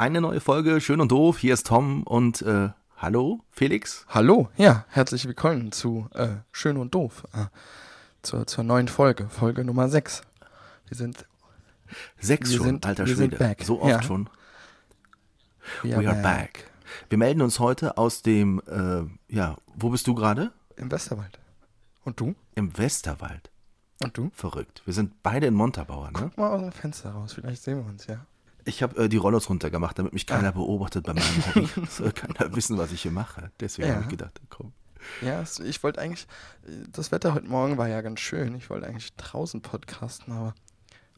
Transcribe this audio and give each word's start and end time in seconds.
Eine 0.00 0.22
neue 0.22 0.40
Folge, 0.40 0.80
schön 0.80 1.02
und 1.02 1.12
doof. 1.12 1.36
Hier 1.36 1.52
ist 1.52 1.66
Tom 1.66 2.04
und 2.04 2.40
äh, 2.40 2.70
hallo, 2.96 3.40
Felix. 3.50 4.06
Hallo, 4.08 4.48
ja, 4.56 4.86
herzlich 4.88 5.26
willkommen 5.26 5.72
zu 5.72 6.08
äh, 6.14 6.36
Schön 6.52 6.78
und 6.78 6.94
Doof, 6.94 7.24
äh, 7.34 7.44
zur, 8.22 8.46
zur 8.46 8.64
neuen 8.64 8.88
Folge, 8.88 9.28
Folge 9.28 9.62
Nummer 9.62 9.90
6. 9.90 10.22
Wir 10.88 10.96
sind 10.96 11.26
Sechs 12.18 12.48
Wir 12.48 12.56
schon, 12.56 12.66
sind- 12.66 12.86
alter 12.86 13.06
Schwede. 13.06 13.36
back. 13.36 13.62
So 13.62 13.82
oft 13.82 13.90
Ja. 13.90 14.02
schon. 14.02 14.30
we 15.82 15.90
We 15.94 16.08
are 16.08 16.22
back. 16.22 16.70
Wir 17.10 17.18
melden 17.18 17.42
uns 17.42 17.58
heute 17.60 17.98
aus 17.98 18.22
dem, 18.22 18.62
äh, 18.68 19.02
ja, 19.34 19.58
wo 19.76 19.90
bist 19.90 20.06
du 20.06 20.14
gerade? 20.14 20.50
im 20.76 20.90
Westerwald. 20.90 21.38
Und 22.06 22.18
du? 22.20 22.34
Im 22.54 22.78
Westerwald. 22.78 23.50
Und 24.02 24.16
du? 24.16 24.30
Verrückt. 24.32 24.80
Wir 24.86 24.94
sind 24.94 25.22
beide 25.22 25.48
in 25.48 25.52
Montabaur, 25.52 26.06
ne? 26.06 26.12
Guck 26.20 26.38
mal 26.38 26.48
aus 26.52 26.62
dem 26.62 26.72
Fenster 26.72 27.10
raus, 27.10 27.34
vielleicht 27.34 27.62
sehen 27.62 27.76
wir 27.84 27.84
uns, 27.84 28.06
ja. 28.06 28.24
Ich 28.70 28.82
habe 28.82 28.96
äh, 29.04 29.08
die 29.08 29.16
Rollos 29.16 29.48
runtergemacht, 29.50 29.98
damit 29.98 30.12
mich 30.12 30.26
Ah. 30.30 30.36
keiner 30.36 30.52
beobachtet 30.52 31.04
bei 31.04 31.12
meinem 31.14 31.46
Hobby. 31.54 31.68
Soll 31.90 32.12
keiner 32.12 32.54
wissen, 32.54 32.78
was 32.78 32.92
ich 32.92 33.02
hier 33.02 33.10
mache. 33.10 33.50
Deswegen 33.60 33.88
Ja. 33.88 33.94
habe 33.94 34.04
ich 34.04 34.10
gedacht, 34.10 34.40
komm. 34.48 34.72
Ja, 35.22 35.42
ich 35.64 35.82
wollte 35.82 36.00
eigentlich, 36.00 36.26
äh, 36.66 36.86
das 36.92 37.10
Wetter 37.10 37.34
heute 37.34 37.46
Morgen 37.48 37.78
war 37.78 37.88
ja 37.88 38.00
ganz 38.00 38.20
schön. 38.20 38.54
Ich 38.54 38.70
wollte 38.70 38.86
eigentlich 38.86 39.14
draußen 39.16 39.60
podcasten, 39.62 40.32
aber 40.32 40.54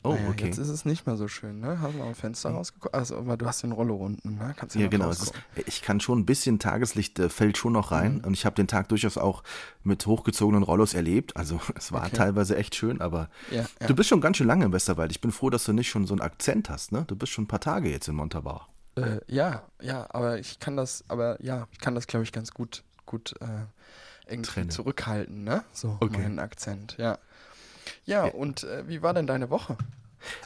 Oh, 0.05 0.14
naja, 0.14 0.31
okay. 0.31 0.47
jetzt 0.47 0.58
ist 0.58 0.69
es 0.69 0.84
nicht 0.84 1.06
mehr 1.06 1.17
so 1.17 1.28
schön, 1.28 1.61
ne? 1.61 1.81
Hast 1.81 1.95
du 1.95 1.98
mal 1.98 2.08
am 2.08 2.14
Fenster 2.17 2.50
rausgeguckt? 2.50 2.92
Also, 2.95 3.17
aber 3.19 3.36
du 3.36 3.47
hast 3.47 3.62
den 3.62 3.70
Rollo 3.70 3.95
unten, 3.97 4.34
ne? 4.34 4.53
Kannst 4.56 4.75
du 4.75 4.81
Ja, 4.81 4.89
genau. 4.89 5.11
Ist, 5.11 5.33
ich 5.67 5.81
kann 5.83 6.00
schon 6.00 6.19
ein 6.20 6.27
bisschen 6.27 6.58
Tageslicht 6.58 7.19
äh, 7.20 7.28
fällt 7.28 7.56
schon 7.56 7.72
noch 7.75 7.92
rein 7.92 8.14
Mhm. 8.19 8.25
und 8.25 8.34
ich 8.34 8.45
habe 8.45 8.56
den 8.56 8.67
Tag 8.67 8.89
durchaus 8.89 9.17
auch 9.17 9.45
mit 9.84 10.05
hochgezogenen 10.06 10.64
Rollos 10.64 10.95
erlebt. 10.95 11.36
Also 11.36 11.61
es 11.77 11.92
war 11.92 12.06
Okay. 12.06 12.17
teilweise 12.17 12.56
echt 12.56 12.75
schön, 12.75 13.00
aber 13.00 13.28
Ja, 13.53 13.64
ja. 13.80 13.86
du 13.86 13.95
bist 13.95 14.08
schon 14.08 14.20
ganz 14.20 14.39
schön 14.39 14.47
lange 14.48 14.64
im 14.64 14.73
Westerwald. 14.73 15.12
Ich 15.12 15.20
bin 15.20 15.30
froh, 15.30 15.50
dass 15.50 15.64
du 15.64 15.73
nicht 15.73 15.89
schon 15.89 16.06
so 16.06 16.14
einen 16.14 16.20
Akzent 16.20 16.69
hast, 16.69 16.91
ne? 16.91 17.05
Du 17.06 17.14
bist 17.14 17.33
schon 17.33 17.45
ein 17.45 17.48
paar 17.48 17.61
Tage 17.61 17.89
jetzt 17.89 18.08
in 18.08 18.17
Montabaur. 18.17 18.67
Äh, 18.97 19.20
ja, 19.28 19.62
ja, 19.80 20.06
aber 20.11 20.39
ich 20.39 20.58
kann 20.58 20.77
das, 20.77 21.05
aber 21.08 21.41
ja, 21.42 21.69
ich 21.70 21.78
kann 21.78 21.95
das, 21.95 22.06
glaube 22.08 22.25
ich, 22.25 22.33
ganz 22.33 22.53
gut, 22.53 22.83
gut 23.06 23.34
äh, 23.41 23.47
irgendwie 24.28 24.50
Trennen. 24.50 24.70
zurückhalten, 24.70 25.45
ne? 25.45 25.62
So, 25.73 25.97
Okay. 26.00 26.19
meinen 26.23 26.39
Akzent, 26.39 26.97
ja. 26.98 27.19
Ja, 28.05 28.27
Ja. 28.27 28.33
und 28.33 28.64
äh, 28.64 28.86
wie 28.88 29.02
war 29.02 29.14
denn 29.14 29.27
deine 29.27 29.50
Woche? 29.50 29.77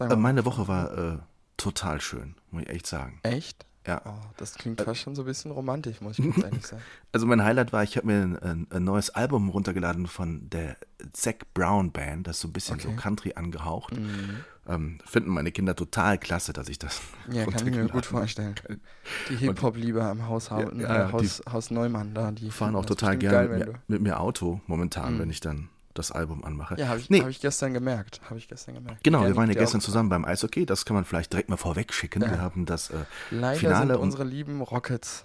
Äh, 0.00 0.16
meine 0.16 0.44
Woche 0.44 0.68
war 0.68 0.96
äh, 0.96 1.18
total 1.56 2.00
schön, 2.00 2.34
muss 2.50 2.62
ich 2.62 2.68
echt 2.70 2.86
sagen. 2.86 3.20
Echt? 3.22 3.66
Ja. 3.86 4.02
Oh, 4.04 4.14
das 4.36 4.54
klingt 4.54 4.80
fast 4.80 5.00
schon 5.00 5.14
so 5.14 5.22
ein 5.22 5.26
bisschen 5.26 5.52
romantisch, 5.52 6.00
muss 6.00 6.18
ich 6.18 6.24
ganz 6.34 6.42
ehrlich 6.44 6.66
sagen. 6.66 6.82
Also 7.12 7.24
mein 7.26 7.44
Highlight 7.44 7.72
war, 7.72 7.84
ich 7.84 7.96
habe 7.96 8.06
mir 8.08 8.38
ein, 8.42 8.66
ein, 8.70 8.84
neues 8.84 9.10
Album 9.10 9.48
runtergeladen 9.48 10.08
von 10.08 10.50
der 10.50 10.76
Zac 11.12 11.52
Brown 11.54 11.92
Band, 11.92 12.26
das 12.26 12.36
ist 12.36 12.42
so 12.42 12.48
ein 12.48 12.52
bisschen 12.52 12.80
so 12.80 12.88
Okay. 12.88 12.96
Country 12.96 13.32
angehaucht. 13.36 13.96
Mhm. 13.96 14.44
Ähm, 14.68 14.98
finden 15.04 15.30
meine 15.30 15.52
Kinder 15.52 15.76
total 15.76 16.18
klasse, 16.18 16.52
dass 16.52 16.68
ich 16.68 16.80
das 16.80 17.00
Ja, 17.30 17.46
kann 17.46 17.64
ich 17.68 17.76
mir 17.76 17.86
gut 17.86 18.06
vorstellen. 18.06 18.56
Die 19.28 19.36
Hip-Hop-Lieber 19.36 20.10
im 20.10 20.26
Haus, 20.26 20.48
Ja, 20.48 20.62
ja, 20.62 20.72
ja, 20.74 21.08
äh, 21.08 21.12
Haus, 21.12 21.40
Haus 21.52 21.70
Neumann 21.70 22.12
da, 22.14 22.32
die 22.32 22.50
fahren 22.50 22.74
auch 22.74 22.84
total 22.86 23.16
gerne 23.16 23.48
mit, 23.58 23.88
mit 23.88 24.02
mir 24.02 24.18
Auto 24.18 24.60
momentan, 24.66 25.14
Mhm. 25.14 25.18
wenn 25.20 25.30
ich 25.30 25.38
dann 25.38 25.68
das 25.98 26.12
Album 26.12 26.44
anmache. 26.44 26.76
Ja, 26.78 26.88
habe 26.88 27.00
ich, 27.00 27.10
nee, 27.10 27.20
hab 27.20 27.28
ich 27.28 27.40
gestern 27.40 27.74
gemerkt. 27.74 28.20
Habe 28.28 28.38
ich 28.38 28.48
gestern 28.48 28.74
gemerkt. 28.74 29.02
genau, 29.02 29.22
Ja, 29.22 29.28
wir 29.28 29.36
waren 29.36 29.48
ja 29.48 29.58
gestern 29.58 29.80
zusammen 29.80 30.08
beim 30.08 30.24
Eishockey, 30.24 30.64
das 30.66 30.84
kann 30.84 30.94
man 30.94 31.04
vielleicht 31.04 31.32
direkt 31.32 31.48
mal 31.48 31.56
vorweg 31.56 31.92
schicken. 31.92 32.22
Ja. 32.22 32.30
Wir 32.30 32.40
haben 32.40 32.66
das 32.66 32.90
äh, 32.90 33.04
Leider 33.30 33.58
Finale 33.58 33.94
sind 33.94 34.02
unsere 34.02 34.24
lieben 34.24 34.60
Rockets 34.60 35.24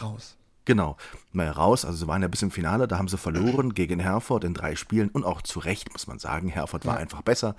raus. 0.00 0.37
Genau, 0.68 0.98
mal 1.32 1.48
raus. 1.48 1.86
Also 1.86 1.96
sie 1.96 2.06
waren 2.08 2.20
ja 2.20 2.28
bis 2.28 2.42
im 2.42 2.50
Finale, 2.50 2.86
da 2.86 2.98
haben 2.98 3.08
sie 3.08 3.16
verloren 3.16 3.72
gegen 3.72 4.00
Herford 4.00 4.44
in 4.44 4.52
drei 4.52 4.76
Spielen 4.76 5.08
und 5.08 5.24
auch 5.24 5.40
zu 5.40 5.60
Recht, 5.60 5.90
muss 5.94 6.06
man 6.06 6.18
sagen. 6.18 6.48
Herford 6.48 6.84
war 6.84 6.96
Ja. 6.96 7.00
einfach 7.00 7.22
besser. 7.22 7.56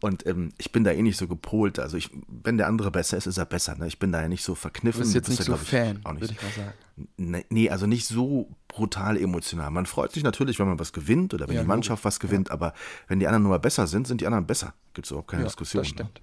Und 0.00 0.24
ähm, 0.28 0.52
ich 0.58 0.70
bin 0.70 0.84
da 0.84 0.92
eh 0.92 1.02
nicht 1.02 1.16
so 1.16 1.26
gepolt. 1.26 1.80
Also 1.80 1.96
ich, 1.96 2.10
wenn 2.28 2.58
der 2.58 2.68
andere 2.68 2.92
besser 2.92 3.16
ist, 3.16 3.26
ist 3.26 3.36
er 3.36 3.46
besser. 3.46 3.74
Ne? 3.76 3.88
Ich 3.88 3.98
bin 3.98 4.12
da 4.12 4.20
ja 4.22 4.28
nicht 4.28 4.44
so 4.44 4.52
Du 4.52 4.56
verkniffen. 4.60 5.00
bist 5.02 5.12
jetzt 5.14 5.24
Das 5.28 5.30
nicht 5.30 5.38
ja, 5.40 5.44
so 5.44 5.52
glaub 5.56 5.66
Fan, 5.66 6.00
auch 6.04 6.20
würde 6.20 6.32
ich 6.34 6.40
mal 6.42 6.50
sagen. 6.52 6.72
Nee, 7.16 7.44
nee, 7.50 7.68
also 7.68 7.86
nicht 7.86 8.06
so 8.06 8.48
brutal 8.68 9.16
emotional. 9.16 9.70
Man 9.72 9.86
freut 9.86 10.12
sich 10.12 10.22
natürlich, 10.22 10.60
wenn 10.60 10.68
man 10.68 10.78
was 10.78 10.92
gewinnt 10.92 11.34
oder 11.34 11.48
wenn 11.48 11.56
Ja, 11.56 11.62
die 11.62 11.66
Mannschaft 11.68 12.04
was 12.04 12.20
gewinnt, 12.20 12.52
aber 12.52 12.74
wenn 13.08 13.18
die 13.18 13.26
anderen 13.26 13.42
nur 13.42 13.50
mal 13.50 13.58
besser 13.58 13.88
sind, 13.88 14.06
sind 14.06 14.20
die 14.20 14.26
anderen 14.26 14.46
besser. 14.46 14.72
Gibt 14.94 15.06
es 15.06 15.10
überhaupt 15.10 15.30
keine 15.30 15.42
ja, 15.42 15.48
Diskussion. 15.48 15.82
Das 15.82 15.88
stimmt. 15.88 16.14
Ne? 16.14 16.20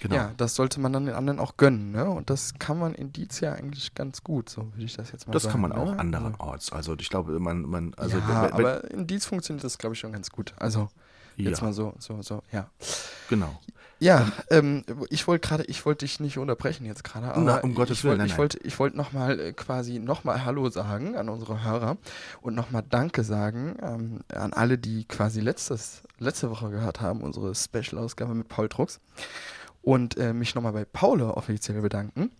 Genau. 0.00 0.14
Ja, 0.14 0.30
das 0.36 0.54
sollte 0.54 0.80
man 0.80 0.92
dann 0.92 1.06
den 1.06 1.14
anderen 1.14 1.38
auch 1.38 1.56
gönnen, 1.56 1.92
ne? 1.92 2.04
Und 2.08 2.30
das 2.30 2.54
kann 2.58 2.78
man 2.78 2.94
in 2.94 3.12
Dietz 3.12 3.40
ja 3.40 3.52
eigentlich 3.52 3.94
ganz 3.94 4.22
gut, 4.22 4.48
so 4.48 4.72
würde 4.72 4.84
ich 4.84 4.96
das 4.96 5.12
jetzt 5.12 5.26
mal 5.26 5.32
Das 5.32 5.44
sagen. 5.44 5.52
kann 5.52 5.60
man 5.62 5.72
auch 5.72 5.92
ne? 5.92 5.98
andererorts. 5.98 6.72
Also 6.72 6.94
ich 6.98 7.08
glaube, 7.08 7.38
man, 7.40 7.62
man, 7.62 7.94
also 7.96 8.18
ja, 8.18 8.28
wenn- 8.28 8.42
wenn- 8.44 8.52
aber 8.66 8.90
in 8.90 9.06
Dietz 9.06 9.26
funktioniert 9.26 9.64
das, 9.64 9.78
glaube 9.78 9.94
ich, 9.94 10.00
schon 10.00 10.12
ganz 10.12 10.30
gut. 10.30 10.54
Also 10.58 10.88
jetzt 11.36 11.60
ja, 11.60 11.66
mal 11.66 11.72
so, 11.72 11.94
so, 11.98 12.20
so, 12.22 12.42
ja. 12.52 12.68
genau. 13.28 13.58
Ja, 13.98 14.26
ähm, 14.50 14.84
ich 15.10 15.28
wollte 15.28 15.46
gerade, 15.46 15.64
ich 15.66 15.86
wollte 15.86 16.04
dich 16.04 16.18
nicht 16.18 16.36
unterbrechen 16.36 16.84
jetzt 16.86 17.04
gerade, 17.04 17.28
aber 17.28 17.40
Na, 17.40 17.58
um 17.58 17.72
Gottes 17.72 17.98
ich 17.98 18.04
Willen, 18.04 18.18
wollte, 18.18 18.18
nein, 18.22 18.30
ich 18.32 18.36
wollte, 18.38 18.58
ich 18.58 18.78
wollte 18.80 18.96
nochmal 18.96 19.38
äh, 19.38 19.52
quasi 19.52 20.00
nochmal 20.00 20.44
Hallo 20.44 20.68
sagen 20.70 21.16
an 21.16 21.28
unsere 21.28 21.62
Hörer 21.62 21.96
und 22.40 22.56
nochmal 22.56 22.82
Danke 22.90 23.22
sagen 23.22 23.76
ähm, 23.80 24.20
an 24.34 24.52
alle, 24.54 24.76
die 24.76 25.04
quasi 25.04 25.40
letztes, 25.40 26.02
letzte 26.18 26.50
Woche 26.50 26.70
gehört 26.70 27.00
haben, 27.00 27.20
unsere 27.20 27.54
Special-Ausgabe 27.54 28.34
mit 28.34 28.48
Paul 28.48 28.68
Drucks 28.68 28.98
und 29.82 30.16
äh, 30.16 30.32
mich 30.32 30.54
nochmal 30.54 30.72
bei 30.72 30.84
Paul 30.84 31.22
offiziell 31.22 31.80
bedanken. 31.82 32.30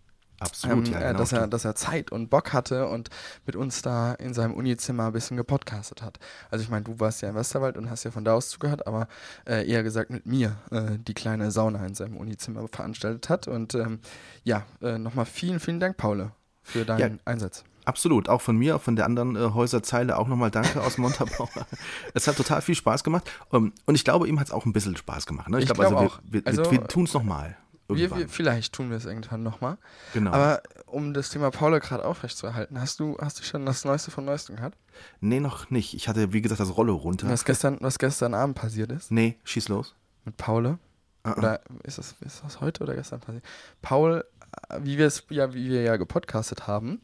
Absolut, 0.43 0.89
ähm, 0.89 0.95
ja, 0.95 1.01
äh, 1.01 1.07
genau. 1.09 1.19
dass, 1.19 1.33
er, 1.33 1.47
dass 1.47 1.65
er 1.65 1.75
Zeit 1.77 2.11
und 2.11 2.29
Bock 2.29 2.53
hatte 2.53 2.89
und 2.89 3.11
mit 3.47 3.55
uns 3.55 3.83
da 3.83 4.13
in 4.15 4.35
seinem 4.35 4.55
Unizimmer 4.55 5.07
ein 5.07 5.13
bisschen 5.13 5.37
gepodcastet 5.37 6.03
hat. 6.03 6.19
Also 6.51 6.65
ich 6.65 6.71
meine, 6.71 6.85
du 6.85 6.99
warst 6.99 7.23
ja 7.23 7.29
im 7.29 7.37
Westerwald 7.37 7.77
und 7.77 7.89
hast 7.91 8.05
ja 8.05 8.11
von 8.11 8.25
da 8.25 8.35
aus 8.35 8.49
zugehört, 8.49 8.87
aber 8.87 9.07
äh, 9.47 9.69
eher 9.69 9.83
gesagt 9.85 10.11
mit 10.11 10.27
mir 10.27 10.57
äh, 10.71 10.99
die 10.99 11.15
kleine 11.15 11.51
Sauna 11.53 11.87
in 11.87 11.95
seinem 11.95 12.17
Unizimmer 12.17 12.67
veranstaltet 12.67 13.29
hat. 13.29 13.47
Und 13.47 13.75
ähm, 13.75 14.01
ja, 14.43 14.67
äh, 14.81 14.99
nochmal 14.99 15.27
vielen, 15.27 15.61
vielen 15.61 15.79
Dank, 15.79 15.97
Paul, 15.97 16.33
für 16.63 16.85
deinen 16.85 17.17
Ja. 17.17 17.23
Einsatz. 17.25 17.65
Absolut, 17.85 18.29
auch 18.29 18.41
von 18.41 18.57
mir, 18.57 18.77
auch 18.77 18.83
von 18.83 18.97
der 18.97 19.07
anderen 19.07 19.37
äh, 19.37 19.51
Häuserzeile 19.55 20.17
auch 20.19 20.29
nochmal 20.29 20.51
Danke 20.51 20.81
aus 20.83 20.99
Montabaur. 20.99 21.49
es 22.15 22.29
hat 22.29 22.37
total 22.37 22.63
viel 22.63 22.75
Spaß 22.75 23.05
gemacht 23.05 23.31
um, 23.51 23.73
und 23.87 23.95
ich 23.95 24.05
glaube, 24.05 24.29
ihm 24.29 24.39
hat 24.39 24.49
es 24.49 24.53
auch 24.53 24.67
ein 24.67 24.73
bisschen 24.73 24.97
Spaß 24.97 25.27
gemacht. 25.27 25.49
Ne? 25.49 25.59
Ich 25.59 25.67
glaube, 25.67 25.81
glaube 25.81 25.97
also, 25.97 26.15
auch. 26.15 26.21
wir, 26.25 26.45
wir, 26.45 26.47
Also, 26.47 26.71
wir, 26.71 26.85
tun 26.87 27.05
es 27.05 27.15
nochmal. 27.15 27.57
Wir, 27.89 28.17
wir, 28.17 28.29
vielleicht 28.29 28.73
tun 28.73 28.91
wir 28.91 28.97
es 28.97 29.05
irgendwann 29.05 29.43
nochmal. 29.43 29.77
genau. 30.15 30.33
Aber 30.33 30.63
um 30.87 31.13
das 31.13 31.31
Thema 31.31 31.51
Paul 31.51 31.79
gerade 31.81 32.05
aufrechtzuerhalten, 32.05 32.81
hast 32.81 33.01
du, 33.01 33.17
hast 33.21 33.41
du 33.41 33.45
schon 33.45 33.67
das 33.67 33.85
Neueste 33.85 34.11
von 34.11 34.25
Neuestem 34.25 34.57
gehabt? 34.57 34.79
nee, 35.21 35.41
noch 35.41 35.71
nicht. 35.71 35.95
Ich 35.95 36.09
hatte, 36.09 36.33
wie 36.33 36.43
gesagt, 36.43 36.61
das 36.61 36.77
Rollo 36.77 36.95
runter. 36.95 37.29
Was, 37.29 37.45
gestern, 37.45 37.79
was 37.81 37.99
gestern 37.99 38.35
Abend 38.35 38.57
passiert 38.57 38.93
ist? 38.93 39.11
Nee, 39.11 39.39
schieß 39.45 39.69
los. 39.69 39.95
mit 40.25 40.37
Paul. 40.37 40.79
Ah, 41.25 41.31
ah. 41.31 41.39
Oder 41.39 41.61
ist 41.85 41.99
das, 41.99 42.15
ist 42.21 42.43
das 42.45 42.61
heute 42.61 42.83
oder 42.83 42.95
gestern 42.95 43.21
passiert? 43.21 43.45
Paul, 43.81 44.25
äh, 44.41 44.42
wie 44.81 44.99
wir 44.99 45.07
es 45.07 45.25
ja, 45.31 45.55
wie 45.55 45.69
wir 45.71 45.83
ja 45.83 45.97
gepodcastet 45.97 46.67
haben, 46.67 47.01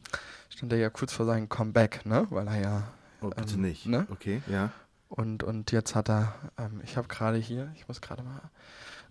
stand 0.49 0.71
er 0.73 0.79
ja 0.79 0.89
kurz 0.89 1.13
vor 1.13 1.25
seinem 1.25 1.49
Comeback, 1.49 2.05
ne? 2.05 2.27
Weil 2.29 2.47
er 2.47 2.59
ja 2.61 2.83
Oh, 3.21 3.29
bitte 3.29 3.55
ähm, 3.55 3.61
nicht. 3.61 3.85
ne? 3.85 4.07
Okay, 4.11 4.41
ja. 4.47 4.71
und, 5.09 5.43
und 5.43 5.71
jetzt 5.73 5.93
hat 5.93 6.09
er, 6.09 6.33
ähm, 6.57 6.81
ich 6.85 6.95
habe 6.95 7.07
gerade 7.09 7.37
hier, 7.37 7.69
ich 7.75 7.85
muss 7.89 7.99
gerade 7.99 8.23
mal 8.23 8.41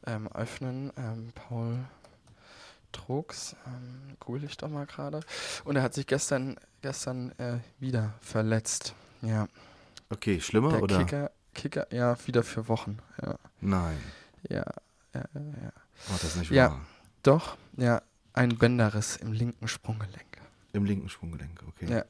ähm, 0.07 0.29
öffnen, 0.33 0.93
ähm, 0.97 1.31
Paul 1.35 1.77
Trux, 2.93 3.55
ähm, 3.67 4.17
google 4.21 4.45
ich 4.45 4.57
doch 4.57 4.69
mal 4.71 4.87
gerade. 4.87 5.21
Und 5.65 5.77
er 5.77 5.83
hat 5.83 5.93
sich 5.93 6.07
gestern, 6.07 6.57
gestern 6.81 7.33
äh, 7.39 7.59
wieder 7.79 8.15
verletzt. 8.23 8.95
Ja. 9.21 9.47
Okay, 10.09 10.41
schlimmer 10.41 10.71
Der 10.71 10.83
oder? 10.83 10.99
Kicker, 10.99 11.31
Kicker, 11.55 11.87
ja, 11.93 12.17
wieder 12.27 12.43
für 12.43 12.67
Wochen. 12.69 12.99
Ja, 13.21 13.35
Nein. 13.61 13.99
ja, 14.49 14.65
ja, 15.13 15.25
ja. 15.35 15.41
ja. 15.63 15.73
Oh, 16.09 16.13
das 16.13 16.25
ist 16.25 16.37
nicht 16.37 16.51
Ja. 16.51 16.71
wahr. 16.71 16.81
Doch, 17.23 17.57
ja, 17.77 18.01
ein 18.39 18.57
Bänderriss 18.57 19.17
im 19.17 19.33
linken 19.33 19.69
Sprunggelenk. 19.69 20.25
Im 20.73 20.85
linken 20.85 21.09
Sprunggelenk, 21.09 21.63
okay. 21.69 21.87
Ja. 21.93 22.05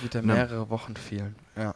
Wird 0.00 0.14
er 0.14 0.22
Na. 0.22 0.34
mehrere 0.34 0.70
Wochen 0.70 0.96
fehlen. 0.96 1.36
Ja. 1.56 1.74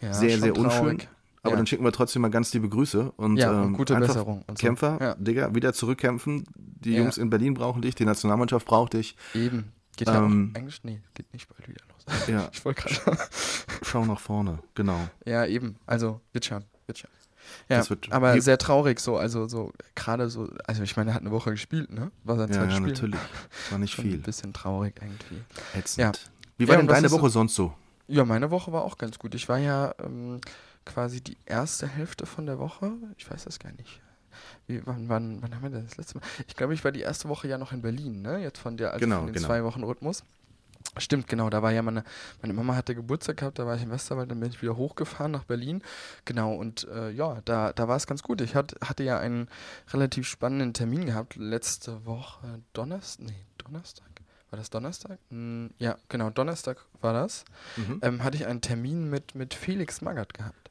ja 0.00 0.12
Sehr, 0.12 0.38
sehr 0.38 0.54
unschön. 0.56 0.70
traurig. 0.70 1.08
Aber 1.42 1.52
ja. 1.52 1.56
dann 1.56 1.66
schicken 1.66 1.82
wir 1.84 1.90
trotzdem 1.92 2.22
mal 2.22 2.30
ganz 2.30 2.52
liebe 2.54 2.68
Grüße 2.68 3.12
und, 3.16 3.36
ja, 3.36 3.50
ähm, 3.52 3.68
und 3.68 3.72
gute 3.74 3.96
einfach 3.96 4.08
Besserung. 4.08 4.44
Und 4.46 4.58
so. 4.58 4.66
Kämpfer, 4.66 4.98
Ja, 5.00 5.14
Digga, 5.16 5.54
wieder 5.54 5.72
zurückkämpfen. 5.72 6.44
Die. 6.54 6.94
Jungs 6.96 7.18
in 7.18 7.30
Berlin 7.30 7.54
brauchen 7.54 7.82
dich, 7.82 7.94
die 7.96 8.04
Nationalmannschaft 8.04 8.66
braucht 8.66 8.92
dich. 8.92 9.16
eben. 9.34 9.72
Geht 9.96 10.08
ja 10.08 10.24
Ähm, 10.24 10.52
auch 10.54 10.58
eigentlich, 10.58 10.84
nee, 10.84 11.00
geht 11.14 11.32
nicht 11.32 11.48
bald 11.48 11.68
wieder 11.68 11.82
los. 11.88 12.28
Ja, 12.28 12.48
Ich 12.52 12.64
wollte 12.64 12.82
gerade 12.82 13.18
schau 13.82 14.04
nach 14.04 14.20
vorne, 14.20 14.58
genau. 14.74 15.08
Ja, 15.26 15.44
eben. 15.46 15.76
Also, 15.86 16.20
wird 16.32 16.44
schon, 16.44 16.64
wird 16.86 16.98
schon. 16.98 17.10
Ja, 17.68 17.78
Das 17.78 17.90
wird- 17.90 18.10
aber 18.12 18.40
sehr 18.40 18.58
traurig 18.58 19.00
so, 19.00 19.16
also 19.16 19.46
so 19.48 19.72
gerade 19.94 20.28
so, 20.28 20.48
also 20.66 20.82
ich 20.82 20.96
meine, 20.96 21.10
er 21.10 21.14
hat 21.14 21.22
eine 21.22 21.30
Woche 21.30 21.50
gespielt, 21.50 21.90
ne? 21.92 22.10
War 22.24 22.36
sein 22.36 22.48
Ja, 22.48 22.54
zweites 22.56 22.72
ja 22.74 22.76
Spiel. 22.78 22.92
natürlich. 22.92 23.20
War 23.70 23.78
nicht 23.78 23.92
Schon 23.94 24.04
viel. 24.04 24.14
ein 24.14 24.22
bisschen 24.22 24.52
traurig 24.52 24.94
irgendwie. 25.00 25.42
Ätzend. 25.78 25.98
Ja. 26.02 26.12
Wie 26.58 26.68
war 26.68 26.74
Ja, 26.74 26.80
denn 26.80 26.88
deine 26.88 27.06
ist 27.06 27.12
so- 27.12 27.20
Woche 27.20 27.30
sonst 27.30 27.54
so? 27.54 27.72
Ja, 28.08 28.24
meine 28.24 28.50
Woche 28.50 28.72
war 28.72 28.82
auch 28.84 28.98
ganz 28.98 29.18
gut. 29.18 29.34
Ich 29.34 29.48
war 29.48 29.58
ja 29.58 29.94
ähm, 30.04 30.40
quasi 30.84 31.20
die 31.22 31.36
erste 31.46 31.86
Hälfte 31.86 32.26
von 32.26 32.46
der 32.46 32.58
Woche. 32.58 32.92
Ich 33.16 33.30
weiß 33.30 33.44
das 33.44 33.58
gar 33.58 33.72
nicht. 33.72 34.00
Wie, 34.66 34.80
wann, 34.86 35.08
wann, 35.08 35.42
wann 35.42 35.54
haben 35.54 35.62
wir 35.62 35.70
das, 35.70 35.84
das 35.90 35.96
letzte 35.98 36.18
Mal? 36.18 36.24
Ich 36.48 36.56
glaube, 36.56 36.74
ich 36.74 36.84
war 36.84 36.92
die 36.92 37.00
erste 37.00 37.28
Woche 37.28 37.48
ja 37.48 37.58
noch 37.58 37.72
in 37.72 37.82
Berlin, 37.82 38.22
ne? 38.22 38.38
Jetzt 38.42 38.58
von 38.58 38.76
der, 38.76 38.92
also 38.92 39.00
Genau, 39.04 39.18
von 39.18 39.26
den 39.26 39.34
genau. 39.34 39.46
zwei 39.46 39.62
Wochen 39.64 39.82
Rhythmus. 39.82 40.24
Stimmt, 40.98 41.26
genau. 41.26 41.48
Da 41.48 41.62
war 41.62 41.72
ja 41.72 41.80
meine, 41.80 42.04
meine 42.42 42.52
Mama 42.52 42.76
hatte 42.76 42.94
Geburtstag 42.94 43.38
gehabt, 43.38 43.58
da 43.58 43.66
war 43.66 43.76
ich 43.76 43.82
im 43.82 43.90
Westerwald, 43.90 44.30
dann 44.30 44.40
bin 44.40 44.50
ich 44.50 44.60
wieder 44.60 44.76
hochgefahren 44.76 45.32
nach 45.32 45.44
Berlin. 45.44 45.82
Genau, 46.26 46.54
und 46.54 46.86
äh, 46.88 47.10
ja, 47.10 47.40
da, 47.46 47.72
da 47.72 47.88
war 47.88 47.96
es 47.96 48.06
ganz 48.06 48.22
gut. 48.22 48.42
Ich 48.42 48.54
hat, 48.54 48.76
hatte 48.84 49.02
ja 49.02 49.18
einen 49.18 49.48
relativ 49.92 50.26
spannenden 50.26 50.74
Termin 50.74 51.06
gehabt 51.06 51.36
letzte 51.36 52.04
Woche 52.04 52.60
Donnerstag. 52.74 53.26
Nee, 53.26 53.46
Donnerstag? 53.56 54.06
War 54.50 54.58
das 54.58 54.68
Donnerstag? 54.68 55.18
Hm, 55.30 55.70
ja, 55.78 55.96
genau, 56.10 56.28
Donnerstag 56.28 56.76
war 57.00 57.14
das. 57.14 57.46
Mhm. 57.76 58.00
Ähm, 58.02 58.22
hatte 58.22 58.36
ich 58.36 58.46
einen 58.46 58.60
Termin 58.60 59.08
mit, 59.08 59.34
mit 59.34 59.54
Felix 59.54 60.02
Magath 60.02 60.34
gehabt. 60.34 60.61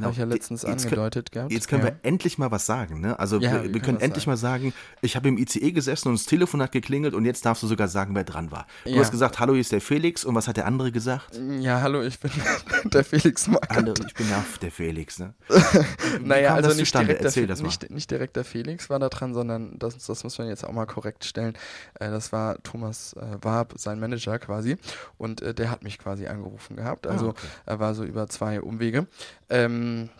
Habe 0.00 0.12
ich 0.12 0.18
ja 0.18 0.24
letztens 0.24 0.60
Genau. 0.62 0.72
jetzt 0.72 0.84
angedeutet 0.84 1.32
gehabt. 1.32 1.50
Jetzt 1.52 1.68
können 1.68 1.82
ja. 1.84 1.88
wir 1.88 1.96
endlich 2.02 2.38
mal 2.38 2.50
was 2.50 2.66
sagen, 2.66 3.00
ne? 3.00 3.18
Also 3.18 3.38
Ja, 3.38 3.52
wir, 3.52 3.62
wir 3.64 3.70
können 3.72 3.82
können 3.82 4.00
endlich 4.00 4.24
sagen. 4.24 4.32
mal 4.32 4.36
sagen, 4.36 4.72
ich 5.02 5.16
habe 5.16 5.28
im 5.28 5.38
ICE 5.38 5.72
gesessen 5.72 6.08
und 6.08 6.14
das 6.18 6.26
Telefon 6.26 6.62
hat 6.62 6.72
geklingelt 6.72 7.14
und 7.14 7.24
jetzt 7.24 7.44
darfst 7.44 7.62
du 7.62 7.66
sogar 7.66 7.88
sagen, 7.88 8.14
wer 8.14 8.24
dran 8.24 8.50
war. 8.50 8.66
Du 8.84 8.90
Ja. 8.90 9.00
hast 9.00 9.10
gesagt, 9.10 9.38
hallo, 9.40 9.52
hier 9.54 9.60
ist 9.62 9.72
der 9.72 9.80
Felix 9.80 10.24
und 10.24 10.34
was 10.34 10.46
hat 10.48 10.56
der 10.56 10.66
andere 10.66 10.92
gesagt? 10.92 11.38
Ja, 11.60 11.80
hallo, 11.80 12.02
ich 12.02 12.18
bin 12.20 12.30
der 12.92 13.04
Felix 13.04 13.46
Magath. 13.48 13.70
Hallo, 13.76 13.94
ich 14.06 14.14
bin 14.14 14.28
ja 14.30 14.44
der 14.62 14.70
Felix, 14.70 15.18
ne? 15.18 15.34
Naja, 16.22 16.54
also 16.54 16.74
nicht 16.74 16.92
direkt, 16.94 17.08
der, 17.20 17.26
Erzähl 17.26 17.42
Fe- 17.44 17.46
das 17.48 17.60
mal. 17.62 17.66
nicht, 17.68 17.90
nicht 17.90 18.10
direkt 18.10 18.36
der 18.36 18.44
Felix 18.44 18.88
war 18.90 18.98
da 18.98 19.08
dran, 19.08 19.34
sondern 19.34 19.78
das, 19.78 19.96
das 20.06 20.24
muss 20.24 20.38
man 20.38 20.48
jetzt 20.48 20.64
auch 20.64 20.72
mal 20.72 20.86
korrekt 20.86 21.24
stellen. 21.24 21.54
Äh, 21.98 22.10
das 22.10 22.32
war 22.32 22.62
Thomas 22.62 23.14
äh, 23.14 23.20
Warb, 23.42 23.74
sein 23.76 24.00
Manager 24.00 24.38
quasi. 24.38 24.76
Und 25.16 25.42
äh, 25.42 25.54
der 25.54 25.70
hat 25.70 25.82
mich 25.82 25.98
quasi 25.98 26.26
angerufen 26.26 26.76
gehabt. 26.76 27.06
Also 27.06 27.28
Ah, 27.28 27.30
okay. 27.30 27.46
er 27.66 27.80
war 27.80 27.94
so 27.94 28.04
über 28.04 28.28
zwei 28.28 28.60
Umwege. 28.60 29.06
Ähm, 29.50 30.10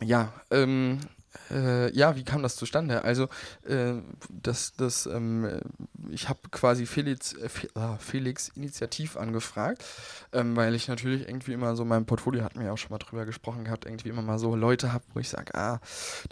ja, 0.00 0.32
ähm, 0.50 1.00
äh, 1.50 1.92
ja, 1.96 2.16
wie 2.16 2.24
kam 2.24 2.42
das 2.42 2.56
zustande? 2.56 3.04
Also, 3.04 3.28
äh, 3.64 3.94
das, 4.30 4.72
das, 4.76 5.06
ähm, 5.06 5.44
äh, 5.44 5.60
ich 6.10 6.28
habe 6.28 6.40
quasi 6.50 6.86
Felix, 6.86 7.34
äh, 7.34 7.48
ah, 7.74 7.96
Felix 7.98 8.48
Initiativ 8.50 9.16
angefragt, 9.16 9.84
ähm, 10.32 10.56
weil 10.56 10.74
ich 10.74 10.88
natürlich 10.88 11.28
irgendwie 11.28 11.52
immer 11.52 11.76
so 11.76 11.84
mein 11.84 12.06
Portfolio, 12.06 12.42
hatten 12.44 12.58
wir 12.58 12.66
ja 12.66 12.72
auch 12.72 12.78
schon 12.78 12.90
mal 12.90 12.98
drüber 12.98 13.26
gesprochen 13.26 13.64
gehabt, 13.64 13.84
irgendwie 13.86 14.08
immer 14.08 14.22
mal 14.22 14.38
so 14.38 14.56
Leute 14.56 14.92
habe, 14.92 15.04
wo 15.14 15.20
ich 15.20 15.28
sage, 15.28 15.54
ah, 15.54 15.80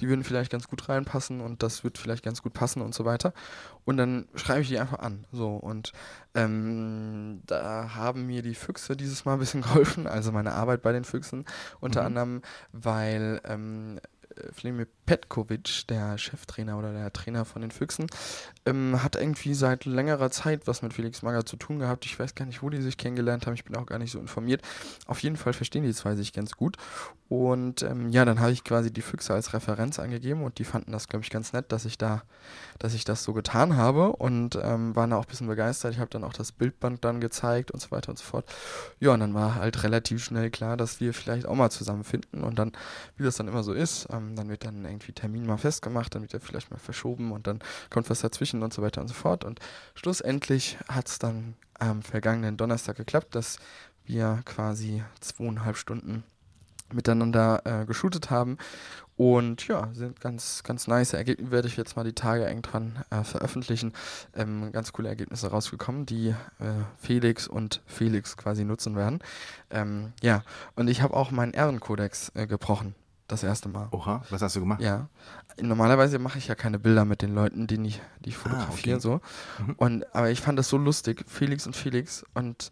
die 0.00 0.08
würden 0.08 0.24
vielleicht 0.24 0.50
ganz 0.50 0.68
gut 0.68 0.88
reinpassen 0.88 1.40
und 1.40 1.62
das 1.62 1.84
wird 1.84 1.98
vielleicht 1.98 2.24
ganz 2.24 2.42
gut 2.42 2.52
passen 2.52 2.82
und 2.82 2.94
so 2.94 3.04
weiter. 3.04 3.32
Und 3.84 3.96
dann 3.96 4.26
schreibe 4.34 4.60
ich 4.62 4.68
die 4.68 4.78
einfach 4.78 4.98
an. 4.98 5.26
So, 5.32 5.56
und 5.56 5.92
ähm, 6.34 7.42
da 7.46 7.94
haben 7.94 8.26
mir 8.26 8.42
die 8.42 8.54
Füchse 8.54 8.96
dieses 8.96 9.24
Mal 9.24 9.34
ein 9.34 9.38
bisschen 9.38 9.62
geholfen, 9.62 10.06
also 10.06 10.32
meine 10.32 10.52
Arbeit 10.52 10.82
bei 10.82 10.92
den 10.92 11.04
Füchsen, 11.04 11.44
unter 11.80 12.00
Mhm. 12.00 12.06
anderem, 12.06 12.42
weil 12.72 13.40
Vladimir 14.52 14.86
Petkovic, 15.06 15.86
der 15.88 16.18
Cheftrainer 16.18 16.78
oder 16.78 16.92
der 16.92 17.12
Trainer 17.12 17.44
von 17.44 17.62
den 17.62 17.70
Füchsen, 17.70 18.06
ähm, 18.66 19.02
hat 19.02 19.16
irgendwie 19.16 19.54
seit 19.54 19.84
längerer 19.84 20.30
Zeit 20.30 20.66
was 20.66 20.82
mit 20.82 20.92
Felix 20.92 21.22
Magath 21.22 21.48
zu 21.48 21.56
tun 21.56 21.78
gehabt. 21.78 22.04
Ich 22.06 22.18
weiß 22.18 22.34
gar 22.34 22.46
nicht, 22.46 22.62
wo 22.62 22.70
die 22.70 22.82
sich 22.82 22.96
kennengelernt 22.96 23.46
haben. 23.46 23.54
Ich 23.54 23.64
bin 23.64 23.76
auch 23.76 23.86
gar 23.86 23.98
nicht 23.98 24.12
so 24.12 24.18
informiert. 24.18 24.62
Auf 25.06 25.22
jeden 25.22 25.36
Fall 25.36 25.52
verstehen 25.52 25.84
die 25.84 25.94
zwei 25.94 26.14
sich 26.14 26.32
ganz 26.32 26.56
gut. 26.56 26.76
Und 27.28 27.82
ähm, 27.82 28.08
ja, 28.08 28.24
dann 28.24 28.40
habe 28.40 28.52
ich 28.52 28.64
quasi 28.64 28.90
die 28.90 29.02
Füchse 29.02 29.34
als 29.34 29.52
Referenz 29.52 29.98
angegeben 29.98 30.42
und 30.44 30.58
die 30.58 30.64
fanden 30.64 30.92
das, 30.92 31.08
glaube 31.08 31.24
ich, 31.24 31.30
ganz 31.30 31.52
nett, 31.52 31.72
dass 31.72 31.84
ich 31.84 31.98
da, 31.98 32.22
dass 32.78 32.94
ich 32.94 33.04
das 33.04 33.22
so 33.22 33.34
getan 33.34 33.76
habe 33.76 34.12
und 34.12 34.58
ähm, 34.62 34.96
waren 34.96 35.10
da 35.10 35.16
auch 35.16 35.24
ein 35.24 35.28
bisschen 35.28 35.46
begeistert. 35.46 35.92
Ich 35.92 36.00
habe 36.00 36.08
dann 36.08 36.24
auch 36.24 36.32
das 36.32 36.52
Bildband 36.52 37.04
dann 37.04 37.20
gezeigt 37.20 37.70
und 37.70 37.80
so 37.80 37.90
weiter 37.90 38.08
und 38.10 38.18
so 38.18 38.24
fort. 38.24 38.46
Ja, 38.98 39.12
und 39.12 39.20
dann 39.20 39.34
war 39.34 39.56
halt 39.56 39.82
relativ 39.82 40.24
schnell 40.24 40.50
klar, 40.50 40.78
dass 40.78 41.00
wir 41.00 41.12
vielleicht 41.12 41.44
auch 41.44 41.54
mal 41.54 41.70
zusammenfinden 41.70 42.44
und 42.44 42.58
dann, 42.58 42.72
wie 43.16 43.24
das 43.24 43.36
dann 43.36 43.48
immer 43.48 43.62
so 43.62 43.74
ist, 43.74 44.08
ähm, 44.10 44.27
dann 44.36 44.48
wird 44.48 44.64
dann 44.64 44.84
irgendwie 44.84 45.12
Termin 45.12 45.46
mal 45.46 45.58
festgemacht, 45.58 46.14
dann 46.14 46.22
wird 46.22 46.34
er 46.34 46.40
vielleicht 46.40 46.70
mal 46.70 46.78
verschoben 46.78 47.32
und 47.32 47.46
dann 47.46 47.60
kommt 47.90 48.10
was 48.10 48.20
dazwischen 48.20 48.62
und 48.62 48.72
so 48.72 48.82
weiter 48.82 49.00
und 49.00 49.08
so 49.08 49.14
fort. 49.14 49.44
Und 49.44 49.60
schlussendlich 49.94 50.78
hat 50.88 51.08
es 51.08 51.18
dann 51.18 51.54
am 51.78 52.02
vergangenen 52.02 52.56
Donnerstag 52.56 52.96
geklappt, 52.96 53.34
dass 53.34 53.58
wir 54.04 54.40
quasi 54.44 55.02
zweieinhalb 55.20 55.76
Stunden 55.76 56.24
miteinander 56.92 57.62
äh, 57.64 57.84
geshootet 57.84 58.30
haben. 58.30 58.58
Und 59.16 59.66
ja, 59.66 59.88
sind 59.94 60.20
ganz, 60.20 60.62
ganz 60.62 60.86
nice 60.86 61.12
Ergebnisse, 61.12 61.50
werde 61.50 61.66
ich 61.66 61.76
jetzt 61.76 61.96
mal 61.96 62.04
die 62.04 62.12
Tage 62.12 62.46
eng 62.46 62.62
dran 62.62 63.04
äh, 63.10 63.24
veröffentlichen. 63.24 63.92
Ähm, 64.34 64.70
ganz 64.70 64.92
coole 64.92 65.08
Ergebnisse 65.08 65.48
rausgekommen, 65.48 66.06
die 66.06 66.28
äh, 66.28 66.84
Felix 66.98 67.48
und 67.48 67.82
Felix 67.86 68.36
quasi 68.36 68.64
nutzen 68.64 68.94
werden. 68.94 69.18
Ähm, 69.70 70.12
ja, 70.22 70.44
und 70.76 70.88
ich 70.88 71.02
habe 71.02 71.14
auch 71.14 71.32
meinen 71.32 71.52
Ehrenkodex 71.52 72.30
äh, 72.36 72.46
gebrochen. 72.46 72.94
Das 73.28 73.42
erste 73.42 73.68
Mal. 73.68 73.88
Oha, 73.90 74.22
was 74.30 74.40
hast 74.42 74.56
du 74.56 74.60
gemacht? 74.60 74.80
Ja. 74.80 75.08
Normalerweise 75.60 76.18
mache 76.18 76.38
ich 76.38 76.48
ja 76.48 76.54
keine 76.54 76.78
Bilder 76.78 77.04
mit 77.04 77.20
den 77.22 77.34
Leuten, 77.34 77.66
die 77.66 77.76
ich, 77.86 78.00
die 78.20 78.30
ich 78.30 78.36
fotografiere, 78.36 78.96
okay. 78.96 79.02
so. 79.02 79.20
Mhm. 79.64 79.74
Und, 79.76 80.14
aber 80.14 80.30
ich 80.30 80.40
fand 80.40 80.58
das 80.58 80.68
so 80.68 80.78
lustig, 80.78 81.24
Felix 81.28 81.66
und 81.66 81.76
Felix, 81.76 82.24
und 82.34 82.70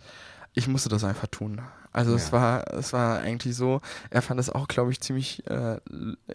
ich 0.55 0.67
musste 0.67 0.89
das 0.89 1.05
einfach 1.05 1.27
tun. 1.27 1.61
Also 1.93 2.15
es 2.15 2.27
Ja. 2.27 2.33
war, 2.33 2.73
es 2.75 2.93
war 2.95 3.19
eigentlich 3.21 3.55
so, 3.57 3.81
er 4.11 4.23
fand 4.23 4.39
das 4.39 4.49
auch, 4.49 4.69
glaube 4.69 4.93
ich, 4.93 5.01
ziemlich 5.01 5.47
äh, 5.47 5.79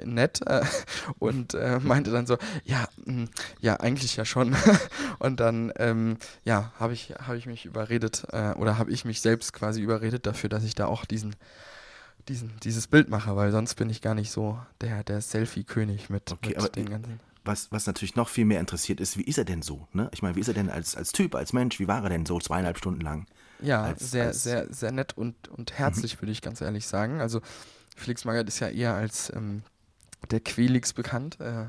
nett 0.06 0.42
äh, 0.46 0.62
und 1.20 1.56
äh, 1.56 1.80
meinte 1.80 2.12
dann 2.12 2.28
so, 2.28 2.38
ja, 2.64 2.88
mh, 3.06 3.26
ja, 3.60 3.80
eigentlich 3.80 4.16
ja 4.18 4.26
schon. 4.26 4.56
und 5.20 5.40
dann, 5.40 5.72
ähm, 5.78 6.18
ja, 6.44 6.72
habe 6.80 6.94
ich, 6.94 7.14
habe 7.26 7.38
ich 7.38 7.48
mich 7.48 7.66
überredet 7.66 8.26
äh, 8.32 8.52
oder 8.54 8.78
habe 8.78 8.92
ich 8.92 9.06
mich 9.06 9.22
selbst 9.22 9.54
quasi 9.54 9.82
überredet 9.82 10.28
dafür, 10.28 10.50
dass 10.50 10.64
ich 10.64 10.76
da 10.76 10.86
auch 10.86 11.06
diesen 11.06 11.36
diesen, 12.28 12.52
dieses 12.64 12.88
Bild 12.88 13.10
mache, 13.10 13.36
weil 13.36 13.52
sonst 13.52 13.76
bin 13.76 13.90
ich 13.90 14.02
gar 14.02 14.16
nicht 14.16 14.32
so 14.32 14.60
der, 14.82 15.04
der 15.04 15.22
Selfie-König 15.22 16.10
mit, 16.10 16.32
Okay, 16.32 16.56
mit 16.60 16.76
den 16.76 16.90
ganzen. 16.90 17.20
Was, 17.44 17.72
was 17.72 17.88
natürlich 17.88 18.16
noch 18.16 18.30
viel 18.30 18.46
mehr 18.46 18.60
interessiert 18.60 19.00
ist, 19.00 19.18
wie 19.18 19.24
ist 19.24 19.38
er 19.40 19.46
denn 19.46 19.64
so? 19.64 19.88
Ne? 19.94 20.10
Ich 20.14 20.22
meine, 20.22 20.36
wie 20.36 20.40
ist 20.42 20.48
er 20.48 20.54
denn 20.54 20.70
als, 20.70 20.96
als 20.96 21.12
Typ, 21.12 21.34
als 21.34 21.54
Mensch? 21.54 21.80
Wie 21.80 21.88
war 21.88 22.04
er 22.04 22.10
denn 22.10 22.26
so 22.26 22.40
zweieinhalb 22.40 22.78
Stunden 22.78 23.02
lang? 23.02 23.26
Ja, 23.62 23.82
als- 23.84 24.12
sehr, 24.12 24.28
als- 24.28 24.44
sehr, 24.44 24.72
sehr 24.72 24.92
nett 24.92 25.18
und, 25.18 25.48
und 25.50 25.74
herzlich, 25.78 26.22
würde 26.22 26.32
ich 26.32 26.42
ganz 26.42 26.62
ehrlich 26.62 26.86
sagen. 26.86 27.20
Also 27.20 27.42
Felix 27.96 28.26
Magath 28.26 28.48
ist 28.48 28.60
ja 28.60 28.70
eher 28.70 28.94
als 28.94 29.32
ähm, 29.36 29.64
der 30.30 30.40
Quelix 30.40 30.94
bekannt. 30.94 31.40
Äh, 31.40 31.66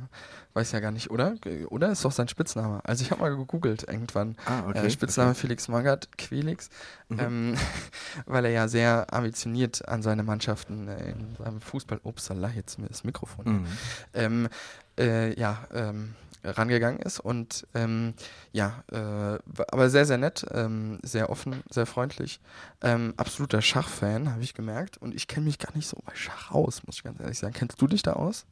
weiß 0.54 0.72
ja 0.72 0.80
gar 0.80 0.90
nicht, 0.90 1.10
oder? 1.10 1.34
Oder 1.70 1.92
ist 1.92 2.04
doch 2.04 2.12
sein 2.12 2.28
Spitzname. 2.28 2.80
Also 2.84 3.02
ich 3.04 3.10
habe 3.10 3.22
mal 3.22 3.34
gegoogelt 3.34 3.84
irgendwann. 3.88 4.36
Ah, 4.44 4.64
okay. 4.68 4.86
äh, 4.86 4.90
Spitzname 4.90 5.30
okay. 5.30 5.40
Felix 5.40 5.68
Magath, 5.68 6.08
Quelix, 6.18 6.68
Mhm. 7.08 7.18
ähm, 7.20 7.54
weil 8.26 8.44
er 8.44 8.50
ja 8.50 8.68
sehr 8.68 9.06
ambitioniert 9.12 9.88
an 9.88 10.02
seine 10.02 10.22
Mannschaften 10.22 10.88
äh, 10.88 11.12
in 11.12 11.36
seinem 11.36 11.60
Fußball, 11.62 12.00
upsala, 12.04 12.50
jetzt 12.54 12.78
mir 12.78 12.88
das 12.88 13.04
Mikrofon, 13.04 13.44
Mhm. 13.62 13.66
ähm, 14.14 14.48
äh, 14.98 15.38
ja, 15.40 15.66
ähm, 15.72 16.14
rangegangen 16.44 17.00
ist 17.00 17.20
und 17.20 17.66
ähm, 17.74 18.14
ja, 18.52 18.82
äh, 18.90 19.38
aber 19.68 19.90
sehr, 19.90 20.06
sehr 20.06 20.18
nett, 20.18 20.44
ähm, 20.52 20.98
sehr 21.02 21.30
offen, 21.30 21.62
sehr 21.70 21.86
freundlich. 21.86 22.40
Ähm, 22.80 23.14
absoluter 23.16 23.62
Schachfan, 23.62 24.30
habe 24.32 24.42
ich 24.42 24.54
gemerkt. 24.54 24.98
Und 24.98 25.14
ich 25.14 25.28
kenne 25.28 25.46
mich 25.46 25.58
gar 25.58 25.74
nicht 25.74 25.88
so 25.88 25.98
bei 26.04 26.14
Schach 26.14 26.50
aus, 26.50 26.82
muss 26.86 26.96
ich 26.96 27.04
ganz 27.04 27.20
ehrlich 27.20 27.38
sagen. 27.38 27.54
Kennst 27.54 27.80
du 27.80 27.86
dich 27.86 28.02
da 28.02 28.14
aus? 28.14 28.46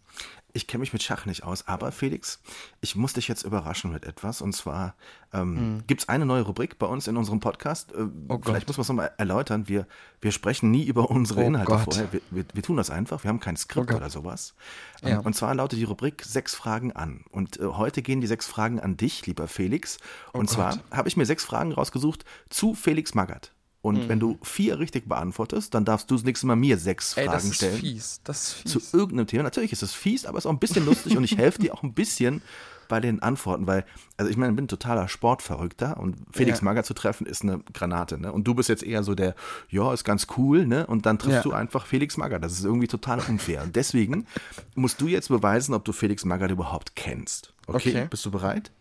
Ich 0.52 0.66
kenne 0.66 0.80
mich 0.80 0.92
mit 0.92 1.00
Schach 1.00 1.26
nicht 1.26 1.44
aus, 1.44 1.68
aber 1.68 1.92
Felix, 1.92 2.40
ich 2.80 2.96
muss 2.96 3.12
dich 3.12 3.28
jetzt 3.28 3.44
überraschen 3.44 3.92
mit 3.92 4.04
etwas. 4.04 4.40
Und 4.42 4.52
zwar 4.52 4.96
ähm, 5.32 5.84
gibt 5.86 6.00
es 6.02 6.08
eine 6.08 6.26
neue 6.26 6.42
Rubrik 6.42 6.76
bei 6.76 6.86
uns 6.86 7.06
in 7.06 7.16
unserem 7.16 7.38
Podcast. 7.38 7.92
Äh. 7.92 8.08
Oh 8.28 8.40
vielleicht 8.42 8.66
muss 8.66 8.76
man 8.76 8.82
es 8.82 8.88
nochmal 8.88 9.12
erläutern. 9.16 9.68
Wir, 9.68 9.86
wir 10.20 10.32
sprechen 10.32 10.72
nie 10.72 10.82
über 10.84 11.08
unsere 11.08 11.42
Oh 11.42 11.46
Inhalte 11.46 11.70
Gott. 11.70 11.84
vorher. 11.84 12.12
Wir, 12.12 12.20
wir, 12.32 12.44
wir 12.52 12.62
tun 12.64 12.76
das 12.76 12.90
einfach. 12.90 13.22
Wir 13.22 13.28
haben 13.28 13.38
kein 13.38 13.56
Skript 13.56 13.92
Oh 13.92 13.96
oder 13.96 14.10
sowas. 14.10 14.54
Ja. 15.02 15.20
Ähm, 15.20 15.20
und 15.20 15.34
zwar 15.36 15.54
lautet 15.54 15.78
die 15.78 15.84
Rubrik 15.84 16.24
sechs 16.24 16.56
Fragen 16.56 16.90
an. 16.96 17.22
Und 17.30 17.60
äh, 17.60 17.66
heute 17.66 18.02
gehen 18.02 18.20
die 18.20 18.26
sechs 18.26 18.48
Fragen 18.48 18.80
an 18.80 18.96
dich, 18.96 19.24
lieber 19.26 19.46
Felix. 19.46 19.98
Und 20.32 20.46
Oh 20.50 20.54
zwar 20.54 20.70
Gott. 20.70 20.84
habe 20.90 21.08
ich 21.08 21.16
mir 21.16 21.26
sechs 21.26 21.44
Fragen 21.44 21.70
rausgesucht 21.70 22.24
zu 22.48 22.74
Felix 22.74 23.14
Magath. 23.14 23.52
Und 23.82 23.96
Mhm. 24.04 24.08
wenn 24.10 24.20
du 24.20 24.38
vier 24.42 24.78
richtig 24.78 25.08
beantwortest, 25.08 25.72
dann 25.74 25.84
darfst 25.86 26.10
du 26.10 26.14
das 26.14 26.24
nächste 26.24 26.46
Mal 26.46 26.56
mir 26.56 26.76
sechs 26.76 27.16
Ey, 27.16 27.24
das 27.24 27.34
Fragen 27.34 27.48
ist 27.48 27.56
stellen 27.56 27.78
fies. 27.80 28.20
Das 28.24 28.56
ist 28.56 28.68
zu 28.68 28.78
fies. 28.80 28.92
irgendeinem 28.94 29.26
Thema. 29.26 29.42
Natürlich 29.44 29.72
ist 29.72 29.82
es 29.82 29.94
fies, 29.94 30.26
aber 30.26 30.36
es 30.36 30.44
ist 30.44 30.48
auch 30.48 30.52
ein 30.52 30.58
bisschen 30.58 30.84
lustig 30.84 31.16
und 31.16 31.24
ich 31.24 31.36
helfe 31.38 31.60
dir 31.62 31.72
auch 31.74 31.82
ein 31.82 31.94
bisschen 31.94 32.42
bei 32.88 32.98
den 33.00 33.22
Antworten, 33.22 33.66
weil, 33.68 33.84
also 34.16 34.28
ich 34.30 34.36
meine, 34.36 34.50
ich 34.52 34.56
bin 34.56 34.64
ein 34.64 34.68
totaler 34.68 35.06
Sportverrückter 35.08 35.96
und 35.98 36.16
Felix 36.32 36.58
Ja. 36.58 36.64
Magath 36.64 36.86
zu 36.86 36.92
treffen 36.92 37.24
ist 37.24 37.42
eine 37.42 37.60
Granate, 37.72 38.18
ne? 38.18 38.32
Und 38.32 38.44
du 38.48 38.54
bist 38.54 38.68
jetzt 38.68 38.82
eher 38.82 39.04
so 39.04 39.14
der, 39.14 39.34
ja, 39.68 39.94
ist 39.94 40.02
ganz 40.04 40.26
cool, 40.36 40.66
ne? 40.66 40.86
Und 40.88 41.06
dann 41.06 41.18
triffst 41.18 41.36
Ja. 41.36 41.42
du 41.42 41.52
einfach 41.52 41.86
Felix 41.86 42.16
Magath. 42.16 42.42
Das 42.42 42.52
ist 42.52 42.64
irgendwie 42.64 42.88
total 42.88 43.20
unfair. 43.28 43.62
Und 43.62 43.76
deswegen 43.76 44.26
musst 44.74 45.00
du 45.00 45.06
jetzt 45.06 45.28
beweisen, 45.28 45.72
ob 45.72 45.84
du 45.84 45.92
Felix 45.92 46.24
Magath 46.24 46.50
überhaupt 46.50 46.96
kennst. 46.96 47.54
Okay? 47.68 47.90
Okay. 47.90 48.06
Bist 48.10 48.24
du 48.26 48.30
bereit? 48.32 48.72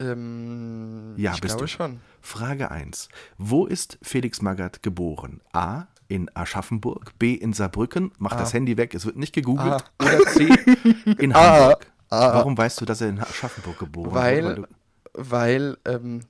Ähm, 0.00 1.14
Ja, 1.16 1.32
ich 1.34 1.40
bist 1.40 1.56
glaube 1.56 1.64
du. 1.66 1.68
schon. 1.72 2.00
Frage 2.20 2.70
1. 2.70 3.08
Wo 3.36 3.66
ist 3.66 3.98
Felix 4.02 4.42
Magath 4.42 4.82
geboren? 4.82 5.40
A. 5.52 5.86
in 6.10 6.30
Aschaffenburg, 6.34 7.18
B 7.18 7.34
in 7.34 7.52
Saarbrücken, 7.52 8.12
mach 8.16 8.32
Ah. 8.32 8.36
das 8.38 8.54
Handy 8.54 8.78
weg, 8.78 8.94
es 8.94 9.04
wird 9.04 9.16
nicht 9.18 9.34
gegoogelt, 9.34 9.84
Ah. 9.98 10.04
oder 10.06 10.18
C 10.24 10.44
in. 11.18 11.34
Hamburg. 11.34 11.86
Ah. 12.08 12.32
Warum 12.32 12.56
weißt 12.56 12.80
du, 12.80 12.86
dass 12.86 13.02
er 13.02 13.10
in 13.10 13.20
Aschaffenburg 13.20 13.78
geboren 13.78 14.14
Weil- 14.14 14.42
wurde? 14.44 14.54
du- 14.62 14.68
Weil, 15.12 15.76
ähm, 15.84 16.20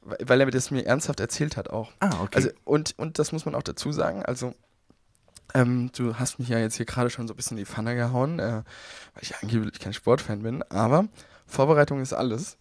weil 0.00 0.18
weil 0.26 0.40
er 0.40 0.50
das 0.50 0.70
mir 0.70 0.86
ernsthaft 0.86 1.20
erzählt 1.20 1.58
hat 1.58 1.68
auch. 1.68 1.92
Ah, 2.00 2.12
okay. 2.22 2.30
Also, 2.36 2.48
und, 2.64 2.94
und 2.98 3.18
das 3.18 3.32
muss 3.32 3.44
man 3.44 3.54
auch 3.54 3.62
dazu 3.62 3.92
sagen, 3.92 4.22
also, 4.24 4.54
ähm, 5.52 5.90
du 5.94 6.14
hast 6.16 6.38
mich 6.38 6.48
ja 6.48 6.58
jetzt 6.58 6.76
hier 6.76 6.86
gerade 6.86 7.10
schon 7.10 7.28
so 7.28 7.34
ein 7.34 7.36
bisschen 7.36 7.58
in 7.58 7.64
die 7.66 7.70
Pfanne 7.70 7.94
gehauen, 7.96 8.38
äh, 8.38 8.62
weil 9.12 9.22
ich 9.22 9.36
angeblich 9.42 9.78
kein 9.80 9.92
Sportfan 9.92 10.42
bin, 10.42 10.62
aber 10.70 11.08
Vorbereitung 11.46 12.00
ist 12.00 12.14
alles. 12.14 12.56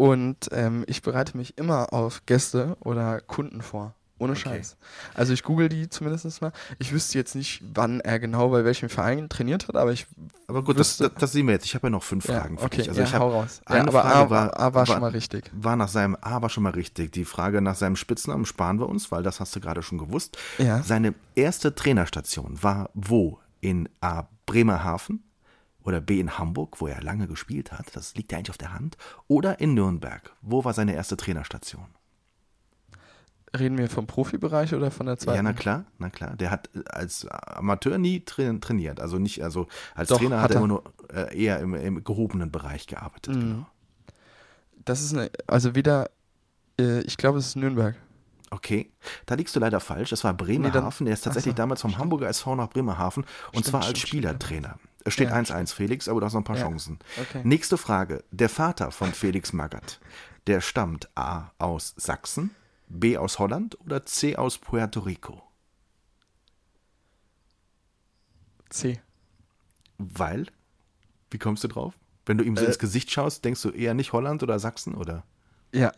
Und 0.00 0.48
ähm, 0.52 0.84
ich 0.86 1.02
bereite 1.02 1.36
mich 1.36 1.58
immer 1.58 1.92
auf 1.92 2.24
Gäste 2.24 2.74
oder 2.80 3.20
Kunden 3.20 3.60
vor. 3.60 3.92
Ohne 4.18 4.32
Okay. 4.32 4.40
Scheiß. 4.40 4.76
Also 5.12 5.34
ich 5.34 5.42
google 5.42 5.68
die 5.68 5.90
zumindest 5.90 6.40
mal. 6.40 6.52
Ich 6.78 6.90
wüsste 6.92 7.18
jetzt 7.18 7.34
nicht, 7.34 7.62
wann 7.74 8.00
er 8.00 8.18
genau 8.18 8.48
bei 8.48 8.64
welchem 8.64 8.88
Verein 8.88 9.28
trainiert 9.28 9.68
hat, 9.68 9.76
aber 9.76 9.92
ich 9.92 10.06
aber 10.46 10.64
gut, 10.64 10.78
das, 10.78 10.96
das, 10.96 11.10
das 11.18 11.32
sehen 11.32 11.46
wir 11.46 11.52
jetzt. 11.52 11.66
Ich 11.66 11.74
habe 11.74 11.88
ja 11.88 11.90
noch 11.90 12.02
fünf 12.02 12.26
ja, 12.28 12.40
Fragen 12.40 12.56
für 12.56 12.64
okay, 12.64 12.78
dich. 12.78 12.88
Also 12.88 13.00
ja, 13.02 13.06
ich 13.06 13.14
hau 13.14 13.28
raus. 13.30 13.60
Ja, 13.68 13.74
eine 13.76 13.88
aber 13.88 14.00
Frage 14.00 14.14
A, 14.14 14.30
war- 14.30 14.58
A 14.58 14.62
war 14.62 14.74
war- 14.74 14.86
schon 14.86 15.00
mal 15.00 15.10
richtig. 15.10 15.50
war 15.52 15.76
nach 15.76 15.88
seinem 15.88 16.16
A 16.22 16.40
war 16.40 16.48
schon 16.48 16.62
mal 16.62 16.72
richtig. 16.72 17.12
Die 17.12 17.26
Frage 17.26 17.60
nach 17.60 17.76
seinem 17.76 17.96
Spitznamen 17.96 18.46
sparen 18.46 18.78
wir 18.80 18.88
uns, 18.88 19.12
weil 19.12 19.22
das 19.22 19.38
hast 19.38 19.54
du 19.54 19.60
gerade 19.60 19.82
schon 19.82 19.98
gewusst. 19.98 20.38
Ja. 20.56 20.82
Seine 20.82 21.14
erste 21.34 21.74
Trainerstation 21.74 22.62
war 22.62 22.88
wo? 22.94 23.38
In 23.60 23.86
A. 24.00 24.24
Bremerhaven 24.46 25.24
oder 25.90 26.00
B. 26.00 26.20
in 26.20 26.38
Hamburg, 26.38 26.80
wo 26.80 26.86
er 26.86 27.02
lange 27.02 27.26
gespielt 27.26 27.72
hat. 27.72 27.94
Das 27.94 28.14
liegt 28.14 28.32
ja 28.32 28.38
eigentlich 28.38 28.50
auf 28.50 28.58
der 28.58 28.72
Hand. 28.72 28.96
Oder 29.28 29.60
in 29.60 29.74
Nürnberg. 29.74 30.32
Wo 30.40 30.64
war 30.64 30.72
seine 30.72 30.94
erste 30.94 31.16
Trainerstation? 31.16 31.86
Reden 33.58 33.78
wir 33.78 33.90
vom 33.90 34.06
Profibereich 34.06 34.72
oder 34.74 34.92
von 34.92 35.06
der 35.06 35.18
zweiten? 35.18 35.36
Ja, 35.36 35.42
na 35.42 35.52
klar, 35.52 35.84
na 35.98 36.08
klar. 36.08 36.36
Der 36.36 36.52
hat 36.52 36.70
äh, 36.74 36.84
als 36.88 37.26
Amateur 37.26 37.98
nie 37.98 38.20
tra 38.24 38.52
trainiert. 38.60 39.00
Also 39.00 39.18
nicht, 39.18 39.42
also 39.42 39.66
als 39.96 40.08
Doch, 40.08 40.18
Trainer 40.18 40.40
hat 40.40 40.52
er 40.52 40.56
er. 40.56 40.58
immer 40.58 40.68
nur 40.68 40.84
äh, 41.12 41.36
eher 41.36 41.58
im, 41.58 41.74
im 41.74 42.04
gehobenen 42.04 42.52
Bereich 42.52 42.86
gearbeitet. 42.86 43.34
Mhm. 43.34 43.40
Genau. 43.40 43.66
Das 44.84 45.02
ist 45.02 45.14
eine, 45.14 45.30
also 45.48 45.74
wieder, 45.74 46.10
äh, 46.78 47.00
ich 47.00 47.16
glaube, 47.16 47.38
es 47.38 47.48
ist 47.48 47.56
Nürnberg. 47.56 47.96
Okay, 48.50 48.90
da 49.26 49.34
liegst 49.34 49.54
du 49.54 49.60
leider 49.60 49.80
falsch. 49.80 50.10
Das 50.10 50.22
war 50.24 50.34
Bremerhaven. 50.34 51.06
der 51.06 51.14
ist 51.14 51.22
tatsächlich 51.22 51.52
so, 51.52 51.56
damals 51.56 51.82
vom 51.82 51.98
Hamburger 51.98 52.28
SV 52.28 52.54
nach 52.54 52.68
Bremerhaven 52.68 53.24
und 53.24 53.30
Stimmt, 53.50 53.66
zwar 53.66 53.80
als 53.80 53.98
stimmt, 53.98 54.08
Spielertrainer. 54.08 54.78
Es 55.04 55.14
steht 55.14 55.30
Ja, 55.30 55.36
1-1, 55.36 55.72
Felix, 55.74 56.08
aber 56.08 56.20
du 56.20 56.26
hast 56.26 56.32
noch 56.34 56.40
ein 56.40 56.44
paar 56.44 56.56
Ja, 56.56 56.64
Chancen. 56.64 56.98
okay. 57.20 57.40
Nächste 57.44 57.78
Frage. 57.78 58.22
Der 58.30 58.48
Vater 58.48 58.90
von 58.90 59.12
Felix 59.12 59.52
Magath, 59.52 60.00
der 60.46 60.60
stammt 60.60 61.08
A 61.16 61.50
aus 61.58 61.94
Sachsen, 61.96 62.54
B 62.88 63.16
aus 63.16 63.38
Holland 63.38 63.78
oder 63.80 64.04
C 64.04 64.36
aus 64.36 64.58
Puerto 64.58 65.00
Rico? 65.00 65.42
C. 68.68 69.00
Weil? 69.98 70.46
Wie 71.30 71.38
kommst 71.38 71.64
du 71.64 71.68
drauf? 71.68 71.94
Wenn 72.26 72.38
du 72.38 72.44
ihm 72.44 72.56
so 72.56 72.64
Äh. 72.64 72.68
ins 72.68 72.78
Gesicht 72.78 73.10
schaust, 73.10 73.44
denkst 73.44 73.62
du 73.62 73.70
eher 73.70 73.94
nicht 73.94 74.12
Holland 74.12 74.42
oder 74.42 74.58
Sachsen 74.58 74.94
oder? 74.94 75.24
Ja. 75.72 75.92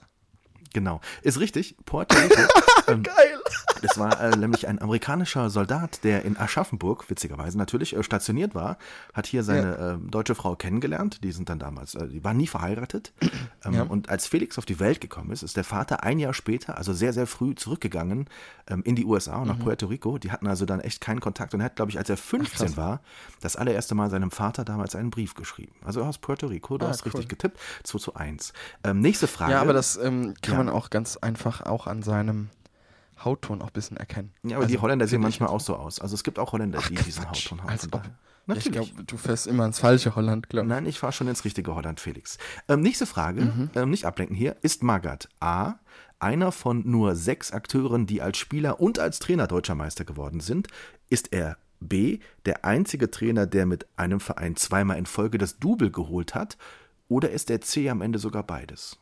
Genau. 0.73 1.01
Ist 1.23 1.39
richtig. 1.41 1.77
Puerto 1.85 2.17
Rico. 2.17 2.41
ähm, 2.89 3.03
Geil. 3.03 3.32
Das 3.81 3.99
war 3.99 4.21
äh, 4.21 4.37
nämlich 4.37 4.69
ein 4.69 4.81
amerikanischer 4.81 5.51
Soldat, 5.51 6.05
der 6.05 6.25
in 6.25 6.37
Aschaffenburg, 6.37 7.11
witzigerweise 7.11 7.59
natürlich, 7.59 7.97
äh, 7.97 8.03
stationiert 8.05 8.55
war, 8.55 8.79
hat 9.13 9.27
hier 9.27 9.43
seine 9.43 9.99
äh, 10.05 10.11
deutsche 10.11 10.37
Frau 10.37 10.55
kennengelernt. 10.55 11.25
Die 11.25 11.33
sind 11.33 11.49
dann 11.49 11.59
damals, 11.59 11.95
äh, 11.97 12.07
die 12.07 12.23
waren 12.23 12.37
nie 12.37 12.47
verheiratet. 12.47 13.13
Ähm, 13.65 13.75
Ja. 13.75 13.83
Und 13.83 14.09
als 14.09 14.27
Felix 14.27 14.59
auf 14.59 14.65
die 14.67 14.81
Welt 14.81 15.01
gekommen 15.01 15.31
ist, 15.31 15.45
ist 15.45 15.57
der 15.57 15.63
Vater 15.63 16.03
ein 16.03 16.19
Jahr 16.19 16.35
später, 16.35 16.79
also 16.79 16.93
sehr, 16.93 17.13
sehr 17.13 17.29
früh 17.29 17.55
zurückgegangen 17.55 18.29
ähm, 18.69 18.83
in 18.85 18.97
die 18.97 19.05
USA 19.05 19.37
und 19.37 19.47
nach 19.49 19.57
Mhm. 19.57 19.61
Puerto 19.63 19.87
Rico. 19.87 20.19
Die 20.19 20.33
hatten 20.33 20.49
also 20.49 20.65
dann 20.67 20.81
echt 20.81 21.01
keinen 21.01 21.21
Kontakt 21.21 21.55
und 21.55 21.61
er 21.61 21.67
hat, 21.67 21.77
glaube 21.77 21.93
ich, 21.93 21.97
als 21.99 22.11
er 22.11 22.17
15 22.17 22.67
krass. 22.69 22.77
war, 22.77 23.01
das 23.41 23.55
allererste 23.55 23.95
Mal 23.95 24.11
seinem 24.11 24.33
Vater 24.33 24.65
damals 24.65 24.97
einen 24.97 25.11
Brief 25.11 25.35
geschrieben. 25.35 25.73
Also 25.85 26.03
aus 26.03 26.19
Puerto 26.19 26.49
Rico, 26.49 26.77
du 26.77 26.87
Ah, 26.87 26.89
hast 26.89 27.03
cool. 27.03 27.13
richtig 27.13 27.29
getippt, 27.29 27.59
2 27.85 27.99
zu 28.01 28.15
1. 28.17 28.53
Ähm, 28.83 28.99
nächste 29.01 29.29
Frage. 29.29 29.53
Ja, 29.53 29.61
aber 29.61 29.73
das 29.75 29.97
ähm, 29.97 30.35
kann 30.43 30.55
Ja. 30.59 30.65
man 30.65 30.69
auch 30.69 30.91
ganz 30.91 31.17
einfach 31.19 31.61
auch 31.61 31.87
an 31.87 32.03
seinem 32.03 32.49
Hautton 33.25 33.63
auch 33.63 33.67
ein 33.69 33.73
bisschen 33.73 33.97
erkennen. 33.97 34.33
Ja, 34.43 34.57
aber 34.57 34.65
Also, 34.65 34.75
die 34.75 34.81
Holländer 34.81 35.07
sehen 35.07 35.21
manchmal 35.23 35.49
auch 35.49 35.61
so 35.61 35.77
aus. 35.77 36.01
Also 36.01 36.15
es 36.15 36.25
gibt 36.25 36.39
auch 36.39 36.53
Holländer, 36.53 36.79
Ach, 36.83 36.89
die 36.89 36.95
diesen 36.97 37.25
Quatsch. 37.25 37.47
Hautton 37.47 37.63
haben. 37.63 37.69
Als 37.71 37.83
Von 37.85 37.95
ob. 37.95 38.03
daher- 38.03 38.15
Ja, 38.49 38.55
Ich 38.57 38.65
Natürlich. 38.67 38.91
glaube, 38.95 39.05
du 39.05 39.17
fährst 39.17 39.47
immer 39.47 39.65
ins 39.67 39.79
falsche 39.79 40.17
Holland, 40.17 40.49
glaube 40.49 40.67
ich. 40.67 40.69
Nein, 40.69 40.87
ich 40.87 40.99
fahre 40.99 41.13
schon 41.13 41.29
ins 41.29 41.45
richtige 41.45 41.75
Holland, 41.77 42.01
Felix. 42.01 42.39
Ähm, 42.69 42.81
nächste 42.81 43.07
Frage, 43.07 43.43
Mhm. 43.43 43.71
ähm, 43.77 43.91
nicht 43.91 44.05
ablenken 44.05 44.35
hier. 44.35 44.57
Ist 44.63 44.83
Magath 44.83 45.29
A. 45.39 45.75
einer 46.19 46.51
von 46.53 46.83
nur 46.89 47.15
sechs 47.17 47.53
Akteuren, 47.53 48.07
die 48.07 48.21
als 48.23 48.39
Spieler 48.39 48.81
und 48.81 48.99
als 48.99 49.19
Trainer 49.21 49.47
deutscher 49.47 49.75
Meister 49.77 50.05
geworden 50.05 50.41
sind? 50.41 50.67
Ist 51.09 51.33
er 51.33 51.57
B. 51.81 52.19
der 52.47 52.65
einzige 52.65 53.11
Trainer, 53.13 53.47
der 53.47 53.67
mit 53.67 53.87
einem 53.97 54.19
Verein 54.21 54.55
zweimal 54.57 54.99
in 54.99 55.07
Folge 55.07 55.39
das 55.39 55.59
Double 55.59 55.91
geholt 55.91 56.35
hat? 56.35 56.57
Oder 57.09 57.31
ist 57.31 57.49
er 57.51 57.61
C. 57.61 57.89
am 57.91 58.01
Ende 58.03 58.19
sogar 58.21 58.43
beides? 58.45 58.99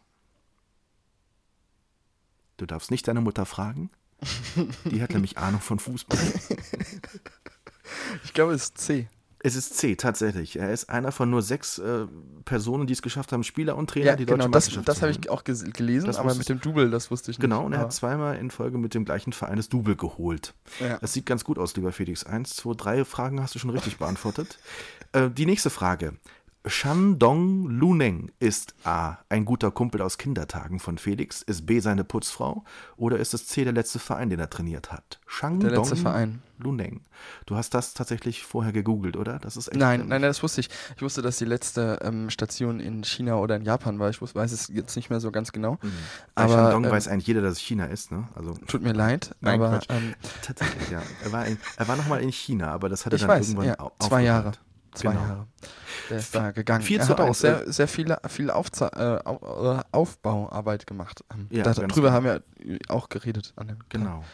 Du 2.57 2.67
darfst 2.67 2.91
nicht 2.91 3.09
deine 3.09 3.21
Mutter 3.23 3.47
fragen. 3.47 3.91
Die 4.85 5.03
hat 5.03 5.11
nämlich 5.13 5.39
Ahnung 5.39 5.61
von 5.61 5.79
Fußball. 5.79 6.19
Ich 8.25 8.33
glaube, 8.35 8.53
es 8.55 8.65
ist 8.65 8.79
C. 8.79 9.09
Es 9.43 9.57
ist 9.57 9.75
C, 9.79 9.97
tatsächlich. 9.97 10.57
Er 10.59 10.71
ist 10.71 10.91
einer 10.91 11.13
von 11.13 11.31
nur 11.31 11.41
sechs 11.41 11.79
äh, 11.79 12.07
Personen, 12.45 12.87
die 12.87 12.93
es 12.93 13.01
geschafft 13.01 13.33
haben, 13.33 13.43
Spieler 13.43 13.75
und 13.75 13.89
Trainer, 13.89 14.05
Ja, 14.07 14.17
die 14.17 14.27
deutsche 14.27 14.37
genau, 14.37 14.51
das, 14.53 14.65
Meisterschaft 14.67 14.87
das 14.89 15.01
habe 15.01 15.13
ich 15.13 15.31
auch 15.31 15.45
gelesen, 15.45 16.07
Das 16.09 16.19
aber 16.19 16.35
mit 16.35 16.47
dem 16.51 16.61
Double, 16.61 16.91
das 16.91 17.11
wusste 17.11 17.31
ich 17.31 17.39
nicht. 17.39 17.43
Genau, 17.43 17.65
und 17.65 17.73
er 17.73 17.79
aber- 17.79 17.87
hat 17.87 17.95
zweimal 17.95 18.37
in 18.37 18.51
Folge 18.51 18.77
mit 18.77 18.93
dem 18.93 19.07
gleichen 19.07 19.33
Verein 19.33 19.57
das 19.57 19.71
Double 19.71 19.97
geholt. 19.97 20.53
Ja. 20.79 20.99
Das 20.99 21.15
sieht 21.15 21.25
ganz 21.25 21.43
gut 21.43 21.59
aus, 21.59 21.75
lieber 21.75 21.91
Felix. 21.91 22.25
Eins, 22.25 22.55
zwei, 22.55 22.75
drei 22.77 23.05
Fragen 23.07 23.41
hast 23.41 23.55
du 23.55 23.59
schon 23.59 23.71
richtig 23.71 23.97
beantwortet. 23.97 24.59
Äh, 25.13 25.31
die 25.31 25.47
nächste 25.47 25.71
Frage. 25.71 26.13
Shandong 26.67 27.69
Luneng 27.71 28.31
ist 28.39 28.75
A. 28.85 29.17
ein 29.29 29.45
guter 29.45 29.71
Kumpel 29.71 30.03
aus 30.03 30.19
Kindertagen 30.19 30.79
von 30.79 30.99
Felix, 30.99 31.41
ist 31.43 31.65
B. 31.67 31.81
seine 31.81 32.05
Putzfrau 32.05 32.65
oder 32.97 33.19
ist 33.19 33.33
es 33.35 33.47
C. 33.47 33.65
der 33.65 33.73
letzte 33.73 33.99
Verein, 33.99 34.29
den 34.31 34.41
er 34.41 34.51
trainiert 34.51 34.93
hat? 34.93 35.21
Shandong 35.27 35.71
Der 35.71 35.79
letzte 35.79 35.97
Verein. 35.97 36.43
Luneng. 36.59 37.01
Du 37.47 37.57
hast 37.57 37.73
das 37.73 37.95
tatsächlich 37.95 38.45
vorher 38.45 38.73
gegoogelt, 38.73 39.17
oder? 39.17 39.39
Das 39.39 39.57
ist 39.57 39.69
echt 39.69 39.79
Nein, 39.79 40.01
nein, 40.01 40.09
nein, 40.09 40.23
das 40.23 40.43
wusste 40.43 40.61
ich. 40.61 40.69
Ich 40.97 41.01
wusste, 41.01 41.23
dass 41.23 41.39
die 41.39 41.47
letzte 41.47 41.99
ähm, 42.03 42.29
Station 42.29 42.81
in 42.81 43.03
China 43.05 43.37
oder 43.37 43.57
in 43.57 43.63
Japan 43.65 43.99
war. 43.99 44.11
Ich 44.11 44.19
wus- 44.19 44.35
weiß 44.35 44.53
es 44.53 44.69
jetzt 44.69 44.95
nicht 44.97 45.09
mehr 45.09 45.21
so 45.21 45.31
ganz 45.31 45.53
genau. 45.53 45.79
Bei 46.35 46.43
Aber 46.45 46.53
Shandong 46.55 46.85
ähm, 46.85 46.91
weiß 46.91 47.09
eigentlich 47.09 47.27
jeder, 47.29 47.41
dass 47.41 47.53
es 47.55 47.61
China 47.61 47.87
ist, 47.87 48.13
ne? 48.13 48.29
Also 48.35 48.53
tut 48.67 48.83
mir 48.83 48.93
leid, 48.93 49.35
Nein, 49.41 49.61
aber 49.63 49.81
ähm, 49.89 50.15
tatsächlich, 50.43 50.91
ja. 50.91 51.01
Er 51.25 51.33
war, 51.33 51.47
in, 51.47 51.59
er 51.79 51.89
war 51.89 51.97
nochmal 51.97 52.21
in 52.21 52.31
China, 52.31 52.69
aber 52.73 52.91
das 52.91 53.07
hat 53.07 53.15
er 53.15 53.19
dann 53.21 53.29
weiß, 53.29 53.49
irgendwann 53.49 53.67
ja, 53.69 53.79
au- 53.81 53.93
zwei 53.99 54.23
Jahre. 54.23 54.53
Zwei 54.95 55.13
Genau. 55.13 55.23
Jahre. 55.23 55.47
Der 56.09 56.19
ist 56.19 56.35
da 56.35 56.51
gegangen. 56.51 56.83
4 56.83 57.01
er 57.01 57.09
hat 57.09 57.21
auch 57.21 57.27
1, 57.29 57.39
sehr, 57.39 57.73
sehr 57.73 57.87
viele, 57.89 58.19
viel 58.29 58.51
Aufza 58.51 58.89
äh, 58.89 59.79
äh, 59.79 59.83
Aufbauarbeit 59.93 60.87
gemacht. 60.87 61.25
Ähm, 61.33 61.47
Ja, 61.51 61.63
darüber 61.63 61.87
genau. 61.89 62.11
haben 62.11 62.25
wir 62.25 62.43
auch 62.89 63.09
geredet 63.09 63.53
an 63.57 63.69
dem 63.69 63.79
Tag. 63.79 63.91
Genau. 63.91 64.25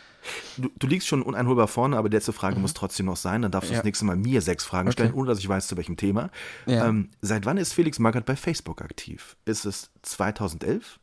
Du, 0.56 0.68
du 0.76 0.86
liegst 0.88 1.06
schon 1.06 1.22
uneinholbar 1.22 1.68
vorne, 1.68 1.96
aber 1.98 2.08
die 2.08 2.16
letzte 2.16 2.32
Frage 2.32 2.58
muss 2.58 2.74
trotzdem 2.74 3.06
noch 3.06 3.16
sein. 3.16 3.42
Dann 3.42 3.52
darfst 3.52 3.68
du 3.68 3.72
Mhm. 3.72 3.76
Ja. 3.76 3.80
das 3.80 3.84
nächste 3.84 4.04
Mal 4.06 4.16
mir 4.16 4.40
sechs 4.42 4.64
Fragen 4.64 4.88
Okay. 4.88 4.92
stellen, 4.94 5.14
ohne 5.14 5.28
dass 5.28 5.38
ich 5.38 5.48
weiß, 5.48 5.68
zu 5.68 5.76
welchem 5.76 5.96
Thema. 5.96 6.30
Ja. 6.66 6.86
Ähm, 6.88 7.10
seit 7.20 7.44
wann 7.46 7.58
ist 7.58 7.72
Felix 7.74 7.98
Magath 7.98 8.24
bei 8.24 8.34
Facebook 8.34 8.82
aktiv? 8.82 9.36
Ist 9.44 9.66
es 9.66 9.90
2011, 10.02 10.98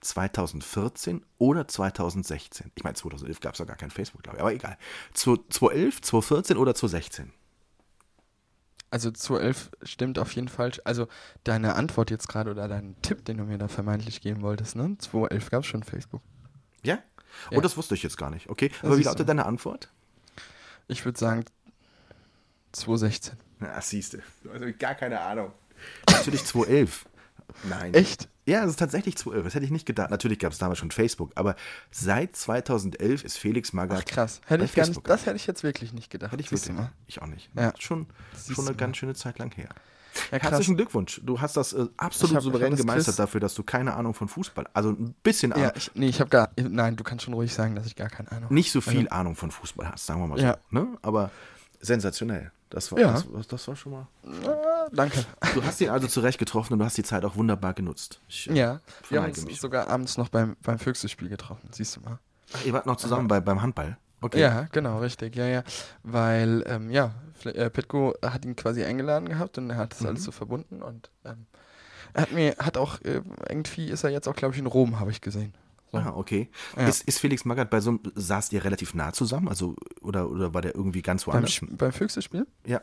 2014 0.00 1.24
oder 1.38 1.66
2016? 1.66 2.70
Ich 2.76 2.84
meine, 2.84 2.94
2011 2.94 3.40
gab 3.40 3.54
es 3.54 3.58
ja 3.58 3.64
gar 3.64 3.76
kein 3.76 3.90
Facebook, 3.90 4.22
glaube 4.22 4.36
ich, 4.38 4.42
aber 4.42 4.52
egal. 4.52 4.76
Zu- 5.12 5.38
2011, 5.48 6.02
2014 6.02 6.56
oder 6.56 6.74
2016? 6.74 7.32
Also 8.90 9.10
211 9.10 9.70
stimmt 9.82 10.18
auf 10.18 10.32
jeden 10.32 10.48
Fall. 10.48 10.72
Also 10.84 11.08
deine 11.44 11.74
Antwort 11.74 12.10
jetzt 12.10 12.28
gerade 12.28 12.50
oder 12.50 12.68
dein 12.68 12.96
Tipp, 13.02 13.24
den 13.24 13.36
du 13.36 13.44
mir 13.44 13.58
da 13.58 13.68
vermeintlich 13.68 14.20
geben 14.20 14.40
wolltest, 14.42 14.76
ne? 14.76 14.96
211 14.98 15.50
gab 15.50 15.62
es 15.62 15.66
schon 15.66 15.82
Facebook. 15.82 16.22
Ja? 16.82 16.98
Ja. 17.50 17.58
Oh, 17.58 17.60
das 17.60 17.76
wusste 17.76 17.94
ich 17.94 18.02
jetzt 18.02 18.16
gar 18.16 18.30
nicht. 18.30 18.48
Okay, 18.48 18.68
Das 18.70 18.84
aber 18.84 18.98
wie 18.98 19.02
lautet 19.02 19.28
deine 19.28 19.44
Antwort? 19.46 19.90
Ich 20.86 21.04
würde 21.04 21.18
sagen 21.18 21.44
216. 22.72 23.36
Na, 23.60 23.80
siehst 23.80 24.14
du. 24.14 24.18
Hast 24.52 24.78
gar 24.78 24.94
keine 24.94 25.20
Ahnung. 25.20 25.52
Natürlich 26.10 26.44
2011. 26.44 27.06
Nein. 27.68 27.94
Echt? 27.94 28.28
Ja, 28.46 28.64
es 28.64 28.70
ist 28.70 28.78
tatsächlich 28.78 29.16
2011. 29.16 29.44
Das 29.44 29.54
hätte 29.54 29.64
ich 29.66 29.70
nicht 29.70 29.84
gedacht. 29.86 30.10
Natürlich 30.10 30.38
gab 30.38 30.52
es 30.52 30.58
damals 30.58 30.78
schon 30.78 30.90
Facebook, 30.90 31.32
aber 31.34 31.54
seit 31.90 32.34
2011 32.34 33.24
ist 33.24 33.36
Felix 33.38 33.72
Magath. 33.72 34.04
Ach 34.08 34.10
krass. 34.10 34.40
Hätte 34.46 34.60
bei 34.60 34.64
ich 34.64 34.72
gar 34.74 34.82
nicht, 34.82 34.86
Facebook 34.86 35.04
das 35.04 35.26
hätte 35.26 35.36
ich 35.36 35.46
jetzt 35.46 35.62
wirklich 35.62 35.92
nicht 35.92 36.10
gedacht. 36.10 36.32
Hätte 36.32 36.42
ich 36.42 36.48
Siehst 36.48 36.66
du 36.66 36.70
wirklich. 36.70 36.86
mal. 36.86 36.92
Ich 37.06 37.20
auch 37.22 37.26
nicht. 37.26 37.50
Ja. 37.54 37.72
Schon, 37.78 38.06
Siehst 38.34 38.54
schon 38.56 38.64
eine 38.66 38.74
mal. 38.74 38.78
ganz 38.78 38.96
schöne 38.96 39.14
Zeit 39.14 39.38
lang 39.38 39.52
her. 39.54 39.68
Ja. 40.32 40.38
Herzlichen 40.38 40.76
Glückwunsch. 40.76 41.20
Du 41.24 41.40
hast 41.40 41.56
das 41.56 41.74
äh, 41.74 41.86
absolut 41.96 42.36
hab- 42.36 42.42
souverän 42.42 42.70
das 42.72 42.80
gemeistert 42.80 43.14
Quiz- 43.14 43.16
dafür, 43.18 43.40
dass 43.40 43.54
du 43.54 43.62
keine 43.62 43.94
Ahnung 43.94 44.14
von 44.14 44.26
Fußball, 44.28 44.66
also 44.72 44.90
ein 44.90 45.14
bisschen, 45.22 45.50
Ja, 45.50 45.56
Ahnung, 45.56 45.70
ich, 45.76 45.90
nee, 45.94 46.08
ich 46.08 46.18
habe 46.20 46.30
gar. 46.30 46.50
Nein, 46.58 46.96
du 46.96 47.04
kannst 47.04 47.24
schon 47.26 47.34
ruhig 47.34 47.52
sagen, 47.54 47.76
dass 47.76 47.86
ich 47.86 47.94
gar 47.94 48.08
keine 48.08 48.32
Ahnung 48.32 48.52
nicht 48.52 48.72
so 48.72 48.80
viel 48.80 49.08
Ahnung 49.10 49.36
von 49.36 49.50
Fußball 49.50 49.88
hast, 49.92 50.06
sagen 50.06 50.20
wir 50.20 50.26
mal 50.26 50.38
so. 50.38 50.44
Ja. 50.44 50.56
Ne? 50.70 50.88
Aber 51.02 51.30
sensationell. 51.80 52.50
Das 52.70 52.92
war, 52.92 52.98
Ja. 52.98 53.12
das, 53.32 53.46
das, 53.48 53.66
war 53.68 53.76
schon 53.76 53.92
mal. 53.92 54.06
Ah, 54.46 54.88
danke. 54.92 55.24
Du 55.54 55.64
hast 55.64 55.80
ihn 55.80 55.88
also 55.88 56.06
zurecht 56.06 56.38
getroffen 56.38 56.74
und 56.74 56.80
du 56.80 56.84
hast 56.84 56.98
die 56.98 57.02
Zeit 57.02 57.24
auch 57.24 57.36
wunderbar 57.36 57.72
genutzt. 57.74 58.20
Ich, 58.28 58.46
Ja, 58.46 58.80
wir 59.08 59.22
haben 59.22 59.30
uns 59.30 59.44
mich. 59.44 59.60
sogar 59.60 59.88
abends 59.88 60.18
noch 60.18 60.28
beim, 60.28 60.56
beim 60.62 60.78
Füchse-Spiel 60.78 61.28
getroffen. 61.28 61.68
Siehst 61.72 61.96
du 61.96 62.00
mal. 62.00 62.18
Ach, 62.52 62.64
ihr 62.64 62.72
wart 62.72 62.86
noch 62.86 62.96
zusammen 62.96 63.28
bei, 63.28 63.40
beim 63.40 63.62
Handball. 63.62 63.96
Okay. 64.20 64.40
Ja, 64.40 64.66
genau, 64.72 64.98
richtig, 64.98 65.36
ja, 65.36 65.46
ja. 65.46 65.62
Weil, 66.02 66.64
ähm, 66.66 66.90
ja, 66.90 67.14
äh, 67.44 67.70
Petko 67.70 68.14
hat 68.22 68.44
ihn 68.44 68.56
quasi 68.56 68.84
eingeladen 68.84 69.28
gehabt 69.28 69.58
und 69.58 69.70
er 69.70 69.76
hat 69.76 69.92
das 69.92 70.04
alles 70.04 70.24
so 70.24 70.32
verbunden 70.32 70.82
und 70.82 71.10
ähm, 71.24 71.46
er 72.14 72.22
hat 72.22 72.32
mir, 72.32 72.56
hat 72.58 72.76
auch, 72.76 73.00
äh, 73.02 73.22
irgendwie 73.48 73.88
ist 73.88 74.02
er 74.04 74.10
jetzt 74.10 74.28
auch, 74.28 74.34
glaube 74.34 74.54
ich, 74.54 74.60
in 74.60 74.66
Rom, 74.66 74.98
habe 74.98 75.10
ich 75.10 75.20
gesehen. 75.20 75.54
So. 75.92 75.98
Ah, 75.98 76.12
okay. 76.14 76.50
Ja. 76.76 76.86
Ist, 76.86 77.04
ist 77.08 77.18
Felix 77.18 77.44
Magath 77.44 77.70
bei 77.70 77.80
so 77.80 77.90
einem, 77.90 78.00
saßt 78.14 78.52
ihr 78.52 78.62
relativ 78.64 78.94
nah 78.94 79.12
zusammen? 79.12 79.48
Also, 79.48 79.74
oder, 80.02 80.28
oder 80.30 80.52
war 80.54 80.60
der 80.62 80.74
irgendwie 80.74 81.00
ganz 81.02 81.24
Beim, 81.24 81.34
woanders? 81.34 81.52
Sch- 81.52 81.76
beim 81.76 81.92
Füchse-Spiel? 81.92 82.46
Ja. 82.66 82.82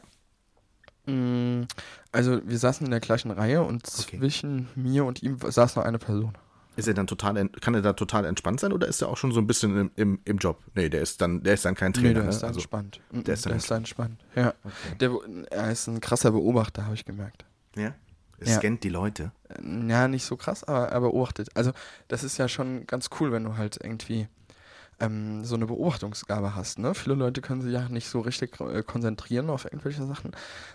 Mm, 1.05 1.63
Also, 2.12 2.41
wir 2.47 2.57
saßen 2.57 2.85
in 2.85 2.91
der 2.91 3.00
gleichen 3.00 3.31
Reihe 3.31 3.62
und 3.63 3.83
Okay. 4.00 4.17
zwischen 4.19 4.67
mir 4.75 5.05
und 5.05 5.21
ihm 5.21 5.38
saß 5.39 5.75
noch 5.75 5.83
eine 5.85 6.00
Person. 6.00 6.33
Ist 6.77 6.88
er 6.89 6.93
dann 6.93 7.07
total, 7.07 7.47
kann 7.62 7.74
er 7.74 7.81
da 7.81 7.93
total 7.93 8.25
entspannt 8.25 8.59
sein 8.59 8.74
oder 8.74 8.88
ist 8.88 9.01
er 9.01 9.07
auch 9.07 9.15
schon 9.17 9.31
so 9.31 9.39
ein 9.39 9.47
bisschen 9.47 9.77
im, 9.79 9.91
im, 9.95 10.19
im 10.25 10.38
Job? 10.39 10.62
Nee, 10.74 10.89
der 10.89 11.01
ist 11.01 11.21
dann, 11.21 11.41
der 11.41 11.53
ist 11.53 11.63
dann 11.63 11.75
kein 11.75 11.91
Nee, 11.91 12.00
Trainer. 12.01 12.21
der 12.21 12.29
ist 12.29 12.35
ne? 12.38 12.41
da 12.41 12.47
also, 12.47 12.57
entspannt. 12.59 13.00
Der 13.12 13.33
ist 13.33 13.45
dann 13.45 13.51
der 13.51 13.57
ist 13.59 13.71
entspannt. 13.71 14.19
Ja. 14.35 14.53
Der, 15.00 15.09
be- 15.09 15.45
er 15.51 15.71
ist 15.71 15.88
ein 15.88 16.01
krasser 16.01 16.31
Beobachter, 16.31 16.83
habe 16.85 16.95
ich 16.95 17.05
gemerkt. 17.05 17.45
ja? 17.77 17.93
Er 18.39 18.48
Ja. 18.48 18.60
scannt 18.60 18.84
die 18.84 18.89
Leute. 18.89 19.32
Äh, 19.50 19.88
Ja, 19.88 20.08
nicht 20.08 20.25
so 20.25 20.38
krass, 20.38 20.63
aber 20.63 20.88
er 20.89 21.01
beobachtet. 21.01 21.50
Also, 21.56 21.72
das 22.08 22.24
ist 22.24 22.38
ja 22.38 22.48
schon 22.48 22.86
ganz 22.88 23.10
cool, 23.20 23.32
wenn 23.32 23.44
du 23.44 23.58
halt 23.58 23.77
irgendwie 23.82 24.27
ähm, 25.00 25.44
so 25.44 25.56
eine 25.56 25.65
Beobachtungsgabe 25.65 26.56
hast. 26.56 26.80
Ne? 26.80 26.94
Viele 26.96 27.15
Leute 27.15 27.42
können 27.42 27.62
sich 27.62 27.74
ja 27.74 27.89
nicht 27.89 28.08
so 28.08 28.22
richtig 28.22 28.60
äh, 28.62 28.82
konzentrieren 28.84 29.50
auf 29.50 29.65
irgendwelche 29.65 30.06
Sachen, 30.06 30.32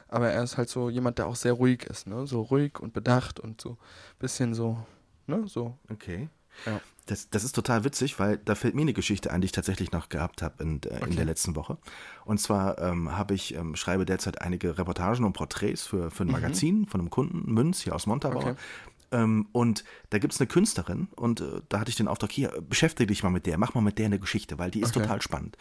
aber 0.08 0.28
er 0.30 0.42
ist 0.42 0.58
halt 0.58 0.68
so 0.68 0.90
jemand, 0.90 1.18
der 1.18 1.26
auch 1.26 1.36
sehr 1.36 1.54
ruhig 1.54 1.84
ist. 1.84 2.06
Ne? 2.06 2.26
So 2.26 2.42
ruhig 2.42 2.78
und 2.80 2.92
bedacht 2.92 3.40
und 3.40 3.60
so 3.60 3.78
bisschen 4.18 4.52
so, 4.54 4.76
ne? 5.26 5.46
So. 5.46 5.78
Okay. 5.90 6.28
Ja. 6.66 6.80
Das, 7.10 7.28
das 7.28 7.42
ist 7.42 7.56
total 7.56 7.82
witzig, 7.82 8.20
weil 8.20 8.38
da 8.38 8.54
fällt 8.54 8.76
mir 8.76 8.82
eine 8.82 8.92
Geschichte 8.92 9.32
ein, 9.32 9.40
die 9.40 9.46
ich 9.46 9.52
tatsächlich 9.52 9.90
noch 9.90 10.08
gehabt 10.10 10.42
habe 10.42 10.62
in, 10.62 10.80
äh, 10.84 10.98
in 10.98 11.02
Okay. 11.02 11.16
der 11.16 11.24
letzten 11.24 11.56
Woche. 11.56 11.76
Und 12.24 12.38
zwar 12.38 12.78
ähm, 12.78 13.16
habe 13.16 13.34
ich, 13.34 13.54
ähm, 13.56 13.74
schreibe 13.74 14.04
derzeit 14.04 14.40
einige 14.40 14.78
Reportagen 14.78 15.24
und 15.24 15.32
Porträts 15.32 15.86
für, 15.86 16.12
für 16.12 16.24
ein 16.24 16.30
Magazin 16.30 16.86
von 16.86 17.00
einem 17.00 17.10
Kunden, 17.10 17.52
Münz, 17.52 17.80
hier 17.80 17.96
aus 17.96 18.06
Montabaur. 18.06 18.50
Okay. 18.52 18.54
Ähm, 19.10 19.48
und 19.50 19.82
da 20.10 20.18
gibt 20.18 20.32
es 20.34 20.40
eine 20.40 20.46
Künstlerin 20.46 21.08
und 21.16 21.40
äh, 21.40 21.62
da 21.68 21.80
hatte 21.80 21.90
ich 21.90 21.96
den 21.96 22.06
Auftrag, 22.06 22.30
hier, 22.30 22.50
beschäftige 22.68 23.08
dich 23.08 23.24
mal 23.24 23.30
mit 23.30 23.44
der, 23.44 23.58
mach 23.58 23.74
mal 23.74 23.80
mit 23.80 23.98
der 23.98 24.06
eine 24.06 24.20
Geschichte, 24.20 24.60
weil 24.60 24.70
die 24.70 24.80
ist 24.82 24.90
Okay. 24.90 25.02
total 25.02 25.20
spannend. 25.20 25.56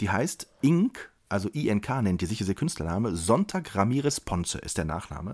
Die 0.00 0.08
heißt 0.08 0.48
Ink, 0.62 1.10
also 1.28 1.48
INK 1.48 2.02
nennt 2.02 2.20
die 2.20 2.26
sich, 2.26 2.40
ist 2.40 2.48
ihr 2.48 2.54
Künstlername, 2.54 3.16
Sonntag 3.16 3.74
Ramirez 3.74 4.20
Ponce 4.20 4.56
ist 4.56 4.78
der 4.78 4.84
Nachname. 4.84 5.32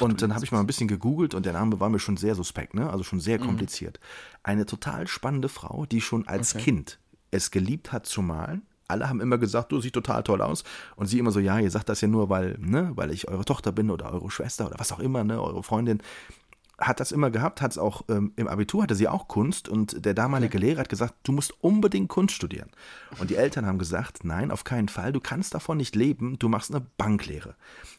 und 0.00 0.20
dann 0.22 0.34
habe 0.34 0.44
ich 0.44 0.52
mal 0.52 0.60
ein 0.60 0.66
bisschen 0.66 0.88
gegoogelt 0.88 1.34
und 1.34 1.46
der 1.46 1.52
Name 1.52 1.80
war 1.80 1.88
mir 1.88 1.98
schon 1.98 2.16
sehr 2.16 2.34
suspekt, 2.34 2.74
ne? 2.74 2.90
also 2.90 3.04
schon 3.04 3.20
sehr 3.20 3.38
kompliziert. 3.38 4.00
Eine 4.42 4.66
total 4.66 5.06
spannende 5.06 5.48
Frau, 5.48 5.86
die 5.86 6.00
schon 6.00 6.26
als 6.26 6.54
Okay. 6.54 6.64
Kind 6.64 6.98
es 7.30 7.50
geliebt 7.50 7.92
hat 7.92 8.06
zu 8.06 8.22
malen. 8.22 8.62
Alle 8.88 9.08
haben 9.08 9.20
immer 9.20 9.38
gesagt, 9.38 9.70
du 9.70 9.80
siehst 9.80 9.94
total 9.94 10.24
toll 10.24 10.42
aus. 10.42 10.64
Und 10.96 11.06
sie 11.06 11.20
immer 11.20 11.30
so, 11.30 11.38
ja, 11.38 11.58
ihr 11.60 11.70
sagt 11.70 11.88
das 11.88 12.00
ja 12.00 12.08
nur, 12.08 12.28
weil, 12.28 12.58
ne, 12.58 12.90
weil 12.96 13.12
ich 13.12 13.28
eure 13.28 13.44
Tochter 13.44 13.70
bin 13.70 13.88
oder 13.88 14.12
eure 14.12 14.30
Schwester 14.30 14.66
oder 14.66 14.78
was 14.78 14.90
auch 14.90 14.98
immer, 14.98 15.22
ne, 15.22 15.40
eure 15.40 15.62
Freundin 15.62 16.02
hat 16.80 16.98
das 16.98 17.12
immer 17.12 17.30
gehabt, 17.30 17.60
hat 17.60 17.72
es 17.72 17.78
auch 17.78 18.04
ähm, 18.08 18.32
im 18.36 18.48
Abitur 18.48 18.82
hatte 18.82 18.94
sie 18.94 19.08
auch 19.08 19.28
Kunst 19.28 19.68
und 19.68 20.04
der 20.04 20.14
damalige 20.14 20.58
Lehrer 20.58 20.80
hat 20.80 20.88
gesagt, 20.88 21.14
du 21.24 21.32
musst 21.32 21.52
unbedingt 21.62 22.08
Kunst 22.08 22.34
studieren. 22.34 22.70
Und 23.18 23.30
die 23.30 23.36
Eltern 23.36 23.66
haben 23.66 23.78
gesagt, 23.78 24.24
nein, 24.24 24.50
auf 24.50 24.64
keinen 24.64 24.88
Fall, 24.88 25.12
du 25.12 25.20
kannst 25.20 25.54
davon 25.54 25.76
nicht 25.76 25.94
leben, 25.94 26.38
du 26.38 26.48
machst 26.48 26.74
eine 26.74 26.84
Banklehre. 26.96 27.54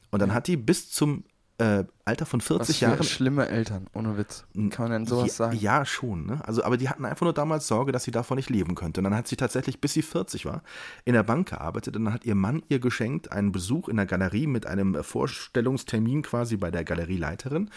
Und 0.10 0.22
dann 0.22 0.34
hat 0.34 0.48
die 0.48 0.58
bis 0.58 0.90
zum 0.90 1.24
äh, 1.62 1.86
Alter 2.06 2.26
von 2.26 2.40
Was 2.40 2.48
40 2.48 2.80
für 2.80 2.86
Jahren 2.86 3.04
schlimme 3.04 3.48
Eltern, 3.48 3.86
ohne 3.94 4.18
Witz. 4.18 4.46
Kann 4.72 4.90
man 4.90 4.92
denn 4.92 5.06
sowas 5.06 5.28
ja, 5.28 5.34
sagen? 5.34 5.58
Ja, 5.60 5.86
schon. 5.86 6.26
Ne? 6.26 6.42
Also, 6.44 6.64
aber 6.64 6.76
die 6.78 6.90
hatten 6.90 7.06
einfach 7.06 7.24
nur 7.24 7.34
damals 7.34 7.68
Sorge, 7.68 7.92
dass 7.92 8.04
sie 8.04 8.12
davon 8.12 8.38
nicht 8.38 8.50
leben 8.50 8.74
könnte. 8.74 9.00
Und 9.00 9.04
dann 9.04 9.16
hat 9.16 9.28
sie 9.28 9.36
tatsächlich, 9.36 9.80
bis 9.80 9.94
sie 9.94 10.02
40 10.02 10.46
war, 10.46 10.64
in 11.06 11.14
der 11.14 11.22
Bank 11.22 11.50
gearbeitet. 11.50 11.96
Und 11.96 12.06
dann 12.06 12.14
hat 12.14 12.26
ihr 12.26 12.34
Mann 12.34 12.64
ihr 12.70 12.80
geschenkt 12.80 13.32
einen 13.32 13.52
Besuch 13.52 13.90
in 13.90 13.98
der 13.98 14.08
Galerie 14.08 14.48
mit 14.48 14.66
einem 14.66 15.04
Vorstellungstermin 15.04 16.24
quasi 16.24 16.58
bei 16.58 16.72
der 16.72 16.84
Galerieleiterin. 16.84 17.70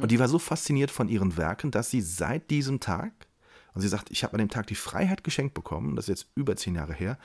Und 0.00 0.10
die 0.10 0.18
war 0.18 0.28
so 0.28 0.38
fasziniert 0.38 0.90
von 0.90 1.08
ihren 1.08 1.36
Werken, 1.36 1.70
dass 1.70 1.90
sie 1.90 2.00
seit 2.00 2.48
diesem 2.48 2.80
Tag, 2.80 3.12
und 3.74 3.82
sie 3.82 3.88
sagt, 3.88 4.10
ich 4.10 4.24
habe 4.24 4.32
an 4.32 4.38
dem 4.38 4.48
Tag 4.48 4.66
die 4.68 4.74
Freiheit 4.74 5.22
geschenkt 5.22 5.52
bekommen, 5.52 5.96
das 5.96 6.06
ist 6.06 6.20
jetzt 6.20 6.32
über 6.34 6.56
zehn 6.56 6.76
Jahre 6.76 6.94
her, 6.94 7.18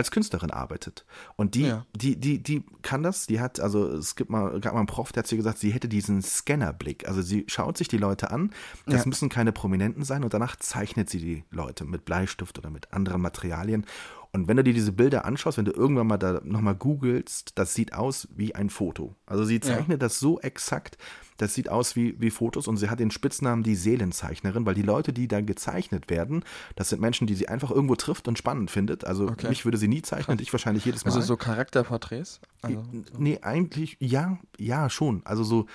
als 0.00 0.10
Künstlerin 0.10 0.50
arbeitet. 0.50 1.04
Und 1.36 1.54
die, 1.54 1.62
Ja. 1.66 1.86
die, 1.94 2.16
die, 2.16 2.42
die 2.42 2.64
kann 2.82 3.02
das, 3.02 3.26
die 3.26 3.38
hat, 3.40 3.60
also 3.60 3.86
es 3.92 4.16
gibt 4.16 4.30
mal, 4.30 4.58
gab 4.60 4.72
mal 4.72 4.80
einen 4.80 4.86
Prof, 4.86 5.12
der 5.12 5.22
hat 5.22 5.28
sie 5.28 5.36
gesagt, 5.36 5.58
sie 5.58 5.70
hätte 5.70 5.88
diesen 5.88 6.20
Scannerblick. 6.22 7.06
Also 7.08 7.22
sie 7.22 7.44
schaut 7.48 7.78
sich 7.78 7.88
die 7.88 7.98
Leute 7.98 8.30
an, 8.30 8.50
das 8.86 9.02
Ja. 9.04 9.08
müssen 9.08 9.28
keine 9.28 9.52
Prominenten 9.52 10.02
sein 10.04 10.24
und 10.24 10.34
danach 10.34 10.56
zeichnet 10.56 11.08
sie 11.10 11.18
die 11.18 11.44
Leute 11.50 11.84
mit 11.84 12.04
Bleistift 12.04 12.58
oder 12.58 12.70
mit 12.70 12.92
anderen 12.92 13.22
Materialien. 13.22 13.86
Und 14.32 14.46
wenn 14.46 14.56
du 14.56 14.62
dir 14.62 14.74
diese 14.74 14.92
Bilder 14.92 15.24
anschaust, 15.24 15.58
wenn 15.58 15.64
du 15.64 15.72
irgendwann 15.72 16.06
mal 16.06 16.16
da 16.16 16.40
nochmal 16.44 16.76
googelst, 16.76 17.52
das 17.58 17.74
sieht 17.74 17.94
aus 17.94 18.28
wie 18.34 18.54
ein 18.54 18.70
Foto. 18.70 19.16
Also 19.26 19.44
sie 19.44 19.58
zeichnet 19.58 20.02
das 20.02 20.20
so 20.20 20.38
exakt, 20.40 20.98
das 21.36 21.54
sieht 21.54 21.68
aus 21.68 21.96
wie, 21.96 22.20
wie 22.20 22.30
Fotos 22.30 22.68
und 22.68 22.76
sie 22.76 22.90
hat 22.90 23.00
den 23.00 23.10
Spitznamen 23.10 23.62
die 23.64 23.74
Seelenzeichnerin, 23.74 24.66
weil 24.66 24.74
die 24.74 24.82
Leute, 24.82 25.12
die 25.12 25.26
da 25.26 25.40
gezeichnet 25.40 26.10
werden, 26.10 26.44
das 26.76 26.90
sind 26.90 27.00
Menschen, 27.00 27.26
die 27.26 27.34
sie 27.34 27.48
einfach 27.48 27.70
irgendwo 27.70 27.96
trifft 27.96 28.28
und 28.28 28.38
spannend 28.38 28.70
findet. 28.70 29.04
Also 29.04 29.24
Okay. 29.24 29.48
mich 29.48 29.64
würde 29.64 29.78
sie 29.78 29.88
nie 29.88 30.02
zeichnen, 30.02 30.38
dich 30.38 30.52
wahrscheinlich 30.52 30.84
jedes 30.84 31.04
Mal. 31.04 31.10
Also 31.10 31.20
so 31.22 31.36
Charakterporträts? 31.36 32.40
Also, 32.62 32.84
Nee, 33.18 33.38
eigentlich, 33.42 33.96
ja, 34.00 34.38
ja, 34.58 34.90
schon. 34.90 35.22
Also 35.24 35.42
so, 35.42 35.66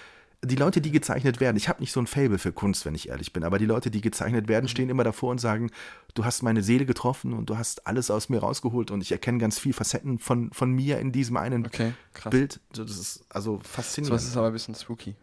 die 0.46 0.56
Leute, 0.56 0.82
die 0.82 0.92
gezeichnet 0.92 1.40
werden, 1.40 1.58
ich 1.58 1.68
habe 1.70 1.82
nicht 1.82 1.92
so 1.92 2.00
ein 2.00 2.08
Fable 2.08 2.38
für 2.38 2.52
Kunst, 2.52 2.86
wenn 2.86 2.96
ich 2.96 3.10
ehrlich 3.10 3.34
bin, 3.34 3.44
aber 3.44 3.58
die 3.60 3.66
Leute, 3.66 3.92
die 3.92 4.02
gezeichnet 4.02 4.48
werden, 4.48 4.68
stehen 4.68 4.90
immer 4.90 5.04
davor 5.04 5.32
und 5.32 5.40
sagen, 5.40 5.72
du 6.14 6.26
hast 6.26 6.42
meine 6.44 6.64
Seele 6.64 6.86
getroffen 6.86 7.34
und 7.34 7.50
du 7.50 7.58
hast 7.58 7.88
alles 7.88 8.10
aus 8.12 8.30
mir 8.30 8.40
rausgeholt 8.40 8.92
und 8.92 9.02
ich 9.02 9.12
erkenne 9.12 9.38
ganz 9.40 9.60
viel 9.60 9.74
Facetten 9.74 10.20
von, 10.20 10.52
von 10.52 10.72
mir 10.72 11.00
in 11.00 11.12
diesem 11.12 11.38
einen 11.38 11.66
okay, 11.66 11.94
krass. 12.14 12.32
Bild. 12.32 12.60
Das 12.74 12.90
ist 12.92 13.26
also 13.30 13.60
faszinierend. 13.64 14.20
Sowas 14.20 14.30
ist 14.30 14.38
aber 14.38 14.48
ein 14.48 14.54
bisschen 14.54 14.76
spooky. 14.76 15.16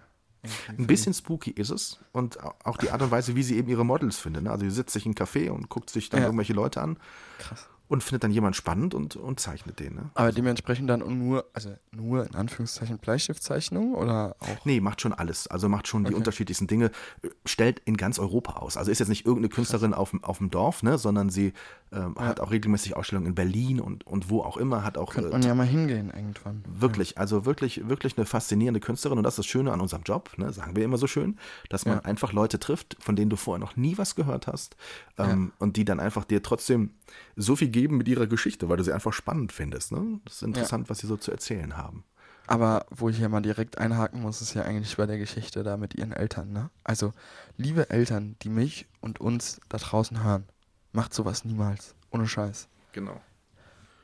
Ein 0.77 0.89
bisschen 0.89 1.15
spooky 1.15 1.53
ist 1.53 1.71
es 1.71 2.01
und 2.11 2.43
auch 2.65 2.77
die 2.77 2.91
Art 2.91 3.01
und 3.01 3.13
Weise, 3.13 3.37
wie 3.37 3.45
sie 3.45 3.57
eben 3.57 3.69
ihre 3.69 3.85
Models 3.87 4.19
findet. 4.19 4.43
ne? 4.43 4.51
Also 4.51 4.65
sie 4.65 4.73
sitzt 4.73 4.93
sich 4.93 5.07
in 5.07 5.15
einem 5.17 5.25
Café 5.25 5.51
und 5.51 5.69
guckt 5.69 5.89
sich 5.89 6.09
dann 6.11 6.21
Ja. 6.21 6.27
irgendwelche 6.27 6.53
Leute 6.53 6.81
an 6.83 6.99
Krass. 7.39 7.69
Und 7.93 8.03
findet 8.03 8.25
dann 8.25 8.31
jemand 8.31 8.57
spannend 8.57 8.95
und, 8.95 9.17
und 9.17 9.39
zeichnet 9.39 9.79
den. 9.79 9.95
Ne? 9.97 10.11
Aber 10.15 10.33
dementsprechend 10.33 10.89
dann 10.89 11.01
nur, 11.19 11.45
also 11.53 11.75
nur 11.91 12.27
in 12.27 12.35
Anführungszeichen 12.35 12.97
Bleistiftzeichnung 12.97 13.95
oder 13.95 14.35
auch? 14.41 14.65
Nee, 14.65 14.81
macht 14.81 15.03
schon 15.03 15.13
alles. 15.13 15.47
Also 15.47 15.69
macht 15.69 15.87
schon 15.89 16.05
die 16.05 16.09
Okay. 16.09 16.17
unterschiedlichsten 16.17 16.67
Dinge. 16.67 16.87
äh, 17.23 17.29
Stellt 17.45 17.83
in 17.85 17.99
ganz 17.99 18.19
Europa 18.19 18.55
aus. 18.55 18.79
Also 18.79 18.91
ist 18.91 18.99
jetzt 18.99 19.09
nicht 19.11 19.27
irgendeine 19.27 19.51
Künstlerin 19.51 19.93
auf, 19.93 20.11
dem- 20.11 20.25
auf 20.25 20.39
dem 20.39 20.51
Dorf, 20.51 20.83
ne, 20.83 20.97
sondern 20.97 21.29
sie 21.29 21.53
ähm, 21.93 22.17
hat 22.17 22.41
auch 22.41 22.51
regelmäßig 22.51 22.97
Ausstellungen 22.97 23.29
in 23.29 23.35
Berlin 23.35 23.81
und, 23.81 24.07
und 24.07 24.31
wo 24.31 24.41
auch 24.43 24.57
immer, 24.57 24.85
hat 24.85 24.97
auch 24.99 25.13
Könnte 25.13 25.29
äh, 25.29 25.33
man 25.33 25.43
ja 25.43 25.55
mal 25.55 25.67
hingehen 25.67 26.11
irgendwann. 26.15 26.65
Wirklich, 26.67 27.19
also 27.19 27.45
wirklich, 27.45 27.89
wirklich 27.89 28.17
eine 28.17 28.27
faszinierende 28.27 28.81
Künstlerin 28.81 29.19
und 29.19 29.25
das 29.25 29.35
ist 29.35 29.39
das 29.39 29.47
Schöne 29.47 29.73
an 29.73 29.81
unserem 29.81 30.03
Job, 30.03 30.31
ne, 30.39 30.53
sagen 30.53 30.75
wir 30.77 30.85
immer 30.85 30.99
so 30.99 31.07
schön, 31.07 31.39
dass 31.69 31.85
man 31.85 31.99
Ja. 31.99 32.05
einfach 32.05 32.33
Leute 32.33 32.59
trifft, 32.59 32.97
von 33.01 33.17
denen 33.17 33.31
du 33.31 33.37
vorher 33.37 33.61
noch 33.61 33.77
nie 33.77 33.99
was 33.99 34.15
gehört 34.15 34.47
hast 34.47 34.77
ähm, 35.19 35.53
und 35.59 35.77
die 35.77 35.85
dann 35.85 36.01
einfach 36.01 36.25
dir 36.25 36.43
trotzdem 36.43 36.91
so 37.37 37.57
viel 37.57 37.69
geben 37.69 37.97
mit 37.99 38.09
ihrer 38.09 38.27
Geschichte, 38.27 38.69
weil 38.69 38.77
du 38.79 38.85
sie 38.85 38.93
einfach 38.93 39.13
spannend 39.13 39.53
findest. 39.53 39.93
Ne? 39.93 40.21
Das 40.25 40.37
ist 40.37 40.43
interessant, 40.43 40.89
was 40.91 40.99
sie 40.99 41.07
so 41.07 41.17
zu 41.17 41.31
erzählen 41.31 41.77
haben. 41.77 42.05
Aber 42.49 42.87
wo 42.91 43.09
ich 43.09 43.19
hier 43.19 43.29
mal 43.29 43.41
direkt 43.41 43.79
einhaken 43.79 44.21
muss, 44.21 44.41
ist 44.41 44.55
ja 44.55 44.63
eigentlich 44.63 44.97
bei 44.97 45.07
der 45.07 45.17
Geschichte 45.19 45.63
da 45.63 45.77
mit 45.77 45.95
ihren 45.95 46.13
Eltern, 46.13 46.53
ne? 46.53 46.71
Also, 46.83 47.13
liebe 47.57 47.89
Eltern, 47.91 48.35
die 48.43 48.49
mich 48.49 48.87
und 49.01 49.21
uns 49.21 49.61
da 49.69 49.79
draußen 49.79 50.25
hören, 50.25 50.45
macht 50.93 51.15
sowas 51.15 51.45
niemals. 51.45 51.95
Ohne 52.11 52.27
Scheiß. 52.27 52.69
Genau. 52.93 53.21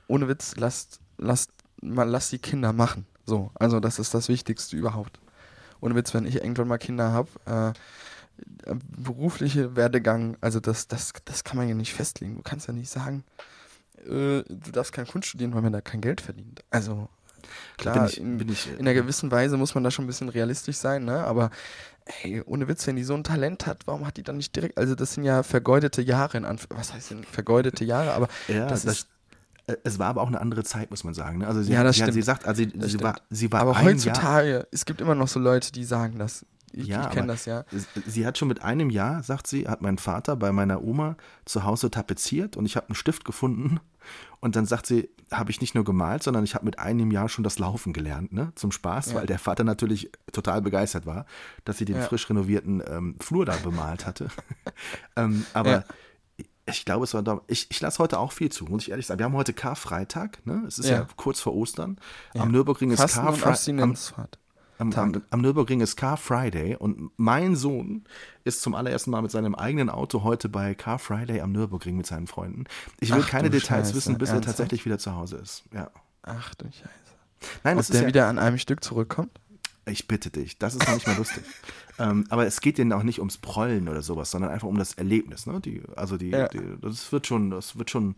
Ohne 0.06 0.28
Witz, 0.28 0.56
lasst, 0.56 1.00
lasst, 1.18 1.50
mal, 1.82 2.08
lasst 2.08 2.32
die 2.32 2.38
Kinder 2.38 2.72
machen. 2.72 3.06
So, 3.26 3.50
also 3.54 3.78
das 3.80 3.98
ist 3.98 4.14
das 4.14 4.28
Wichtigste 4.28 4.76
überhaupt. 4.76 5.20
Ohne 5.80 5.94
Witz, 5.94 6.14
wenn 6.14 6.26
ich 6.26 6.36
irgendwann 6.36 6.68
mal 6.68 6.78
Kinder 6.78 7.12
habe, 7.12 7.28
äh, 7.46 8.70
äh, 8.70 8.76
berufliche 8.96 9.76
Werdegang, 9.76 10.36
also 10.40 10.60
das, 10.60 10.88
das, 10.88 11.12
das 11.24 11.44
kann 11.44 11.56
man 11.56 11.68
ja 11.68 11.74
nicht 11.74 11.92
festlegen. 11.92 12.36
Du 12.36 12.42
kannst 12.42 12.66
ja 12.66 12.72
nicht 12.72 12.90
sagen, 12.90 13.24
äh, 14.04 14.42
du 14.42 14.70
darfst 14.72 14.92
kein 14.92 15.06
Kunst 15.06 15.28
studieren, 15.28 15.54
weil 15.54 15.62
man 15.62 15.72
da 15.72 15.80
kein 15.80 16.00
Geld 16.00 16.20
verdient. 16.20 16.64
Also 16.70 17.08
klar, 17.76 17.94
bin 17.94 18.04
ich, 18.06 18.18
in, 18.18 18.38
bin 18.38 18.48
ich, 18.48 18.68
in 18.72 18.80
einer 18.80 18.94
gewissen 18.94 19.30
Weise 19.30 19.56
muss 19.56 19.74
man 19.74 19.84
da 19.84 19.90
schon 19.90 20.04
ein 20.04 20.08
bisschen 20.08 20.28
realistisch 20.28 20.76
sein, 20.76 21.04
ne? 21.04 21.24
Aber 21.24 21.50
ey, 22.22 22.42
ohne 22.46 22.68
Witz, 22.68 22.86
wenn 22.86 22.96
die 22.96 23.04
so 23.04 23.14
ein 23.14 23.24
Talent 23.24 23.66
hat, 23.66 23.86
warum 23.86 24.06
hat 24.06 24.16
die 24.16 24.22
dann 24.22 24.36
nicht 24.36 24.54
direkt, 24.56 24.78
also 24.78 24.94
das 24.94 25.14
sind 25.14 25.24
ja 25.24 25.42
vergeudete 25.42 26.02
Jahre 26.02 26.38
in 26.38 26.44
Anf 26.44 26.66
was 26.70 26.92
heißt 26.94 27.10
denn 27.10 27.24
vergeudete 27.24 27.84
Jahre, 27.84 28.12
aber 28.12 28.28
Ja, 28.48 28.66
das, 28.66 28.82
das, 28.82 28.94
ist, 29.00 29.08
äh, 29.66 29.76
es 29.84 29.98
war 29.98 30.08
aber 30.08 30.22
auch 30.22 30.28
eine 30.28 30.40
andere 30.40 30.64
Zeit, 30.64 30.90
muss 30.90 31.04
man 31.04 31.14
sagen. 31.14 31.38
ne? 31.38 31.46
Also 31.46 31.62
sie, 31.62 31.72
Ja, 31.72 31.82
das 31.84 31.96
sie, 31.96 32.02
stimmt. 32.02 32.14
sie 32.14 32.22
sagt, 32.22 32.46
also 32.46 32.62
sie, 32.62 32.72
sie 32.80 33.00
war, 33.00 33.16
sie 33.30 33.52
war 33.52 33.60
aber 33.60 33.76
ein 33.76 33.84
Jahr, 33.84 33.92
heutzutage, 33.94 34.66
es 34.72 34.84
gibt 34.86 35.00
immer 35.00 35.14
noch 35.14 35.28
so 35.28 35.38
Leute, 35.38 35.70
die 35.72 35.84
sagen 35.84 36.18
das. 36.18 36.44
Ich, 36.72 36.86
Ja, 36.86 37.04
ich 37.04 37.10
kenne 37.10 37.26
das 37.28 37.44
ja. 37.46 37.64
Sie 38.06 38.26
hat 38.26 38.38
schon 38.38 38.48
mit 38.48 38.62
einem 38.62 38.90
Jahr, 38.90 39.22
sagt 39.22 39.46
sie, 39.46 39.68
hat 39.68 39.82
mein 39.82 39.98
Vater 39.98 40.36
bei 40.36 40.52
meiner 40.52 40.82
Oma 40.82 41.16
zu 41.44 41.64
Hause 41.64 41.90
tapeziert 41.90 42.56
und 42.56 42.66
ich 42.66 42.76
habe 42.76 42.88
einen 42.88 42.94
Stift 42.94 43.24
gefunden. 43.24 43.80
Und 44.40 44.56
dann 44.56 44.64
sagt 44.66 44.86
sie, 44.86 45.10
habe 45.30 45.50
ich 45.50 45.60
nicht 45.60 45.74
nur 45.74 45.84
gemalt, 45.84 46.22
sondern 46.22 46.44
ich 46.44 46.54
habe 46.54 46.64
mit 46.64 46.78
einem 46.78 47.10
Jahr 47.10 47.28
schon 47.28 47.44
das 47.44 47.58
Laufen 47.58 47.92
gelernt, 47.92 48.32
ne? 48.32 48.52
Zum 48.54 48.72
Spaß, 48.72 49.10
Ja. 49.10 49.14
weil 49.16 49.26
der 49.26 49.38
Vater 49.38 49.64
natürlich 49.64 50.10
total 50.32 50.62
begeistert 50.62 51.04
war, 51.04 51.26
dass 51.64 51.76
sie 51.78 51.84
den 51.84 51.96
Ja. 51.96 52.02
frisch 52.02 52.28
renovierten 52.30 52.82
ähm, 52.88 53.16
Flur 53.20 53.44
da 53.44 53.54
bemalt 53.56 54.06
hatte. 54.06 54.28
ähm, 55.16 55.44
aber 55.52 55.70
Ja. 55.70 55.84
Ich 56.70 56.84
glaube, 56.84 57.04
es 57.04 57.14
war 57.14 57.22
da. 57.22 57.40
Ich, 57.46 57.66
ich 57.70 57.80
lasse 57.80 57.98
heute 57.98 58.18
auch 58.18 58.30
viel 58.32 58.52
zu, 58.52 58.66
muss 58.66 58.82
ich 58.82 58.90
ehrlich 58.90 59.06
sagen. 59.06 59.18
Wir 59.20 59.24
haben 59.24 59.32
heute 59.32 59.54
Karfreitag, 59.54 60.44
ne? 60.46 60.64
Es 60.68 60.78
ist 60.78 60.90
ja, 60.90 61.06
kurz 61.16 61.40
vor 61.40 61.54
Ostern. 61.54 61.98
Am 62.34 62.50
Nürburgring 62.52 62.90
ist 62.90 63.00
Fasten 63.00 63.20
und 63.20 63.40
Karfreitag. 63.40 64.38
Am, 64.78 64.92
am, 64.92 65.22
am, 65.30 65.40
Nürburgring 65.40 65.80
ist 65.80 65.96
Car 65.96 66.16
Friday 66.16 66.76
und 66.76 67.10
mein 67.16 67.56
Sohn 67.56 68.04
ist 68.44 68.62
zum 68.62 68.74
allerersten 68.74 69.10
Mal 69.10 69.22
mit 69.22 69.30
seinem 69.30 69.54
eigenen 69.54 69.90
Auto 69.90 70.22
heute 70.22 70.48
bei 70.48 70.74
Car 70.74 70.98
Friday 70.98 71.40
am 71.40 71.52
Nürburgring 71.52 71.96
mit 71.96 72.06
seinen 72.06 72.28
Freunden. 72.28 72.64
Ich 73.00 73.12
will 73.12 73.22
Ach 73.24 73.28
keine 73.28 73.50
Details 73.50 73.88
Scheiße, 73.88 73.94
wissen, 73.96 74.18
bis 74.18 74.28
er 74.28 74.36
ernsthaft? 74.36 74.58
tatsächlich 74.58 74.84
wieder 74.84 74.98
zu 74.98 75.14
Hause 75.16 75.36
ist. 75.38 75.64
Ja. 75.72 75.90
Ach 76.22 76.54
du 76.54 76.66
Scheiße. 76.66 76.88
Nein, 77.64 77.74
Ob 77.74 77.78
das 77.80 77.90
ist 77.90 77.94
der 77.94 78.02
ja, 78.02 78.08
wieder 78.08 78.26
an 78.28 78.38
einem 78.38 78.58
Stück 78.58 78.82
zurückkommt? 78.84 79.40
ich 79.86 80.06
bitte 80.06 80.30
dich, 80.30 80.58
das 80.58 80.74
ist 80.74 80.86
noch 80.86 80.94
nicht 80.94 81.06
mehr 81.06 81.16
lustig. 81.16 81.42
ähm, 81.98 82.24
aber 82.28 82.46
es 82.46 82.60
geht 82.60 82.78
denen 82.78 82.92
auch 82.92 83.02
nicht 83.02 83.20
ums 83.20 83.38
Prollen 83.38 83.88
oder 83.88 84.02
sowas, 84.02 84.30
sondern 84.30 84.50
einfach 84.50 84.68
um 84.68 84.76
das 84.78 84.92
Erlebnis. 84.94 85.46
Ne? 85.46 85.60
Die, 85.60 85.82
also 85.96 86.16
die, 86.18 86.28
Ja. 86.28 86.46
die, 86.48 86.60
das 86.82 87.10
wird 87.10 87.26
schon, 87.26 87.50
das 87.50 87.78
wird 87.78 87.90
schon 87.90 88.14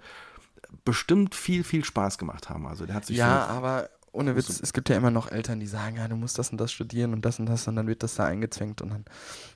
bestimmt 0.84 1.34
viel, 1.34 1.64
viel 1.64 1.84
Spaß 1.84 2.18
gemacht 2.18 2.48
haben. 2.50 2.66
Also 2.66 2.86
der 2.86 2.94
hat 2.96 3.06
sich 3.06 3.16
Ja, 3.16 3.46
aber 3.46 3.88
ohne 4.12 4.36
Witz, 4.36 4.60
es 4.60 4.72
gibt 4.72 4.88
ja 4.88 4.96
immer 4.96 5.10
noch 5.10 5.30
Eltern, 5.30 5.60
die 5.60 5.66
sagen, 5.66 5.96
ja, 5.96 6.08
du 6.08 6.16
musst 6.16 6.38
das 6.38 6.50
und 6.50 6.58
das 6.58 6.72
studieren 6.72 7.12
und 7.12 7.24
das 7.24 7.38
und 7.38 7.46
das 7.46 7.66
und 7.68 7.76
dann 7.76 7.86
wird 7.86 8.02
das 8.02 8.14
da 8.16 8.26
eingezwängt 8.26 8.82
und 8.82 8.90
dann 8.90 9.04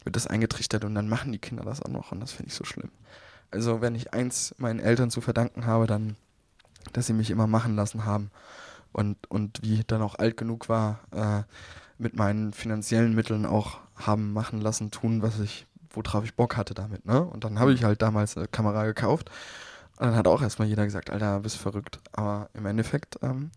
wird 0.04 0.16
das 0.16 0.26
eingetrichtert 0.26 0.84
und 0.84 0.94
dann 0.94 1.08
machen 1.08 1.32
die 1.32 1.38
Kinder 1.38 1.64
das 1.64 1.82
auch 1.82 1.88
noch 1.88 2.12
und 2.12 2.20
das 2.20 2.32
finde 2.32 2.48
ich 2.50 2.54
so 2.54 2.64
schlimm. 2.64 2.90
Also 3.50 3.80
wenn 3.80 3.94
ich 3.94 4.12
eins 4.14 4.54
meinen 4.58 4.80
Eltern 4.80 5.10
zu 5.10 5.20
verdanken 5.20 5.66
habe, 5.66 5.86
dann, 5.86 6.16
dass 6.92 7.06
sie 7.06 7.12
mich 7.12 7.30
immer 7.30 7.46
machen 7.46 7.76
lassen 7.76 8.04
haben 8.04 8.30
und, 8.92 9.30
und 9.30 9.62
wie 9.62 9.74
ich 9.74 9.86
dann 9.86 10.02
auch 10.02 10.16
alt 10.16 10.36
genug 10.36 10.68
war, 10.68 11.00
äh, 11.12 11.42
mit 11.98 12.16
meinen 12.16 12.52
finanziellen 12.52 13.14
Mitteln 13.14 13.46
auch 13.46 13.78
haben 13.96 14.32
machen 14.32 14.60
lassen, 14.60 14.90
tun, 14.90 15.22
was 15.22 15.38
ich, 15.40 15.66
worauf 15.90 16.24
ich 16.24 16.34
Bock 16.34 16.56
hatte 16.56 16.74
damit, 16.74 17.06
ne? 17.06 17.22
Und 17.22 17.44
dann 17.44 17.60
habe 17.60 17.72
ich 17.72 17.84
halt 17.84 18.02
damals 18.02 18.36
eine 18.36 18.48
Kamera 18.48 18.84
gekauft 18.84 19.30
und 19.96 20.06
dann 20.06 20.16
hat 20.16 20.26
auch 20.26 20.42
erstmal 20.42 20.66
jeder 20.66 20.84
gesagt, 20.84 21.10
Alter, 21.10 21.40
bist 21.40 21.56
verrückt. 21.56 22.00
Aber 22.12 22.50
im 22.54 22.66
Endeffekt, 22.66 23.18
ähm, 23.22 23.52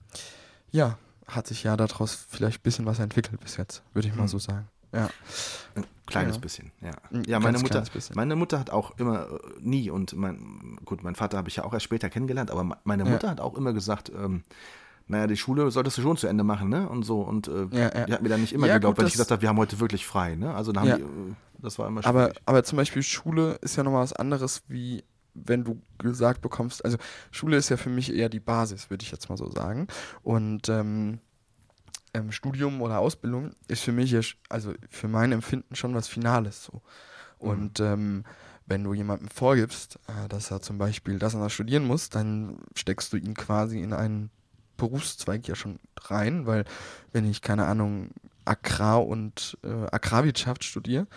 ja, 0.71 0.97
hat 1.27 1.47
sich 1.47 1.63
ja 1.63 1.75
daraus 1.77 2.13
vielleicht 2.29 2.59
ein 2.59 2.63
bisschen 2.63 2.85
was 2.85 2.99
entwickelt 2.99 3.39
bis 3.41 3.57
jetzt, 3.57 3.83
würde 3.93 4.07
ich 4.07 4.15
mal 4.15 4.21
Hm. 4.23 4.27
so 4.29 4.39
sagen. 4.39 4.67
Ja. 4.93 5.09
Ein 5.75 5.83
kleines 6.05 6.35
Ja. 6.35 6.41
bisschen, 6.41 6.71
ja. 6.81 6.91
Ja, 7.27 7.39
meine 7.41 7.59
Mutter, 7.59 7.83
meine 8.15 8.35
Mutter 8.37 8.57
hat 8.59 8.69
auch 8.69 8.97
immer 8.97 9.27
äh, 9.29 9.37
nie 9.59 9.89
und 9.89 10.15
mein, 10.15 10.79
gut, 10.85 11.03
mein 11.03 11.15
Vater 11.15 11.37
habe 11.37 11.49
ich 11.49 11.57
ja 11.57 11.65
auch 11.65 11.73
erst 11.73 11.83
später 11.83 12.09
kennengelernt, 12.09 12.49
aber 12.51 12.63
me- 12.63 12.77
meine 12.85 13.03
Ja. 13.03 13.09
Mutter 13.09 13.29
hat 13.29 13.41
auch 13.41 13.55
immer 13.55 13.73
gesagt, 13.73 14.09
ähm, 14.15 14.43
naja, 15.09 15.27
die 15.27 15.37
Schule 15.37 15.69
solltest 15.71 15.97
du 15.97 16.01
schon 16.01 16.17
zu 16.17 16.27
Ende 16.27 16.43
machen, 16.43 16.67
ne? 16.69 16.87
Und 16.89 17.03
so. 17.03 17.21
Und 17.21 17.47
äh, 17.47 17.67
Ja, 17.71 17.79
ja. 17.97 18.05
die 18.05 18.13
hat 18.13 18.21
mir 18.21 18.29
dann 18.29 18.41
nicht 18.41 18.51
immer 18.53 18.67
Ja, 18.67 18.73
geglaubt, 18.75 18.95
gut, 18.95 19.03
weil 19.03 19.07
ich 19.07 19.13
gesagt 19.13 19.31
habe, 19.31 19.41
wir 19.41 19.49
haben 19.49 19.57
heute 19.57 19.79
wirklich 19.79 20.05
frei, 20.05 20.35
ne? 20.35 20.53
Also 20.53 20.71
dann 20.71 20.83
haben 20.83 20.89
Ja. 20.89 20.97
die, 20.97 21.03
äh, 21.03 21.33
das 21.59 21.77
war 21.79 21.87
immer 21.87 22.05
Aber, 22.05 22.25
schwierig. 22.27 22.41
aber 22.45 22.63
zum 22.63 22.77
Beispiel 22.77 23.03
Schule 23.03 23.53
ist 23.61 23.75
ja 23.75 23.83
nochmal 23.83 24.03
was 24.03 24.13
anderes, 24.13 24.63
wie 24.69 25.03
wenn 25.45 25.63
du 25.63 25.81
gesagt 25.97 26.41
bekommst, 26.41 26.83
also 26.83 26.97
Schule 27.31 27.57
ist 27.57 27.69
ja 27.69 27.77
für 27.77 27.89
mich 27.89 28.13
eher 28.13 28.29
die 28.29 28.39
Basis, 28.39 28.89
würde 28.89 29.03
ich 29.03 29.11
jetzt 29.11 29.29
mal 29.29 29.37
so 29.37 29.49
sagen. 29.49 29.87
Und 30.23 30.69
ähm, 30.69 31.19
ähm, 32.13 32.31
Studium 32.31 32.81
oder 32.81 32.99
Ausbildung 32.99 33.51
ist 33.67 33.83
für 33.83 33.91
mich, 33.91 34.11
ja, 34.11 34.21
also 34.49 34.73
für 34.89 35.07
mein 35.07 35.31
Empfinden 35.31 35.75
schon 35.75 35.93
was 35.93 36.07
Finales 36.07 36.63
so. 36.63 36.81
Und 37.39 37.79
ähm, 37.79 38.23
wenn 38.65 38.83
du 38.83 38.93
jemandem 38.93 39.29
vorgibst, 39.29 39.99
äh, 40.07 40.27
dass 40.27 40.51
er 40.51 40.61
zum 40.61 40.77
Beispiel 40.77 41.19
das 41.19 41.35
und 41.35 41.41
das 41.41 41.53
studieren 41.53 41.85
muss, 41.85 42.09
dann 42.09 42.57
steckst 42.75 43.13
du 43.13 43.17
ihn 43.17 43.33
quasi 43.33 43.81
in 43.81 43.93
einen 43.93 44.29
Berufszweig 44.75 45.47
ja 45.47 45.55
schon 45.55 45.79
rein, 46.01 46.45
weil 46.45 46.65
wenn 47.11 47.29
ich, 47.29 47.41
keine 47.41 47.65
Ahnung, 47.65 48.09
Agrar- 48.45 49.05
und 49.05 49.57
äh, 49.63 49.87
Agrarwirtschaft 49.91 50.63
studiere, 50.63 51.07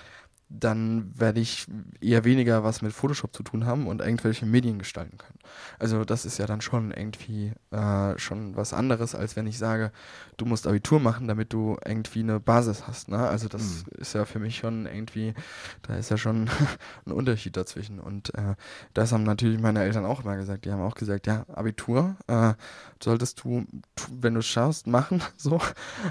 dann 0.53 1.13
werde 1.17 1.41
ich 1.41 1.67
eher 2.01 2.25
weniger 2.25 2.65
was 2.65 2.83
mit 2.83 2.93
Photoshop 2.93 3.35
zu 3.35 3.45
tun 3.45 3.67
haben 3.67 3.87
und 3.87 4.01
irgendwelche 4.01 4.47
Medien 4.47 4.81
gestalten 4.81 5.17
können. 5.17 5.39
Also 5.79 6.05
das 6.05 6.25
ist 6.25 6.39
ja 6.39 6.47
dann 6.47 6.61
schon 6.61 6.91
irgendwie 6.91 7.53
äh, 7.71 8.19
schon 8.19 8.57
was 8.57 8.73
anderes, 8.73 9.15
als 9.15 9.37
wenn 9.37 9.47
ich 9.47 9.59
sage, 9.59 9.93
du 10.39 10.47
musst 10.47 10.67
Abitur 10.67 10.99
machen, 10.99 11.29
damit 11.29 11.53
du 11.53 11.77
irgendwie 11.85 12.21
eine 12.21 12.41
Basis 12.41 12.89
hast. 12.89 13.09
Ne? 13.09 13.19
Also 13.19 13.47
das 13.47 13.85
ist 13.97 14.15
ja 14.15 14.25
für 14.25 14.41
mich 14.41 14.57
schon 14.57 14.87
irgendwie, 14.87 15.35
da 15.83 15.95
ist 15.97 16.11
ja 16.11 16.17
schon 16.17 16.51
ein 17.07 17.13
Unterschied 17.13 17.57
dazwischen. 17.57 18.01
Und 18.01 18.35
äh, 18.35 18.57
das 18.93 19.13
haben 19.13 19.23
natürlich 19.23 19.61
meine 19.61 19.85
Eltern 19.85 20.05
auch 20.05 20.25
immer 20.25 20.37
gesagt. 20.37 20.65
Die 20.65 20.73
haben 20.73 20.83
auch 20.83 20.97
gesagt, 20.97 21.29
ja, 21.29 21.47
Abitur 21.55 22.17
äh, 22.27 22.55
solltest 23.01 23.45
du, 23.45 23.67
wenn 24.11 24.35
du 24.35 24.41
es 24.41 24.47
schaffst, 24.47 24.89
machen. 24.89 25.23
So, 25.37 25.59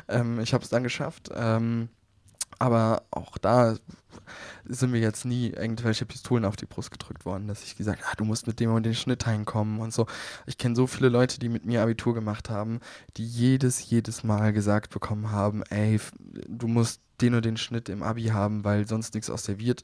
ähm, 0.07 0.39
ich 0.39 0.53
habe 0.53 0.63
es 0.63 0.69
dann 0.69 0.81
geschafft. 0.81 1.29
Ähm, 1.35 1.89
aber 2.57 3.03
auch 3.11 3.37
da 3.37 3.75
sind 4.69 4.91
mir 4.91 4.99
jetzt 4.99 5.25
nie 5.25 5.49
irgendwelche 5.49 6.05
Pistolen 6.05 6.45
auf 6.45 6.55
die 6.55 6.65
Brust 6.65 6.91
gedrückt 6.91 7.25
worden, 7.25 7.47
dass 7.47 7.63
ich 7.63 7.75
gesagt 7.75 8.01
habe, 8.01 8.11
ah, 8.11 8.15
du 8.15 8.23
musst 8.23 8.47
mit 8.47 8.59
dem 8.59 8.71
und 8.71 8.83
den 8.83 8.95
Schnitt 8.95 9.25
hinkommen 9.25 9.79
und 9.79 9.91
so. 9.91 10.05
Ich 10.45 10.57
kenne 10.57 10.75
so 10.75 10.87
viele 10.87 11.09
Leute, 11.09 11.39
die 11.39 11.49
mit 11.49 11.65
mir 11.65 11.81
Abitur 11.81 12.13
gemacht 12.13 12.49
haben, 12.49 12.79
die 13.17 13.25
jedes, 13.25 13.89
jedes 13.89 14.23
Mal 14.23 14.53
gesagt 14.53 14.91
bekommen 14.91 15.31
haben, 15.31 15.63
ey, 15.63 15.99
du 16.47 16.67
musst 16.67 17.01
den 17.21 17.33
und 17.35 17.43
den 17.43 17.57
Schnitt 17.57 17.89
im 17.89 18.03
Abi 18.03 18.25
haben, 18.25 18.63
weil 18.63 18.87
sonst 18.87 19.13
nichts 19.13 19.29
aus 19.29 19.43
der 19.43 19.59
wird. 19.59 19.83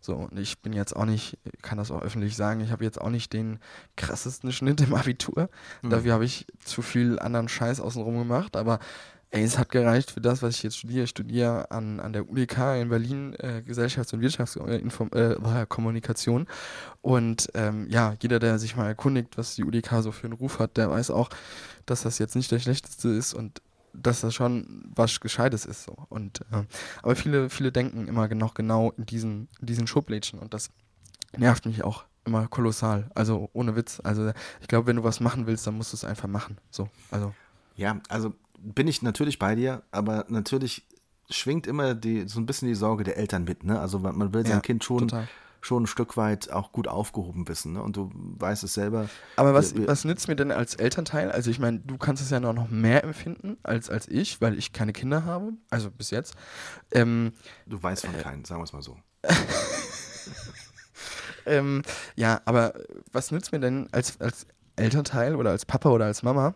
So, 0.00 0.16
und 0.16 0.36
ich 0.36 0.60
bin 0.60 0.72
jetzt 0.72 0.96
auch 0.96 1.04
nicht, 1.04 1.38
kann 1.62 1.78
das 1.78 1.92
auch 1.92 2.02
öffentlich 2.02 2.34
sagen, 2.34 2.60
ich 2.60 2.72
habe 2.72 2.82
jetzt 2.82 3.00
auch 3.00 3.08
nicht 3.08 3.32
den 3.32 3.60
krassesten 3.96 4.50
Schnitt 4.50 4.80
im 4.80 4.94
Abitur. 4.94 5.48
Dafür 5.82 6.14
habe 6.14 6.24
ich 6.24 6.46
zu 6.64 6.82
viel 6.82 7.20
anderen 7.20 7.48
Scheiß 7.48 7.80
außenrum 7.80 8.18
gemacht, 8.18 8.56
aber 8.56 8.80
ey, 9.32 9.42
es 9.42 9.58
hat 9.58 9.70
gereicht 9.70 10.10
für 10.10 10.20
das, 10.20 10.42
was 10.42 10.56
ich 10.56 10.62
jetzt 10.62 10.76
studiere. 10.76 11.04
Ich 11.04 11.10
studiere 11.10 11.70
an, 11.70 12.00
an 12.00 12.12
der 12.12 12.28
UDK 12.28 12.76
in 12.80 12.90
Berlin 12.90 13.32
äh, 13.38 13.62
Gesellschafts- 13.66 14.12
und 14.12 14.20
Wirtschaftskommunikation. 14.20 16.42
Äh, 16.42 16.46
und 17.00 17.48
ähm, 17.54 17.86
ja, 17.88 18.14
jeder, 18.20 18.38
der 18.38 18.58
sich 18.58 18.76
mal 18.76 18.88
erkundigt, 18.88 19.38
was 19.38 19.54
die 19.54 19.64
UDK 19.64 20.02
so 20.02 20.12
für 20.12 20.26
einen 20.26 20.34
Ruf 20.34 20.58
hat, 20.58 20.76
der 20.76 20.90
weiß 20.90 21.10
auch, 21.10 21.30
dass 21.86 22.02
das 22.02 22.18
jetzt 22.18 22.36
nicht 22.36 22.52
der 22.52 22.58
schlechteste 22.58 23.08
ist 23.08 23.32
und 23.32 23.62
dass 23.94 24.20
das 24.20 24.34
schon 24.34 24.84
was 24.94 25.18
Gescheites 25.20 25.64
ist. 25.64 25.84
So. 25.84 25.96
Und, 26.10 26.42
äh, 26.52 26.64
aber 27.02 27.16
viele, 27.16 27.48
viele 27.48 27.72
denken 27.72 28.08
immer 28.08 28.28
noch 28.34 28.52
genau 28.52 28.92
in 28.98 29.06
diesen, 29.06 29.48
in 29.60 29.66
diesen 29.66 29.86
Schublädchen 29.86 30.40
und 30.40 30.52
das 30.52 30.68
nervt 31.36 31.64
mich 31.64 31.84
auch 31.84 32.04
immer 32.26 32.48
kolossal. 32.48 33.10
Also 33.14 33.48
ohne 33.54 33.76
Witz. 33.76 33.98
Also 34.04 34.30
ich 34.60 34.68
glaube, 34.68 34.88
wenn 34.88 34.96
du 34.96 35.04
was 35.04 35.20
machen 35.20 35.46
willst, 35.46 35.66
dann 35.66 35.74
musst 35.74 35.94
du 35.94 35.96
es 35.96 36.04
einfach 36.04 36.28
machen. 36.28 36.58
So, 36.70 36.90
also. 37.10 37.32
Ja, 37.74 37.98
also 38.10 38.34
bin 38.62 38.86
ich 38.88 39.02
natürlich 39.02 39.38
bei 39.38 39.54
dir, 39.54 39.82
aber 39.90 40.24
natürlich 40.28 40.86
schwingt 41.30 41.66
immer 41.66 41.94
die, 41.94 42.28
so 42.28 42.40
ein 42.40 42.46
bisschen 42.46 42.68
die 42.68 42.74
Sorge 42.74 43.04
der 43.04 43.16
Eltern 43.16 43.44
mit, 43.44 43.64
ne? 43.64 43.80
Also 43.80 43.98
man, 43.98 44.16
will 44.34 44.42
sein 44.44 44.52
Ja, 44.56 44.60
Kind 44.60 44.84
schon, 44.84 44.98
total. 45.08 45.28
schon 45.60 45.84
ein 45.84 45.86
Stück 45.86 46.16
weit 46.16 46.50
auch 46.50 46.72
gut 46.72 46.88
aufgehoben 46.88 47.48
wissen, 47.48 47.72
ne? 47.72 47.82
Und 47.82 47.96
du 47.96 48.10
weißt 48.14 48.62
es 48.64 48.74
selber. 48.74 49.08
Aber 49.36 49.54
was, 49.54 49.74
Wir- 49.74 49.88
was 49.88 50.04
nützt 50.04 50.28
mir 50.28 50.36
denn 50.36 50.50
als 50.52 50.74
Elternteil? 50.74 51.30
Also 51.32 51.50
ich 51.50 51.58
meine, 51.58 51.80
du 51.80 51.96
kannst 51.98 52.22
es 52.22 52.30
ja 52.30 52.38
noch 52.40 52.68
mehr 52.68 53.02
empfinden 53.04 53.56
als, 53.62 53.88
als 53.90 54.08
ich, 54.08 54.40
weil 54.40 54.58
ich 54.58 54.72
keine 54.72 54.92
Kinder 54.92 55.24
habe, 55.24 55.52
also 55.70 55.90
bis 55.90 56.10
jetzt. 56.10 56.34
Ähm, 56.92 57.32
Du 57.66 57.82
weißt 57.82 58.04
von 58.06 58.16
keinen, 58.16 58.44
sagen 58.44 58.60
wir 58.60 58.64
es 58.64 58.72
mal 58.72 58.82
so. 58.82 58.96
ähm, 61.46 61.82
ja, 62.16 62.40
aber 62.44 62.74
was 63.12 63.30
nützt 63.30 63.52
mir 63.52 63.60
denn 63.60 63.88
als, 63.92 64.20
als 64.20 64.46
Elternteil 64.76 65.34
oder 65.36 65.50
als 65.50 65.64
Papa 65.66 65.90
oder 65.90 66.06
als 66.06 66.22
Mama 66.22 66.54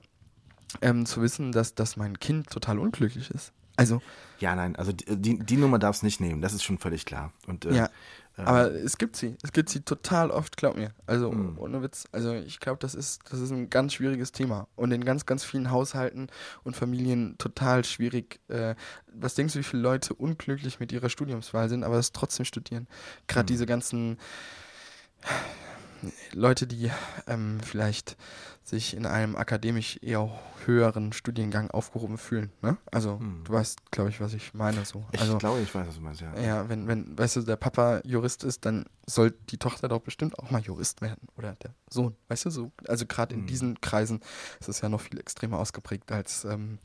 ähm, 0.82 1.06
zu 1.06 1.22
wissen, 1.22 1.52
dass, 1.52 1.74
dass 1.74 1.96
mein 1.96 2.18
Kind 2.18 2.50
total 2.50 2.78
unglücklich 2.78 3.30
ist? 3.30 3.52
Also, 3.78 4.00
Ja, 4.38 4.54
nein, 4.56 4.74
also 4.76 4.92
die, 4.92 5.38
die, 5.38 5.56
Nummer 5.56 5.78
darfst 5.78 6.02
nicht 6.02 6.20
nehmen, 6.20 6.40
das 6.40 6.54
ist 6.54 6.62
schon 6.64 6.78
völlig 6.78 7.04
klar. 7.04 7.32
Und, 7.46 7.66
äh, 7.66 7.74
ja. 7.74 7.90
ähm, 8.38 8.46
Aber 8.46 8.70
es 8.72 8.96
gibt 8.96 9.16
sie. 9.16 9.36
Es 9.42 9.52
gibt 9.52 9.68
sie 9.68 9.80
total 9.82 10.30
oft, 10.30 10.56
glaub 10.56 10.76
mir. 10.76 10.92
Also 11.06 11.30
Mhm. 11.30 11.58
ohne 11.58 11.82
Witz. 11.82 12.04
Also 12.10 12.32
ich 12.32 12.58
glaube, 12.58 12.78
das 12.80 12.94
ist, 12.94 13.20
das 13.30 13.38
ist 13.40 13.50
ein 13.50 13.68
ganz 13.68 13.92
schwieriges 13.92 14.32
Thema. 14.32 14.66
Und 14.76 14.92
in 14.92 15.04
ganz, 15.04 15.26
ganz 15.26 15.44
vielen 15.44 15.70
Haushalten 15.70 16.28
und 16.64 16.74
Familien 16.74 17.36
total 17.36 17.84
schwierig. 17.84 18.40
Äh, 18.48 18.76
was 19.12 19.34
denkst 19.34 19.52
du, 19.52 19.58
wie 19.58 19.62
viele 19.64 19.82
Leute 19.82 20.14
unglücklich 20.14 20.80
mit 20.80 20.90
ihrer 20.92 21.10
Studiumswahl 21.10 21.68
sind, 21.68 21.84
aber 21.84 21.98
es 21.98 22.12
trotzdem 22.12 22.46
studieren? 22.46 22.86
Gerade 23.26 23.44
Mhm. 23.44 23.48
diese 23.48 23.66
ganzen 23.66 24.16
Leute, 26.32 26.66
die 26.66 26.90
ähm, 27.26 27.58
vielleicht 27.60 28.16
sich 28.62 28.94
in 28.96 29.06
einem 29.06 29.36
akademisch 29.36 29.98
eher 30.02 30.28
höheren 30.64 31.12
Studiengang 31.12 31.70
aufgehoben 31.70 32.18
fühlen. 32.18 32.50
Ne? 32.62 32.76
Also 32.90 33.18
Mhm. 33.18 33.44
du 33.44 33.52
weißt, 33.52 33.90
glaube 33.92 34.10
ich, 34.10 34.20
was 34.20 34.32
ich 34.34 34.54
meine. 34.54 34.84
So. 34.84 35.04
ich 35.12 35.20
Also 35.20 35.38
glaube, 35.38 35.62
ich 35.62 35.72
weiß, 35.74 35.86
was 35.86 35.94
du 35.94 36.00
meinst, 36.00 36.20
ja. 36.20 36.36
ja, 36.38 36.68
wenn, 36.68 36.86
wenn, 36.88 37.16
weißt 37.16 37.36
du, 37.36 37.42
der 37.42 37.56
Papa 37.56 38.00
Jurist 38.04 38.42
ist, 38.44 38.64
dann 38.64 38.84
soll 39.06 39.30
die 39.50 39.58
Tochter 39.58 39.88
doch 39.88 40.00
bestimmt 40.00 40.38
auch 40.38 40.50
mal 40.50 40.60
Jurist 40.60 41.00
werden. 41.00 41.28
Oder 41.36 41.54
der 41.62 41.74
Sohn, 41.90 42.16
weißt 42.28 42.46
du, 42.46 42.50
so. 42.50 42.72
Also 42.88 43.06
gerade 43.06 43.34
in 43.34 43.42
Mhm. 43.42 43.46
diesen 43.46 43.80
Kreisen 43.80 44.20
ist 44.60 44.68
es 44.68 44.80
ja 44.80 44.88
noch 44.88 45.00
viel 45.00 45.18
extremer 45.20 45.58
ausgeprägt 45.58 46.10
als, 46.10 46.44
ähm, 46.44 46.78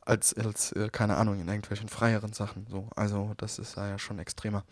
als, 0.00 0.34
als 0.34 0.72
äh, 0.72 0.88
keine 0.90 1.16
Ahnung, 1.18 1.38
in 1.40 1.46
irgendwelchen 1.46 1.88
freieren 1.90 2.32
Sachen. 2.32 2.66
So. 2.68 2.88
Also 2.96 3.34
das 3.36 3.58
ist 3.58 3.76
ja 3.76 3.98
schon 3.98 4.18
extremer. 4.18 4.64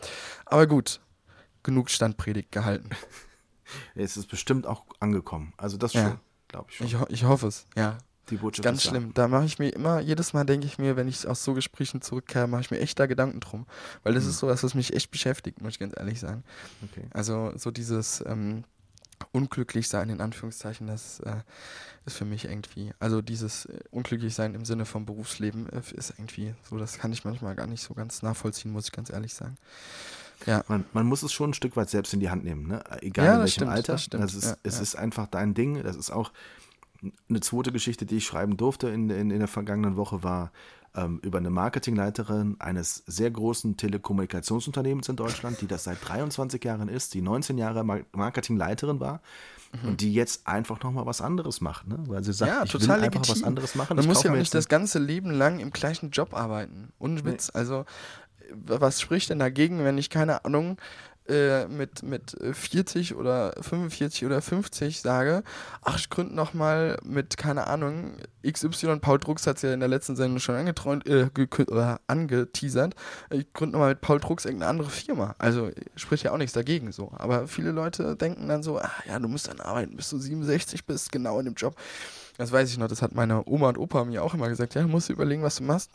Aber 0.46 0.66
gut, 0.66 1.00
genug 1.62 1.90
Standpredigt 1.90 2.50
gehalten. 2.50 2.88
Es 3.94 4.16
ist 4.16 4.26
bestimmt 4.26 4.66
auch 4.66 4.84
angekommen. 5.00 5.52
Also 5.56 5.76
das 5.76 5.92
Ja. 5.92 6.02
schon, 6.02 6.20
glaube 6.48 6.66
ich 6.70 6.76
schon. 6.76 6.86
Ich, 6.86 6.94
ho 6.98 7.06
ich 7.08 7.24
hoffe 7.24 7.46
es, 7.48 7.66
ja. 7.76 7.98
Die 8.28 8.36
Botschaft 8.36 8.64
Ganz 8.64 8.78
ist 8.78 8.86
da. 8.86 8.90
schlimm. 8.90 9.12
Da 9.14 9.26
mache 9.26 9.44
ich 9.44 9.58
mir 9.58 9.70
immer, 9.70 9.98
jedes 9.98 10.32
Mal 10.34 10.44
denke 10.44 10.64
ich 10.66 10.78
mir, 10.78 10.94
wenn 10.94 11.08
ich 11.08 11.26
aus 11.26 11.42
so 11.42 11.52
Gesprächen 11.54 12.00
zurückkehre, 12.00 12.46
mache 12.46 12.60
ich 12.60 12.70
mir 12.70 12.78
echt 12.78 12.96
da 13.00 13.06
Gedanken 13.06 13.40
drum. 13.40 13.66
Weil 14.04 14.14
das 14.14 14.22
Mhm. 14.24 14.30
ist 14.30 14.38
sowas, 14.38 14.62
was 14.62 14.74
mich 14.74 14.92
echt 14.94 15.10
beschäftigt, 15.10 15.60
muss 15.60 15.72
ich 15.72 15.78
ganz 15.80 15.94
ehrlich 15.96 16.20
sagen. 16.20 16.44
Okay. 16.84 17.06
Also 17.12 17.52
so 17.56 17.72
dieses 17.72 18.22
ähm, 18.26 18.62
unglücklich 19.32 19.88
sein 19.88 20.10
in 20.10 20.20
Anführungszeichen, 20.20 20.86
das 20.86 21.18
äh, 21.20 21.42
ist 22.06 22.16
für 22.16 22.24
mich 22.24 22.44
irgendwie, 22.44 22.92
also 23.00 23.20
dieses 23.20 23.66
äh, 23.66 23.80
unglücklich 23.90 24.34
sein 24.34 24.54
im 24.54 24.64
Sinne 24.64 24.84
vom 24.86 25.06
Berufsleben 25.06 25.68
äh, 25.70 25.80
ist 25.94 26.10
irgendwie 26.16 26.54
so, 26.68 26.78
das 26.78 26.98
kann 26.98 27.12
ich 27.12 27.24
manchmal 27.24 27.56
gar 27.56 27.66
nicht 27.66 27.82
so 27.82 27.94
ganz 27.94 28.22
nachvollziehen, 28.22 28.70
muss 28.70 28.86
ich 28.86 28.92
ganz 28.92 29.10
ehrlich 29.10 29.34
sagen. 29.34 29.56
Ja, 30.46 30.64
Man, 30.68 30.84
man 30.92 31.06
muss 31.06 31.22
es 31.22 31.32
schon 31.32 31.50
ein 31.50 31.54
Stück 31.54 31.76
weit 31.76 31.90
selbst 31.90 32.12
in 32.14 32.20
die 32.20 32.30
Hand 32.30 32.44
nehmen, 32.44 32.66
ne? 32.66 32.82
egal 33.02 33.24
Ja, 33.26 33.32
in 33.34 33.40
das 33.40 33.44
welchem 33.44 33.52
stimmt, 33.52 33.70
Alter. 33.72 33.92
das 33.92 34.02
stimmt, 34.04 34.24
ist, 34.24 34.44
ja, 34.44 34.56
es 34.62 34.80
ist 34.80 34.96
einfach 34.96 35.26
dein 35.26 35.54
Ding. 35.54 35.82
Das 35.82 35.96
ist 35.96 36.10
auch 36.10 36.32
eine 37.28 37.40
zweite 37.40 37.72
Geschichte, 37.72 38.04
die 38.06 38.16
ich 38.18 38.26
schreiben 38.26 38.56
durfte 38.56 38.88
in, 38.88 39.08
in, 39.10 39.30
in 39.30 39.38
der 39.38 39.48
vergangenen 39.48 39.96
Woche, 39.96 40.22
war 40.22 40.52
ähm, 40.94 41.18
über 41.22 41.38
eine 41.38 41.50
Marketingleiterin 41.50 42.56
eines 42.58 43.02
sehr 43.06 43.30
großen 43.30 43.76
Telekommunikationsunternehmens 43.76 45.08
in 45.08 45.16
Deutschland, 45.16 45.60
die 45.60 45.66
das 45.66 45.84
seit 45.84 45.98
23 46.06 46.62
Jahren 46.64 46.88
ist, 46.88 47.14
die 47.14 47.22
19 47.22 47.58
Jahre 47.58 47.84
Mar 47.84 48.00
Marketingleiterin 48.12 49.00
war 49.00 49.20
und 49.84 50.00
die 50.00 50.12
jetzt 50.12 50.48
einfach 50.48 50.82
nochmal 50.82 51.06
was 51.06 51.20
anderes 51.20 51.60
macht, 51.60 51.86
ne? 51.86 51.96
weil 52.08 52.24
sie 52.24 52.32
sagt, 52.32 52.50
Mhm. 52.50 52.56
ja 52.58 52.64
ich 52.64 52.72
total 52.72 52.86
will 52.98 53.04
einfach 53.04 53.20
legitim. 53.20 53.36
was 53.36 53.44
anderes 53.44 53.74
machen. 53.76 53.94
Man 53.96 54.02
Ich 54.04 54.08
muss 54.08 54.22
ja 54.24 54.32
auch 54.32 54.36
nicht 54.36 54.52
das 54.52 54.68
ganze 54.68 54.98
Leben 54.98 55.30
lang 55.30 55.60
im 55.60 55.70
gleichen 55.70 56.10
Job 56.10 56.34
arbeiten. 56.34 56.92
Ohne 56.98 57.24
Witz. 57.24 57.50
Also, 57.54 57.80
äh, 57.80 57.84
was 58.54 59.00
spricht 59.00 59.30
denn 59.30 59.38
dagegen, 59.38 59.84
wenn 59.84 59.98
ich, 59.98 60.10
keine 60.10 60.44
Ahnung, 60.44 60.78
äh, 61.30 61.68
mit, 61.68 62.02
mit 62.02 62.34
äh, 62.40 62.52
40 62.52 63.14
oder 63.14 63.52
45 63.60 64.26
oder 64.26 64.42
50 64.42 65.00
sage, 65.00 65.44
ach, 65.82 65.96
ich 65.96 66.10
gründe 66.10 66.34
nochmal 66.34 66.98
mit, 67.04 67.36
keine 67.36 67.68
Ahnung, 67.68 68.16
XY, 68.44 68.98
Paul 69.00 69.20
Drucks 69.20 69.46
hat 69.46 69.56
es 69.56 69.62
ja 69.62 69.72
in 69.72 69.78
der 69.80 69.88
letzten 69.88 70.16
Sendung 70.16 70.40
schon 70.40 70.56
angeträumt, 70.56 71.06
äh, 71.06 71.30
oder 71.68 72.00
angeteasert, 72.08 72.96
ich 73.30 73.52
gründe 73.52 73.74
nochmal 73.74 73.90
mit 73.90 74.00
Paul 74.00 74.18
Drucks 74.18 74.44
irgendeine 74.44 74.70
andere 74.70 74.90
Firma. 74.90 75.36
Also 75.38 75.70
spricht 75.94 76.24
ja 76.24 76.32
auch 76.32 76.38
nichts 76.38 76.54
dagegen 76.54 76.90
so. 76.90 77.12
Aber 77.16 77.46
viele 77.46 77.70
Leute 77.70 78.16
denken 78.16 78.48
dann 78.48 78.64
so, 78.64 78.78
ah 78.78 78.90
ja, 79.06 79.18
du 79.18 79.28
musst 79.28 79.46
dann 79.46 79.60
arbeiten, 79.60 79.96
bis 79.96 80.10
du 80.10 80.18
67 80.18 80.84
bist, 80.84 81.12
genau 81.12 81.38
in 81.38 81.44
dem 81.44 81.54
Job. 81.54 81.76
Das 82.38 82.50
weiß 82.50 82.70
ich 82.70 82.78
noch, 82.78 82.88
das 82.88 83.02
hat 83.02 83.14
meine 83.14 83.46
Oma 83.46 83.68
und 83.68 83.78
Opa 83.78 84.04
mir 84.04 84.24
auch 84.24 84.34
immer 84.34 84.48
gesagt, 84.48 84.74
ja, 84.74 84.82
du 84.82 84.88
musst 84.88 85.10
überlegen, 85.10 85.42
was 85.42 85.56
du 85.56 85.62
machst. 85.62 85.90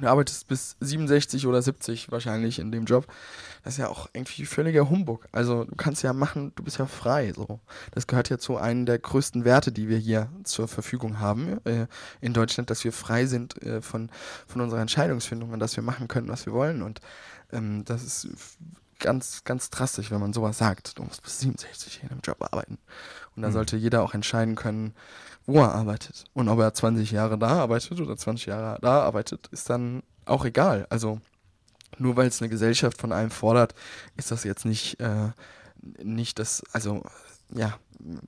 Du 0.00 0.08
arbeitest 0.08 0.48
bis 0.48 0.76
67 0.80 1.46
oder 1.46 1.62
70 1.62 2.10
wahrscheinlich 2.10 2.58
in 2.58 2.72
dem 2.72 2.84
Job. 2.84 3.06
Das 3.62 3.74
ist 3.74 3.78
ja 3.78 3.88
auch 3.88 4.08
irgendwie 4.12 4.44
völliger 4.44 4.90
Humbug. 4.90 5.28
Also 5.32 5.64
du 5.64 5.74
kannst 5.76 6.02
ja 6.02 6.12
machen, 6.12 6.52
du 6.56 6.64
bist 6.64 6.78
ja 6.78 6.86
frei. 6.86 7.32
So. 7.34 7.60
Das 7.92 8.06
gehört 8.06 8.28
ja 8.28 8.38
zu 8.38 8.56
einem 8.56 8.86
der 8.86 8.98
größten 8.98 9.44
Werte, 9.44 9.72
die 9.72 9.88
wir 9.88 9.98
hier 9.98 10.28
zur 10.42 10.68
Verfügung 10.68 11.20
haben 11.20 11.64
äh, 11.64 11.86
in 12.20 12.32
Deutschland, 12.32 12.70
dass 12.70 12.82
wir 12.84 12.92
frei 12.92 13.26
sind 13.26 13.62
äh, 13.62 13.80
von, 13.80 14.10
von 14.46 14.60
unserer 14.60 14.80
Entscheidungsfindung 14.80 15.50
und 15.50 15.60
dass 15.60 15.76
wir 15.76 15.84
machen 15.84 16.08
können, 16.08 16.28
was 16.28 16.46
wir 16.46 16.52
wollen. 16.52 16.82
Und 16.82 17.00
ähm, 17.52 17.84
das 17.84 18.02
ist 18.02 18.28
ganz, 18.98 19.44
ganz 19.44 19.70
drastisch, 19.70 20.10
wenn 20.10 20.20
man 20.20 20.32
sowas 20.32 20.58
sagt. 20.58 20.98
Du 20.98 21.04
musst 21.04 21.22
bis 21.22 21.40
67 21.40 22.02
in 22.02 22.10
einem 22.10 22.20
Job 22.22 22.38
arbeiten. 22.40 22.78
Und 23.36 23.42
da 23.42 23.48
Mhm. 23.48 23.52
sollte 23.52 23.76
jeder 23.76 24.02
auch 24.02 24.14
entscheiden 24.14 24.54
können, 24.54 24.94
wo 25.46 25.60
er 25.60 25.74
arbeitet. 25.74 26.24
Und 26.34 26.48
ob 26.48 26.58
er 26.60 26.72
20 26.72 27.10
Jahre 27.10 27.38
da 27.38 27.48
arbeitet 27.48 28.00
oder 28.00 28.16
20 28.16 28.46
Jahre 28.46 28.78
da 28.80 29.02
arbeitet, 29.02 29.48
ist 29.48 29.68
dann 29.70 30.02
auch 30.24 30.44
egal. 30.44 30.86
Also 30.90 31.20
nur 31.98 32.16
weil 32.16 32.26
es 32.28 32.40
eine 32.40 32.48
Gesellschaft 32.48 33.00
von 33.00 33.12
einem 33.12 33.30
fordert, 33.30 33.74
ist 34.16 34.30
das 34.30 34.44
jetzt 34.44 34.64
nicht, 34.64 34.98
äh, 35.00 35.30
nicht 36.02 36.38
das, 36.38 36.62
also 36.72 37.04
ja, 37.54 37.78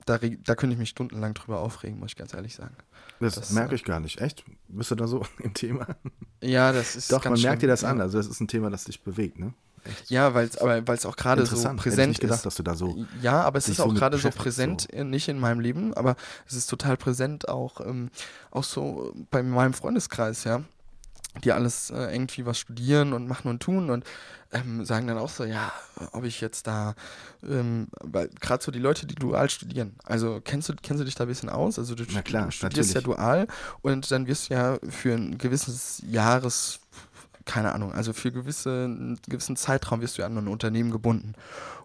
da, 0.05 0.17
da 0.19 0.55
könnte 0.55 0.73
ich 0.73 0.79
mich 0.79 0.89
stundenlang 0.89 1.33
drüber 1.33 1.59
aufregen, 1.59 1.99
muss 1.99 2.11
ich 2.11 2.15
ganz 2.15 2.33
ehrlich 2.33 2.55
sagen. 2.55 2.75
Das, 3.19 3.35
Das, 3.35 3.51
merke 3.51 3.71
äh, 3.71 3.75
ich 3.75 3.83
gar 3.83 3.99
nicht. 3.99 4.21
Echt? 4.21 4.43
Bist 4.67 4.91
du 4.91 4.95
da 4.95 5.07
so 5.07 5.23
im 5.39 5.53
Thema? 5.53 5.87
Ja, 6.41 6.71
das 6.71 6.95
ist 6.95 7.11
Doch, 7.11 7.23
man 7.23 7.33
ganz 7.33 7.43
merkt 7.43 7.61
dir 7.61 7.65
schlimm, 7.65 7.69
das 7.71 7.83
an. 7.83 7.99
Also 8.01 8.17
das 8.19 8.27
ist 8.27 8.39
ein 8.39 8.47
Thema, 8.47 8.69
das 8.69 8.83
dich 8.85 9.01
bewegt, 9.03 9.39
ne? 9.39 9.53
Echt. 9.87 10.09
Ja, 10.09 10.33
weil 10.33 10.47
es 10.47 10.57
aber 10.57 10.87
weil 10.87 10.95
es 10.95 11.05
auch 11.05 11.15
gerade 11.15 11.45
so 11.45 11.55
präsent 11.75 12.09
nicht 12.09 12.21
gedacht, 12.21 12.39
ist. 12.39 12.45
dass 12.45 12.55
du 12.55 12.63
da 12.63 12.75
so. 12.75 13.05
Ja, 13.21 13.41
aber 13.41 13.57
es 13.57 13.67
ist 13.67 13.77
so 13.77 13.83
auch 13.83 13.93
gerade 13.93 14.17
so 14.17 14.29
präsent, 14.29 14.91
äh, 14.93 15.03
nicht 15.03 15.27
in 15.27 15.39
meinem 15.39 15.59
Leben, 15.59 15.93
aber 15.93 16.15
es 16.47 16.53
ist 16.55 16.69
total 16.69 16.97
präsent 16.97 17.47
auch, 17.47 17.81
ähm, 17.81 18.09
auch 18.51 18.63
so 18.63 19.13
bei 19.31 19.43
meinem 19.43 19.73
Freundeskreis, 19.73 20.43
ja. 20.43 20.63
Die 21.43 21.51
alles 21.51 21.91
äh, 21.91 22.11
irgendwie 22.11 22.47
was 22.47 22.57
studieren 22.57 23.13
und 23.13 23.27
machen 23.27 23.47
und 23.49 23.61
tun 23.61 23.91
und 23.91 24.03
ähm, 24.51 24.85
sagen 24.85 25.07
dann 25.07 25.17
auch 25.17 25.29
so, 25.29 25.43
ja, 25.43 25.71
ob 26.13 26.23
ich 26.23 26.41
jetzt 26.41 26.65
da, 26.65 26.95
ähm, 27.47 27.89
weil 28.01 28.29
gerade 28.39 28.63
so 28.63 28.71
die 28.71 28.79
Leute, 28.79 29.05
die 29.05 29.15
dual 29.15 29.49
studieren, 29.49 29.95
also 30.03 30.41
kennst 30.43 30.69
du, 30.69 30.73
kennst 30.81 31.01
du 31.01 31.05
dich 31.05 31.15
da 31.15 31.25
ein 31.25 31.27
bisschen 31.27 31.49
aus? 31.49 31.77
Also 31.77 31.95
du, 31.95 32.05
Na 32.11 32.21
klar, 32.21 32.51
studierst 32.51 32.93
ja 32.93 33.01
natürlich. 33.01 33.17
dual 33.17 33.47
und 33.81 34.09
dann 34.09 34.25
wirst 34.25 34.49
du 34.49 34.53
ja 34.55 34.79
für 34.89 35.13
ein 35.13 35.37
gewisses 35.37 36.01
Jahres, 36.07 36.79
keine 37.47 37.73
Ahnung, 37.73 37.93
also 37.93 38.13
für 38.13 38.31
gewisse, 38.31 38.83
einen 38.85 39.19
gewissen 39.27 39.55
Zeitraum 39.55 40.01
wirst 40.01 40.17
du 40.17 40.23
an 40.23 40.37
ein 40.37 40.47
Unternehmen 40.47 40.91
gebunden. 40.91 41.33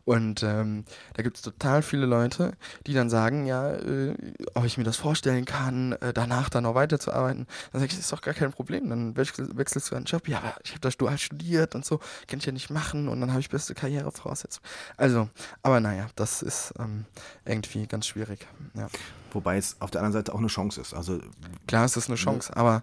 Und 0.04 0.42
ähm, 0.42 0.84
da 1.14 1.22
gibt 1.22 1.36
es 1.36 1.42
total 1.42 1.80
viele 1.80 2.06
Leute, 2.06 2.52
die 2.86 2.92
dann 2.92 3.08
sagen, 3.08 3.46
ja, 3.46 3.72
äh, 3.72 4.14
ob 4.54 4.64
ich 4.64 4.76
mir 4.76 4.84
das 4.84 4.96
vorstellen 4.96 5.44
kann, 5.44 5.92
äh, 5.92 6.12
danach 6.12 6.48
dann 6.48 6.64
noch 6.64 6.74
weiterzuarbeiten. 6.74 7.46
Dann 7.70 7.80
sage 7.80 7.86
ich, 7.86 7.96
das 7.96 8.00
ist 8.06 8.12
doch 8.12 8.20
gar 8.20 8.34
kein 8.34 8.52
Problem. 8.52 8.90
Dann 8.90 9.16
wechsel, 9.16 9.48
wechselst 9.56 9.90
du 9.90 9.94
einen 9.94 10.06
Job. 10.06 10.26
Ja, 10.26 10.38
aber 10.38 10.54
ich 10.64 10.72
habe 10.72 10.80
das 10.80 10.96
dual 10.96 11.18
studiert 11.18 11.76
und 11.76 11.84
so, 11.84 11.98
kann 12.26 12.40
ich 12.40 12.46
ja 12.46 12.52
nicht 12.52 12.70
machen 12.70 13.08
und 13.08 13.20
dann 13.20 13.30
habe 13.30 13.40
ich 13.40 13.48
beste 13.48 13.74
Karrierevoraussetzungen. 13.74 14.68
Also, 14.96 15.28
aber 15.62 15.78
naja, 15.78 16.08
das 16.16 16.42
ist 16.42 16.74
ähm, 16.80 17.04
irgendwie 17.44 17.86
ganz 17.86 18.06
schwierig. 18.06 18.46
Ja. 18.74 18.88
Wobei 19.34 19.56
es 19.56 19.76
auf 19.80 19.90
der 19.90 20.00
anderen 20.00 20.12
Seite 20.12 20.34
auch 20.34 20.38
eine 20.38 20.48
Chance 20.48 20.80
ist. 20.80 20.94
Also 20.94 21.20
Klar, 21.66 21.84
es 21.84 21.96
ist 21.96 22.08
eine 22.08 22.16
Chance, 22.16 22.54
aber 22.56 22.82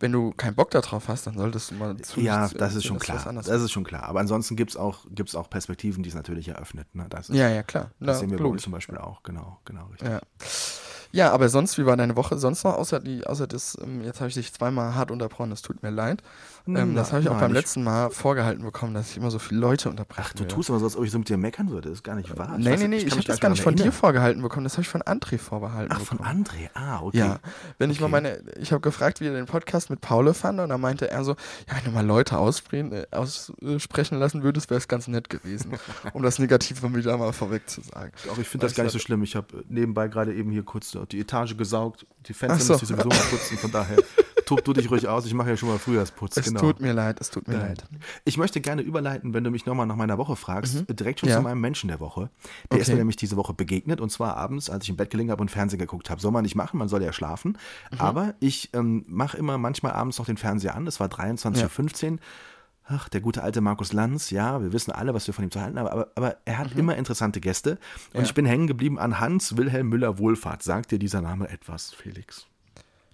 wenn 0.00 0.12
du 0.12 0.32
keinen 0.32 0.54
Bock 0.54 0.70
darauf 0.70 1.08
hast, 1.08 1.26
dann 1.26 1.36
solltest 1.36 1.70
du 1.70 1.74
mal 1.74 1.96
zu. 1.98 2.20
ja, 2.20 2.48
das 2.48 2.74
ist 2.74 2.84
schon 2.84 2.98
klar. 2.98 3.32
Das 3.32 3.62
ist 3.62 3.72
schon 3.72 3.84
klar. 3.84 4.04
Aber 4.04 4.20
ansonsten 4.20 4.56
gibt 4.56 4.70
es 4.70 4.76
auch, 4.76 5.06
gibt's 5.10 5.34
auch 5.34 5.50
Perspektiven, 5.50 6.02
die 6.02 6.08
es 6.08 6.14
natürlich 6.14 6.48
eröffnet. 6.48 6.94
Ne? 6.94 7.06
Das, 7.08 7.28
ist, 7.28 7.36
ja, 7.36 7.48
ja, 7.48 7.62
klar. 7.62 7.84
das 7.84 7.92
Na, 7.98 8.14
sehen 8.14 8.30
wir 8.30 8.38
bei 8.38 8.44
uns 8.44 8.62
zum 8.62 8.72
Beispiel 8.72 8.98
auch. 8.98 9.22
Genau, 9.22 9.58
genau, 9.64 9.86
richtig. 9.86 10.08
Ja. 10.08 10.20
Ja, 11.10 11.32
aber 11.32 11.48
sonst, 11.48 11.78
wie 11.78 11.86
war 11.86 11.96
deine 11.96 12.16
Woche 12.16 12.36
sonst 12.38 12.64
noch? 12.64 12.74
Außer, 12.76 13.00
die, 13.00 13.26
außer 13.26 13.46
das, 13.46 13.78
ähm, 13.82 14.02
jetzt 14.04 14.20
habe 14.20 14.28
ich 14.28 14.34
dich 14.34 14.52
zweimal 14.52 14.94
hart 14.94 15.10
unterbrochen, 15.10 15.50
das 15.50 15.62
tut 15.62 15.82
mir 15.82 15.90
leid. 15.90 16.22
Ähm, 16.66 16.94
das 16.94 17.12
habe 17.12 17.22
ich 17.22 17.28
auch 17.30 17.32
nein, 17.32 17.40
beim 17.40 17.50
ich- 17.52 17.56
letzten 17.56 17.82
Mal 17.82 18.10
vorgehalten 18.10 18.62
bekommen, 18.62 18.92
dass 18.92 19.10
ich 19.10 19.16
immer 19.16 19.30
so 19.30 19.38
viele 19.38 19.58
Leute 19.58 19.88
unterbreche. 19.88 20.22
Ach, 20.22 20.34
du 20.34 20.44
tust 20.46 20.68
aber 20.68 20.78
so, 20.80 20.84
als 20.84 20.96
ob 20.96 21.04
ich 21.04 21.10
so 21.10 21.18
mit 21.18 21.30
dir 21.30 21.38
meckern 21.38 21.70
würde. 21.70 21.88
Das 21.88 21.98
ist 22.00 22.04
gar 22.04 22.14
nicht 22.14 22.36
wahr. 22.36 22.58
Nee, 22.58 22.70
weiß 22.72 22.80
nee, 22.80 22.88
nee, 22.88 22.96
ich, 22.98 23.06
kann 23.08 23.18
habe 23.20 23.26
das 23.26 23.40
gar 23.40 23.48
nicht 23.48 23.62
von 23.62 23.74
dir 23.74 23.84
erinnern. 23.84 23.98
vorgehalten 23.98 24.42
bekommen, 24.42 24.64
das 24.64 24.74
habe 24.74 24.82
ich 24.82 24.88
von 24.88 25.00
André 25.02 25.38
vorbehalten 25.38 25.90
Ach, 25.96 26.00
von 26.02 26.18
bekommen. 26.18 26.44
André. 26.44 26.68
Ah, 26.74 27.00
okay. 27.00 27.16
Ja, 27.18 27.38
wenn 27.78 27.90
ich 27.90 28.00
mal 28.00 28.08
Okay. 28.08 28.12
meine, 28.12 28.42
ich 28.60 28.72
habe 28.72 28.82
gefragt, 28.82 29.20
wie 29.22 29.26
er 29.28 29.32
den 29.32 29.46
Podcast 29.46 29.88
mit 29.88 30.02
Paul 30.02 30.32
fand 30.34 30.60
und 30.60 30.68
dann 30.68 30.80
meinte 30.80 31.10
er 31.10 31.24
so, 31.24 31.32
ja, 31.70 31.76
wenn 31.76 31.84
du 31.84 31.90
mal 31.90 32.04
Leute 32.04 32.36
aussprechen, 32.36 32.92
äh, 32.92 33.06
aussprechen 33.12 34.18
lassen 34.18 34.42
würdest, 34.42 34.68
wäre 34.70 34.78
es 34.78 34.88
ganz 34.88 35.08
nett 35.08 35.30
gewesen, 35.30 35.72
um 36.12 36.22
das 36.22 36.38
Negative 36.38 36.94
wieder 36.94 37.16
mal 37.16 37.32
vorweg 37.32 37.68
zu 37.68 37.80
sagen. 37.80 38.12
Auch 38.30 38.36
ich 38.38 38.46
finde 38.48 38.66
das 38.66 38.72
Weißt 38.72 38.76
gar 38.76 38.84
nicht 38.84 38.92
so 38.92 38.98
schlimm. 38.98 39.22
Ich 39.22 39.36
habe 39.36 39.64
nebenbei 39.68 40.08
gerade 40.08 40.34
eben 40.34 40.50
hier 40.50 40.62
kurz 40.64 40.90
die 41.06 41.20
Etage 41.20 41.56
gesaugt. 41.56 42.06
Die 42.26 42.34
Fenster 42.34 42.58
so. 42.64 42.72
müsste 42.74 42.84
ich 42.84 42.90
sowieso 42.90 43.08
mal 43.08 43.26
putzen. 43.30 43.58
Von 43.58 43.70
daher 43.70 43.96
tob 44.46 44.64
du 44.64 44.72
dich 44.72 44.90
ruhig 44.90 45.06
aus. 45.08 45.26
Ich 45.26 45.34
mache 45.34 45.50
ja 45.50 45.56
schon 45.56 45.68
mal 45.68 45.78
Frühjahrsputz. 45.78 46.36
Es 46.38 46.46
genau. 46.46 46.60
tut 46.60 46.80
mir 46.80 46.92
leid, 46.92 47.20
es 47.20 47.30
tut 47.30 47.46
mir 47.48 47.54
Ja. 47.54 47.60
leid. 47.66 47.84
Ich 48.24 48.38
möchte 48.38 48.60
gerne 48.60 48.82
überleiten, 48.82 49.34
wenn 49.34 49.44
du 49.44 49.50
mich 49.50 49.66
nochmal 49.66 49.86
nach 49.86 49.96
meiner 49.96 50.16
Woche 50.18 50.36
fragst, 50.36 50.84
direkt 50.88 51.20
schon 51.20 51.28
Mhm. 51.28 51.32
Ja. 51.32 51.36
zu 51.36 51.42
meinem 51.42 51.60
Menschen 51.60 51.88
der 51.88 52.00
Woche. 52.00 52.30
Der 52.70 52.78
ist 52.78 52.86
Okay. 52.88 52.92
mir 52.92 52.98
nämlich 52.98 53.16
diese 53.16 53.36
Woche 53.36 53.52
begegnet 53.54 54.00
und 54.00 54.10
zwar 54.10 54.36
abends, 54.36 54.70
als 54.70 54.84
ich 54.84 54.90
im 54.90 54.96
Bett 54.96 55.10
gelegen 55.10 55.30
habe 55.30 55.42
und 55.42 55.50
Fernsehen 55.50 55.78
geguckt 55.78 56.08
habe. 56.10 56.20
Soll 56.20 56.32
man 56.32 56.42
nicht 56.44 56.54
machen, 56.54 56.78
man 56.78 56.88
soll 56.88 57.02
ja 57.02 57.12
schlafen. 57.12 57.58
Mhm. 57.92 57.98
Aber 58.00 58.34
ich 58.40 58.70
ähm, 58.72 59.04
mache 59.08 59.36
immer 59.36 59.58
manchmal 59.58 59.92
abends 59.92 60.18
noch 60.18 60.26
den 60.26 60.36
Fernseher 60.38 60.74
an. 60.74 60.86
Es 60.86 60.98
war 61.00 61.08
23.15 61.08 62.12
Uhr. 62.12 62.18
Ach, 62.90 63.08
der 63.10 63.20
gute 63.20 63.42
alte 63.42 63.60
Markus 63.60 63.92
Lanz, 63.92 64.30
ja, 64.30 64.62
wir 64.62 64.72
wissen 64.72 64.92
alle, 64.92 65.12
was 65.12 65.26
wir 65.26 65.34
von 65.34 65.44
ihm 65.44 65.50
zu 65.50 65.60
halten 65.60 65.78
haben, 65.78 65.88
aber, 65.88 66.08
aber 66.14 66.36
er 66.46 66.56
hat 66.58 66.72
immer 66.72 66.96
interessante 66.96 67.38
Gäste. 67.40 67.72
Und 67.72 67.78
Mhm. 67.78 68.18
Ja. 68.20 68.22
ich 68.22 68.34
bin 68.34 68.46
hängen 68.46 68.66
geblieben 68.66 68.98
an 68.98 69.20
Hans 69.20 69.56
Wilhelm 69.58 69.88
Müller 69.90 70.18
Wohlfahrt. 70.18 70.62
Sagt 70.62 70.90
dir 70.90 70.98
dieser 70.98 71.20
Name 71.20 71.48
etwas, 71.50 71.92
Felix? 71.92 72.46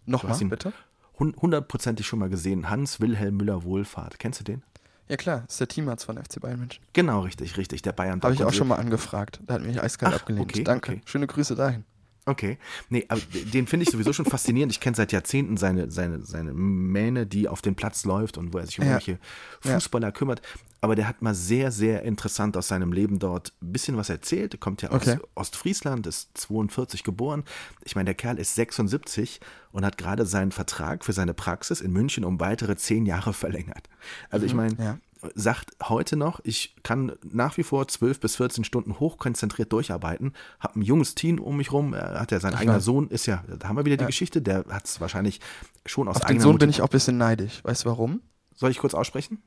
Nochmal, 0.06 0.38
bitte? 0.44 0.72
Hun- 1.18 1.34
Hundertprozentig 1.40 2.06
schon 2.06 2.18
mal 2.20 2.28
gesehen. 2.28 2.70
Hans 2.70 3.00
Wilhelm 3.00 3.36
Müller 3.36 3.64
Wohlfahrt. 3.64 4.18
Kennst 4.18 4.40
du 4.40 4.44
den? 4.44 4.62
Ja 5.08 5.16
klar, 5.16 5.44
ist 5.48 5.60
der 5.60 5.68
Teamarzt 5.68 6.04
von 6.06 6.16
FC 6.16 6.40
Bayern 6.40 6.58
München. 6.60 6.82
Genau, 6.92 7.20
richtig, 7.20 7.56
richtig. 7.56 7.82
Der 7.82 7.92
Bayern. 7.92 8.20
Habe 8.22 8.32
ich 8.34 8.44
auch 8.44 8.52
schon 8.52 8.68
mal 8.68 8.76
angefragt. 8.76 9.40
Da 9.46 9.54
hat 9.54 9.62
mich 9.62 9.80
eiskalt 9.82 10.14
Ach, 10.14 10.20
abgelehnt. 10.20 10.50
okay, 10.50 10.64
Danke. 10.64 10.92
okay. 10.92 11.00
Schöne 11.04 11.26
Grüße 11.26 11.54
dahin. 11.54 11.84
Okay. 12.26 12.56
Nee, 12.88 13.04
aber 13.08 13.20
den 13.52 13.66
finde 13.66 13.84
ich 13.84 13.90
sowieso 13.90 14.12
schon 14.14 14.24
faszinierend. 14.24 14.72
Ich 14.72 14.80
kenne 14.80 14.96
seit 14.96 15.12
Jahrzehnten 15.12 15.56
seine, 15.58 15.90
seine, 15.90 16.24
seine 16.24 16.54
Mähne, 16.54 17.26
die 17.26 17.48
auf 17.48 17.60
den 17.60 17.74
Platz 17.74 18.04
läuft 18.06 18.38
und 18.38 18.54
wo 18.54 18.58
er 18.58 18.66
sich 18.66 18.78
um 18.78 18.84
Ja. 18.86 18.92
irgendwelche 18.92 19.18
Fußballer 19.60 20.10
kümmert. 20.10 20.40
Aber 20.80 20.94
der 20.94 21.06
hat 21.08 21.22
mal 21.22 21.34
sehr, 21.34 21.70
sehr 21.70 22.02
interessant 22.02 22.56
aus 22.56 22.68
seinem 22.68 22.92
Leben 22.92 23.18
dort 23.18 23.52
ein 23.62 23.72
bisschen 23.72 23.96
was 23.96 24.08
erzählt. 24.10 24.54
Er 24.54 24.58
kommt 24.58 24.80
ja 24.82 24.90
aus 24.90 25.06
Okay. 25.06 25.18
Ostfriesland, 25.34 26.06
ist 26.06 26.30
42 26.38 27.04
geboren. 27.04 27.44
Ich 27.84 27.94
meine, 27.94 28.06
der 28.06 28.14
Kerl 28.14 28.38
ist 28.38 28.54
76 28.54 29.40
und 29.72 29.84
hat 29.84 29.98
gerade 29.98 30.24
seinen 30.26 30.52
Vertrag 30.52 31.04
für 31.04 31.12
seine 31.12 31.34
Praxis 31.34 31.80
in 31.80 31.92
München 31.92 32.24
um 32.24 32.40
weitere 32.40 32.76
zehn 32.76 33.06
Jahre 33.06 33.32
verlängert. 33.32 33.88
Also 34.30 34.46
ich 34.46 34.54
meine, 34.54 34.74
ja. 34.78 34.98
Sagt 35.34 35.72
heute 35.88 36.16
noch, 36.16 36.40
ich 36.44 36.76
kann 36.82 37.12
nach 37.22 37.56
wie 37.56 37.62
vor 37.62 37.86
12 37.88 38.20
bis 38.20 38.36
14 38.36 38.64
Stunden 38.64 38.98
hochkonzentriert 39.00 39.72
durcharbeiten, 39.72 40.32
habe 40.60 40.78
ein 40.80 40.82
junges 40.82 41.14
Team 41.14 41.38
um 41.40 41.56
mich 41.56 41.72
rum, 41.72 41.94
er 41.94 42.20
hat 42.20 42.30
ja 42.32 42.40
sein 42.40 42.54
eigener. 42.54 42.80
Sohn, 42.80 43.08
ist 43.08 43.26
ja, 43.26 43.44
da 43.58 43.68
haben 43.68 43.76
wir 43.76 43.84
wieder 43.84 43.96
die 43.96 44.02
Ja. 44.02 44.06
Geschichte, 44.08 44.42
der 44.42 44.64
hat 44.68 44.84
es 44.86 45.00
wahrscheinlich 45.00 45.40
schon 45.86 46.08
aus 46.08 46.16
Auf 46.16 46.22
den 46.22 46.28
eigener 46.30 46.42
Sohn 46.42 46.58
bin 46.58 46.68
Motiv- 46.68 46.76
ich 46.78 46.82
auch 46.82 46.88
ein 46.88 46.90
bisschen 46.90 47.16
neidisch. 47.18 47.62
Weißt 47.64 47.84
du 47.84 47.88
warum? 47.88 48.20
Soll 48.54 48.70
ich 48.70 48.78
kurz 48.78 48.94
aussprechen? 48.94 49.42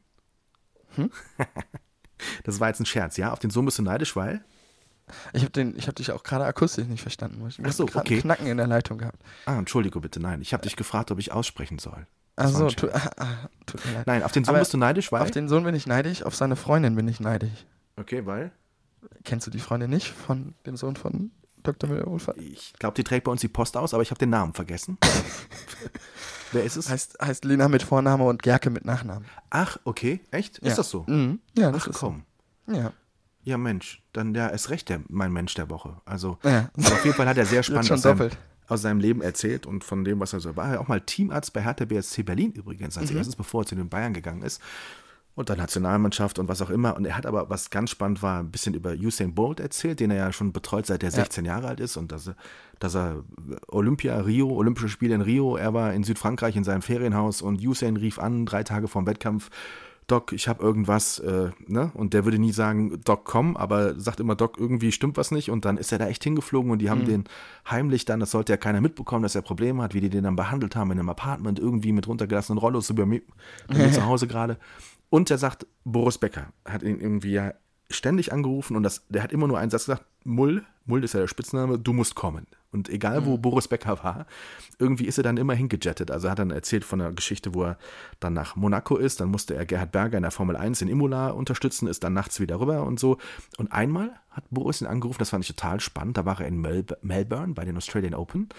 Hm? 0.95 1.11
das 2.43 2.59
war 2.59 2.67
jetzt 2.69 2.79
ein 2.79 2.85
Scherz, 2.85 3.17
ja? 3.17 3.31
Auf 3.31 3.39
den 3.39 3.49
Sohn 3.51 3.65
bist 3.65 3.77
du 3.77 3.83
neidisch, 3.83 4.15
weil? 4.15 4.43
Ich 5.31 5.43
habe 5.43 5.73
hab 5.79 5.95
dich 5.95 6.11
auch 6.11 6.23
gerade 6.23 6.43
akustisch 6.45 6.85
nicht 6.87 7.01
verstanden. 7.01 7.45
Ich 7.47 7.59
Ach 7.63 7.71
so, 7.71 7.85
okay. 7.85 8.19
Knacken 8.19 8.47
in 8.47 8.57
der 8.57 8.67
Leitung 8.67 8.97
gehabt. 8.97 9.21
Ah, 9.45 9.57
entschuldige 9.57 10.01
bitte, 10.01 10.19
nein. 10.19 10.41
Ich 10.41 10.51
habe 10.53 10.63
dich 10.63 10.75
gefragt, 10.75 11.11
ob 11.11 11.19
ich 11.19 11.31
aussprechen 11.31 11.79
soll. 11.79 12.05
Ach 12.37 12.43
war 12.45 12.49
ein 12.51 12.55
so, 12.55 12.67
tu, 12.69 12.87
ah, 12.93 13.11
ah, 13.17 13.27
tut 13.65 13.85
mir 13.85 13.93
leid. 13.93 14.07
Nein, 14.07 14.23
auf 14.23 14.31
den 14.31 14.43
Sohn 14.45 14.55
Aber 14.55 14.59
bist 14.59 14.73
du 14.73 14.77
neidisch, 14.77 15.11
weil? 15.11 15.21
Auf 15.21 15.31
den 15.31 15.49
Sohn 15.49 15.63
bin 15.63 15.75
ich 15.75 15.85
neidisch, 15.87 16.23
auf 16.23 16.35
seine 16.35 16.55
Freundin 16.55 16.95
bin 16.95 17.07
ich 17.07 17.19
neidisch. 17.19 17.65
okay, 17.97 18.25
weil? 18.25 18.51
Kennst 19.23 19.45
du 19.47 19.51
die 19.51 19.59
Freundin 19.59 19.89
nicht 19.89 20.07
von 20.07 20.53
dem 20.65 20.75
Sohn 20.77 20.95
von 20.95 21.31
Dr. 21.63 21.89
Müller-Wohlfahrt? 21.89 22.37
Ich 22.37 22.73
glaube, 22.79 22.95
die 22.95 23.03
trägt 23.03 23.25
bei 23.25 23.31
uns 23.31 23.41
die 23.41 23.47
Post 23.47 23.75
aus, 23.77 23.93
aber 23.93 24.03
ich 24.03 24.11
habe 24.11 24.19
den 24.19 24.29
Namen 24.29 24.53
vergessen. 24.53 24.97
Wer 26.51 26.63
ist 26.63 26.75
es? 26.77 26.89
Heißt, 26.89 27.17
heißt 27.21 27.43
Lena 27.45 27.67
mit 27.67 27.83
Vorname 27.83 28.23
und 28.23 28.41
Gerke 28.41 28.69
mit 28.69 28.85
Nachnamen. 28.85 29.25
Ach, 29.49 29.77
okay, 29.83 30.21
echt? 30.31 30.61
Ja. 30.61 30.69
Ist 30.69 30.77
das 30.77 30.89
so? 30.89 31.03
Mhm. 31.07 31.39
Ja, 31.57 31.71
das 31.71 31.83
Ach 31.83 31.87
ist 31.87 31.99
komm. 31.99 32.23
so. 32.67 32.73
Ja. 32.73 32.93
Ja, 33.43 33.57
Mensch, 33.57 34.01
dann 34.13 34.33
der 34.33 34.51
ist 34.53 34.69
recht 34.69 34.89
der, 34.89 35.01
mein 35.07 35.31
Mensch 35.31 35.53
der 35.55 35.69
Woche. 35.69 36.01
Also, 36.05 36.37
Ja. 36.43 36.69
auf 36.77 37.03
jeden 37.05 37.15
Fall 37.15 37.27
hat 37.27 37.37
er 37.37 37.45
sehr 37.45 37.63
spannend 37.63 37.87
schon 37.87 38.01
doppelt. 38.01 38.37
Aus 38.67 38.81
seinem 38.81 38.99
Leben 38.99 39.21
erzählt 39.21 39.65
und 39.65 39.83
von 39.83 40.03
dem, 40.03 40.19
was 40.19 40.33
er 40.33 40.39
so 40.39 40.55
war. 40.55 40.73
Er 40.73 40.81
auch 40.81 40.87
mal 40.87 41.01
Teamarzt 41.01 41.53
bei 41.53 41.63
Hertha 41.63 41.85
BSC 41.85 42.23
Berlin 42.23 42.51
übrigens, 42.51 42.97
als 42.97 43.11
Mhm. 43.11 43.17
erstes, 43.17 43.35
bevor 43.35 43.63
er 43.63 43.65
zu 43.67 43.75
den 43.75 43.89
Bayern 43.89 44.13
gegangen 44.13 44.41
ist. 44.41 44.61
Und 45.35 45.49
dann 45.51 45.59
Nationalmannschaft 45.59 46.39
und 46.39 46.47
was 46.47 46.63
auch 46.63 46.71
immer. 46.71 46.95
Und 46.97 47.05
er 47.05 47.15
hat 47.15 47.27
aber, 47.27 47.47
was 47.47 47.69
ganz 47.69 47.91
spannend 47.91 48.23
war, 48.23 48.39
ein 48.39 48.49
bisschen 48.49 48.73
über 48.73 48.93
Usain 48.93 49.35
Bolt 49.35 49.59
erzählt, 49.59 49.99
den 49.99 50.09
er 50.09 50.17
ja 50.17 50.33
schon 50.33 50.51
betreut, 50.51 50.87
seit 50.87 51.03
er 51.03 51.11
16 51.11 51.45
Jahre 51.45 51.67
alt 51.67 51.79
ist. 51.79 51.95
Und 51.95 52.11
dass 52.11 52.29
er, 52.29 52.35
dass 52.79 52.95
er 52.95 53.23
Olympia, 53.67 54.19
Rio, 54.19 54.49
Olympische 54.49 54.89
Spiele 54.89 55.13
in 55.13 55.21
Rio, 55.21 55.55
er 55.55 55.75
war 55.75 55.93
in 55.93 56.03
Südfrankreich 56.03 56.55
in 56.55 56.63
seinem 56.63 56.81
Ferienhaus 56.81 57.43
und 57.43 57.61
Usain 57.63 57.97
rief 57.97 58.17
an, 58.17 58.47
drei 58.47 58.63
Tage 58.63 58.87
vorm 58.87 59.05
Wettkampf, 59.05 59.51
Doc, 60.07 60.31
ich 60.31 60.47
habe 60.47 60.63
irgendwas, 60.63 61.19
äh, 61.19 61.49
ne? 61.67 61.91
Und 61.93 62.13
der 62.13 62.23
würde 62.23 62.39
nie 62.39 62.53
sagen, 62.53 63.01
Doc, 63.03 63.25
komm, 63.25 63.57
aber 63.57 63.99
sagt 63.99 64.21
immer, 64.21 64.35
Doc, 64.35 64.57
irgendwie 64.57 64.93
stimmt 64.93 65.17
was 65.17 65.31
nicht. 65.31 65.51
Und 65.51 65.65
dann 65.65 65.77
ist 65.77 65.91
er 65.91 65.97
da 65.97 66.07
echt 66.07 66.23
hingeflogen 66.23 66.71
und 66.71 66.79
die 66.79 66.89
haben 66.89 67.05
den 67.05 67.25
heimlich 67.69 68.05
dann, 68.05 68.21
das 68.21 68.31
sollte 68.31 68.53
ja 68.53 68.57
keiner 68.57 68.79
mitbekommen, 68.79 69.23
dass 69.23 69.35
er 69.35 69.41
Probleme 69.41 69.83
hat, 69.83 69.93
wie 69.93 69.99
die 69.99 70.09
den 70.09 70.23
dann 70.23 70.37
behandelt 70.37 70.77
haben 70.77 70.91
in 70.91 70.99
einem 70.99 71.09
Apartment, 71.09 71.59
irgendwie 71.59 71.91
mit 71.91 72.07
runtergelassenen 72.07 72.57
Rollos, 72.57 72.87
so 72.87 72.93
bei 72.93 73.05
mir, 73.05 73.21
bei 73.67 73.75
mir 73.75 73.91
zu 73.91 74.05
Hause 74.05 74.27
gerade. 74.27 74.57
Und 75.09 75.29
er 75.29 75.37
sagt, 75.37 75.67
Boris 75.83 76.17
Becker 76.17 76.53
hat 76.65 76.83
ihn 76.83 76.99
irgendwie 76.99 77.31
ja 77.31 77.53
ständig 77.89 78.33
angerufen 78.33 78.75
und 78.75 78.83
das, 78.83 79.05
der 79.09 79.23
hat 79.23 79.31
immer 79.31 79.47
nur 79.47 79.57
einen 79.57 79.71
Satz 79.71 79.85
gesagt, 79.85 80.05
Mull, 80.23 80.65
Mull 80.85 81.03
ist 81.03 81.13
ja 81.13 81.21
der 81.21 81.27
Spitzname, 81.27 81.79
du 81.79 81.93
musst 81.93 82.15
kommen. 82.15 82.47
Und 82.77 82.89
egal, 82.89 83.25
wo 83.25 83.37
Boris 83.37 83.67
Becker 83.67 84.03
war, 84.03 84.27
irgendwie 84.79 85.05
ist 85.05 85.17
er 85.17 85.23
dann 85.23 85.37
immer 85.37 85.55
hingejettet. 85.55 86.11
Also 86.11 86.27
er 86.27 86.31
hat 86.31 86.39
dann 86.39 86.51
erzählt 86.51 86.85
von 86.85 87.01
einer 87.01 87.11
Geschichte, 87.11 87.55
wo 87.55 87.63
er 87.63 87.77
dann 88.19 88.33
nach 88.33 88.55
Monaco 88.55 88.95
ist, 88.97 89.19
dann 89.19 89.29
musste 89.29 89.55
er 89.55 89.65
Gerhard 89.65 89.91
Berger 89.91 90.17
in 90.17 90.21
der 90.23 90.31
Formel 90.31 90.55
1 90.55 90.81
in 90.83 90.87
Imola 90.87 91.29
unterstützen, 91.31 91.87
ist 91.87 92.03
dann 92.03 92.13
nachts 92.13 92.39
wieder 92.39 92.59
rüber 92.59 92.83
und 92.83 92.99
so. 92.99 93.17
Und 93.57 93.71
einmal 93.71 94.11
hat 94.29 94.43
Boris 94.51 94.81
ihn 94.81 94.87
angerufen, 94.87 95.17
das 95.17 95.31
fand 95.31 95.43
ich 95.43 95.47
total 95.55 95.79
spannend, 95.79 96.15
da 96.17 96.25
war 96.25 96.39
er 96.39 96.47
in 96.47 96.61
Mel 96.61 96.85
Melbourne 97.01 97.55
bei 97.55 97.65
den 97.65 97.75
Australian 97.75 98.13
Open 98.13 98.49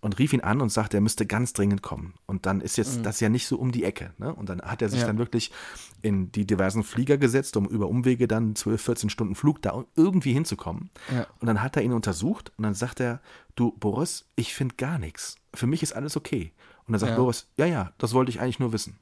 und 0.00 0.18
rief 0.18 0.32
ihn 0.32 0.40
an 0.40 0.60
und 0.60 0.70
sagte, 0.72 0.96
er 0.96 1.00
müsste 1.00 1.26
ganz 1.26 1.52
dringend 1.52 1.80
kommen. 1.80 2.14
Und 2.26 2.44
dann 2.44 2.60
ist 2.60 2.76
jetzt 2.76 3.06
das 3.06 3.20
ja 3.20 3.28
nicht 3.28 3.46
so 3.46 3.56
um 3.56 3.70
die 3.70 3.84
Ecke. 3.84 4.10
Ne? 4.18 4.34
Und 4.34 4.48
dann 4.48 4.60
hat 4.62 4.82
er 4.82 4.88
sich 4.88 5.02
Ja. 5.02 5.06
dann 5.06 5.18
wirklich 5.18 5.52
in 6.02 6.32
die 6.32 6.44
diversen 6.44 6.82
Flieger 6.82 7.18
gesetzt, 7.18 7.56
um 7.56 7.66
über 7.66 7.86
Umwege 7.88 8.26
dann 8.26 8.56
12, 8.56 8.82
14 8.82 9.10
Stunden 9.10 9.36
Flug 9.36 9.62
da 9.62 9.84
irgendwie 9.94 10.32
hinzukommen. 10.32 10.90
Ja. 11.14 11.26
Und 11.38 11.46
dann 11.46 11.62
hat 11.62 11.76
er 11.76 11.82
ihn 11.82 11.92
untersucht 11.92 12.52
und 12.56 12.64
dann 12.64 12.74
sagt 12.74 12.98
er, 12.98 13.20
du 13.54 13.67
Boris, 13.72 14.26
ich 14.36 14.54
finde 14.54 14.74
gar 14.76 14.98
nichts. 14.98 15.36
Für 15.54 15.66
mich 15.66 15.82
ist 15.82 15.92
alles 15.92 16.16
okay. 16.16 16.52
Und 16.86 16.92
dann 16.92 17.00
sagt 17.00 17.10
Ja. 17.10 17.16
Boris, 17.16 17.46
ja, 17.56 17.66
ja, 17.66 17.92
das 17.98 18.12
wollte 18.14 18.30
ich 18.30 18.40
eigentlich 18.40 18.58
nur 18.60 18.72
wissen. 18.72 18.98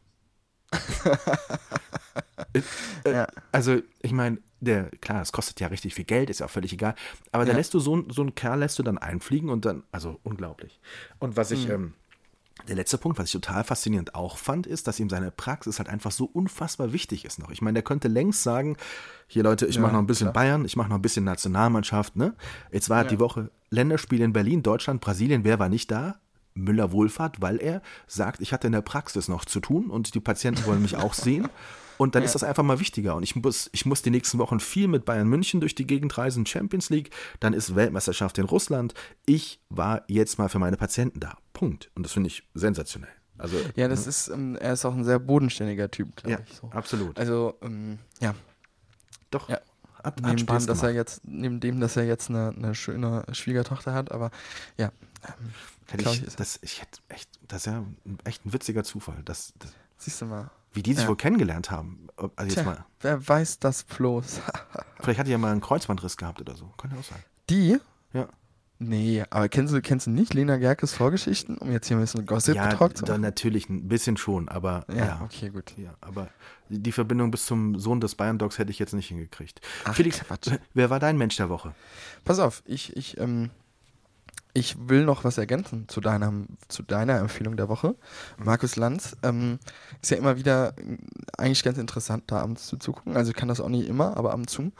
Äh, 2.55 2.63
äh, 3.05 3.13
Ja. 3.13 3.29
Also, 3.53 3.81
ich 4.03 4.13
meine, 4.13 4.39
der, 4.61 4.85
klar, 5.01 5.19
das 5.19 5.33
kostet 5.33 5.61
ja 5.61 5.67
richtig 5.69 5.95
viel 5.95 6.05
Geld, 6.05 6.31
ist 6.31 6.41
ja 6.41 6.47
auch 6.47 6.51
völlig 6.51 6.73
egal. 6.73 6.95
Aber 7.33 7.45
da 7.45 7.53
Ja. 7.53 7.57
lässt 7.59 7.75
du 7.75 7.79
so, 7.81 7.93
einen- 7.95 8.11
so 8.11 8.23
einen 8.23 8.35
Kerl 8.35 8.59
lässt 8.61 8.79
du 8.79 8.83
dann 8.83 8.99
einfliegen 8.99 9.51
und 9.51 9.65
dann, 9.65 9.83
also 9.93 10.19
unglaublich. 10.23 10.81
Und 11.19 11.37
was 11.37 11.51
Mhm. 11.51 11.57
ich, 11.57 11.69
ähm, 11.69 11.95
der 12.69 12.77
letzte 12.77 12.99
Punkt, 12.99 13.19
was 13.19 13.27
ich 13.27 13.33
total 13.33 13.65
faszinierend 13.65 14.15
auch 14.15 14.39
fand, 14.39 14.67
ist, 14.67 14.89
dass 14.89 14.99
ihm 14.99 15.09
seine 15.09 15.31
Praxis 15.31 15.79
halt 15.79 15.89
einfach 15.89 16.11
so 16.11 16.25
unfassbar 16.25 16.93
wichtig 16.93 17.25
ist 17.25 17.39
noch. 17.39 17.51
Ich 17.51 17.63
meine, 17.63 17.75
der 17.75 17.83
könnte 17.83 18.09
längst 18.09 18.43
sagen, 18.43 18.77
hier 19.29 19.43
Leute, 19.43 19.67
ich 19.67 19.77
Ja, 19.77 19.83
mache 19.83 19.93
noch 19.93 20.01
ein 20.01 20.07
bisschen 20.07 20.33
klar. 20.33 20.45
Bayern, 20.45 20.65
ich 20.65 20.75
mache 20.77 20.89
noch 20.89 20.97
ein 20.97 21.03
bisschen 21.03 21.25
Nationalmannschaft, 21.25 22.17
ne? 22.17 22.35
Jetzt 22.73 22.91
war 22.91 23.05
die 23.05 23.21
Woche 23.21 23.51
Länderspiel 23.71 24.21
in 24.21 24.33
Berlin, 24.33 24.63
Deutschland, 24.63 25.01
Brasilien, 25.01 25.45
wer 25.45 25.59
war 25.59 25.69
nicht 25.69 25.91
da? 25.91 26.17
Müller 26.55 26.91
Wohlfahrt, 26.91 27.43
weil 27.43 27.59
er 27.59 27.83
sagt, 28.07 28.41
ich 28.41 28.53
hatte 28.53 28.67
in 28.67 28.73
der 28.73 28.81
Praxis 28.81 29.29
noch 29.29 29.45
zu 29.45 29.61
tun 29.61 29.91
und 29.91 30.15
die 30.15 30.21
Patienten 30.21 30.65
wollen 30.65 30.83
mich 30.83 30.97
auch 30.97 31.13
sehen. 31.15 31.49
Und 31.99 32.15
dann 32.15 32.23
ist 32.23 32.35
das 32.35 32.43
einfach 32.43 32.63
mal 32.63 32.81
wichtiger. 32.81 33.17
Und 33.17 33.23
ich 33.23 33.37
muss, 33.37 33.69
ich 33.73 33.87
muss 33.87 34.03
die 34.03 34.11
nächsten 34.11 34.39
Wochen 34.39 34.61
viel 34.61 34.89
mit 34.89 35.05
Bayern 35.05 35.29
München 35.29 35.61
durch 35.61 35.75
die 35.75 35.87
Gegend 35.87 36.17
reisen, 36.19 36.47
Champions 36.47 36.91
League, 36.91 37.11
dann 37.41 37.53
ist 37.53 37.75
Weltmeisterschaft 37.75 38.39
in 38.39 38.45
Russland. 38.45 38.95
Ich 39.25 39.61
war 39.69 40.03
jetzt 40.09 40.39
mal 40.39 40.49
für 40.49 40.59
meine 40.59 40.77
Patienten 40.77 41.21
da. 41.21 41.37
Punkt. 41.53 41.91
Und 41.95 42.03
das 42.05 42.13
finde 42.13 42.29
ich 42.29 42.45
sensationell. 42.55 43.11
Also, 43.39 43.57
Ja, 43.75 43.89
das 43.89 44.07
ist, 44.07 44.29
ähm, 44.29 44.57
er 44.57 44.73
ist 44.73 44.85
auch 44.85 44.95
ein 44.95 45.05
sehr 45.05 45.19
bodenständiger 45.19 45.91
Typ, 45.91 46.17
glaube 46.17 46.31
ja, 46.31 46.39
ich. 46.47 46.57
So. 46.57 46.71
absolut. 46.71 47.19
Also, 47.19 47.55
ähm, 47.63 47.99
ja, 48.21 48.35
Doch, 49.31 49.49
ja. 49.49 49.61
hat, 50.03 50.05
hat 50.05 50.23
neben 50.23 50.39
Spaß 50.39 50.65
dem, 50.65 50.69
dass 50.69 50.83
er 50.83 50.95
jetzt, 50.95 51.21
neben 51.25 51.61
dem, 51.61 51.81
dass 51.81 51.97
er 51.97 52.05
jetzt 52.05 52.31
eine, 52.31 52.55
eine 52.57 52.75
schöne 52.75 53.25
Schwiegertochter 53.33 53.93
hat, 53.93 54.11
aber 54.11 54.31
ja, 54.79 54.91
ähm, 55.27 55.53
Hätte 55.89 56.11
ich, 56.11 56.27
ich, 56.27 56.37
das, 56.37 56.59
ich 56.63 56.81
hätte 56.83 57.01
echt, 57.09 57.31
das 57.47 57.59
ist 57.59 57.67
ja 57.67 57.85
echt 58.25 58.45
ein 58.45 58.53
witziger 58.53 58.83
Zufall. 58.83 59.23
Das, 59.25 59.53
das, 59.59 59.73
siehst 59.99 60.21
du 60.21 60.27
mal. 60.27 60.51
Wie 60.77 60.83
die 60.83 60.93
sich 60.93 61.03
Ja. 61.05 61.09
wohl 61.09 61.17
kennengelernt 61.17 61.71
haben. 61.71 62.07
Also 62.17 62.31
jetzt 62.45 62.55
Tja, 62.55 62.63
mal, 62.65 62.85
wer 63.01 63.27
weiß 63.29 63.59
das 63.59 63.85
bloß? 63.85 64.41
vielleicht 65.01 65.19
hat 65.19 65.27
die 65.27 65.33
ja 65.33 65.39
mal 65.39 65.53
einen 65.53 65.61
Kreuzbandriss 65.61 66.17
gehabt 66.17 66.41
oder 66.41 66.55
so. 66.57 66.73
Kann 66.79 66.91
ja 66.93 66.99
auch 66.99 67.05
sein. 67.05 67.19
Die? 67.51 67.79
Ja. 68.13 68.29
Nee, 68.79 69.25
aber 69.31 69.49
kennst 69.49 69.73
du, 69.73 69.81
kennst 69.81 70.07
du 70.07 70.11
nicht 70.11 70.35
Lena 70.35 70.59
Gerkes 70.59 70.93
Vorgeschichten, 70.93 71.57
um 71.57 71.73
jetzt 71.73 71.89
hier 71.89 71.97
ein 71.97 72.01
bisschen 72.01 72.27
Gossip 72.27 72.57
ja, 72.57 72.69
zu 72.95 73.07
machen? 73.07 73.23
natürlich 73.23 73.71
ein 73.71 73.89
bisschen 73.89 74.19
schon, 74.19 74.51
aber 74.51 74.85
Ja, 74.91 74.97
ja. 74.97 75.21
okay, 75.25 75.49
gut. 75.49 75.73
Ja, 75.79 75.95
aber 76.03 76.29
die 76.69 76.83
die 76.83 76.93
Verbindung 76.93 77.31
bis 77.31 77.47
zum 77.47 77.79
Sohn 77.79 78.01
des 78.01 78.15
Bayern 78.17 78.39
Dogs 78.39 78.59
hätte 78.59 78.71
ich 78.71 78.79
jetzt 78.79 78.93
nicht 78.93 79.09
hingekriegt. 79.09 79.63
Ach, 79.87 79.95
Felix, 79.95 80.21
Quatsch. 80.21 80.51
wer 80.75 80.91
war 80.91 81.01
dein 81.01 81.17
Mensch 81.17 81.37
der 81.37 81.49
Woche? 81.49 81.75
Pass 82.25 82.39
auf, 82.39 82.63
ich, 82.67 82.95
ich, 82.97 83.19
ähm, 83.19 83.49
ich 84.57 84.89
will 84.89 85.05
noch 85.05 85.23
was 85.23 85.37
ergänzen 85.37 85.87
zu 85.87 86.01
deiner, 86.01 86.33
zu 86.69 86.83
deiner 86.83 87.19
Empfehlung 87.19 87.59
der 87.59 87.69
Woche. 87.69 87.95
Markus 88.39 88.77
Lanz 88.77 89.15
ähm, 89.23 89.59
ist 90.01 90.11
ja 90.11 90.17
immer 90.17 90.39
wieder 90.39 90.73
äh, 90.79 90.97
eigentlich 91.37 91.63
ganz 91.63 91.77
interessant, 91.77 92.25
da 92.29 92.41
abends 92.41 92.67
zuzugucken. 92.67 93.17
Also 93.17 93.33
ich 93.33 93.37
kann 93.37 93.49
das 93.49 93.61
auch 93.61 93.69
nicht 93.69 93.87
immer, 93.87 94.17
aber 94.17 94.33
ab 94.33 94.39
und 94.39 94.49
zu. 94.49 94.73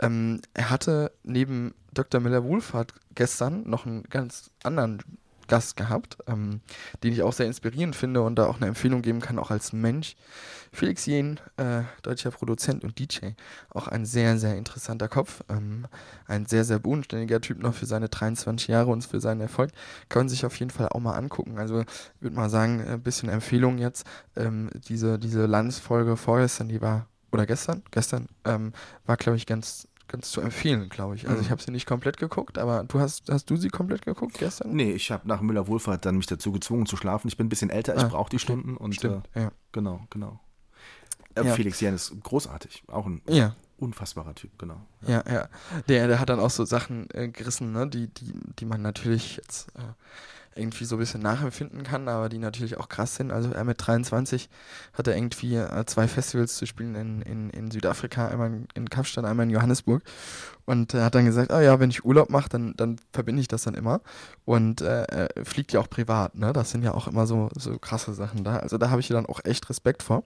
Ähm, 0.00 0.40
er 0.54 0.70
hatte 0.70 1.12
neben 1.24 1.74
Dr. 1.92 2.22
Miller-Wohlfahrt 2.22 2.94
gestern 3.14 3.68
noch 3.68 3.84
einen 3.84 4.04
ganz 4.04 4.50
anderen 4.62 5.02
Gast 5.48 5.76
gehabt, 5.76 6.18
ähm, 6.26 6.60
den 7.02 7.12
ich 7.12 7.22
auch 7.22 7.32
sehr 7.32 7.46
inspirierend 7.46 7.96
finde 7.96 8.22
und 8.22 8.36
da 8.36 8.46
auch 8.46 8.56
eine 8.56 8.66
Empfehlung 8.66 9.02
geben 9.02 9.20
kann, 9.20 9.38
auch 9.38 9.50
als 9.50 9.72
Mensch. 9.72 10.16
Felix 10.74 11.04
Jen, 11.04 11.38
äh, 11.58 11.82
deutscher 12.02 12.30
Produzent 12.30 12.82
und 12.82 12.98
DJ, 12.98 13.32
auch 13.68 13.88
ein 13.88 14.06
sehr, 14.06 14.38
sehr 14.38 14.56
interessanter 14.56 15.06
Kopf, 15.06 15.42
ähm, 15.50 15.86
ein 16.26 16.46
sehr, 16.46 16.64
sehr 16.64 16.78
bodenständiger 16.78 17.42
Typ 17.42 17.62
noch 17.62 17.74
für 17.74 17.84
seine 17.84 18.08
23 18.08 18.68
Jahre 18.68 18.90
und 18.90 19.04
für 19.04 19.20
seinen 19.20 19.42
Erfolg. 19.42 19.70
Kann 20.08 20.20
man 20.20 20.28
sich 20.30 20.46
auf 20.46 20.58
jeden 20.58 20.70
Fall 20.70 20.88
auch 20.88 21.00
mal 21.00 21.14
angucken. 21.14 21.58
Also 21.58 21.84
würde 22.20 22.36
mal 22.36 22.48
sagen, 22.48 22.82
ein 22.86 23.02
bisschen 23.02 23.28
Empfehlung 23.28 23.76
jetzt. 23.76 24.06
Ähm, 24.34 24.70
diese, 24.88 25.18
diese 25.18 25.44
Landsfolge 25.44 26.16
vorgestern, 26.16 26.68
die 26.68 26.80
war, 26.80 27.06
oder 27.32 27.44
gestern, 27.44 27.82
gestern, 27.90 28.28
ähm, 28.46 28.72
war, 29.04 29.18
glaube 29.18 29.36
ich, 29.36 29.44
ganz 29.44 29.88
ganz 30.12 30.30
zu 30.30 30.40
empfehlen, 30.40 30.88
glaube 30.88 31.16
ich. 31.16 31.26
Also 31.26 31.38
Mhm. 31.38 31.42
ich 31.46 31.50
habe 31.50 31.60
sie 31.62 31.70
nicht 31.72 31.86
komplett 31.86 32.16
geguckt, 32.18 32.58
aber 32.58 32.84
du 32.84 33.00
hast, 33.00 33.28
hast 33.30 33.50
du 33.50 33.56
sie 33.56 33.68
komplett 33.68 34.04
geguckt 34.04 34.38
gestern? 34.38 34.70
Nee, 34.76 34.92
ich 34.92 35.10
habe 35.10 35.26
nach 35.26 35.40
Müller 35.40 35.66
Wohlfahrt 35.66 36.04
dann 36.06 36.16
mich 36.16 36.26
dazu 36.26 36.52
gezwungen 36.52 36.86
zu 36.86 36.96
schlafen. 36.96 37.26
Ich 37.28 37.36
bin 37.36 37.46
ein 37.46 37.48
bisschen 37.48 37.70
älter, 37.70 37.96
ich 37.96 38.02
Ah, 38.02 38.08
brauche 38.08 38.30
die 38.30 38.38
Stunden 38.38 38.76
und 38.76 38.94
Stimmt, 38.94 39.28
Äh, 39.34 39.42
ja. 39.42 39.52
genau, 39.72 40.06
genau. 40.10 40.38
Äh, 41.34 41.44
Ja. 41.46 41.54
Felix 41.54 41.80
Jan 41.80 41.94
ist 41.94 42.12
großartig, 42.22 42.84
auch 42.88 43.06
ein 43.06 43.22
Ja, 43.28 43.56
unfassbarer 43.78 44.34
Typ, 44.34 44.56
genau. 44.58 44.76
ja, 45.06 45.24
ja. 45.28 45.48
Der, 45.88 46.06
der 46.06 46.20
hat 46.20 46.28
dann 46.28 46.38
auch 46.40 46.50
so 46.50 46.64
Sachen 46.64 47.08
äh, 47.14 47.28
gerissen, 47.28 47.72
ne, 47.72 47.88
die, 47.88 48.06
die, 48.08 48.32
die 48.58 48.64
man 48.66 48.82
natürlich 48.82 49.36
jetzt 49.38 49.68
äh, 49.76 49.80
irgendwie 50.54 50.84
so 50.84 50.96
ein 50.96 50.98
bisschen 50.98 51.22
nachempfinden 51.22 51.82
kann, 51.82 52.08
aber 52.08 52.28
die 52.28 52.38
natürlich 52.38 52.78
auch 52.78 52.88
krass 52.88 53.16
sind. 53.16 53.30
Also 53.30 53.50
er 53.50 53.64
mit 53.64 53.76
23 53.86 54.48
hat 54.92 55.06
er 55.08 55.16
irgendwie 55.16 55.56
äh, 55.56 55.84
zwei 55.86 56.08
Festivals 56.08 56.56
zu 56.56 56.66
spielen 56.66 56.94
in, 56.94 57.22
in, 57.22 57.50
in 57.50 57.70
Südafrika, 57.70 58.28
einmal 58.28 58.62
in- 58.74 58.90
Kapstadt, 58.90 59.24
einmal 59.24 59.44
in 59.46 59.50
Johannesburg. 59.50 60.02
Und 60.64 60.94
er 60.94 61.04
hat 61.04 61.14
dann 61.14 61.24
gesagt, 61.24 61.50
ah 61.50 61.60
ja, 61.60 61.80
wenn 61.80 61.90
ich 61.90 62.04
Urlaub 62.04 62.30
mache, 62.30 62.48
dann, 62.48 62.74
dann 62.76 62.96
verbinde 63.12 63.40
ich 63.40 63.48
das 63.48 63.62
dann 63.62 63.74
immer. 63.74 64.00
Und 64.44 64.80
äh, 64.82 65.28
fliegt 65.44 65.72
ja 65.72 65.80
auch 65.80 65.90
privat, 65.90 66.34
ne? 66.36 66.52
Das 66.52 66.70
sind 66.70 66.82
ja 66.82 66.94
auch 66.94 67.08
immer 67.08 67.26
so, 67.26 67.48
so 67.56 67.78
krasse 67.78 68.14
Sachen 68.14 68.44
da. 68.44 68.56
Also 68.58 68.78
da 68.78 68.90
habe 68.90 69.00
ich 69.00 69.08
dann 69.08 69.26
auch 69.26 69.40
echt 69.44 69.68
Respekt 69.70 70.02
vor. 70.02 70.24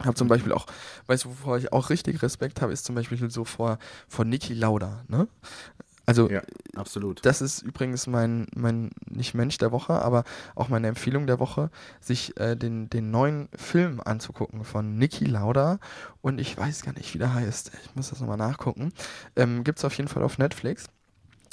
Ich 0.00 0.06
habe 0.06 0.14
zum 0.16 0.28
Beispiel 0.28 0.52
auch, 0.52 0.66
weißt 1.08 1.26
du, 1.26 1.28
wovor 1.30 1.58
ich 1.58 1.72
auch 1.74 1.90
richtig 1.90 2.22
Respekt 2.22 2.62
habe, 2.62 2.72
ist 2.72 2.86
zum 2.86 2.94
Beispiel 2.94 3.30
so 3.30 3.44
vor, 3.44 3.78
vor 4.08 4.24
Niki 4.24 4.54
Lauda, 4.54 5.04
ne? 5.08 5.28
Also 6.10 6.28
Ja, 6.28 6.42
absolut. 6.74 7.24
das 7.24 7.40
ist 7.40 7.62
übrigens 7.62 8.08
mein, 8.08 8.48
mein, 8.54 8.90
nicht 9.08 9.34
Mensch 9.34 9.58
der 9.58 9.70
Woche, 9.70 9.92
aber 10.02 10.24
auch 10.56 10.68
meine 10.68 10.88
Empfehlung 10.88 11.28
der 11.28 11.38
Woche, 11.38 11.70
sich 12.00 12.36
äh, 12.36 12.56
den, 12.56 12.90
den 12.90 13.12
neuen 13.12 13.48
Film 13.54 14.00
anzugucken 14.04 14.64
von 14.64 14.96
Niki 14.98 15.24
Lauda 15.24 15.78
und 16.20 16.40
ich 16.40 16.56
weiß 16.58 16.82
gar 16.82 16.94
nicht, 16.94 17.14
wie 17.14 17.18
der 17.18 17.32
heißt. 17.34 17.70
Ich 17.84 17.94
muss 17.94 18.10
das 18.10 18.20
nochmal 18.20 18.38
nachgucken. 18.38 18.92
Ähm, 19.36 19.62
Gibt 19.62 19.78
es 19.78 19.84
auf 19.84 19.96
jeden 19.96 20.08
Fall 20.08 20.24
auf 20.24 20.38
Netflix. 20.38 20.88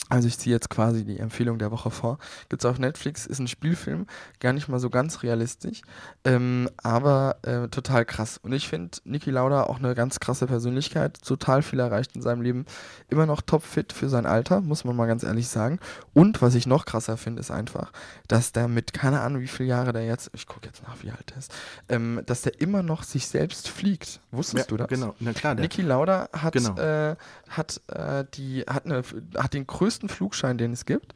Also 0.09 0.27
ich 0.27 0.37
ziehe 0.37 0.55
jetzt 0.55 0.69
quasi 0.69 1.03
die 1.03 1.19
Empfehlung 1.19 1.59
der 1.59 1.71
Woche 1.71 1.91
vor. 1.91 2.17
Gibt 2.49 2.61
es 2.63 2.69
auf 2.69 2.79
Netflix, 2.79 3.25
ist 3.25 3.39
ein 3.39 3.47
Spielfilm, 3.47 4.07
gar 4.39 4.53
nicht 4.53 4.67
mal 4.67 4.79
so 4.79 4.89
ganz 4.89 5.23
realistisch, 5.23 5.81
ähm, 6.23 6.69
aber 6.77 7.37
äh, 7.41 7.67
total 7.67 8.05
krass. 8.05 8.39
Und 8.41 8.53
ich 8.53 8.67
finde 8.69 8.97
Niki 9.03 9.31
Lauda 9.31 9.63
auch 9.63 9.79
eine 9.79 9.95
ganz 9.95 10.19
krasse 10.19 10.47
Persönlichkeit, 10.47 11.21
total 11.21 11.61
viel 11.61 11.79
erreicht 11.79 12.15
in 12.15 12.21
seinem 12.21 12.41
Leben, 12.41 12.65
immer 13.09 13.25
noch 13.25 13.41
topfit 13.41 13.91
für 13.91 14.07
sein 14.09 14.25
Alter, 14.25 14.61
muss 14.61 14.85
man 14.85 14.95
mal 14.95 15.07
ganz 15.07 15.23
ehrlich 15.23 15.47
sagen. 15.49 15.79
Und 16.13 16.41
was 16.41 16.55
ich 16.55 16.67
noch 16.67 16.85
krasser 16.85 17.17
finde, 17.17 17.41
ist 17.41 17.51
einfach, 17.51 17.91
dass 18.27 18.51
der 18.53 18.67
mit, 18.67 18.93
keine 18.93 19.19
Ahnung 19.21 19.41
wie 19.41 19.47
viele 19.47 19.69
Jahre 19.69 19.91
der 19.93 20.05
jetzt, 20.05 20.29
ich 20.33 20.47
gucke 20.47 20.67
jetzt 20.67 20.83
nach, 20.83 20.95
wie 21.03 21.11
alt 21.11 21.31
er 21.31 21.37
ist, 21.37 21.53
ähm, 21.89 22.21
dass 22.25 22.43
der 22.43 22.61
immer 22.61 22.81
noch 22.83 23.03
sich 23.03 23.27
selbst 23.27 23.67
fliegt. 23.69 24.21
Wusstest 24.31 24.71
du 24.71 24.77
das? 24.77 24.87
Genau, 24.87 25.15
na 25.19 25.33
klar, 25.33 25.55
der, 25.55 25.63
Niki 25.63 25.81
Lauda 25.81 26.29
hat, 26.33 26.53
Genau. 26.53 26.77
äh, 26.77 27.15
hat, 27.49 27.81
äh, 27.87 28.23
die, 28.35 28.61
hat, 28.61 28.85
eine, 28.85 29.03
hat 29.37 29.53
den 29.53 29.67
größten 29.67 29.96
Flugschein, 30.09 30.57
den 30.57 30.73
es 30.73 30.85
gibt. 30.85 31.13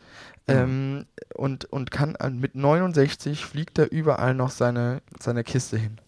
Mhm. 0.48 0.54
Ähm, 0.54 1.06
und, 1.36 1.66
und 1.66 1.92
kann 1.92 2.16
äh, 2.16 2.30
mit 2.30 2.56
69 2.56 3.46
fliegt 3.46 3.78
er 3.78 3.92
überall 3.92 4.34
noch 4.34 4.52
seine, 4.52 5.02
seine 5.20 5.44
Kiste 5.44 5.78
hin. 5.78 6.00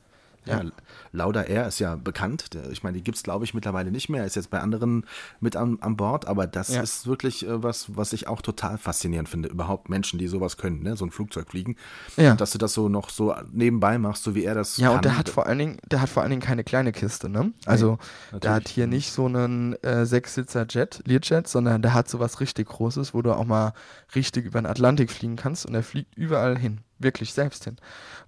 Ja, 0.46 0.62
Ja. 0.62 0.70
Lauda 1.12 1.44
Air 1.44 1.68
ist 1.68 1.80
ja 1.80 1.96
bekannt. 1.96 2.50
Ich 2.72 2.84
meine, 2.84 2.98
die 2.98 3.04
gibt 3.04 3.18
es, 3.18 3.24
glaube 3.24 3.46
ich, 3.46 3.54
mittlerweile 3.54 3.92
nicht 3.92 4.10
mehr. 4.10 4.26
Ist 4.26 4.36
jetzt 4.36 4.50
bei 4.50 4.60
anderen 4.60 5.06
mit 5.40 5.56
an, 5.56 5.78
an 5.82 5.96
Bord, 5.96 6.28
aber 6.28 6.48
das 6.48 6.70
Ja. 6.74 6.82
ist 6.82 7.06
wirklich 7.08 7.46
äh, 7.48 7.62
was, 7.64 7.96
was 7.96 8.14
ich 8.14 8.28
auch 8.28 8.42
total 8.42 8.78
faszinierend 8.78 9.30
finde. 9.30 9.50
Überhaupt 9.50 9.90
Menschen, 9.90 10.20
die 10.20 10.28
sowas 10.28 10.58
können, 10.58 10.82
ne? 10.84 10.96
so 10.98 11.06
ein 11.06 11.12
Flugzeug 11.12 11.50
fliegen. 11.50 11.76
Ja. 12.18 12.36
Dass 12.36 12.52
du 12.52 12.58
das 12.58 12.74
so 12.74 12.90
noch 12.90 13.10
so 13.10 13.34
nebenbei 13.52 13.98
machst, 13.98 14.24
so 14.24 14.36
wie 14.36 14.44
er 14.44 14.56
das 14.56 14.78
Ja, 14.78 14.88
kann. 14.88 14.96
und 14.98 15.06
der 15.06 15.18
hat 15.18 15.30
vor 15.30 15.46
allen 15.46 15.60
Dingen, 15.60 15.78
der 15.90 16.02
hat 16.02 16.10
vor 16.10 16.24
allen 16.24 16.32
Dingen 16.32 16.42
keine 16.42 16.64
kleine 16.64 16.92
Kiste, 16.92 17.30
ne? 17.30 17.54
Also 17.66 17.98
der 18.32 18.54
hat 18.54 18.68
hier 18.68 18.88
nicht 18.88 19.12
so 19.12 19.26
einen 19.26 19.74
äh, 19.84 20.06
Sechssitzer 20.06 20.66
Jet, 20.70 21.02
Learjet, 21.06 21.48
sondern 21.48 21.82
der 21.82 21.94
hat 21.94 22.10
sowas 22.10 22.40
richtig 22.40 22.68
Großes, 22.70 23.14
wo 23.14 23.22
du 23.22 23.34
auch 23.34 23.46
mal 23.46 23.74
richtig 24.16 24.46
über 24.46 24.60
den 24.62 24.66
Atlantik 24.66 25.12
fliegen 25.12 25.36
kannst 25.36 25.66
und 25.66 25.76
er 25.76 25.84
fliegt 25.84 26.16
überall 26.18 26.58
hin, 26.58 26.80
wirklich 27.00 27.34
selbst 27.34 27.66
hin. 27.66 27.78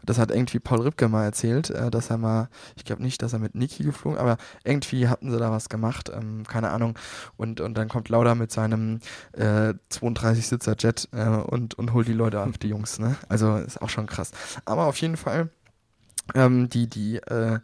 Das 0.04 0.20
hat 0.20 0.32
irgendwie 0.32 0.60
Paul 0.60 0.82
Ripke 0.82 1.08
mal 1.08 1.24
erzählt, 1.24 1.70
äh, 1.70 1.90
dass 1.90 2.10
er 2.10 2.18
mal, 2.18 2.50
ich 2.76 2.86
glaube 2.86 3.02
nicht, 3.02 3.22
dass 3.22 3.34
er 3.34 3.40
mit 3.40 3.56
Niki 3.56 3.84
geflogen, 3.84 4.20
aber 4.20 4.38
irgendwie 4.64 5.08
hatten 5.08 5.32
sie 5.32 5.40
da 5.40 5.52
was 5.52 5.70
gemacht, 5.70 6.12
ähm, 6.14 6.44
keine 6.48 6.70
Ahnung. 6.70 6.98
Und, 7.38 7.62
und 7.62 7.76
dann 7.78 7.88
kommt 7.88 8.10
Lauda 8.10 8.36
mit 8.36 8.52
seinem 8.52 9.00
äh, 9.34 9.74
32-Sitzer 9.92 10.76
Jet 10.78 11.08
äh, 11.12 11.26
und, 11.26 11.76
und 11.76 11.94
holt 11.94 12.08
die 12.08 12.14
Leute 12.14 12.40
ab, 12.40 12.60
die 12.60 12.70
Jungs, 12.70 13.00
ne? 13.00 13.16
Also 13.30 13.58
ist 13.58 13.82
auch 13.82 13.90
schon 13.90 14.08
krass. 14.08 14.32
Aber 14.66 14.86
auf 14.86 14.98
jeden 14.98 15.18
Fall 15.18 15.50
ähm, 16.34 16.70
die, 16.70 16.88
die, 16.88 17.18
äh, 17.18 17.60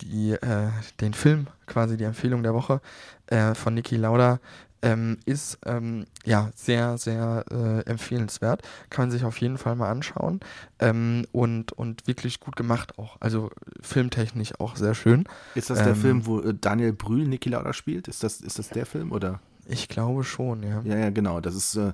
die, 0.00 0.32
äh, 0.32 0.68
den 1.00 1.14
Film, 1.14 1.48
quasi 1.66 1.96
die 1.96 2.04
Empfehlung 2.04 2.42
der 2.42 2.54
Woche 2.54 2.80
äh, 3.26 3.54
von 3.54 3.74
Niki 3.74 3.96
Lauda, 3.96 4.40
ähm, 4.82 5.18
ist 5.26 5.58
ähm, 5.66 6.06
ja 6.24 6.50
sehr, 6.54 6.98
sehr 6.98 7.44
äh, 7.50 7.88
empfehlenswert. 7.88 8.62
Kann 8.88 9.04
man 9.04 9.10
sich 9.10 9.24
auf 9.24 9.40
jeden 9.40 9.58
Fall 9.58 9.76
mal 9.76 9.90
anschauen. 9.90 10.40
Ähm, 10.78 11.26
und, 11.32 11.72
und 11.72 12.06
wirklich 12.06 12.40
gut 12.40 12.56
gemacht 12.56 12.98
auch. 12.98 13.16
Also 13.20 13.50
filmtechnisch 13.80 14.58
auch 14.58 14.76
sehr 14.76 14.94
schön. 14.94 15.24
Ist 15.54 15.70
das 15.70 15.78
der 15.78 15.88
ähm, 15.88 15.96
Film, 15.96 16.26
wo 16.26 16.40
äh, 16.40 16.54
Daniel 16.58 16.92
Brühl 16.92 17.26
Niki 17.26 17.48
Lauda 17.50 17.72
spielt? 17.72 18.08
Ist 18.08 18.22
das, 18.22 18.40
ist 18.40 18.58
das 18.58 18.68
der 18.68 18.86
Film 18.86 19.12
oder? 19.12 19.40
Ich 19.66 19.88
glaube 19.88 20.24
schon, 20.24 20.62
ja. 20.62 20.82
Ja, 20.84 20.96
ja, 20.96 21.10
genau. 21.10 21.40
Das 21.40 21.54
ist 21.54 21.76
äh, 21.76 21.92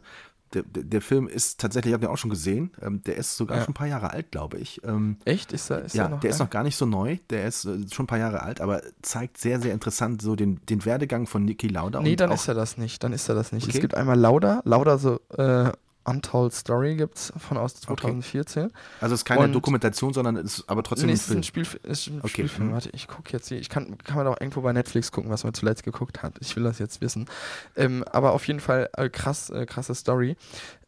der, 0.55 0.63
der, 0.63 1.01
Film 1.01 1.29
ist 1.29 1.61
tatsächlich, 1.61 1.91
ich 1.91 1.95
habe 1.95 2.07
den 2.07 2.13
auch 2.13 2.19
schon 2.19 2.31
gesehen. 2.31 2.71
Ähm, 2.81 3.03
der 3.03 3.17
ist 3.17 3.37
sogar 3.37 3.59
Ja. 3.59 3.65
schon 3.65 3.73
ein 3.73 3.75
paar 3.75 3.87
Jahre 3.89 4.11
alt, 4.11 4.31
glaube 4.31 4.59
ich. 4.59 4.81
Ähm, 4.85 5.17
Echt? 5.25 5.53
Ist 5.53 5.71
er, 5.71 5.85
ist 5.85 5.95
ja, 5.95 6.05
er 6.05 6.09
noch 6.11 6.21
der 6.21 6.31
ist 6.31 6.39
da? 6.41 6.45
noch 6.45 6.51
gar 6.51 6.63
nicht 6.63 6.77
so 6.77 6.87
neu. 6.87 7.19
Der 7.31 7.47
ist 7.47 7.65
äh, 7.65 7.79
schon 7.93 8.05
ein 8.05 8.07
paar 8.07 8.19
Jahre 8.19 8.43
alt, 8.43 8.61
aber 8.61 8.83
zeigt 9.03 9.39
sehr, 9.39 9.61
sehr 9.61 9.73
interessant 9.73 10.23
so 10.23 10.37
den, 10.37 10.61
den 10.67 10.85
Werdegang 10.85 11.27
von 11.27 11.45
Niki 11.45 11.69
Lauda. 11.69 12.01
Nee, 12.01 12.13
und 12.13 12.21
dann 12.21 12.33
ist 12.33 12.49
er 12.49 12.55
das 12.55 12.79
nicht. 12.79 13.03
Dann 13.03 13.13
ist 13.13 13.29
er 13.29 13.35
das 13.35 13.53
nicht. 13.53 13.65
Okay. 13.65 13.77
Es 13.77 13.81
gibt 13.81 13.95
einmal 13.95 14.19
Lauda, 14.19 14.63
Lauda 14.65 14.99
so 14.99 15.21
äh, 15.37 15.71
Untold 16.07 16.53
Story 16.55 16.95
gibt's 16.97 17.33
von 17.37 17.57
aus 17.57 17.75
2014. 17.75 18.71
Also 19.01 19.15
es 19.15 19.21
ist 19.21 19.25
keine 19.25 19.43
und- 19.43 19.53
Dokumentation, 19.53 20.13
sondern 20.15 20.37
es 20.37 20.59
ist 20.61 20.65
aber 20.71 20.83
trotzdem 20.83 21.07
Nee, 21.07 21.13
ein 21.13 21.17
es 21.17 21.21
ist 21.23 21.27
Film. 21.29 21.41
ein, 21.41 21.43
Spiel, 21.43 21.67
ist 21.83 22.07
ein 22.07 22.19
Okay, 22.21 22.29
Spielfilm. 22.29 22.69
mhm. 22.69 22.73
Warte, 22.75 22.91
ich 22.93 23.09
gucke 23.09 23.33
jetzt 23.33 23.49
hier. 23.49 23.59
Ich 23.59 23.69
kann, 23.69 23.99
kann 23.99 24.17
man 24.17 24.27
doch 24.27 24.41
irgendwo 24.41 24.61
bei 24.61 24.73
Netflix 24.73 25.11
gucken, 25.13 25.31
was 25.31 25.45
man 25.45 25.53
zuletzt 25.55 25.83
geguckt 25.83 26.23
hat. 26.23 26.35
Ich 26.41 26.55
will 26.57 26.63
das 26.63 26.79
jetzt 26.79 27.01
wissen. 27.01 27.27
Ähm, 27.77 28.05
aber 28.11 28.33
auf 28.33 28.47
jeden 28.47 28.61
Fall 28.61 28.89
äh, 28.97 29.09
krass, 29.09 29.51
äh, 29.51 29.67
krasse 29.67 29.95
Story. 29.95 30.37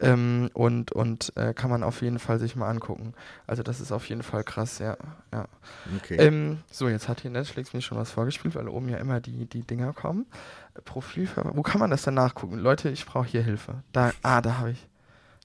Ähm, 0.00 0.50
und 0.54 0.92
und 0.92 1.32
äh, 1.36 1.52
kann 1.54 1.70
man 1.70 1.82
auf 1.82 2.00
jeden 2.02 2.18
Fall 2.20 2.38
sich 2.38 2.54
mal 2.56 2.68
angucken. 2.70 3.14
Also 3.46 3.62
das 3.62 3.80
ist 3.80 3.90
auf 3.92 4.08
jeden 4.08 4.22
Fall 4.22 4.44
krass, 4.44 4.78
ja. 4.78 4.96
ja. 5.32 5.46
Okay. 5.96 6.16
Ähm, 6.16 6.58
so, 6.70 6.88
jetzt 6.88 7.08
hat 7.08 7.20
hier 7.22 7.30
Netflix 7.32 7.72
mir 7.72 7.82
schon 7.82 7.98
was 7.98 8.10
vorgespielt, 8.12 8.54
weil 8.54 8.68
oben 8.68 8.88
ja 8.88 8.98
immer 8.98 9.20
die, 9.20 9.46
die 9.46 9.62
Dinger 9.62 9.92
kommen. 9.92 10.26
Äh, 10.74 10.82
Profil, 10.82 11.28
wo 11.54 11.62
kann 11.62 11.80
man 11.80 11.90
das 11.90 12.02
denn 12.02 12.14
nachgucken? 12.14 12.58
Leute, 12.58 12.88
ich 12.90 13.04
brauche 13.06 13.26
hier 13.26 13.42
Hilfe. 13.42 13.82
Da, 13.92 14.12
ah, 14.22 14.40
da 14.40 14.58
habe 14.58 14.70
ich. 14.70 14.86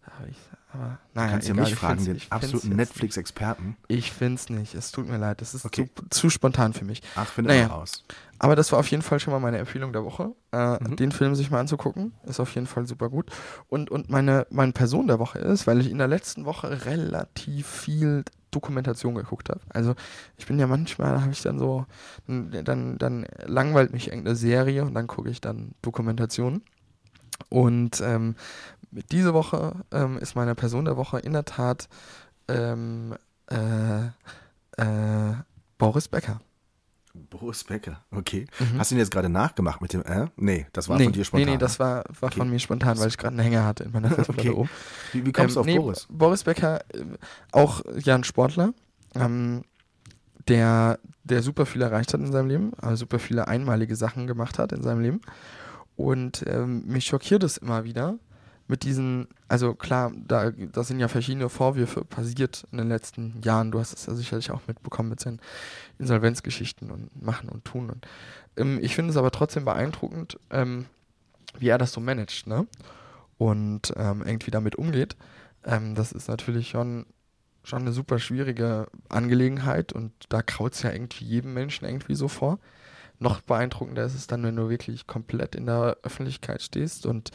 Da 0.05 0.11
habe 0.19 0.29
ich. 0.29 0.37
Aber 0.73 0.97
du 1.13 1.19
naja, 1.19 1.31
kannst 1.31 1.49
egal, 1.49 1.61
mich 1.63 1.73
ich 1.73 1.79
fragen, 1.79 2.03
den 2.03 2.19
absoluten 2.31 2.75
Netflix-Experten. 2.75 3.77
ich 3.87 4.11
find's 4.11 4.49
nicht. 4.49 4.73
Es 4.73 4.91
tut 4.91 5.07
mir 5.07 5.17
leid. 5.17 5.39
Das 5.39 5.53
ist 5.53 5.65
Okay. 5.65 5.87
zu, 5.95 6.09
zu 6.09 6.29
spontan 6.31 6.73
für 6.73 6.83
mich. 6.83 7.01
Ach, 7.15 7.27
finde 7.27 7.51
Naja. 7.51 7.67
raus. 7.67 8.03
Aber 8.39 8.55
das 8.55 8.71
war 8.71 8.79
auf 8.79 8.87
jeden 8.89 9.03
Fall 9.03 9.19
schon 9.19 9.31
mal 9.33 9.39
meine 9.39 9.59
Empfehlung 9.59 9.93
der 9.93 10.03
Woche. 10.03 10.31
Äh, 10.51 10.83
Mhm. 10.83 10.95
Den 10.95 11.11
Film 11.11 11.35
sich 11.35 11.51
mal 11.51 11.59
anzugucken. 11.59 12.13
Ist 12.25 12.39
auf 12.39 12.53
jeden 12.55 12.65
Fall 12.67 12.87
super 12.87 13.09
gut. 13.09 13.29
Und, 13.67 13.91
und 13.91 14.09
meine, 14.09 14.47
meine 14.49 14.71
Person 14.71 15.05
der 15.07 15.19
Woche 15.19 15.37
ist, 15.39 15.67
weil 15.67 15.79
ich 15.79 15.91
in 15.91 15.99
der 15.99 16.07
letzten 16.07 16.45
Woche 16.45 16.85
relativ 16.85 17.67
viel 17.67 18.23
Dokumentation 18.49 19.13
geguckt 19.15 19.49
habe. 19.49 19.61
Also 19.69 19.93
ich 20.37 20.47
bin 20.47 20.57
ja 20.59 20.65
manchmal, 20.67 21.21
habe 21.21 21.31
ich 21.31 21.41
dann 21.43 21.59
so, 21.59 21.85
dann, 22.27 22.97
dann 22.97 23.25
langweilt 23.45 23.93
mich 23.93 24.07
irgendeine 24.07 24.35
Serie 24.35 24.83
und 24.83 24.95
dann 24.95 25.05
gucke 25.07 25.29
ich 25.29 25.39
dann 25.39 25.73
Dokumentationen. 25.83 26.63
Und 27.49 28.01
ähm, 28.01 28.35
diese 29.11 29.33
Woche 29.33 29.73
ähm, 29.91 30.17
ist 30.17 30.35
meine 30.35 30.55
Person 30.55 30.85
der 30.85 30.97
Woche 30.97 31.19
in 31.19 31.33
der 31.33 31.45
Tat 31.45 31.87
ähm, 32.47 33.15
äh, 33.49 34.05
äh, 34.77 35.33
Boris 35.77 36.07
Becker. 36.07 36.39
Boris 37.29 37.63
Becker, 37.63 38.03
okay. 38.11 38.47
Mhm. 38.59 38.79
Hast 38.79 38.89
du 38.89 38.95
ihn 38.95 38.99
jetzt 38.99 39.11
gerade 39.11 39.29
nachgemacht 39.29 39.81
mit 39.81 39.93
dem 39.93 40.01
äh? 40.01 40.27
Nee, 40.35 40.65
das 40.73 40.89
war 40.89 40.97
nee, 40.97 41.03
von 41.03 41.13
dir 41.13 41.23
spontan. 41.23 41.45
Nee, 41.45 41.51
nee, 41.53 41.57
das 41.59 41.79
war, 41.79 42.03
war 42.19 42.29
Okay. 42.29 42.37
von 42.37 42.49
mir 42.49 42.57
spontan, 42.59 42.97
weil 42.97 43.07
ich 43.07 43.17
gerade 43.19 43.35
einen 43.35 43.43
Hänger 43.43 43.65
hatte 43.65 43.83
in 43.83 43.91
meiner 43.91 44.09
Festplatte 44.09 44.39
Okay. 44.49 44.49
oben. 44.49 44.69
wie, 45.11 45.25
wie 45.25 45.31
kommst 45.31 45.55
du 45.55 45.59
auf 45.59 45.65
nee, 45.67 45.77
Boris? 45.77 46.07
Boris 46.09 46.43
Becker, 46.43 46.81
äh, 46.93 47.03
auch 47.51 47.81
ja 48.03 48.15
ein 48.15 48.23
Sportler, 48.23 48.73
ähm, 49.13 49.63
der, 50.47 50.97
der 51.23 51.43
super 51.43 51.67
viel 51.67 51.83
erreicht 51.83 52.13
hat 52.13 52.19
in 52.19 52.31
seinem 52.31 52.47
Leben, 52.47 52.71
also 52.81 52.95
super 52.95 53.19
viele 53.19 53.47
einmalige 53.47 53.95
Sachen 53.95 54.25
gemacht 54.25 54.57
hat 54.57 54.71
in 54.71 54.81
seinem 54.81 55.01
Leben. 55.01 55.21
Und 55.95 56.43
ähm, 56.47 56.83
mich 56.87 57.05
schockiert 57.05 57.43
es 57.43 57.57
immer 57.57 57.83
wieder 57.83 58.15
mit 58.67 58.83
diesen, 58.83 59.27
also 59.47 59.75
klar, 59.75 60.11
da, 60.15 60.51
da 60.51 60.83
sind 60.83 60.99
ja 60.99 61.07
verschiedene 61.07 61.49
Vorwürfe 61.49 62.05
passiert 62.05 62.65
in 62.71 62.77
den 62.77 62.87
letzten 62.87 63.41
Jahren. 63.43 63.71
Du 63.71 63.79
hast 63.79 63.93
es 63.93 64.05
ja 64.05 64.13
sicherlich 64.15 64.51
auch 64.51 64.61
mitbekommen 64.67 65.09
mit 65.09 65.19
seinen 65.19 65.41
Insolvenzgeschichten 65.99 66.89
und 66.89 67.21
Machen 67.21 67.49
und 67.49 67.65
Tun. 67.65 67.89
Und, 67.89 68.07
ähm, 68.57 68.79
ich 68.81 68.95
finde 68.95 69.11
es 69.11 69.17
aber 69.17 69.31
trotzdem 69.31 69.65
beeindruckend, 69.65 70.39
ähm, 70.49 70.85
wie 71.59 71.67
er 71.67 71.77
das 71.77 71.91
so 71.91 72.01
managt, 72.01 72.47
ne? 72.47 72.65
Und 73.37 73.93
ähm, 73.97 74.23
irgendwie 74.25 74.51
damit 74.51 74.75
umgeht. 74.77 75.17
Ähm, 75.65 75.95
das 75.95 76.13
ist 76.13 76.29
natürlich 76.29 76.69
schon, 76.69 77.05
schon 77.63 77.81
eine 77.81 77.91
super 77.91 78.19
schwierige 78.19 78.87
Angelegenheit 79.09 79.91
und 79.91 80.13
da 80.29 80.41
kraut 80.41 80.73
es 80.73 80.83
ja 80.83 80.91
irgendwie 80.91 81.25
jedem 81.25 81.53
Menschen 81.53 81.85
irgendwie 81.85 82.15
so 82.15 82.27
vor. 82.27 82.59
Noch 83.19 83.41
beeindruckender 83.41 84.05
ist 84.05 84.15
es 84.15 84.27
dann, 84.27 84.43
wenn 84.43 84.55
du 84.55 84.69
wirklich 84.69 85.07
komplett 85.07 85.55
in 85.55 85.65
der 85.65 85.97
Öffentlichkeit 86.03 86.61
stehst 86.61 87.05
und 87.05 87.31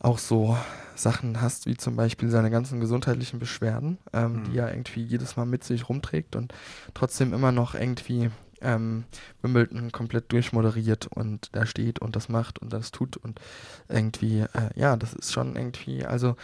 auch 0.00 0.18
so 0.18 0.56
Sachen 0.94 1.40
hast, 1.40 1.66
wie 1.66 1.76
zum 1.76 1.96
Beispiel 1.96 2.28
seine 2.30 2.50
ganzen 2.50 2.80
gesundheitlichen 2.80 3.38
Beschwerden, 3.38 3.98
ähm, 4.12 4.32
Mhm. 4.40 4.44
die 4.44 4.58
er 4.58 4.70
irgendwie 4.72 5.02
jedes 5.02 5.36
Mal 5.36 5.46
mit 5.46 5.64
sich 5.64 5.88
rumträgt 5.88 6.36
und 6.36 6.52
trotzdem 6.94 7.32
immer 7.32 7.52
noch 7.52 7.74
irgendwie 7.74 8.30
ähm, 8.60 9.04
Wimbledon 9.42 9.92
komplett 9.92 10.32
durchmoderiert 10.32 11.06
und 11.06 11.48
da 11.54 11.64
steht 11.66 12.00
und 12.00 12.16
das 12.16 12.28
macht 12.28 12.58
und 12.58 12.72
das 12.72 12.90
tut 12.90 13.16
und 13.16 13.40
irgendwie, 13.88 14.40
äh, 14.40 14.70
ja, 14.74 14.96
das 14.96 15.14
ist 15.14 15.32
schon 15.32 15.54
irgendwie, 15.54 16.04
also 16.04 16.34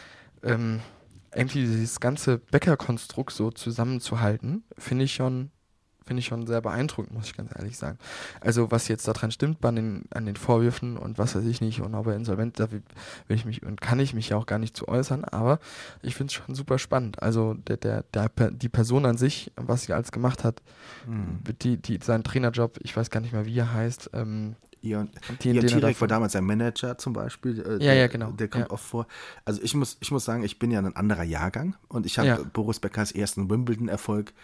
ähm, 0.44 0.80
irgendwie 1.34 1.62
dieses 1.62 1.98
ganze 1.98 2.38
Bäckerkonstrukt 2.38 3.32
so 3.32 3.50
zusammenzuhalten, 3.50 4.62
finde 4.78 5.04
ich 5.06 5.14
schon 5.14 5.50
finde 6.06 6.20
ich 6.20 6.26
schon 6.26 6.46
sehr 6.46 6.60
beeindruckend, 6.60 7.14
muss 7.14 7.26
ich 7.26 7.36
ganz 7.36 7.50
ehrlich 7.56 7.76
sagen. 7.76 7.98
Also 8.40 8.70
was 8.70 8.88
jetzt 8.88 9.08
daran 9.08 9.30
stimmt 9.30 9.60
bei 9.60 9.70
den, 9.70 10.04
an 10.10 10.26
den 10.26 10.36
Vorwürfen 10.36 10.96
und 10.96 11.18
was 11.18 11.34
weiß 11.34 11.44
ich 11.44 11.60
nicht 11.60 11.80
und 11.80 11.94
ob 11.94 12.06
er 12.06 12.16
insolvent, 12.16 12.60
da 12.60 12.70
will 12.70 12.82
ich 13.28 13.44
mich 13.44 13.62
und 13.62 13.80
kann 13.80 14.00
ich 14.00 14.14
mich 14.14 14.30
ja 14.30 14.36
auch 14.36 14.46
gar 14.46 14.58
nicht 14.58 14.76
zu 14.76 14.88
äußern, 14.88 15.24
aber 15.24 15.58
ich 16.02 16.14
finde 16.14 16.30
es 16.30 16.34
schon 16.34 16.54
super 16.54 16.78
spannend. 16.78 17.22
Also 17.22 17.54
der, 17.54 17.76
der, 17.76 18.04
der, 18.12 18.30
die 18.50 18.68
Person 18.68 19.06
an 19.06 19.16
sich, 19.16 19.52
was 19.56 19.84
sie 19.84 19.92
alles 19.92 20.12
gemacht 20.12 20.44
hat, 20.44 20.62
mhm. 21.06 21.40
die, 21.62 21.76
die, 21.76 21.98
sein 22.02 22.24
Trainerjob, 22.24 22.78
ich 22.82 22.96
weiß 22.96 23.10
gar 23.10 23.20
nicht 23.20 23.32
mehr, 23.32 23.46
wie 23.46 23.58
er 23.58 23.72
heißt, 23.72 24.10
ähm, 24.12 24.56
Ian, 24.84 25.08
Ian 25.42 25.66
Tirek 25.66 25.98
war 25.98 26.08
damals 26.08 26.36
ein 26.36 26.44
Manager 26.44 26.98
zum 26.98 27.14
Beispiel. 27.14 27.78
Äh, 27.80 27.84
ja, 27.84 27.94
ja, 27.94 28.06
genau. 28.06 28.32
Der 28.32 28.48
kommt 28.48 28.66
ja. 28.66 28.70
oft 28.70 28.84
vor. 28.84 29.06
Also 29.46 29.62
ich 29.62 29.74
muss, 29.74 29.96
ich 30.00 30.10
muss 30.10 30.26
sagen, 30.26 30.44
ich 30.44 30.58
bin 30.58 30.70
ja 30.70 30.78
ein 30.78 30.94
anderer 30.94 31.22
Jahrgang 31.22 31.74
und 31.88 32.04
ich 32.04 32.18
habe 32.18 32.28
ja. 32.28 32.38
Boris 32.52 32.80
Beckers 32.80 33.10
ersten 33.10 33.48
Wimbledon-Erfolg 33.48 34.34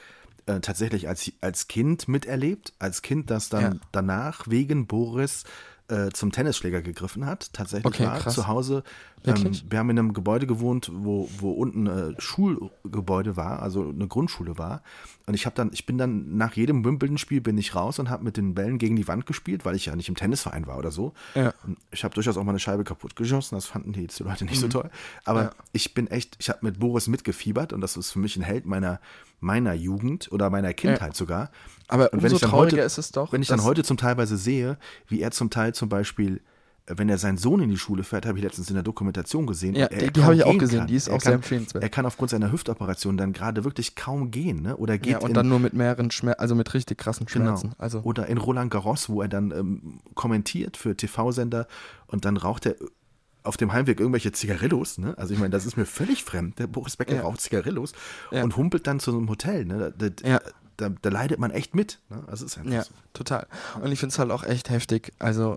äh, 0.51 0.61
tatsächlich 0.61 1.09
als, 1.09 1.33
als 1.41 1.69
Kind 1.69 2.09
miterlebt. 2.09 2.73
Als 2.79 3.03
Kind, 3.03 3.31
das 3.31 3.49
dann 3.49 3.63
ja. 3.63 3.81
danach 3.93 4.49
wegen 4.49 4.87
Boris 4.87 5.45
äh, 5.91 6.11
zum 6.13 6.33
Tennisschläger 6.33 6.83
gegriffen 6.83 7.27
hat. 7.27 7.53
Tatsächlich 7.53 7.87
okay, 7.87 8.07
war 8.07 8.19
krass. 8.19 8.35
zu 8.35 8.47
Hause. 8.47 8.83
Ähm, 9.27 9.53
wir 9.69 9.79
haben 9.79 9.91
in 9.91 9.99
einem 9.99 10.13
Gebäude 10.15 10.47
gewohnt, 10.47 10.91
wo, 10.93 11.29
wo 11.39 11.51
unten 11.51 11.89
ein 11.89 12.15
äh, 12.15 12.21
Schulgebäude 12.21 13.37
war, 13.37 13.61
also 13.61 13.89
eine 13.89 14.07
Grundschule 14.07 14.57
war. 14.57 14.83
Und 15.27 15.35
ich 15.35 15.47
habe 15.47 15.55
dann, 15.55 15.71
ich 15.73 15.85
bin 15.87 15.99
dann 15.99 16.37
nach 16.37 16.55
jedem 16.55 16.85
Wimbledon-Spiel 16.85 17.41
bin 17.41 17.59
ich 17.59 17.75
raus 17.75 17.99
und 17.99 18.09
habe 18.09 18.25
mit 18.25 18.37
den 18.37 18.55
Bällen 18.55 18.79
gegen 18.79 18.97
die 18.97 19.07
Wand 19.09 19.27
gespielt, 19.27 19.65
weil 19.65 19.75
ich 19.75 19.87
ja 19.87 19.97
nicht 19.97 20.09
im 20.09 20.15
Tennisverein 20.15 20.67
war 20.67 20.79
oder 20.79 20.91
so. 20.91 21.13
Ja. 21.35 21.53
ich 21.91 22.05
habe 22.05 22.15
durchaus 22.15 22.37
auch 22.37 22.45
mal 22.45 22.53
eine 22.53 22.59
Scheibe 22.59 22.85
kaputt 22.85 23.17
geschossen. 23.17 23.57
Das 23.57 23.67
fanden 23.67 23.93
die, 23.93 24.07
die 24.07 24.23
Leute 24.23 24.45
nicht 24.45 24.57
mhm. 24.57 24.61
so 24.61 24.69
toll. 24.69 24.91
Aber 25.25 25.43
ja. 25.43 25.51
ich 25.73 25.93
bin 25.93 26.07
echt, 26.07 26.37
ich 26.39 26.49
habe 26.49 26.61
mit 26.63 26.79
Boris 26.79 27.09
mitgefiebert 27.09 27.73
und 27.73 27.81
das 27.81 27.97
ist 27.97 28.13
für 28.13 28.19
mich 28.19 28.37
ein 28.37 28.43
Held 28.43 28.65
meiner 28.65 29.01
meiner 29.41 29.73
Jugend 29.73 30.31
oder 30.33 30.51
meiner 30.51 30.73
Kindheit 30.75 31.13
ja. 31.13 31.15
sogar. 31.15 31.51
Aber 31.91 32.13
und 32.13 32.23
wenn 32.23 32.33
ich 32.33 32.41
dann 32.41 32.53
heute, 32.53 32.81
ist 32.81 32.99
es 32.99 33.13
doch. 33.13 33.33
Wenn 33.33 33.43
ich 33.43 33.49
dann 33.49 33.65
heute 33.65 33.83
zum 33.83 33.97
Teilweise 33.97 34.37
sehe, 34.37 34.79
wie 35.09 35.21
er 35.21 35.31
zum 35.31 35.51
Teil 35.51 35.75
zum 35.75 35.89
Beispiel 35.89 36.41
wenn 36.97 37.09
er 37.09 37.19
seinen 37.19 37.39
Sohn 37.39 37.61
in 37.61 37.69
die 37.69 37.79
Schule 37.79 38.03
fährt, 38.03 38.27
habe 38.27 38.39
ich 38.39 38.45
letztens 38.45 38.69
in 38.69 38.75
der 38.75 38.83
Dokumentation 38.83 39.47
gesehen. 39.47 39.75
Ja, 39.75 39.89
die, 39.89 40.13
die 40.13 40.23
habe 40.23 40.35
ich 40.35 40.45
auch 40.45 40.59
gesehen, 40.59 40.81
kann. 40.81 40.89
die 40.89 40.97
ist 40.97 41.09
er 41.09 41.15
auch 41.15 41.19
kann, 41.19 41.25
sehr 41.25 41.35
empfehlenswert. 41.35 41.85
Er 41.85 41.91
kann 41.91 42.07
aufgrund 42.07 42.31
seiner 42.31 42.51
Hüftoperation 42.51 43.17
dann 43.17 43.33
gerade 43.33 43.65
wirklich 43.65 43.95
kaum 43.95 44.31
gehen, 44.31 44.63
ne? 44.63 44.77
Oder 44.77 44.99
geht 44.99 45.13
ja, 45.13 45.19
und 45.19 45.29
in, 45.29 45.35
dann 45.35 45.49
nur 45.49 45.61
mit 45.61 45.73
mehreren 45.73 46.11
Schmerzen, 46.11 46.41
also 46.41 46.55
mit 46.55 46.73
richtig 46.75 46.99
krassen 46.99 47.27
genau. 47.27 47.45
Schmerzen. 47.45 47.71
Genau. 47.71 47.75
Also. 47.79 48.01
Oder 48.01 48.27
in 48.27 48.39
Roland 48.39 48.71
Garros, 48.71 49.09
wo 49.09 49.23
er 49.23 49.29
dann 49.29 49.51
ähm, 49.53 50.01
kommentiert 50.15 50.77
für 50.77 50.97
TV-Sender 50.97 51.67
und 52.07 52.25
dann 52.25 52.37
raucht 52.37 52.67
er 52.67 52.75
auf 53.43 53.57
dem 53.57 53.73
Heimweg 53.73 54.01
irgendwelche 54.01 54.33
Zigarillos, 54.33 54.99
ne? 54.99 55.17
Also 55.17 55.33
ich 55.33 55.41
meine, 55.41 55.51
das 55.51 55.65
ist 55.65 55.77
mir 55.77 55.87
völlig 55.87 56.25
fremd. 56.25 56.59
Der 56.59 56.67
Boris 56.67 56.97
Becker 56.97 57.15
ja. 57.15 57.23
raucht 57.23 57.41
Zigarillos 57.41 57.93
ja. 58.31 58.43
und 58.43 58.57
humpelt 58.57 58.87
dann 58.87 59.01
zu 59.01 59.13
so 59.13 59.19
einem 59.19 59.29
Hotel, 59.29 59.65
ne? 59.65 59.95
Da, 59.97 60.09
da, 60.09 60.29
ja. 60.29 60.41
Da, 60.81 60.91
da 61.03 61.11
leidet 61.11 61.39
man 61.39 61.51
echt 61.51 61.75
mit. 61.75 62.01
Ne? 62.09 62.23
Also 62.27 62.47
ist 62.47 62.59
ja, 62.65 62.83
so. 62.83 62.93
total. 63.13 63.47
Und 63.81 63.93
ich 63.93 64.01
finde 64.01 64.13
es 64.13 64.19
halt 64.19 64.31
auch 64.31 64.45
echt 64.45 64.71
heftig. 64.71 65.13
Also 65.19 65.57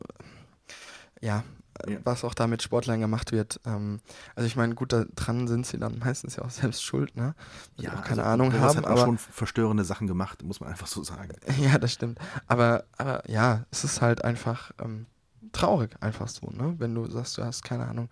ja, 1.22 1.44
ja. 1.88 1.98
was 2.04 2.24
auch 2.24 2.34
da 2.34 2.48
mit 2.48 2.62
Sportlern 2.62 3.00
gemacht 3.00 3.32
wird. 3.32 3.60
Ähm, 3.66 4.02
also 4.36 4.48
ich 4.48 4.56
meine, 4.56 4.76
gut, 4.76 4.94
daran 4.94 5.48
sind 5.48 5.66
sie 5.66 5.78
dann 5.78 6.00
meistens 6.00 6.36
ja 6.36 6.44
auch 6.44 6.50
selbst 6.50 6.84
schuld, 6.84 7.16
ne? 7.16 7.36
Weil 7.78 7.86
ja, 7.86 7.94
auch 7.94 8.04
keine 8.04 8.24
also, 8.24 8.34
Ahnung 8.34 8.54
haben. 8.54 8.78
hat 8.78 8.86
aber 8.86 8.98
schon 8.98 9.18
verstörende 9.18 9.84
Sachen 9.84 10.08
gemacht, 10.08 10.44
muss 10.44 10.60
man 10.60 10.70
einfach 10.70 10.88
so 10.88 11.04
sagen. 11.04 11.34
Ja, 11.60 11.78
das 11.78 11.94
stimmt. 11.94 12.20
Aber, 12.48 12.84
aber 12.98 13.30
ja, 13.30 13.66
es 13.72 13.84
ist 13.84 14.02
halt 14.02 14.24
einfach 14.24 14.72
ähm, 14.82 15.06
traurig, 15.52 15.92
einfach 16.00 16.28
so, 16.28 16.48
ne? 16.50 16.76
Wenn 16.78 16.96
du 16.96 17.06
sagst, 17.10 17.38
du 17.38 17.44
hast 17.44 17.64
keine 17.64 17.86
Ahnung, 17.88 18.10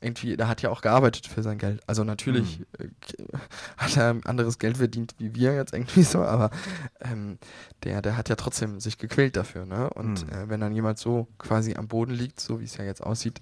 irgendwie, 0.00 0.36
der 0.36 0.48
hat 0.48 0.62
ja 0.62 0.70
auch 0.70 0.82
gearbeitet 0.82 1.26
für 1.26 1.42
sein 1.42 1.58
Geld. 1.58 1.80
Also 1.86 2.04
natürlich 2.04 2.60
mhm. 2.78 2.90
äh, 3.30 3.38
hat 3.76 3.96
er 3.96 4.16
anderes 4.24 4.58
Geld 4.58 4.78
verdient 4.78 5.14
wie 5.18 5.34
wir 5.34 5.54
jetzt 5.54 5.72
irgendwie 5.72 6.02
so, 6.02 6.22
aber 6.22 6.50
ähm, 7.00 7.38
der, 7.84 8.02
der 8.02 8.16
hat 8.16 8.28
ja 8.28 8.36
trotzdem 8.36 8.80
sich 8.80 8.98
gequält 8.98 9.36
dafür, 9.36 9.64
ne? 9.64 9.90
Und 9.90 10.26
mhm. 10.26 10.32
äh, 10.32 10.48
wenn 10.48 10.60
dann 10.60 10.74
jemand 10.74 10.98
so 10.98 11.28
quasi 11.38 11.74
am 11.74 11.88
Boden 11.88 12.12
liegt, 12.12 12.40
so 12.40 12.60
wie 12.60 12.64
es 12.64 12.76
ja 12.76 12.84
jetzt 12.84 13.02
aussieht, 13.02 13.40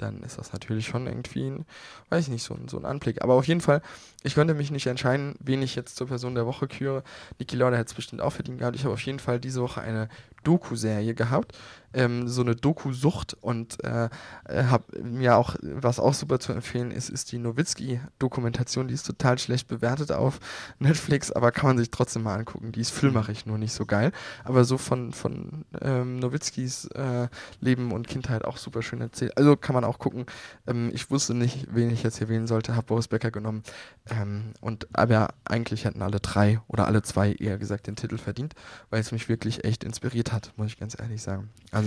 dann 0.00 0.22
ist 0.22 0.38
das 0.38 0.52
natürlich 0.52 0.86
schon 0.86 1.06
irgendwie 1.06 1.48
ein, 1.48 1.66
weiß 2.08 2.24
ich 2.24 2.30
nicht, 2.30 2.42
so 2.42 2.54
ein, 2.54 2.68
so 2.68 2.78
ein 2.78 2.84
Anblick. 2.84 3.22
Aber 3.22 3.34
auf 3.34 3.46
jeden 3.46 3.60
Fall, 3.60 3.82
ich 4.22 4.34
konnte 4.34 4.54
mich 4.54 4.70
nicht 4.70 4.86
entscheiden, 4.86 5.34
wen 5.40 5.62
ich 5.62 5.74
jetzt 5.74 5.96
zur 5.96 6.08
Person 6.08 6.34
der 6.34 6.46
Woche 6.46 6.68
küre. 6.68 7.02
Niki 7.38 7.56
Lauda 7.56 7.76
hätte 7.76 7.90
es 7.90 7.94
bestimmt 7.94 8.22
auch 8.22 8.32
verdient 8.32 8.58
gehabt. 8.58 8.76
Ich 8.76 8.84
habe 8.84 8.94
auf 8.94 9.02
jeden 9.02 9.18
Fall 9.18 9.40
diese 9.40 9.60
Woche 9.60 9.80
eine 9.80 10.08
Doku-Serie 10.44 11.14
gehabt, 11.14 11.56
ähm, 11.92 12.28
so 12.28 12.42
eine 12.42 12.56
Doku-Sucht 12.56 13.36
und 13.40 13.82
äh, 13.84 14.08
äh 14.48 14.64
habe 14.64 15.02
mir 15.02 15.36
auch, 15.36 15.56
was 15.62 15.98
auch 15.98 16.14
super 16.14 16.38
zu 16.38 16.52
empfehlen 16.52 16.90
ist, 16.90 17.08
ist 17.08 17.32
die 17.32 17.38
Nowitzki-Dokumentation, 17.38 18.88
die 18.88 18.94
ist 18.94 19.06
total 19.06 19.38
schlecht 19.38 19.68
bewertet 19.68 20.12
auf 20.12 20.40
Netflix, 20.78 21.30
aber 21.32 21.52
kann 21.52 21.66
man 21.66 21.78
sich 21.78 21.90
trotzdem 21.90 22.22
mal 22.22 22.38
angucken. 22.38 22.72
Die 22.72 22.80
ist 22.80 22.90
filmerisch 22.90 23.46
nur 23.46 23.58
nicht 23.58 23.72
so 23.72 23.86
geil, 23.86 24.12
aber 24.44 24.64
so 24.64 24.78
von, 24.78 25.12
von 25.12 25.64
ähm, 25.80 26.16
Nowitzkis 26.16 26.86
äh, 26.86 27.28
Leben 27.60 27.92
und 27.92 28.08
Kindheit 28.08 28.44
auch 28.44 28.56
super 28.56 28.82
schön 28.82 29.00
erzählt. 29.00 29.36
Also 29.36 29.56
kann 29.56 29.74
man 29.74 29.84
auch 29.84 29.98
gucken. 29.98 30.26
Ähm, 30.66 30.90
ich 30.92 31.10
wusste 31.10 31.34
nicht, 31.34 31.68
wen 31.70 31.90
ich 31.90 32.02
jetzt 32.02 32.18
hier 32.18 32.28
wählen 32.28 32.46
sollte, 32.46 32.76
habe 32.76 32.86
Boris 32.86 33.08
Becker 33.08 33.30
genommen 33.30 33.62
ähm, 34.10 34.52
und 34.60 34.88
aber 34.92 35.28
eigentlich 35.44 35.84
hätten 35.84 36.02
alle 36.02 36.20
drei 36.20 36.60
oder 36.68 36.86
alle 36.86 37.02
zwei 37.02 37.32
eher 37.32 37.58
gesagt 37.58 37.86
den 37.86 37.96
Titel 37.96 38.18
verdient, 38.18 38.54
weil 38.90 39.00
es 39.00 39.12
mich 39.12 39.28
wirklich 39.28 39.64
echt 39.64 39.84
inspiriert 39.84 40.32
hat, 40.32 40.52
muss 40.56 40.68
ich 40.68 40.78
ganz 40.78 40.98
ehrlich 40.98 41.22
sagen. 41.22 41.50
Also 41.70 41.79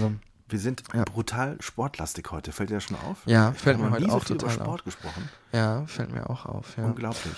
wir 0.49 0.59
sind 0.59 0.83
ja. 0.93 1.03
brutal 1.03 1.57
sportlastig 1.59 2.29
heute. 2.31 2.51
Fällt 2.51 2.69
dir 2.69 2.75
das 2.75 2.83
schon 2.83 2.97
auf? 2.97 3.17
Ja, 3.25 3.51
ich 3.55 3.61
fällt 3.61 3.79
mir 3.79 3.91
heute 3.91 4.11
auch 4.11 4.25
so 4.25 4.35
total 4.35 4.55
über 4.55 4.63
Sport 4.63 4.79
auf. 4.81 4.85
gesprochen. 4.85 5.29
Ja, 5.51 5.85
fällt 5.87 6.13
mir 6.13 6.29
auch 6.29 6.45
auf. 6.45 6.77
Ja. 6.77 6.85
Unglaublich. 6.85 7.35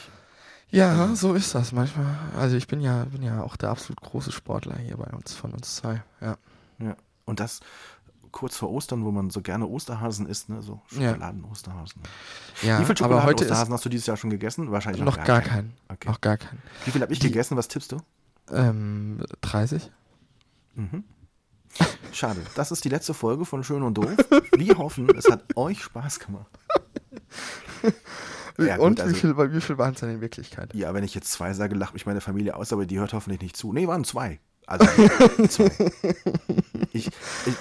Ja, 0.72 0.92
also. 0.92 1.16
so 1.16 1.34
ist 1.34 1.56
das 1.56 1.72
manchmal. 1.72 2.18
Also 2.38 2.58
ich 2.58 2.68
bin 2.68 2.82
ja, 2.82 3.06
bin 3.06 3.24
ja 3.24 3.42
auch 3.42 3.56
der 3.56 3.70
absolut 3.70 4.02
große 4.02 4.32
Sportler 4.32 4.78
hier 4.78 4.98
bei 4.98 5.10
uns, 5.16 5.34
von 5.34 5.52
uns 5.52 5.76
zwei. 5.76 6.04
Ja. 6.20 6.38
Ja. 6.80 6.96
Und 7.26 7.40
das 7.40 7.62
kurz 8.36 8.58
vor 8.58 8.70
Ostern, 8.70 9.06
wo 9.06 9.12
man 9.12 9.30
so 9.30 9.42
gerne 9.42 9.66
Osterhasen 9.66 10.26
isst, 10.28 10.50
ne? 10.50 10.62
So 10.62 10.82
Schokoladen-Osterhasen. 10.88 12.02
Ja, 12.64 12.82
Wie 12.82 12.86
viel 12.86 12.98
Schokoladen-Osterhasen 12.98 13.74
hast 13.74 13.86
du 13.86 13.90
dieses 13.90 14.08
Jahr 14.08 14.18
schon 14.18 14.30
gegessen? 14.30 14.72
Wahrscheinlich 14.72 15.02
noch, 15.02 15.16
noch 15.16 15.24
gar, 15.24 15.40
gar 15.40 15.42
keinen. 15.42 15.70
keinen. 15.70 15.74
Okay. 15.88 16.10
Noch 16.10 16.20
gar 16.20 16.38
keinen. 16.38 16.62
Wie 16.84 16.92
viel 16.92 17.02
habe 17.02 17.14
ich 17.14 17.20
Die, 17.20 17.28
gegessen? 17.28 17.56
Was 17.56 17.70
tippst 17.70 17.94
du? 17.94 17.98
Ähm, 18.52 19.24
30. 19.40 19.90
Mhm. 20.76 21.06
Schade. 22.12 22.42
Das 22.56 22.72
ist 22.72 22.86
die 22.86 22.90
letzte 22.90 23.14
Folge 23.14 23.46
von 23.46 23.64
Schön 23.64 23.84
und 23.84 23.96
Doof. 23.98 24.16
Wir 24.58 24.78
hoffen, 24.78 25.10
es 25.18 25.30
hat 25.30 25.44
euch 25.56 25.82
Spaß 25.82 26.20
gemacht. 26.20 26.48
Ja, 28.58 28.78
und 28.78 29.02
also, 29.02 29.14
wie 29.14 29.20
viel, 29.20 29.38
wie 29.38 29.62
viel 29.62 29.78
waren 29.78 29.94
es 29.94 30.00
denn 30.00 30.10
in 30.10 30.22
Wirklichkeit? 30.22 30.74
Ja, 30.74 30.94
wenn 30.94 31.04
ich 31.04 31.14
jetzt 31.14 31.32
zwei 31.32 31.54
sage, 31.54 31.76
lacht 31.76 31.94
mich 31.94 32.06
meine 32.06 32.22
Familie 32.22 32.56
aus, 32.56 32.72
aber 32.72 32.86
die 32.86 33.00
hört 33.00 33.14
hoffentlich 33.14 33.42
nicht 33.42 33.58
zu. 33.58 33.74
Nee, 33.74 33.88
waren 33.88 34.06
zwei. 34.06 34.40
Also, 34.68 34.86
zwei. 35.48 35.70
Ich, 36.92 37.08
ich, 37.08 37.14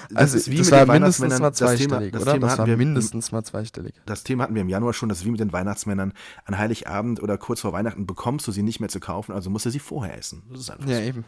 das 0.09 0.15
also, 0.15 0.37
ist 0.37 0.49
wie 0.49 0.57
das 0.57 0.67
mit 0.67 0.79
war 0.79 0.85
den 0.85 0.93
mindestens 0.93 1.39
mal 1.39 1.53
zweistellig, 1.53 1.89
das 1.89 1.89
Thema, 1.89 2.11
das 2.11 2.21
oder? 2.21 2.33
Thema 2.33 2.47
das 2.47 2.57
war 2.57 2.67
wir, 2.67 2.77
mindestens 2.77 3.31
mal 3.31 3.43
zweistellig. 3.43 3.93
Das 4.05 4.23
Thema 4.23 4.43
hatten 4.43 4.55
wir 4.55 4.61
im 4.61 4.69
Januar 4.69 4.93
schon, 4.93 5.09
das 5.09 5.19
ist 5.19 5.25
wie 5.25 5.31
mit 5.31 5.39
den 5.39 5.53
Weihnachtsmännern. 5.53 6.13
An 6.45 6.57
Heiligabend 6.57 7.21
oder 7.21 7.37
kurz 7.37 7.61
vor 7.61 7.73
Weihnachten 7.73 8.07
bekommst 8.07 8.47
du 8.47 8.51
sie 8.51 8.63
nicht 8.63 8.79
mehr 8.79 8.89
zu 8.89 8.99
kaufen, 8.99 9.33
also 9.33 9.49
musst 9.49 9.65
du 9.65 9.69
sie 9.69 9.79
vorher 9.79 10.17
essen. 10.17 10.43
Das 10.49 10.61
ist 10.61 10.69
einfach 10.71 10.87
ja, 10.87 10.97
so. 10.97 11.03
eben. 11.03 11.25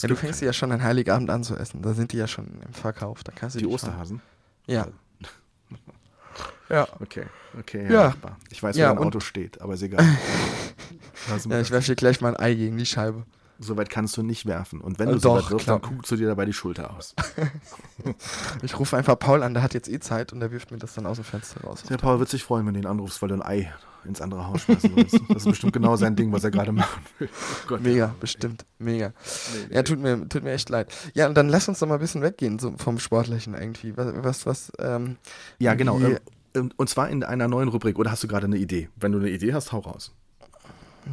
Ja, 0.00 0.08
du 0.08 0.16
fängst 0.16 0.40
sie 0.40 0.46
ja 0.46 0.52
schon 0.52 0.72
an 0.72 0.82
Heiligabend 0.82 1.30
an 1.30 1.44
zu 1.44 1.56
essen. 1.56 1.82
Da 1.82 1.94
sind 1.94 2.12
die 2.12 2.16
ja 2.16 2.26
schon 2.26 2.46
im 2.66 2.72
Verkauf. 2.72 3.22
Da 3.24 3.32
kannst 3.32 3.56
du 3.56 3.60
die 3.60 3.66
Osterhasen? 3.66 4.20
Ja. 4.66 4.88
ja. 6.68 6.88
Okay, 7.00 7.26
okay. 7.58 7.84
Ja. 7.84 8.14
ja. 8.22 8.36
Ich 8.50 8.62
weiß, 8.62 8.76
wo 8.76 8.80
ja, 8.80 8.90
ein 8.92 8.98
Auto 8.98 9.20
steht, 9.20 9.60
aber 9.60 9.74
ist 9.74 9.82
egal. 9.82 10.04
ja, 11.48 11.60
ich 11.60 11.70
werfe 11.70 11.86
dir 11.86 11.96
gleich 11.96 12.20
mal 12.20 12.36
ein 12.36 12.40
Ei 12.42 12.54
gegen 12.54 12.76
die 12.76 12.86
Scheibe. 12.86 13.24
So 13.62 13.76
weit 13.76 13.90
kannst 13.90 14.16
du 14.16 14.22
nicht 14.22 14.46
werfen. 14.46 14.80
Und 14.80 14.98
wenn 14.98 15.08
du 15.08 15.14
also 15.14 15.30
so 15.30 15.36
weit 15.36 15.50
wirfst, 15.50 15.68
dann 15.68 15.82
guckst 15.82 16.10
du 16.10 16.16
dir 16.16 16.26
dabei 16.28 16.46
die 16.46 16.54
Schulter 16.54 16.96
aus. 16.96 17.14
ich 18.62 18.78
rufe 18.78 18.96
einfach 18.96 19.18
Paul 19.18 19.42
an, 19.42 19.52
der 19.52 19.62
hat 19.62 19.74
jetzt 19.74 19.88
eh 19.88 20.00
Zeit 20.00 20.32
und 20.32 20.40
der 20.40 20.50
wirft 20.50 20.70
mir 20.70 20.78
das 20.78 20.94
dann 20.94 21.04
aus 21.04 21.18
dem 21.18 21.24
Fenster 21.24 21.60
raus. 21.60 21.82
Der 21.82 21.98
Paul 21.98 22.18
wird 22.18 22.30
sich 22.30 22.42
freuen, 22.42 22.66
wenn 22.66 22.72
du 22.72 22.80
ihn 22.80 22.86
anrufst, 22.86 23.20
weil 23.20 23.28
du 23.28 23.34
ein 23.34 23.42
Ei 23.42 23.70
ins 24.04 24.22
andere 24.22 24.46
Haus 24.46 24.62
schmeißen 24.62 24.96
willst. 24.96 25.20
Das 25.28 25.44
ist 25.44 25.48
bestimmt 25.48 25.74
genau 25.74 25.96
sein 25.96 26.16
Ding, 26.16 26.32
was 26.32 26.42
er 26.42 26.50
gerade 26.50 26.72
machen 26.72 27.02
will. 27.18 27.28
Oh 27.70 27.76
mega, 27.78 28.14
bestimmt. 28.18 28.64
Mega. 28.78 29.08
Nee, 29.08 29.66
nee. 29.68 29.74
Ja, 29.76 29.82
tut 29.82 29.98
mir, 29.98 30.26
tut 30.28 30.42
mir 30.42 30.52
echt 30.52 30.70
leid. 30.70 30.90
Ja, 31.12 31.26
und 31.26 31.34
dann 31.34 31.50
lass 31.50 31.68
uns 31.68 31.78
doch 31.80 31.86
mal 31.86 31.94
ein 31.94 32.00
bisschen 32.00 32.22
weggehen 32.22 32.58
so 32.58 32.74
vom 32.78 32.98
Sportlichen 32.98 33.54
irgendwie. 33.54 33.94
Was, 33.96 34.14
was, 34.16 34.46
was 34.46 34.72
ähm, 34.78 35.16
Ja, 35.58 35.74
genau. 35.74 36.00
Ähm, 36.54 36.72
und 36.76 36.88
zwar 36.88 37.10
in 37.10 37.22
einer 37.22 37.46
neuen 37.46 37.68
Rubrik. 37.68 37.98
Oder 37.98 38.10
hast 38.10 38.22
du 38.22 38.28
gerade 38.28 38.46
eine 38.46 38.56
Idee? 38.56 38.88
Wenn 38.96 39.12
du 39.12 39.18
eine 39.18 39.28
Idee 39.28 39.52
hast, 39.52 39.72
hau 39.72 39.80
raus. 39.80 40.12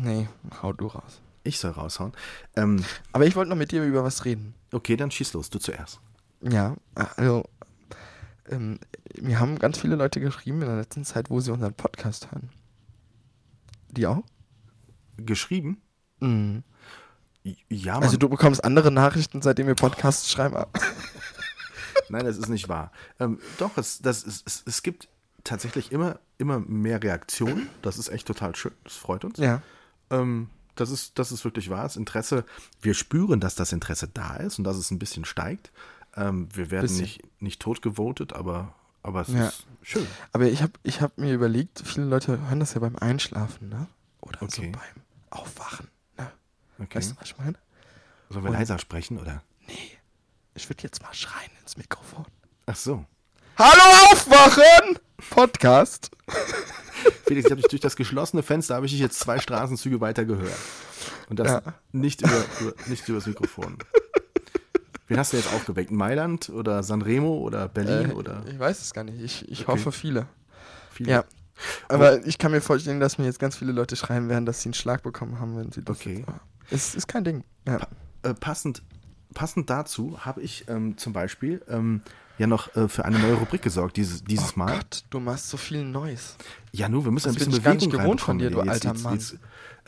Nee, 0.02 0.28
hau 0.62 0.74
du 0.74 0.88
raus. 0.88 1.22
Ich 1.48 1.60
soll 1.60 1.72
raushauen. 1.72 2.12
Ähm, 2.56 2.84
Aber 3.14 3.26
ich 3.26 3.36
wollte 3.36 3.50
noch 3.50 3.56
mit 3.56 3.72
dir 3.72 3.84
über 3.84 4.04
was 4.04 4.26
reden. 4.26 4.54
Okay, 4.72 4.98
dann 4.98 5.12
schieß 5.12 5.34
los, 5.34 5.50
du 5.50 5.60
zuerst. 5.60 6.00
Ja, 6.42 6.76
also 7.16 7.46
ähm, 8.50 8.80
mir 9.20 9.40
haben 9.40 9.58
ganz 9.58 9.80
viele 9.80 9.96
Leute 9.96 10.20
geschrieben 10.20 10.62
in 10.62 10.68
der 10.68 10.78
letzten 10.78 11.06
Zeit, 11.06 11.30
wo 11.30 11.40
sie 11.40 11.52
unseren 11.52 11.74
Podcast 11.74 12.32
hören. 12.32 12.50
Die 13.90 14.06
auch? 14.06 14.24
Geschrieben? 15.18 15.82
Mhm. 16.20 16.64
Ja, 17.70 17.94
man. 17.96 18.04
Also 18.04 18.18
du 18.18 18.28
bekommst 18.28 18.64
andere 18.64 18.92
Nachrichten, 18.92 19.42
seitdem 19.42 19.68
wir 19.68 19.76
Podcasts 19.76 20.30
schreiben. 20.30 20.58
Nein, 22.10 22.26
das 22.26 22.38
ist 22.38 22.50
nicht 22.50 22.68
wahr. 22.68 22.92
Ähm, 23.20 23.40
doch, 23.58 23.78
es, 23.78 24.00
das 24.00 24.24
ist, 24.24 24.46
es, 24.46 24.64
es 24.66 24.84
gibt 24.84 25.08
tatsächlich 25.46 25.92
immer, 25.94 26.20
immer 26.38 26.60
mehr 26.60 27.02
Reaktionen. 27.02 27.70
Das 27.82 27.98
ist 27.98 28.10
echt 28.10 28.28
total 28.28 28.56
schön. 28.56 28.74
Das 28.84 28.96
freut 28.96 29.24
uns. 29.24 29.38
Ja. 29.40 29.62
Ähm, 30.10 30.50
das 30.80 30.90
ist, 30.90 31.18
das 31.20 31.32
ist 31.32 31.44
wirklich 31.44 31.70
wahr. 31.70 31.84
Das 31.84 31.96
Interesse, 31.96 32.46
wir 32.82 32.94
spüren, 32.94 33.40
dass 33.40 33.56
das 33.56 33.72
Interesse 33.74 34.08
da 34.08 34.36
ist 34.38 34.58
und 34.58 34.64
dass 34.64 34.78
es 34.78 34.92
ein 34.92 35.00
bisschen 35.00 35.26
steigt. 35.26 35.72
Ähm, 36.16 36.48
wir 36.54 36.72
werden 36.72 36.84
Bisschen. 36.84 37.02
nicht, 37.02 37.42
nicht 37.42 37.62
tot 37.62 37.82
gewotet, 37.82 38.34
aber, 38.34 38.74
aber 39.04 39.22
es 39.22 39.28
Ja. 39.30 39.48
ist 39.48 39.66
schön. 39.84 40.08
Aber 40.34 40.46
ich 40.46 40.62
habe 40.62 40.74
ich 40.84 41.02
hab 41.02 41.18
mir 41.18 41.34
überlegt, 41.34 41.82
viele 41.86 42.06
Leute 42.08 42.40
hören 42.48 42.60
das 42.60 42.74
ja 42.74 42.80
beim 42.80 42.96
Einschlafen, 42.96 43.70
ne? 43.70 43.88
Oder 44.22 44.40
so 44.40 44.46
Okay. 44.62 44.72
beim 44.72 45.04
Aufwachen, 45.30 45.88
ne? 46.18 46.32
Okay. 46.80 46.98
Weißt 46.98 47.12
du, 47.12 47.16
was 47.20 47.28
ich 47.30 47.38
meine? 47.38 47.58
Sollen 48.30 48.44
wir 48.46 48.50
und- 48.52 48.58
leiser 48.58 48.80
sprechen, 48.80 49.20
oder? 49.20 49.44
Ich 50.56 50.70
würde 50.70 50.82
jetzt 50.84 51.04
mal 51.04 51.14
schreien 51.14 51.52
ins 51.62 51.78
Mikrofon. 51.78 52.26
Ach 52.66 52.76
so. 52.76 53.06
Hallo 53.60 54.12
Aufwachen! 54.12 54.98
Podcast. 55.30 56.10
Felix, 57.26 57.46
ich 57.46 57.52
habe 57.52 57.62
dich 57.62 57.70
durch 57.70 57.82
das 57.82 57.96
geschlossene 57.96 58.44
Fenster, 58.44 58.76
habe 58.76 58.86
ich 58.86 58.92
dich 58.94 59.02
jetzt 59.02 59.20
zwei 59.20 59.40
Straßenzüge 59.40 60.00
weiter 60.02 60.26
gehört. 60.26 60.58
Und 61.30 61.40
das 61.40 61.48
Ja. 61.52 61.62
nicht, 61.92 62.22
über, 62.22 62.44
über, 62.62 62.74
nicht 62.88 63.08
übers 63.08 63.26
Mikrofon. 63.26 63.78
Wen 65.08 65.18
hast 65.18 65.32
du 65.34 65.38
jetzt 65.38 65.54
aufgeweckt? 65.54 65.90
Mailand 65.92 66.50
oder 66.50 66.84
Sanremo 66.84 67.38
oder 67.38 67.70
Berlin 67.70 68.12
Äh, 68.12 68.14
oder 68.14 68.44
ich 68.50 68.60
weiß 68.60 68.82
es 68.82 68.94
gar 68.94 69.04
nicht. 69.06 69.22
Ich, 69.22 69.50
ich 69.50 69.62
Okay. 69.62 69.72
hoffe 69.72 69.92
viele. 69.92 70.28
viele? 70.92 71.12
Ja. 71.12 71.24
Aber 71.88 72.26
ich 72.26 72.38
kann 72.38 72.52
mir 72.52 72.62
vorstellen, 72.62 73.00
dass 73.00 73.18
mir 73.18 73.26
jetzt 73.26 73.40
ganz 73.40 73.56
viele 73.58 73.72
Leute 73.72 73.96
schreiben 73.96 74.30
werden, 74.30 74.46
dass 74.46 74.62
sie 74.62 74.68
einen 74.68 74.74
Schlag 74.74 75.04
bekommen 75.04 75.40
haben, 75.40 75.58
wenn 75.58 75.72
sie 75.72 75.82
das. 75.84 75.96
Okay. 75.98 76.26
Es 76.70 76.94
ist 76.94 77.08
kein 77.08 77.24
Ding. 77.24 77.44
Ja. 77.66 77.80
Äh, 78.24 78.34
passend, 78.34 78.84
passend 79.34 79.70
dazu 79.70 80.26
habe 80.26 80.42
ich 80.42 80.66
ähm, 80.68 80.98
zum 80.98 81.14
Beispiel 81.14 81.64
ähm, 81.70 82.02
ja 82.38 82.48
noch 82.48 82.76
äh, 82.76 82.88
für 82.88 83.06
eine 83.06 83.20
neue 83.20 83.34
Rubrik 83.36 83.62
gesorgt 83.62 83.98
dieses, 83.98 84.24
dieses 84.24 84.54
oh 84.56 84.60
Mal. 84.60 84.76
Gott, 84.78 85.04
du 85.10 85.20
machst 85.20 85.50
so 85.50 85.58
viel 85.58 85.84
Neues. 85.84 86.36
Ja, 86.72 86.88
nur, 86.90 87.04
wir 87.06 87.12
müssen 87.12 87.28
Das 87.28 87.36
ein 87.36 87.38
bisschen 87.40 87.52
bin 87.52 87.58
ich 87.60 87.64
Bewegung 87.64 87.90
nicht 87.90 88.00
gewohnt 88.04 88.22
von 88.22 88.38
dir, 88.40 88.50
du 88.52 88.60
reinbekommen. 88.60 88.96
alter 88.96 89.02
Mann. 89.02 89.20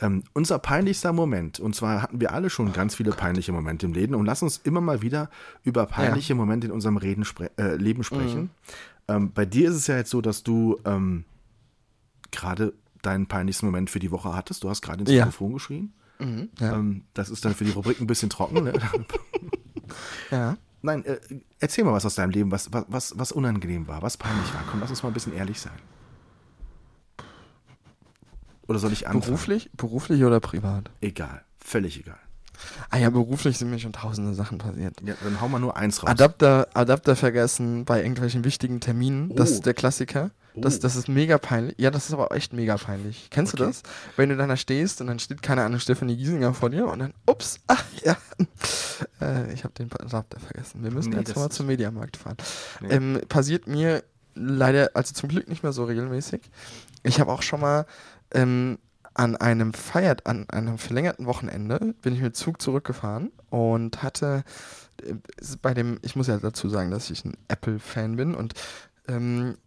ähm, 0.00 0.24
unser 0.32 0.58
peinlichster 0.58 1.12
Moment, 1.12 1.60
und 1.60 1.74
zwar 1.76 2.02
hatten 2.02 2.20
wir 2.20 2.32
alle 2.32 2.50
schon 2.50 2.72
ganz 2.72 2.94
viele 2.96 3.12
peinliche 3.12 3.52
Momente 3.52 3.86
im 3.86 3.92
Leben 3.92 4.14
und 4.14 4.26
lass 4.26 4.42
uns 4.42 4.58
immer 4.64 4.80
mal 4.80 5.02
wieder 5.02 5.30
über 5.62 5.86
peinliche 5.86 6.34
Momente 6.34 6.66
in 6.66 6.72
unserem 6.72 6.96
Reden 6.96 7.24
spre 7.24 7.50
äh, 7.58 7.76
Leben 7.76 8.02
sprechen. 8.02 8.40
Mhm. 8.42 8.50
Ähm, 9.08 9.32
bei 9.32 9.44
dir 9.44 9.68
ist 9.70 9.76
es 9.76 9.86
ja 9.86 9.96
jetzt 9.96 10.10
so, 10.10 10.20
dass 10.20 10.42
du 10.42 10.78
ähm, 10.84 11.24
gerade 12.30 12.72
deinen 13.02 13.26
peinlichsten 13.26 13.66
Moment 13.66 13.90
für 13.90 13.98
die 13.98 14.10
Woche 14.10 14.34
hattest. 14.34 14.62
Du 14.64 14.68
hast 14.70 14.82
gerade 14.82 15.00
ins 15.00 15.10
Ja. 15.10 15.24
Mikrofon 15.26 15.54
geschrien. 15.54 15.92
Mhm. 16.18 16.48
Ja. 16.58 16.74
Ähm, 16.74 17.04
das 17.14 17.30
ist 17.30 17.44
dann 17.44 17.54
für 17.54 17.64
die 17.64 17.70
Rubrik 17.70 18.00
ein 18.00 18.06
bisschen 18.06 18.28
trocken. 18.30 18.64
Ne? 18.64 18.72
ja. 20.30 20.56
Nein, 20.82 21.04
äh, 21.04 21.20
erzähl 21.58 21.84
mal 21.84 21.92
was 21.92 22.06
aus 22.06 22.14
deinem 22.14 22.30
Leben, 22.30 22.50
was, 22.50 22.70
was, 22.72 23.18
was, 23.18 23.32
unangenehm 23.32 23.86
war, 23.86 24.02
was 24.02 24.16
peinlich 24.16 24.52
war. 24.54 24.62
Komm, 24.70 24.80
lass 24.80 24.90
uns 24.90 25.02
mal 25.02 25.10
ein 25.10 25.14
bisschen 25.14 25.34
ehrlich 25.34 25.60
sein. 25.60 25.78
Oder 28.66 28.78
soll 28.78 28.92
ich 28.92 29.06
anfangen? 29.06 29.24
Beruflich? 29.24 29.70
Beruflich 29.76 30.24
oder 30.24 30.40
privat? 30.40 30.90
Egal, 31.00 31.44
völlig 31.58 31.98
egal. 32.00 32.20
Ah 32.90 32.98
ja, 32.98 33.10
beruflich 33.10 33.58
sind 33.58 33.70
mir 33.70 33.78
schon 33.78 33.92
tausende 33.92 34.34
Sachen 34.34 34.58
passiert. 34.58 34.96
Ja, 35.04 35.14
dann 35.22 35.40
hau 35.40 35.48
mal 35.48 35.58
nur 35.58 35.76
eins 35.76 36.02
raus. 36.02 36.10
Adapter, 36.10 36.68
Adapter 36.74 37.16
vergessen 37.16 37.84
bei 37.84 37.98
irgendwelchen 38.02 38.44
wichtigen 38.44 38.80
Terminen. 38.80 39.34
Das 39.36 39.50
Oh. 39.50 39.54
ist 39.54 39.66
der 39.66 39.74
Klassiker. 39.74 40.30
Oh. 40.54 40.60
Das, 40.62 40.80
das 40.80 40.96
ist 40.96 41.08
mega 41.08 41.38
peinlich. 41.38 41.76
Ja, 41.78 41.90
das 41.92 42.06
ist 42.06 42.12
aber 42.12 42.32
echt 42.32 42.52
mega 42.52 42.76
peinlich. 42.76 43.28
Kennst 43.30 43.52
du 43.58 43.62
Okay. 43.62 43.70
das? 43.72 43.82
Wenn 44.16 44.28
du 44.30 44.36
dann 44.36 44.48
da 44.48 44.56
stehst 44.56 45.00
und 45.00 45.06
dann 45.06 45.18
steht, 45.20 45.42
keine 45.42 45.62
Ahnung, 45.62 45.78
Stefanie 45.78 46.16
Giesinger 46.16 46.52
vor 46.54 46.70
dir 46.70 46.86
und 46.88 46.98
dann, 46.98 47.14
ups, 47.26 47.60
ach 47.68 47.84
ja, 48.04 48.16
äh, 49.20 49.52
ich 49.52 49.64
habe 49.64 49.74
den 49.74 49.90
Adapter 49.92 50.40
vergessen. 50.40 50.82
Wir 50.82 50.90
müssen 50.90 51.10
Nee, 51.10 51.18
jetzt 51.18 51.30
das 51.30 51.36
mal 51.36 51.50
zum 51.50 51.66
Mediamarkt 51.66 52.16
fahren. 52.16 52.36
Nee. 52.80 52.88
Ähm, 52.94 53.20
passiert 53.28 53.66
mir 53.68 54.02
leider, 54.34 54.90
also 54.94 55.12
zum 55.14 55.28
Glück 55.28 55.48
nicht 55.48 55.62
mehr 55.62 55.72
so 55.72 55.84
regelmäßig. 55.84 56.40
Ich 57.02 57.20
habe 57.20 57.30
auch 57.32 57.42
schon 57.42 57.60
mal 57.60 57.86
ähm, 58.32 58.78
an 59.20 59.36
einem 59.36 59.74
Feiert, 59.74 60.26
an 60.26 60.48
einem 60.48 60.78
verlängerten 60.78 61.26
Wochenende 61.26 61.94
bin 62.00 62.14
ich 62.14 62.22
mit 62.22 62.36
Zug 62.36 62.62
zurückgefahren 62.62 63.30
und 63.50 64.02
hatte 64.02 64.44
äh, 65.02 65.14
bei 65.60 65.74
dem, 65.74 65.98
ich 66.00 66.16
muss 66.16 66.26
ja 66.26 66.38
dazu 66.38 66.70
sagen, 66.70 66.90
dass 66.90 67.10
ich 67.10 67.24
ein 67.26 67.36
Apple-Fan 67.48 68.16
bin 68.16 68.34
und 68.34 68.54
ähm, 69.08 69.58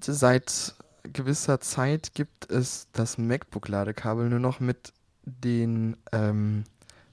seit 0.00 0.74
gewisser 1.02 1.60
Zeit 1.60 2.14
gibt 2.14 2.50
es 2.52 2.86
das 2.92 3.18
MacBook-Ladekabel 3.18 4.28
nur 4.28 4.38
noch 4.38 4.60
mit 4.60 4.92
den, 5.24 5.96
ähm, 6.12 6.62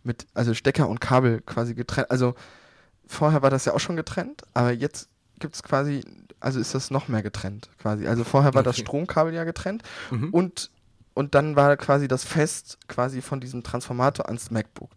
mit, 0.04 0.28
also 0.36 0.54
Stecker 0.54 0.88
und 0.89 1.02
Kabel 1.02 1.41
quasi 1.41 1.74
getrennt. 1.74 2.12
Also 2.12 2.36
vorher 3.08 3.41
war 3.41 3.50
das 3.50 3.66
ja 3.66 3.74
auch 3.74 3.80
schon 3.80 3.95
getrennt, 3.95 4.43
aber 4.54 4.72
jetzt 4.72 5.10
gibt 5.39 5.56
es 5.56 5.64
quasi, 5.64 6.02
also 6.39 6.60
ist 6.60 6.76
das 6.76 6.91
noch 6.91 7.08
mehr 7.08 7.24
getrennt 7.24 7.70
quasi. 7.80 8.08
Also 8.08 8.24
vorher 8.24 8.54
war 8.54 8.62
das 8.64 8.76
Okay. 8.76 8.86
Stromkabel 8.86 9.34
ja 9.34 9.45
getrennt 9.45 9.82
Mhm. 10.12 10.30
und, 10.30 10.70
und 11.18 11.34
dann 11.34 11.55
war 11.55 11.76
quasi 11.78 12.07
das 12.07 12.24
Fest 12.24 12.78
quasi 12.88 13.24
von 13.24 13.39
diesem 13.39 13.63
Transformator 13.63 14.28
ans 14.28 14.51
MacBook. 14.51 14.91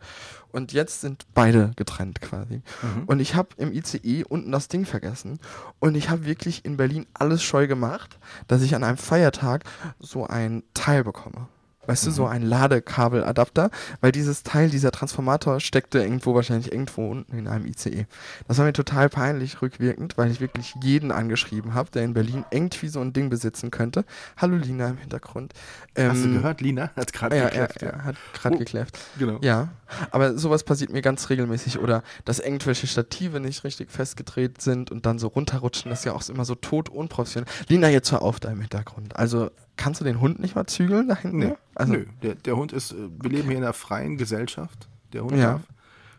Und 0.52 0.74
jetzt 0.74 1.00
sind 1.00 1.24
beide 1.32 1.70
getrennt 1.76 2.20
quasi. 2.20 2.60
Mhm. 2.82 3.04
Und 3.06 3.20
ich 3.20 3.34
habe 3.34 3.48
im 3.56 3.72
ICE 3.72 4.24
unten 4.24 4.52
das 4.52 4.68
Ding 4.68 4.84
vergessen. 4.84 5.38
Und 5.78 5.94
ich 5.94 6.10
habe 6.10 6.26
wirklich 6.26 6.66
in 6.66 6.76
Berlin 6.76 7.06
alles 7.14 7.42
scheu 7.42 7.66
gemacht, 7.66 8.18
dass 8.48 8.60
ich 8.60 8.74
an 8.74 8.84
einem 8.84 8.98
Feiertag 8.98 9.64
so 9.98 10.26
ein 10.26 10.62
Teil 10.74 11.04
bekomme. 11.04 11.48
Weißt 11.90 12.06
du, 12.06 12.12
so 12.12 12.26
ein 12.26 12.42
Ladekabeladapter, 12.42 13.70
weil 14.00 14.12
dieses 14.12 14.42
Teil, 14.44 14.70
dieser 14.70 14.92
Transformator 14.92 15.58
steckte 15.58 15.98
irgendwo, 15.98 16.34
wahrscheinlich 16.36 16.70
irgendwo 16.70 17.10
unten 17.10 17.36
in 17.36 17.48
einem 17.48 17.66
ICE. 17.66 18.06
Das 18.46 18.58
war 18.58 18.64
mir 18.64 18.72
total 18.72 19.08
peinlich 19.08 19.60
rückwirkend, 19.60 20.16
weil 20.16 20.30
ich 20.30 20.40
wirklich 20.40 20.74
jeden 20.82 21.10
angeschrieben 21.10 21.74
habe, 21.74 21.90
der 21.90 22.04
in 22.04 22.14
Berlin 22.14 22.44
irgendwie 22.50 22.86
so 22.88 23.00
ein 23.00 23.12
Ding 23.12 23.28
besitzen 23.28 23.70
könnte. 23.72 24.04
Hallo 24.36 24.56
Lina 24.56 24.88
im 24.88 24.98
Hintergrund. 24.98 25.52
Hast 25.96 26.22
du 26.22 26.28
Ähm, 26.28 26.34
gehört, 26.34 26.60
Lina 26.60 26.90
hat 26.94 27.12
gerade 27.12 27.36
Ja, 27.36 27.44
gekläfft. 27.48 27.82
er 27.82 28.04
hat 28.04 28.16
gerade 28.34 28.54
Oh. 28.54 28.58
gekläfft. 28.58 28.98
Genau. 29.18 29.38
Ja, 29.42 29.68
aber 30.12 30.38
sowas 30.38 30.62
passiert 30.62 30.92
mir 30.92 31.02
ganz 31.02 31.28
regelmäßig. 31.28 31.78
Oder 31.80 32.02
dass 32.24 32.38
irgendwelche 32.38 32.86
Stative 32.86 33.40
nicht 33.40 33.64
richtig 33.64 33.90
festgedreht 33.90 34.62
sind 34.62 34.90
und 34.92 35.06
dann 35.06 35.18
so 35.18 35.26
runterrutschen. 35.26 35.90
Das 35.90 36.00
ist 36.00 36.04
ja 36.04 36.12
auch 36.12 36.28
immer 36.28 36.44
so 36.44 36.54
tot 36.54 36.88
unprofessionell. 36.88 37.50
Lina, 37.68 37.88
jetzt 37.88 38.12
hör 38.12 38.22
auf 38.22 38.38
da 38.38 38.50
im 38.50 38.60
Hintergrund. 38.60 39.16
Also 39.16 39.50
kannst 39.80 40.00
du 40.00 40.04
den 40.04 40.20
Hund 40.20 40.38
nicht 40.38 40.54
mal 40.54 40.66
zügeln 40.66 41.08
da 41.08 41.16
hinten? 41.16 41.38
Nee, 41.38 41.54
Also, 41.74 41.94
Nö, 41.94 42.06
der, 42.22 42.34
der 42.36 42.56
Hund 42.56 42.72
ist, 42.72 42.92
äh, 42.92 42.96
wir 43.20 43.30
leben 43.30 43.48
hier 43.48 43.56
in 43.58 43.64
einer 43.64 43.72
freien 43.72 44.16
Gesellschaft. 44.16 44.88
Der 45.12 45.22
Hund 45.24 45.36
Ja. 45.36 45.60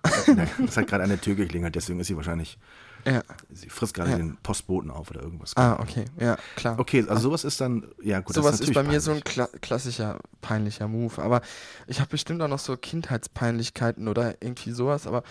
darf. 0.04 0.28
Äh, 0.28 0.48
es 0.68 0.76
hat 0.78 0.88
gerade 0.88 1.04
an 1.04 1.10
der 1.10 1.22
Tür 1.22 1.36
geklingelt, 1.36 1.76
deswegen 1.76 2.00
ist 2.00 2.08
sie 2.08 2.18
wahrscheinlich, 2.18 2.58
Ja. 3.06 3.22
sie 3.52 3.70
frisst 3.70 3.94
gerade 3.94 4.10
Ja. 4.12 4.18
den 4.18 4.36
Postboten 4.42 4.90
auf 4.90 5.12
oder 5.12 5.22
irgendwas. 5.22 5.56
Ah, 5.56 5.78
okay. 5.80 6.06
Ja, 6.20 6.38
klar. 6.56 6.80
Okay, 6.80 7.06
also 7.08 7.22
sowas 7.30 7.44
ist 7.44 7.62
dann, 7.62 7.86
ja 8.02 8.20
gut, 8.20 8.36
Sowas 8.36 8.56
ist, 8.60 8.70
ist, 8.70 8.74
bei 8.74 8.82
mir 8.84 9.00
so 9.00 9.12
ein 9.12 9.22
peinlich. 9.22 9.34
kla 9.34 9.48
klassischer 9.62 10.20
peinlicher 10.42 10.88
Move. 10.88 11.22
Aber 11.22 11.42
ich 11.88 12.00
habe 12.00 12.10
bestimmt 12.10 12.42
auch 12.42 12.48
noch 12.48 12.58
so 12.60 12.76
Kindheitspeinlichkeiten 12.78 14.08
oder 14.08 14.36
irgendwie 14.42 14.72
sowas. 14.72 15.06
Aber 15.06 15.22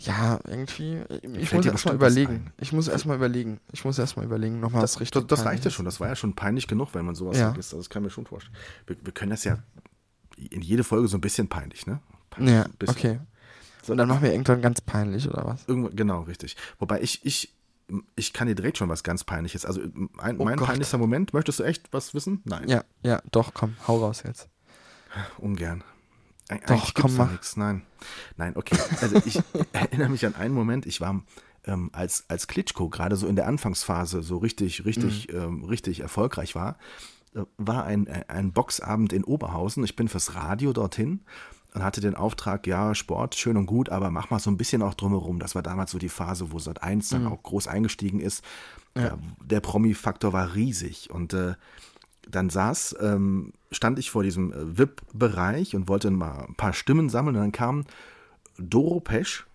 ja, 0.00 0.40
irgendwie, 0.46 1.02
ich 1.38 1.52
muss 1.52 1.66
erstmal 1.66 1.94
überlegen. 1.94 2.52
Ich 2.58 2.72
muss 2.72 2.88
erstmal 2.88 3.16
überlegen. 3.16 3.60
Ich 3.72 3.84
muss 3.84 3.98
erstmal 3.98 4.24
überlegen, 4.24 4.58
nochmal 4.60 4.80
Das, 4.82 4.94
was 4.96 5.00
richtig 5.00 5.26
das, 5.28 5.38
das 5.38 5.46
reicht 5.46 5.64
ja 5.64 5.70
schon, 5.70 5.84
das 5.84 6.00
war 6.00 6.08
ja 6.08 6.16
schon 6.16 6.34
peinlich 6.34 6.66
genug, 6.66 6.94
wenn 6.94 7.04
man 7.04 7.14
sowas 7.14 7.36
Ja. 7.38 7.46
vergisst. 7.46 7.72
Also 7.72 7.82
das 7.82 7.90
kann 7.90 8.02
ich 8.02 8.06
mir 8.06 8.10
schon 8.10 8.26
vorstellen. 8.26 8.56
Wir, 8.86 8.96
wir 9.04 9.12
können 9.12 9.30
das 9.30 9.44
ja 9.44 9.58
in 10.50 10.62
jede 10.62 10.84
Folge 10.84 11.06
so 11.08 11.16
ein 11.18 11.20
bisschen 11.20 11.48
peinlich, 11.48 11.86
ne? 11.86 12.00
Peinlich, 12.30 12.54
Ja, 12.54 12.64
so 12.86 12.92
okay. 12.92 13.20
Und 13.88 13.96
dann 13.96 14.08
machen 14.08 14.22
wir 14.22 14.32
irgendwann 14.32 14.62
ganz 14.62 14.80
peinlich, 14.80 15.28
oder 15.28 15.44
was? 15.46 15.64
Irgendwo, 15.66 15.90
genau, 15.92 16.22
richtig. 16.22 16.56
Wobei 16.78 17.00
ich, 17.02 17.24
ich, 17.24 17.52
ich 18.14 18.32
kann 18.32 18.46
dir 18.46 18.54
direkt 18.54 18.78
schon 18.78 18.88
was 18.88 19.02
ganz 19.02 19.24
Peinliches. 19.24 19.64
Also 19.66 19.80
ein, 20.18 20.38
Oh 20.38 20.44
mein 20.44 20.58
peinlichster 20.58 20.96
Moment, 20.98 21.32
möchtest 21.34 21.58
du 21.60 21.64
echt 21.64 21.92
was 21.92 22.14
wissen? 22.14 22.40
Nein, 22.44 22.68
Ja, 22.68 22.84
ja, 23.02 23.20
doch, 23.32 23.52
komm, 23.52 23.76
hau 23.88 23.98
raus 23.98 24.22
jetzt. 24.24 24.48
ungern. 25.38 25.82
Eig 26.50 26.66
Doch, 26.66 26.74
eigentlich 26.76 26.94
komm, 26.94 27.16
mach. 27.16 27.30
nichts. 27.30 27.56
Nein. 27.56 27.82
Nein, 28.36 28.56
okay. 28.56 28.76
Also 29.00 29.16
ich 29.24 29.40
erinnere 29.72 30.08
mich 30.08 30.26
an 30.26 30.34
einen 30.34 30.54
Moment, 30.54 30.84
ich 30.86 31.00
war 31.00 31.22
ähm, 31.64 31.90
als, 31.92 32.24
als 32.28 32.46
Klitschko 32.48 32.88
gerade 32.88 33.16
so 33.16 33.26
in 33.26 33.36
der 33.36 33.46
Anfangsphase 33.46 34.22
so 34.22 34.38
richtig, 34.38 34.84
richtig, 34.84 35.28
Mhm. 35.32 35.38
ähm, 35.38 35.64
richtig 35.64 36.00
erfolgreich 36.00 36.54
war, 36.54 36.76
äh, 37.34 37.42
war 37.58 37.84
ein, 37.84 38.08
ein 38.28 38.52
Boxabend 38.52 39.12
in 39.12 39.24
Oberhausen. 39.24 39.84
Ich 39.84 39.94
bin 39.96 40.08
fürs 40.08 40.34
Radio 40.34 40.72
dorthin 40.72 41.20
und 41.74 41.84
hatte 41.84 42.00
den 42.00 42.16
Auftrag, 42.16 42.66
ja, 42.66 42.94
Sport, 42.96 43.36
schön 43.36 43.56
und 43.56 43.66
gut, 43.66 43.90
aber 43.90 44.10
mach 44.10 44.30
mal 44.30 44.40
so 44.40 44.50
ein 44.50 44.56
bisschen 44.56 44.82
auch 44.82 44.94
drumherum. 44.94 45.38
Das 45.38 45.54
war 45.54 45.62
damals 45.62 45.92
so 45.92 45.98
die 45.98 46.08
Phase, 46.08 46.50
wo 46.50 46.58
Sat 46.58 46.82
1 46.82 47.10
dann 47.10 47.26
auch 47.28 47.42
groß 47.44 47.68
eingestiegen 47.68 48.18
ist. 48.18 48.42
Ja. 48.96 49.16
Der 49.44 49.60
Promi-Faktor 49.60 50.32
war 50.32 50.54
riesig 50.56 51.10
und 51.10 51.32
äh, 51.32 51.54
dann 52.28 52.50
saß, 52.50 52.96
ähm, 53.00 53.52
stand 53.70 53.98
ich 53.98 54.10
vor 54.10 54.22
diesem 54.22 54.52
äh, 54.52 54.78
VIP-Bereich 54.78 55.74
und 55.74 55.88
wollte 55.88 56.10
mal 56.10 56.46
ein 56.48 56.54
paar 56.54 56.72
Stimmen 56.72 57.08
sammeln 57.08 57.36
und 57.36 57.42
dann 57.42 57.52
kamen 57.52 57.84
Doro 58.58 59.00
Pesch 59.00 59.46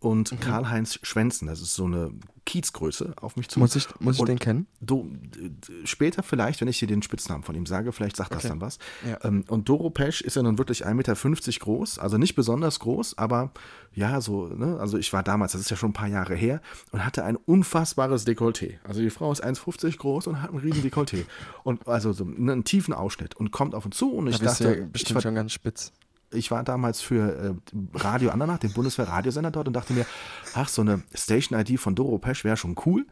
und 0.00 0.32
Mhm. 0.32 0.40
Karl-Heinz 0.40 0.98
Schwänzen, 1.02 1.46
das 1.46 1.60
ist 1.60 1.74
so 1.74 1.84
eine 1.84 2.10
Kiezgröße, 2.46 3.12
auf 3.20 3.36
mich 3.36 3.48
zu. 3.48 3.60
Muss 3.60 3.76
ich, 3.76 3.86
muss 4.00 4.16
ich 4.16 4.20
Und 4.20 4.28
den 4.28 4.38
kennen? 4.38 4.66
Do, 4.80 5.06
d- 5.10 5.50
d- 5.50 5.86
später 5.86 6.22
vielleicht, 6.22 6.60
wenn 6.60 6.68
ich 6.68 6.78
dir 6.78 6.88
den 6.88 7.02
Spitznamen 7.02 7.44
von 7.44 7.54
ihm 7.54 7.66
sage, 7.66 7.92
vielleicht 7.92 8.16
sagt 8.16 8.32
das 8.32 8.38
Okay. 8.44 8.48
dann 8.48 8.60
was. 8.60 8.78
Ja. 9.06 9.18
Ähm, 9.24 9.44
und 9.48 9.68
Doro 9.68 9.90
Pesch 9.90 10.22
ist 10.22 10.36
ja 10.36 10.42
nun 10.42 10.58
wirklich 10.58 10.84
1,50 10.86 10.94
Meter 10.94 11.58
groß, 11.60 11.98
also 11.98 12.16
nicht 12.18 12.34
besonders 12.34 12.80
groß, 12.80 13.18
aber 13.18 13.52
ja, 13.92 14.20
so, 14.20 14.48
ne, 14.48 14.78
also 14.80 14.96
ich 14.98 15.12
war 15.12 15.22
damals, 15.22 15.52
das 15.52 15.60
ist 15.60 15.70
ja 15.70 15.76
schon 15.76 15.90
ein 15.90 15.94
paar 15.94 16.08
Jahre 16.08 16.34
her, 16.34 16.60
und 16.92 17.04
hatte 17.04 17.24
ein 17.24 17.36
unfassbares 17.36 18.26
Dekolleté. 18.26 18.78
Also 18.84 19.00
die 19.02 19.10
Frau 19.10 19.30
ist 19.30 19.44
1,50 19.44 19.98
groß 19.98 20.26
und 20.28 20.40
hat 20.42 20.50
ein 20.50 20.58
riesen 20.58 20.82
Dekolleté. 20.82 21.26
Und 21.62 21.86
also 21.86 22.12
so 22.12 22.24
einen 22.24 22.64
tiefen 22.64 22.94
Ausschnitt 22.94 23.36
und 23.36 23.50
kommt 23.52 23.74
auf 23.74 23.84
uns 23.84 23.96
zu 23.96 24.12
und 24.12 24.26
ich 24.28 24.38
Da 24.38 24.44
bist 24.44 24.60
dachte, 24.60 24.72
du 24.74 24.80
ja 24.80 24.86
ich 24.86 24.92
bestimmt 24.92 25.22
schon 25.22 25.34
ganz 25.34 25.52
spitz. 25.52 25.92
Ich 26.32 26.50
war 26.50 26.62
damals 26.62 27.00
für 27.00 27.56
äh, 27.72 27.98
Radio 27.98 28.30
Andernach, 28.30 28.58
den 28.58 28.72
Bundeswehr-Radiosender 28.72 29.50
dort 29.50 29.68
und 29.68 29.74
dachte 29.74 29.92
mir, 29.92 30.06
ach, 30.54 30.68
so 30.68 30.82
eine 30.82 31.02
Station-ID 31.14 31.78
von 31.78 31.94
Doro 31.94 32.18
Pesch 32.18 32.44
wäre 32.44 32.56
schon 32.56 32.76
cool. 32.86 33.06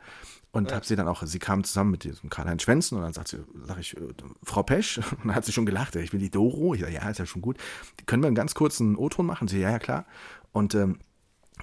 Und 0.50 0.70
ja. 0.70 0.76
habe 0.76 0.86
sie 0.86 0.96
dann 0.96 1.08
auch, 1.08 1.22
sie 1.26 1.38
kam 1.38 1.62
zusammen 1.62 1.90
mit 1.90 2.04
diesem 2.04 2.30
Karl-Heinz 2.30 2.62
Schwänzen 2.62 2.96
und 2.96 3.02
dann 3.02 3.12
sagt 3.12 3.28
sie, 3.28 3.38
sag 3.66 3.78
ich, 3.78 3.96
äh, 3.96 4.00
Frau 4.42 4.62
Pesch, 4.62 4.98
und 5.10 5.26
dann 5.26 5.34
hat 5.34 5.44
sie 5.44 5.52
schon 5.52 5.66
gelacht, 5.66 5.96
ich 5.96 6.10
bin 6.10 6.20
die 6.20 6.30
Doro. 6.30 6.74
Ich 6.74 6.80
sag, 6.80 6.90
ja, 6.90 7.08
ist 7.10 7.18
ja 7.18 7.26
schon 7.26 7.42
gut. 7.42 7.58
Können 8.06 8.22
wir 8.22 8.28
einen 8.28 8.36
ganz 8.36 8.54
kurzen 8.54 8.96
O-Ton 8.96 9.26
machen? 9.26 9.48
Sie, 9.48 9.60
ja, 9.60 9.70
ja, 9.70 9.78
klar. 9.78 10.06
Und 10.52 10.74
ähm, 10.74 10.98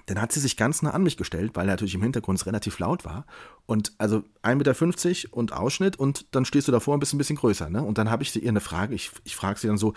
dann 0.07 0.21
hat 0.21 0.31
sie 0.31 0.39
sich 0.39 0.57
ganz 0.57 0.81
nah 0.81 0.91
an 0.91 1.03
mich 1.03 1.17
gestellt, 1.17 1.51
weil 1.55 1.65
natürlich 1.65 1.95
im 1.95 2.03
Hintergrund 2.03 2.45
relativ 2.45 2.77
laut 2.79 3.05
war. 3.05 3.25
Und 3.65 3.93
also 3.97 4.23
1,50 4.43 5.07
Meter 5.07 5.37
und 5.37 5.53
Ausschnitt 5.53 5.97
und 5.97 6.27
dann 6.35 6.45
stehst 6.45 6.67
du 6.67 6.71
davor 6.71 6.93
und 6.93 6.99
bist 6.99 7.13
ein 7.13 7.17
bisschen 7.17 7.37
größer. 7.37 7.69
Ne? 7.69 7.81
Und 7.81 7.97
dann 7.97 8.11
habe 8.11 8.21
ich 8.21 8.31
sie 8.31 8.39
ihr 8.39 8.49
eine 8.49 8.59
Frage, 8.59 8.93
ich, 8.93 9.11
ich 9.23 9.35
frage 9.35 9.59
sie 9.59 9.67
dann 9.67 9.77
so, 9.77 9.93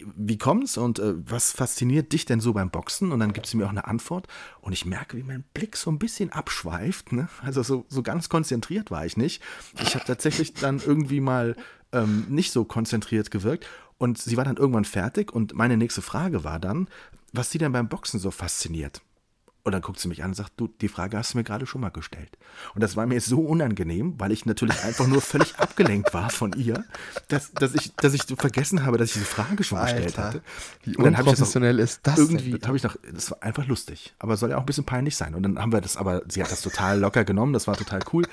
wie 0.00 0.38
kommt's 0.38 0.76
und 0.76 0.98
äh, 0.98 1.14
was 1.16 1.52
fasziniert 1.52 2.12
dich 2.12 2.24
denn 2.24 2.40
so 2.40 2.52
beim 2.52 2.70
Boxen? 2.70 3.12
Und 3.12 3.20
dann 3.20 3.32
gibt 3.32 3.46
sie 3.46 3.56
mir 3.56 3.66
auch 3.66 3.70
eine 3.70 3.86
Antwort 3.86 4.26
und 4.60 4.72
ich 4.72 4.84
merke, 4.84 5.16
wie 5.16 5.22
mein 5.22 5.44
Blick 5.54 5.76
so 5.76 5.90
ein 5.90 5.98
bisschen 5.98 6.30
abschweift. 6.32 7.12
Ne? 7.12 7.28
Also 7.42 7.62
so, 7.62 7.84
so 7.88 8.02
ganz 8.02 8.28
konzentriert 8.28 8.90
war 8.90 9.04
ich 9.06 9.16
nicht. 9.16 9.42
Ich 9.80 9.94
habe 9.94 10.04
tatsächlich 10.04 10.54
dann 10.54 10.80
irgendwie 10.84 11.20
mal 11.20 11.56
ähm, 11.92 12.26
nicht 12.28 12.52
so 12.52 12.64
konzentriert 12.64 13.30
gewirkt 13.30 13.66
und 13.98 14.18
sie 14.18 14.36
war 14.36 14.44
dann 14.44 14.56
irgendwann 14.56 14.84
fertig 14.84 15.32
und 15.32 15.54
meine 15.54 15.76
nächste 15.76 16.02
Frage 16.02 16.44
war 16.44 16.60
dann, 16.60 16.88
was 17.32 17.50
sie 17.50 17.58
denn 17.58 17.72
beim 17.72 17.88
Boxen 17.88 18.20
so 18.20 18.30
fasziniert. 18.30 19.02
Und 19.68 19.72
dann 19.72 19.82
guckt 19.82 20.00
sie 20.00 20.08
mich 20.08 20.22
an 20.22 20.30
und 20.30 20.34
sagt, 20.34 20.52
du, 20.56 20.66
die 20.66 20.88
Frage 20.88 21.18
hast 21.18 21.34
du 21.34 21.38
mir 21.38 21.44
gerade 21.44 21.66
schon 21.66 21.82
mal 21.82 21.90
gestellt. 21.90 22.38
Und 22.74 22.82
das 22.82 22.96
war 22.96 23.06
mir 23.06 23.20
so 23.20 23.40
unangenehm, 23.40 24.14
weil 24.16 24.32
ich 24.32 24.46
natürlich 24.46 24.82
einfach 24.82 25.06
nur 25.06 25.20
völlig 25.20 25.56
abgelenkt 25.58 26.14
war 26.14 26.30
von 26.30 26.54
ihr, 26.54 26.84
dass, 27.28 27.52
dass, 27.52 27.74
ich, 27.74 27.94
dass 27.96 28.14
ich 28.14 28.22
vergessen 28.22 28.86
habe, 28.86 28.96
dass 28.96 29.08
ich 29.08 29.12
diese 29.12 29.26
Frage 29.26 29.62
schon 29.64 29.76
Alter, 29.76 30.00
gestellt 30.00 30.18
hatte. 30.18 30.42
Wie 30.84 30.96
und 30.96 31.04
dann 31.04 31.14
unprofessionell 31.16 31.78
ist 31.78 32.00
das 32.04 32.18
Irgendwie 32.18 32.58
habe 32.64 32.78
ich 32.78 32.82
noch, 32.82 32.96
das 33.12 33.30
war 33.30 33.42
einfach 33.42 33.66
lustig, 33.66 34.14
aber 34.18 34.38
soll 34.38 34.48
ja 34.48 34.56
auch 34.56 34.60
ein 34.60 34.66
bisschen 34.66 34.84
peinlich 34.84 35.16
sein. 35.16 35.34
Und 35.34 35.42
dann 35.42 35.58
haben 35.58 35.72
wir 35.72 35.82
das, 35.82 35.98
aber 35.98 36.22
sie 36.28 36.42
hat 36.42 36.50
das 36.50 36.62
total 36.62 36.98
locker 36.98 37.24
genommen, 37.24 37.52
das 37.52 37.66
war 37.66 37.76
total 37.76 38.00
cool. 38.14 38.24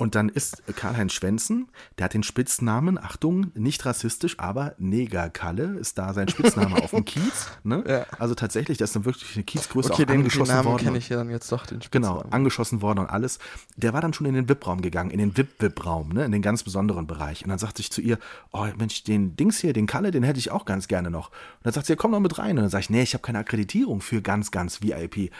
Und 0.00 0.14
dann 0.14 0.30
ist 0.30 0.62
Karl-Heinz 0.76 1.12
Schwänzen, 1.12 1.68
der 1.98 2.06
hat 2.06 2.14
den 2.14 2.22
Spitznamen, 2.22 2.96
Achtung, 2.96 3.52
nicht 3.54 3.84
rassistisch, 3.84 4.38
aber 4.38 4.74
Negerkalle 4.78 5.76
ist 5.78 5.98
da 5.98 6.14
sein 6.14 6.26
Spitzname 6.26 6.82
auf 6.82 6.92
dem 6.92 7.04
Kiez. 7.04 7.50
Ne? 7.64 7.84
Ja. 7.86 8.06
Also 8.18 8.34
tatsächlich, 8.34 8.78
das 8.78 8.88
ist 8.88 8.96
dann 8.96 9.04
wirklich 9.04 9.36
eine 9.36 9.44
Kiezgröße 9.44 9.92
okay, 9.92 10.04
auch 10.04 10.06
den, 10.06 10.20
angeschossen 10.20 10.48
den 10.48 10.56
Namen 10.56 10.68
worden. 10.70 10.84
kenne 10.84 10.96
ich 10.96 11.10
ja 11.10 11.18
dann 11.18 11.28
jetzt 11.28 11.52
doch, 11.52 11.66
den 11.66 11.82
Spitznamen. 11.82 12.22
Genau, 12.22 12.34
angeschossen 12.34 12.80
worden 12.80 13.00
und 13.00 13.10
alles. 13.10 13.40
Der 13.76 13.92
war 13.92 14.00
dann 14.00 14.14
schon 14.14 14.24
in 14.24 14.32
den 14.32 14.48
VIP-Raum 14.48 14.80
gegangen, 14.80 15.10
in 15.10 15.18
den 15.18 15.36
VIP-VIP-Raum, 15.36 16.14
ne? 16.14 16.24
in 16.24 16.32
den 16.32 16.40
ganz 16.40 16.62
besonderen 16.62 17.06
Bereich. 17.06 17.44
Und 17.44 17.50
dann 17.50 17.58
sagte 17.58 17.82
ich 17.82 17.92
zu 17.92 18.00
ihr, 18.00 18.18
oh 18.52 18.66
Mensch, 18.78 19.04
den 19.04 19.36
Dings 19.36 19.58
hier, 19.58 19.74
den 19.74 19.86
Kalle, 19.86 20.12
den 20.12 20.22
hätte 20.22 20.38
ich 20.38 20.50
auch 20.50 20.64
ganz 20.64 20.88
gerne 20.88 21.10
noch. 21.10 21.28
Und 21.28 21.64
dann 21.64 21.74
sagt 21.74 21.84
sie, 21.84 21.92
ja, 21.92 21.96
komm 21.98 22.12
doch 22.12 22.20
mit 22.20 22.38
rein. 22.38 22.52
Und 22.52 22.62
dann 22.62 22.70
sage 22.70 22.84
ich, 22.84 22.90
nee, 22.90 23.02
ich 23.02 23.12
habe 23.12 23.20
keine 23.20 23.40
Akkreditierung 23.40 24.00
für 24.00 24.22
ganz, 24.22 24.50
ganz 24.50 24.80
VIP 24.80 25.30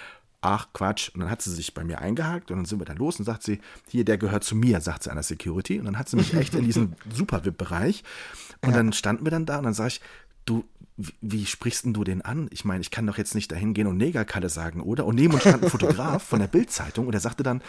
ach 0.41 0.68
Quatsch. 0.72 1.11
Und 1.11 1.20
dann 1.20 1.30
hat 1.30 1.43
sie 1.43 1.53
sich 1.53 1.74
bei 1.74 1.84
mir 1.84 2.01
eingehakt 2.01 2.51
und 2.51 2.59
dann 2.59 2.64
sind 2.64 2.80
wir 2.80 2.86
dann 2.86 2.97
los 2.97 3.18
und 3.18 3.24
sagt 3.24 3.43
sie, 3.43 3.61
hier, 3.88 4.05
der 4.05 4.18
gehört 4.18 4.45
zu 4.45 4.57
mir, 4.57 4.80
sagt 4.80 5.05
sie 5.05 5.11
an 5.11 5.16
der 5.16 5.22
Security. 5.22 5.78
Und 5.78 5.86
dann 5.86 5.99
hat 5.99 6.09
sie 6.09 6.16
mich 6.16 6.34
echt 6.34 6.55
in 6.55 6.64
diesen 6.64 6.97
Super-VIP-Bereich. 7.14 8.05
Und 8.62 8.70
ja. 8.70 8.76
dann 8.76 8.93
standen 8.93 9.24
wir 9.24 9.30
dann 9.30 9.47
da 9.47 9.59
und 9.59 9.64
dann 9.64 9.74
sage 9.74 9.88
ich, 9.88 10.01
du, 10.45 10.64
wie, 11.20 11.47
sprichst 11.47 11.84
denn 11.84 11.95
du 11.95 12.05
den 12.05 12.22
an? 12.22 12.49
Ich 12.51 12.64
meine, 12.64 12.80
ich 12.82 12.91
kann 12.91 13.07
doch 13.07 13.18
jetzt 13.18 13.34
nicht 13.34 13.51
dahin 13.53 13.74
gehen 13.74 13.86
und 13.86 13.97
Negerkalle 13.97 14.49
sagen, 14.49 14.80
oder? 14.80 15.07
Und 15.07 15.14
neben 15.14 15.32
uns 15.34 15.43
stand 15.43 15.62
ein 15.62 15.70
Fotograf 15.70 16.22
von 16.22 16.41
der 16.41 16.49
Bildzeitung 16.49 17.07
und 17.07 17.12
der 17.12 17.20
sagte 17.20 17.43
dann, 17.43 17.62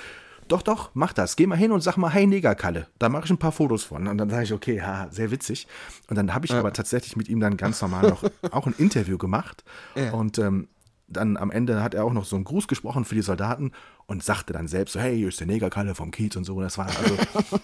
doch, 0.48 0.62
doch, 0.62 0.90
mach 0.94 1.14
das. 1.14 1.38
Geh 1.38 1.48
mal 1.48 1.58
hin 1.58 1.72
und 1.72 1.80
sag 1.80 1.96
mal, 1.96 2.10
hey 2.10 2.28
Negerkalle. 2.28 2.88
Da 3.00 3.08
mache 3.08 3.26
ich 3.26 3.32
ein 3.32 3.38
paar 3.38 3.54
Fotos 3.54 3.86
von. 3.86 4.08
Und 4.08 4.18
dann 4.18 4.30
sage 4.30 4.44
ich, 4.44 4.54
okay, 4.54 4.76
ja, 4.76 5.08
sehr 5.10 5.32
witzig. 5.32 5.66
Und 6.10 6.18
dann 6.18 6.34
habe 6.34 6.46
ich 6.46 6.52
ja. 6.52 6.60
aber 6.60 6.74
tatsächlich 6.74 7.16
mit 7.16 7.30
ihm 7.30 7.40
dann 7.40 7.56
ganz 7.56 7.82
normal 7.82 8.10
noch 8.10 8.24
auch 8.52 8.68
ein 8.68 8.76
Interview 8.78 9.18
gemacht. 9.18 9.64
Ja. 9.96 10.12
Und 10.12 10.40
ähm, 10.40 10.68
dann 11.12 11.38
am 11.38 11.52
Ende 11.52 11.84
hat 11.84 11.94
er 11.94 12.06
auch 12.06 12.14
noch 12.14 12.26
so 12.26 12.36
einen 12.36 12.46
Gruß 12.46 12.68
gesprochen 12.68 13.06
für 13.06 13.16
die 13.16 13.22
Soldaten 13.22 13.72
und 14.08 14.24
sagte 14.24 14.54
dann 14.54 14.68
selbst 14.68 14.94
so, 14.94 15.00
hey, 15.00 15.16
hier 15.16 15.28
ist 15.28 15.40
der 15.40 15.48
Negerkalle 15.48 15.96
vom 15.96 16.12
Kiez 16.12 16.36
und 16.36 16.44
so. 16.44 16.60
Das 16.62 16.78
war 16.78 16.88
also 16.88 17.18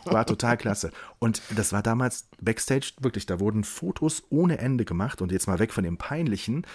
war 0.06 0.26
total 0.26 0.58
klasse. 0.58 0.91
Und 1.20 1.41
das 1.56 1.74
war 1.74 1.82
damals 1.82 2.30
Backstage 2.41 2.93
wirklich, 3.00 3.26
da 3.26 3.39
wurden 3.39 3.64
Fotos 3.64 4.24
ohne 4.30 4.58
Ende 4.60 4.86
gemacht 4.86 5.22
und 5.22 5.32
jetzt 5.32 5.48
mal 5.48 5.60
weg 5.60 5.74
von 5.74 5.84
dem 5.84 5.98
Peinlichen. 5.98 6.66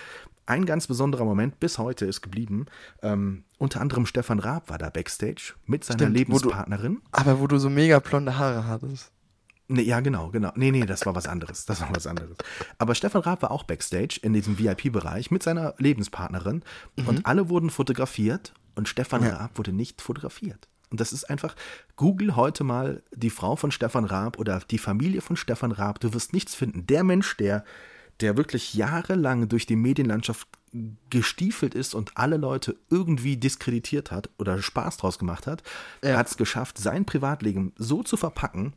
Ein 0.45 0.67
ganz 0.67 0.89
besonderer 0.89 1.25
Moment 1.25 1.61
bis 1.61 1.79
heute 1.79 2.05
ist 2.05 2.21
geblieben. 2.21 2.67
Ähm, 3.03 3.45
unter 3.59 3.81
anderem 3.81 4.07
Stefan 4.07 4.41
Raab 4.41 4.71
war 4.71 4.79
da 4.79 4.91
Backstage 4.91 5.55
mit 5.67 5.85
seiner 5.85 6.01
Stimmt, 6.01 6.17
Lebenspartnerin. 6.17 6.97
Wo 6.97 7.01
du, 7.01 7.09
aber 7.13 7.41
wo 7.41 7.47
du 7.47 7.59
so 7.59 7.71
mega 7.71 8.01
blonde 8.01 8.39
Haare 8.39 8.67
hattest. 8.67 9.13
Nee, 9.69 9.83
ja, 9.83 10.01
genau, 10.01 10.31
genau. 10.31 10.53
Nee, 10.57 10.71
nee, 10.71 10.85
das 10.85 11.07
war 11.07 11.15
was 11.15 11.27
anderes. 11.27 11.65
Das 11.65 11.81
war 11.81 11.89
was 11.95 12.07
anderes. 12.07 12.37
Aber 12.79 12.95
Stefan 12.95 13.23
Raab 13.23 13.43
war 13.43 13.51
auch 13.51 13.63
Backstage 13.63 14.19
in 14.23 14.33
diesem 14.33 14.59
VIP-Bereich 14.59 15.31
mit 15.31 15.43
seiner 15.43 15.75
Lebenspartnerin 15.79 16.63
mhm. 16.97 17.09
und 17.09 17.27
alle 17.27 17.49
wurden 17.49 17.71
fotografiert 17.71 18.53
und 18.75 18.89
Stefan 18.89 19.23
ja. 19.23 19.37
Raab 19.37 19.59
wurde 19.59 19.73
nicht 19.73 20.03
fotografiert. 20.03 20.69
Und 20.91 21.01
das 21.01 21.13
ist 21.13 21.25
einfach, 21.31 21.57
google 21.97 22.37
heute 22.37 22.65
mal 22.65 23.03
die 23.15 23.31
Frau 23.31 23.57
von 23.57 23.71
Stefan 23.71 24.05
Raab 24.05 24.39
oder 24.39 24.61
die 24.71 24.79
Familie 24.79 25.23
von 25.23 25.37
Stefan 25.37 25.73
Raab. 25.73 26.01
Du 26.01 26.13
wirst 26.13 26.35
nichts 26.35 26.55
finden. 26.55 26.87
Der 26.87 27.03
Mensch, 27.03 27.37
der, 27.39 27.65
der 28.21 28.37
wirklich 28.37 28.75
jahrelang 28.75 29.49
durch 29.49 29.65
die 29.65 29.77
Medienlandschaft 29.77 30.47
gestiefelt 31.09 31.75
ist 31.75 31.95
und 31.95 32.17
alle 32.17 32.37
Leute 32.37 32.77
irgendwie 32.91 33.37
diskreditiert 33.37 34.11
hat 34.11 34.31
oder 34.39 34.61
Spaß 34.61 34.99
draus 34.99 35.19
gemacht 35.19 35.47
hat, 35.47 35.63
ja. 36.03 36.17
hat 36.17 36.29
es 36.29 36.37
geschafft, 36.37 36.79
sein 36.79 37.05
Privatleben 37.05 37.73
so 37.77 38.03
zu 38.03 38.17
verpacken, 38.17 38.75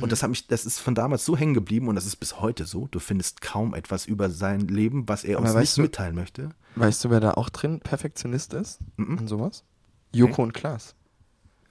und 0.00 0.12
das 0.12 0.22
hat 0.22 0.30
mich, 0.30 0.46
das 0.46 0.66
ist 0.66 0.78
von 0.78 0.94
damals 0.94 1.24
so 1.24 1.36
hängen 1.36 1.54
geblieben 1.54 1.88
und 1.88 1.94
das 1.94 2.06
ist 2.06 2.16
bis 2.16 2.40
heute 2.40 2.64
so. 2.64 2.88
Du 2.90 2.98
findest 2.98 3.40
kaum 3.40 3.74
etwas 3.74 4.06
über 4.06 4.30
sein 4.30 4.60
Leben, 4.68 5.08
was 5.08 5.24
er 5.24 5.40
uns 5.40 5.54
nicht 5.54 5.76
du, 5.76 5.82
mitteilen 5.82 6.14
möchte. 6.14 6.50
Weißt 6.76 7.04
du, 7.04 7.10
wer 7.10 7.20
da 7.20 7.32
auch 7.32 7.48
drin 7.50 7.80
Perfektionist 7.80 8.54
ist? 8.54 8.80
Mhm. 8.96 9.18
Und 9.18 9.28
sowas? 9.28 9.64
Joko 10.12 10.32
okay. 10.32 10.42
und 10.42 10.54
Klaas. 10.54 10.94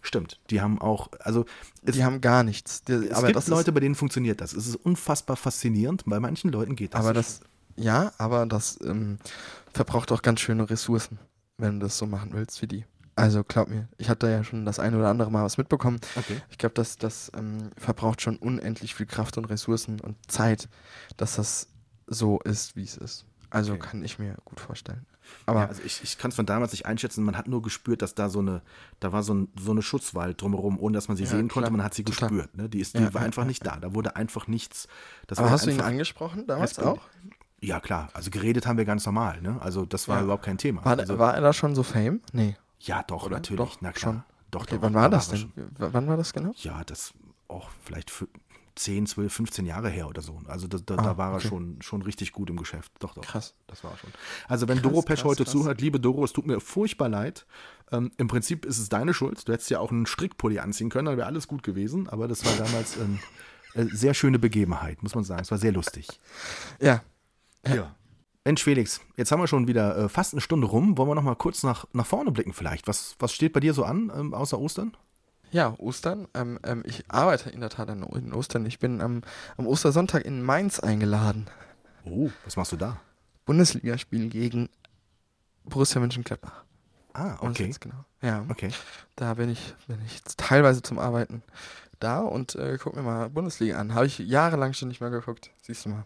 Stimmt, 0.02 0.40
die 0.50 0.60
haben 0.60 0.82
auch, 0.82 1.10
also 1.20 1.46
die 1.82 2.04
haben 2.04 2.20
gar 2.20 2.44
nichts. 2.44 2.84
Die, 2.84 2.92
es 2.92 3.12
aber 3.12 3.32
gibt 3.32 3.48
Leute, 3.48 3.72
bei 3.72 3.80
denen 3.80 3.96
funktioniert 3.96 4.42
das. 4.42 4.52
Es 4.52 4.68
ist 4.68 4.76
unfassbar 4.76 5.38
faszinierend. 5.38 6.04
Bei 6.06 6.20
manchen 6.20 6.52
Leuten 6.52 6.76
geht 6.76 6.94
das. 6.94 7.00
Aber 7.00 7.14
das, 7.14 7.40
ja, 7.78 8.12
aber 8.18 8.46
das 8.46 8.78
ähm, 8.84 9.18
verbraucht 9.74 10.12
auch 10.12 10.22
ganz 10.22 10.42
schöne 10.42 10.70
Ressourcen, 10.70 11.20
wenn 11.58 11.80
du 11.80 11.86
das 11.86 11.98
so 11.98 12.06
machen 12.06 12.32
willst 12.34 12.62
wie 12.62 12.68
die. 12.68 12.86
Also 13.16 13.44
glaub 13.44 13.68
mir, 13.68 13.88
ich 13.98 14.10
hatte 14.10 14.28
ja 14.28 14.44
schon 14.44 14.66
das 14.66 14.80
eine 14.80 14.98
oder 14.98 15.10
andere 15.10 15.30
Mal 15.30 15.44
was 15.44 15.58
mitbekommen. 15.58 16.00
Okay. 16.16 16.42
Ich 16.50 16.58
glaube, 16.58 16.74
dass 16.74 16.98
das 16.98 17.32
ähm, 17.38 17.70
verbraucht 17.78 18.22
schon 18.22 18.38
unendlich 18.38 18.96
viel 18.96 19.06
Kraft 19.06 19.38
und 19.38 19.46
Ressourcen 19.46 20.00
und 20.00 20.16
Zeit, 20.32 20.68
dass 21.18 21.36
das 21.36 21.68
so 22.08 22.40
ist, 22.40 22.76
wie 22.76 22.84
es 22.84 22.98
ist. 22.98 23.26
Also 23.50 23.74
okay. 23.74 23.88
kann 23.90 24.04
ich 24.04 24.18
mir 24.18 24.36
gut 24.46 24.60
vorstellen. 24.60 25.06
Aber 25.46 25.62
ja, 25.62 25.68
also 25.68 25.82
ich, 25.84 26.02
ich 26.04 26.18
kann 26.18 26.30
es 26.30 26.36
von 26.36 26.46
damals 26.46 26.72
nicht 26.72 26.86
einschätzen. 26.86 27.24
Man 27.24 27.38
hat 27.38 27.48
nur 27.48 27.62
gespürt, 27.62 28.02
dass 28.02 28.16
da 28.16 28.30
so 28.30 28.40
eine, 28.40 28.62
da 29.00 29.12
war 29.12 29.24
so, 29.24 29.34
ein, 29.34 29.48
so 29.60 29.72
eine 29.72 29.82
Schutzwald 29.82 30.42
drumherum, 30.42 30.80
ohne 30.80 30.96
dass 30.96 31.08
man 31.08 31.16
sie 31.18 31.24
ja, 31.24 31.30
sehen 31.30 31.48
klar. 31.48 31.64
konnte. 31.64 31.72
Man 31.72 31.84
hat 31.84 31.94
sie 31.94 32.04
Total. 32.04 32.30
gespürt. 32.30 32.58
Ne? 32.58 32.68
Die, 32.68 32.80
ist, 32.80 32.98
die 32.98 33.04
ja, 33.04 33.14
war 33.14 33.22
einfach 33.22 33.46
nicht 33.46 33.66
da. 33.66 33.78
Da 33.78 33.94
wurde 33.94 34.16
einfach 34.16 34.48
nichts. 34.48 34.88
Aber 35.36 35.52
hast 35.52 35.66
du 35.66 35.72
ihn 35.72 35.82
angesprochen 35.82 36.48
damals 36.48 36.80
auch? 36.80 37.02
Ja, 37.62 37.80
klar. 37.80 38.10
Also 38.14 38.30
geredet 38.30 38.68
haben 38.68 38.78
wir 38.78 38.86
ganz 38.86 39.06
normal. 39.06 39.42
Ne? 39.42 39.58
Also 39.62 39.86
das 39.86 40.08
war 40.08 40.22
überhaupt 40.22 40.44
kein 40.44 40.58
Thema. 40.58 40.84
War, 40.84 40.98
also, 40.98 41.18
war 41.18 41.34
er 41.36 41.42
da 41.42 41.54
schon 41.54 41.76
so 41.76 41.84
Fame? 41.84 42.22
Nee. 42.34 42.58
Ja, 42.84 43.04
doch, 43.04 43.26
Oder? 43.26 43.36
natürlich. 43.36 43.70
Doch, 43.70 43.82
Na 43.82 43.92
klar. 43.92 44.14
Schon. 44.14 44.24
Doch, 44.52 44.62
okay, 44.64 44.76
doch, 44.76 44.82
wann 44.84 44.94
war 44.94 45.10
das 45.10 45.30
denn? 45.30 45.40
Schon. 45.40 45.52
Wann 45.78 46.08
war 46.08 46.18
das 46.18 46.34
genau? 46.34 46.54
Ja, 46.58 46.84
das 46.84 47.14
auch 47.48 47.70
vielleicht 47.84 48.12
10, 48.76 49.08
12, 49.08 49.34
15 49.34 49.66
Jahre 49.66 49.90
her 49.90 50.08
oder 50.08 50.22
so. 50.22 50.40
Also 50.48 50.68
da, 50.68 50.78
da, 50.80 50.96
ah, 50.96 51.04
da 51.04 51.18
war 51.18 51.34
okay. 51.34 51.46
er 51.46 51.50
schon, 51.50 51.82
schon 51.82 52.02
richtig 52.02 52.32
gut 52.32 52.50
im 52.50 52.58
Geschäft. 52.58 52.92
Doch, 53.00 53.14
doch. 53.14 53.24
Krass. 53.24 53.54
Das 53.68 53.84
war 53.84 53.98
schon. 53.98 54.12
Also 54.48 54.68
wenn 54.68 54.82
krass, 54.82 54.92
Doro 54.92 55.02
Pesch 55.02 55.24
heute 55.24 55.44
krass. 55.44 55.52
zuhört, 55.52 55.82
liebe 55.82 56.00
Doro, 56.00 56.24
es 56.24 56.34
tut 56.34 56.46
mir 56.46 56.60
furchtbar 56.60 57.10
leid. 57.10 57.46
Ähm, 57.92 58.12
Im 58.18 58.28
Prinzip 58.28 58.66
ist 58.66 58.80
es 58.80 58.90
deine 58.90 59.14
Schuld. 59.14 59.48
Du 59.48 59.54
hättest 59.54 59.70
ja 59.70 59.80
auch 59.80 59.92
einen 59.92 60.06
Strickpulli 60.06 60.60
anziehen 60.60 60.90
können, 60.90 61.06
dann 61.06 61.18
wäre 61.18 61.28
alles 61.28 61.48
gut 61.48 61.64
gewesen. 61.64 62.10
Aber 62.10 62.28
das 62.28 62.46
war 62.46 62.66
damals 62.66 62.98
ähm, 62.98 63.20
eine 63.76 63.90
sehr 63.90 64.14
schöne 64.14 64.40
Begebenheit, 64.40 65.04
muss 65.04 65.16
man 65.16 65.24
sagen. 65.24 65.42
Es 65.42 65.52
war 65.52 65.58
sehr 65.58 65.72
lustig. 65.72 66.08
Ja. 66.80 67.04
Ja. 67.68 67.96
Mensch, 68.46 68.64
Felix, 68.64 69.00
jetzt 69.16 69.32
haben 69.32 69.40
wir 69.40 69.48
schon 69.48 69.68
wieder 69.68 69.98
äh, 69.98 70.10
fast 70.10 70.34
eine 70.34 70.42
Stunde 70.42 70.68
rum. 70.68 70.98
Wollen 70.98 71.10
wir 71.10 71.16
noch 71.16 71.24
mal 71.24 71.36
kurz 71.36 71.64
nach, 71.64 71.86
nach 71.94 72.06
vorne 72.06 72.32
blicken 72.32 72.54
vielleicht? 72.54 72.88
Was, 72.88 73.16
was 73.20 73.32
steht 73.34 73.54
bei 73.54 73.62
dir 73.62 73.74
so 73.74 73.86
an, 73.86 74.12
ähm, 74.14 74.34
außer 74.34 74.60
Ostern? 74.60 74.98
Ja, 75.52 75.76
Ostern. 75.78 76.28
Ähm, 76.34 76.60
ähm, 76.64 76.84
ich 76.86 77.06
arbeite 77.10 77.52
in 77.52 77.62
der 77.62 77.70
Tat 77.70 77.90
an, 77.90 78.04
in 78.04 78.34
Ostern. 78.34 78.66
Ich 78.66 78.80
bin 78.80 79.00
am 79.02 79.22
Ostersonntag 79.58 80.26
in 80.26 80.42
Mainz 80.42 80.80
eingeladen. 80.80 81.48
Oh, 82.04 82.30
was 82.44 82.58
machst 82.58 82.74
du 82.74 82.78
da? 82.78 83.00
Bundesligaspiel 83.46 84.30
gegen 84.30 84.70
Borussia 85.64 86.02
Mönchengladbach. 86.02 86.64
Ah, 87.14 87.38
okay. 87.40 87.74
Genau. 87.80 88.04
Ja, 88.22 88.46
okay. 88.50 88.72
Da 89.16 89.36
bin 89.36 89.50
ich, 89.50 89.76
bin 89.88 90.00
ich 90.06 90.22
teilweise 90.36 90.82
zum 90.82 91.00
Arbeiten 91.00 91.44
da 92.00 92.20
und 92.20 92.56
äh, 92.56 92.78
guck 92.82 92.96
mir 92.96 93.04
mal 93.04 93.30
Bundesliga 93.30 93.78
an. 93.78 93.94
Habe 93.94 94.08
ich 94.08 94.18
jahrelang 94.18 94.74
schon 94.74 94.90
nicht 94.90 95.00
mehr 95.00 95.12
geguckt. 95.12 95.52
Siehst 95.62 95.86
du 95.86 95.90
mal. 95.90 96.06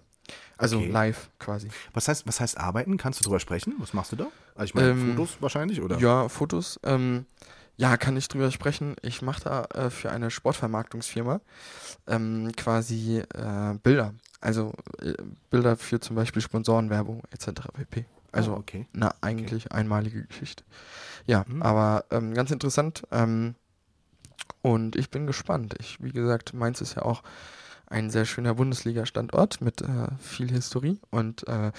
Also 0.58 0.78
okay. 0.78 0.90
live 0.90 1.30
quasi. 1.40 1.70
Was 1.94 2.08
heißt, 2.08 2.28
was 2.28 2.40
heißt 2.40 2.58
arbeiten? 2.58 2.98
Kannst 2.98 3.20
du 3.20 3.24
drüber 3.24 3.40
sprechen? 3.40 3.74
Was 3.80 3.94
machst 3.94 4.12
du 4.12 4.16
da? 4.16 4.28
Also 4.56 4.66
ich 4.66 4.74
meine, 4.76 4.90
ähm, 4.90 5.16
Fotos 5.16 5.38
wahrscheinlich, 5.42 5.82
oder? 5.82 5.98
Ja, 6.00 6.30
Fotos. 6.30 6.80
Ähm, 6.84 7.26
Ja, 7.80 7.96
kann 7.96 8.18
ich 8.18 8.28
drüber 8.28 8.50
sprechen. 8.50 8.96
Ich 9.04 9.22
mache 9.22 9.44
da 9.44 9.66
äh, 9.66 9.90
für 9.92 10.10
eine 10.10 10.32
Sportvermarktungsfirma 10.32 11.42
ähm, 12.08 12.52
quasi 12.58 13.20
äh, 13.20 13.76
Bilder. 13.84 14.16
Also 14.42 14.74
äh, 15.00 15.14
Bilder 15.52 15.78
für 15.78 16.00
zum 16.00 16.16
Beispiel 16.16 16.42
Sponsorenwerbung 16.42 17.22
etc. 17.30 17.68
pp. 17.74 18.06
Also 18.32 18.54
oh, 18.54 18.58
okay. 18.58 18.88
eine 18.96 19.12
eigentlich 19.22 19.72
einmalige 19.72 20.24
Geschichte. 20.26 20.64
Ja, 21.28 21.46
Mhm. 21.48 21.62
aber 21.62 22.06
ähm, 22.10 22.34
ganz 22.34 22.50
interessant. 22.50 23.04
Ähm, 23.12 23.54
und 24.64 24.96
ich 24.96 25.12
bin 25.12 25.28
gespannt. 25.28 25.76
Ich, 25.80 26.02
wie 26.04 26.12
gesagt, 26.12 26.54
Mainz 26.56 26.82
ist 26.82 26.96
ja 26.96 27.04
auch 27.04 27.22
ein 27.88 28.10
sehr 28.10 28.26
schöner 28.26 28.56
Bundesliga-Standort 28.56 29.62
mit 29.62 29.82
äh, 29.82 30.08
viel 30.20 30.52
Historie 30.52 31.00
und 31.10 31.48
äh, 31.48 31.72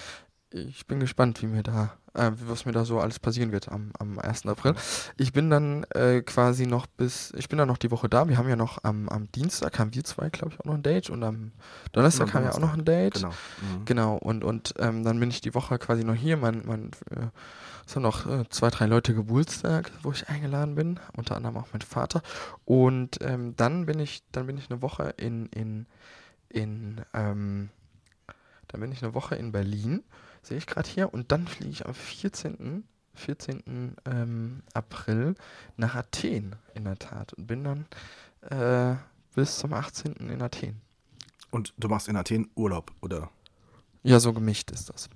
ich 0.51 0.87
bin 0.87 0.99
gespannt, 0.99 1.43
wie 1.43 1.47
mir 1.47 1.63
da, 1.63 1.93
äh, 2.15 2.31
was 2.47 2.65
mir 2.65 2.73
da 2.73 2.85
so 2.85 3.01
alles 3.01 3.19
passieren 3.19 3.53
wird 3.53 3.69
am, 3.69 3.93
am 3.99 4.19
1. 4.19 4.47
April. 4.47 4.75
Ich 5.19 5.33
bin 5.33 5.51
dann 5.51 5.85
äh, 5.95 6.23
quasi 6.23 6.67
noch 6.67 6.87
bis, 6.87 7.33
ich 7.37 7.49
bin 7.49 7.59
dann 7.59 7.69
noch 7.69 7.77
die 7.77 7.91
Woche 7.91 8.09
da. 8.09 8.29
Wir 8.29 8.39
haben 8.39 8.49
ja 8.49 8.57
noch 8.57 8.83
am, 8.83 9.09
am 9.11 9.31
Dienstag, 9.33 9.79
haben 9.79 9.95
wir 9.95 10.05
zwei, 10.05 10.31
glaube 10.31 10.55
ich, 10.55 10.61
auch 10.61 10.65
noch 10.65 10.75
ein 10.75 10.83
Date 10.83 11.11
und 11.11 11.23
am 11.23 11.53
Donnerstag 11.93 12.29
Und 12.29 12.35
haben 12.35 12.45
wir 12.45 12.55
auch 12.55 12.61
noch 12.61 12.73
ein 12.73 12.85
Date. 12.85 13.15
Genau. 13.15 13.29
Mhm. 13.29 13.85
Genau, 13.85 14.17
und, 14.17 14.43
und 14.43 14.75
ähm, 14.79 15.05
dann 15.05 15.21
bin 15.21 15.29
ich 15.29 15.43
die 15.43 15.55
Woche 15.55 15.79
quasi 15.79 16.05
noch 16.05 16.15
hier. 16.15 16.39
Mein, 16.39 16.63
mein, 16.65 16.91
äh, 17.11 17.27
es 17.89 17.97
haben 17.97 18.03
noch 18.03 18.27
äh, 18.27 18.47
zwei, 18.51 18.69
drei 18.69 18.85
Leute 18.85 19.15
Geburtstag, 19.15 19.91
wo 20.03 20.13
ich 20.13 20.29
eingeladen 20.29 20.75
bin, 20.75 21.01
unter 21.17 21.37
anderem 21.37 21.57
auch 21.57 21.69
mein 21.73 21.81
Vater. 21.81 22.23
Und 22.67 23.19
ähm, 23.23 23.57
dann 23.57 23.87
bin 23.87 23.99
ich, 23.99 24.23
dann 24.31 24.47
bin 24.47 24.59
ich 24.59 24.71
eine 24.71 24.83
Woche 24.83 25.15
in, 25.17 25.47
in, 25.47 25.87
in, 26.51 27.01
ähm, 27.15 27.71
dann 28.69 28.83
bin 28.83 28.93
ich 28.93 29.03
eine 29.03 29.15
Woche 29.15 29.37
in 29.37 29.53
Berlin, 29.53 30.05
sehe 30.43 30.59
ich 30.59 30.67
gerade 30.67 30.87
hier, 30.87 31.15
und 31.15 31.33
dann 31.33 31.49
fliege 31.49 31.71
ich 31.71 31.87
am 31.87 31.95
14. 31.95 32.85
14. 33.15 33.97
Ähm, 34.05 34.63
April 34.75 35.35
nach 35.79 35.95
Athen 35.95 36.57
in 36.75 36.85
der 36.85 36.99
Tat 36.99 37.33
und 37.33 37.47
bin 37.47 37.65
dann 37.65 37.87
äh, 38.51 38.97
bis 39.35 39.59
zum 39.59 39.73
18. 39.73 40.13
in 40.13 40.43
Athen. 40.43 40.83
Und 41.51 41.73
du 41.79 41.89
machst 41.89 42.07
in 42.07 42.17
Athen 42.17 42.51
Urlaub, 42.55 42.93
oder? 43.01 43.31
Ja, 44.03 44.21
so 44.21 44.35
gemischt 44.35 44.71
ist 44.73 44.91
das. 44.91 45.09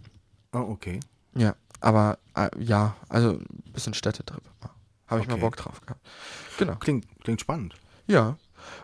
Oh, 0.54 0.60
okay. 0.70 1.00
Ja, 1.34 1.54
aber 1.82 2.18
äh, 2.34 2.48
ja, 2.58 2.96
also 3.08 3.30
ein 3.32 3.72
bisschen 3.72 3.94
Städtetrip. 3.94 4.42
Habe 5.06 5.20
ich 5.20 5.26
mal 5.26 5.34
Okay. 5.34 5.42
Bock 5.42 5.56
drauf 5.56 5.80
gehabt. 5.82 6.00
Genau. 6.58 6.76
Klingt, 6.76 7.06
klingt 7.22 7.40
spannend. 7.40 7.74
Ja. 8.06 8.36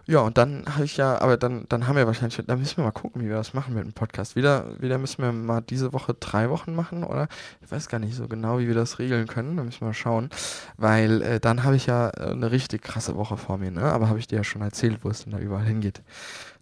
Ja, 0.06 0.20
und 0.20 0.36
dann 0.36 0.64
habe 0.74 0.84
ich 0.84 0.96
ja, 0.96 1.20
aber 1.20 1.36
dann, 1.36 1.64
dann 1.68 1.86
haben 1.86 1.94
wir 1.96 2.06
wahrscheinlich, 2.06 2.42
dann 2.44 2.58
müssen 2.58 2.78
wir 2.78 2.84
mal 2.84 2.90
gucken, 2.90 3.22
wie 3.22 3.28
wir 3.28 3.36
das 3.36 3.54
machen 3.54 3.74
mit 3.74 3.84
dem 3.84 3.92
Podcast. 3.92 4.34
Wieder, 4.34 4.66
wieder 4.80 4.98
müssen 4.98 5.22
wir 5.22 5.30
mal 5.32 5.60
diese 5.60 5.92
Woche 5.92 6.14
drei 6.14 6.50
Wochen 6.50 6.74
machen, 6.74 7.04
oder? 7.04 7.28
Ich 7.62 7.70
weiß 7.70 7.88
gar 7.88 8.00
nicht 8.00 8.14
so 8.16 8.26
genau, 8.26 8.58
wie 8.58 8.66
wir 8.66 8.74
das 8.74 8.98
regeln 8.98 9.28
können. 9.28 9.56
Da 9.56 9.62
müssen 9.62 9.80
wir 9.80 9.88
mal 9.88 9.94
schauen. 9.94 10.30
Weil 10.76 11.22
äh, 11.22 11.40
dann 11.40 11.62
habe 11.62 11.76
ich 11.76 11.86
ja 11.86 12.08
äh, 12.10 12.32
eine 12.32 12.50
richtig 12.50 12.82
krasse 12.82 13.14
Woche 13.16 13.36
vor 13.36 13.56
mir, 13.58 13.70
ne? 13.70 13.82
Aber 13.82 14.08
habe 14.08 14.18
ich 14.18 14.26
dir 14.26 14.36
ja 14.36 14.44
schon 14.44 14.62
erzählt, 14.62 15.04
wo 15.04 15.10
es 15.10 15.22
denn 15.22 15.32
da 15.32 15.38
überall 15.38 15.64
hingeht. 15.64 16.02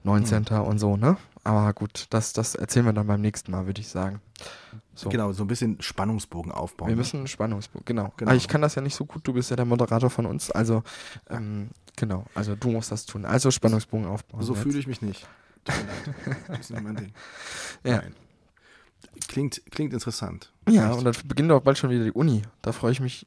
19. 0.05 0.45
und 0.49 0.78
so, 0.78 0.97
ne? 0.97 1.16
Aber 1.47 1.72
gut, 1.74 2.07
das, 2.11 2.32
das 2.32 2.57
erzählen 2.57 2.86
wir 2.86 2.92
dann 2.92 3.07
beim 3.07 3.20
nächsten 3.20 3.53
Mal, 3.53 3.66
würde 3.66 3.80
ich 3.80 3.86
sagen. 3.86 4.20
So. 4.97 5.11
Genau, 5.11 5.30
so 5.32 5.44
ein 5.44 5.47
bisschen 5.47 5.80
Spannungsbogen 5.80 6.51
aufbauen. 6.51 6.88
Wir 6.88 6.97
müssen 6.97 7.18
einen 7.18 7.28
Spannungsbogen, 7.28 7.84
genau. 7.84 8.12
Genau. 8.16 8.30
Aber 8.30 8.36
ich 8.36 8.49
kann 8.49 8.62
das 8.62 8.74
ja 8.74 8.82
nicht 8.82 8.97
so 8.97 9.05
gut, 9.05 9.28
du 9.28 9.32
bist 9.32 9.51
ja 9.51 9.55
der 9.55 9.64
Moderator 9.64 10.11
von 10.11 10.26
uns, 10.26 10.51
also 10.51 10.82
ähm, 11.30 11.70
genau, 11.94 12.24
also 12.34 12.57
du 12.57 12.70
musst 12.70 12.90
das 12.90 13.07
tun. 13.07 13.24
Also 13.24 13.53
Spannungsbogen 13.53 14.07
aufbauen. 14.07 14.42
so 14.42 14.55
fühle 14.55 14.76
ich 14.76 14.88
mich 14.88 15.03
nicht. 15.03 15.28
Das 16.49 16.59
ist 16.61 16.70
nicht 16.70 16.82
mein 16.82 16.97
Ding. 16.97 17.12
Ja. 17.84 17.99
Nein. 17.99 18.14
Klingt, 19.29 19.61
klingt 19.71 19.93
interessant. 19.93 20.53
Ja, 20.69 20.93
und 20.93 21.05
dann 21.05 21.15
beginnt 21.27 21.51
auch 21.53 21.61
bald 21.63 21.79
schon 21.79 21.91
wieder 21.91 22.05
die 22.05 22.13
Uni. 22.13 22.43
Da 22.63 22.73
freue 22.73 22.93
ich 22.93 23.01
mich 23.01 23.27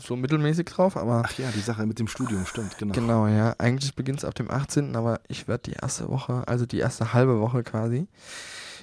so 0.00 0.16
mittelmäßig 0.16 0.66
drauf, 0.66 0.96
aber 0.96 1.22
Ach 1.24 1.38
ja, 1.38 1.50
die 1.50 1.60
Sache 1.60 1.86
mit 1.86 1.98
dem 1.98 2.08
Studium, 2.08 2.46
stimmt, 2.46 2.78
genau. 2.78 2.92
genau, 2.94 3.26
ja. 3.26 3.54
Eigentlich 3.58 3.94
beginnt 3.94 4.18
es 4.18 4.24
ab 4.24 4.34
dem 4.34 4.50
18., 4.50 4.96
aber 4.96 5.20
ich 5.28 5.46
werde 5.48 5.70
die 5.70 5.76
erste 5.80 6.08
Woche, 6.08 6.42
also 6.46 6.66
die 6.66 6.78
erste 6.78 7.12
halbe 7.12 7.40
Woche 7.40 7.62
quasi, 7.62 8.06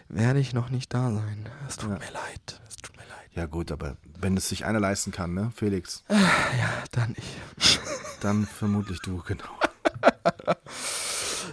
werde 0.10 0.40
ich 0.40 0.54
noch 0.54 0.70
nicht 0.70 0.94
da 0.94 1.12
sein. 1.12 1.50
Es 1.68 1.78
tut 1.78 1.90
Ja. 1.90 1.96
mir 1.98 2.12
leid. 2.12 2.62
Es 2.70 2.76
tut 2.78 2.96
mir 2.98 3.04
leid. 3.04 3.30
Ja 3.34 3.46
gut, 3.46 3.72
aber 3.72 3.98
wenn 4.20 4.38
es 4.38 4.48
sich 4.50 4.66
einer 4.66 4.80
leisten 4.80 5.12
kann, 5.12 5.34
ne, 5.34 5.52
Felix, 5.56 6.04
Ja, 6.10 6.18
dann 6.92 7.16
ich. 7.18 7.80
dann 8.22 8.46
vermutlich 8.46 9.00
du, 9.02 9.22
genau. 9.26 9.44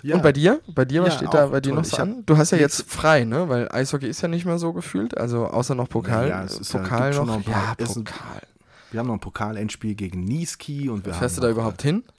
Ja, 0.02 0.16
Und 0.16 0.22
bei 0.22 0.32
dir? 0.32 0.60
Bei 0.74 0.84
dir, 0.84 1.02
was 1.02 1.14
Ja, 1.14 1.18
steht 1.18 1.34
da 1.34 1.46
bei 1.46 1.60
dir 1.60 1.74
noch 1.74 1.84
so 1.84 1.96
an? 1.98 2.22
Du 2.26 2.36
hast 2.36 2.50
ja 2.52 2.58
jetzt 2.58 2.82
frei, 2.90 3.24
ne? 3.24 3.48
Weil 3.48 3.68
Eishockey 3.70 4.06
ist 4.08 4.20
ja 4.22 4.28
nicht 4.28 4.44
mehr 4.44 4.58
so 4.58 4.72
gefühlt, 4.72 5.16
also 5.16 5.46
außer 5.46 5.74
noch 5.74 5.88
Pokal. 5.88 6.28
Ja, 6.28 6.44
es 6.44 6.58
ist 6.58 6.72
ja- 6.72 6.80
Pokal 6.80 7.14
noch. 7.14 7.26
noch 7.26 7.34
ein 7.36 7.42
paar- 7.44 7.76
ja, 7.78 7.86
Pokal. 7.86 8.42
wir 8.90 9.00
haben 9.00 9.06
noch 9.06 9.14
ein 9.14 9.20
Pokalendspiel 9.20 9.94
gegen 9.94 10.20
Niski 10.24 10.88
und 10.88 11.04
wir 11.06 11.14
Fährst 11.14 11.36
du 11.36 11.40
da 11.40 11.50
überhaupt 11.50 11.82
hin? 11.82 12.04
äh, 12.06 12.12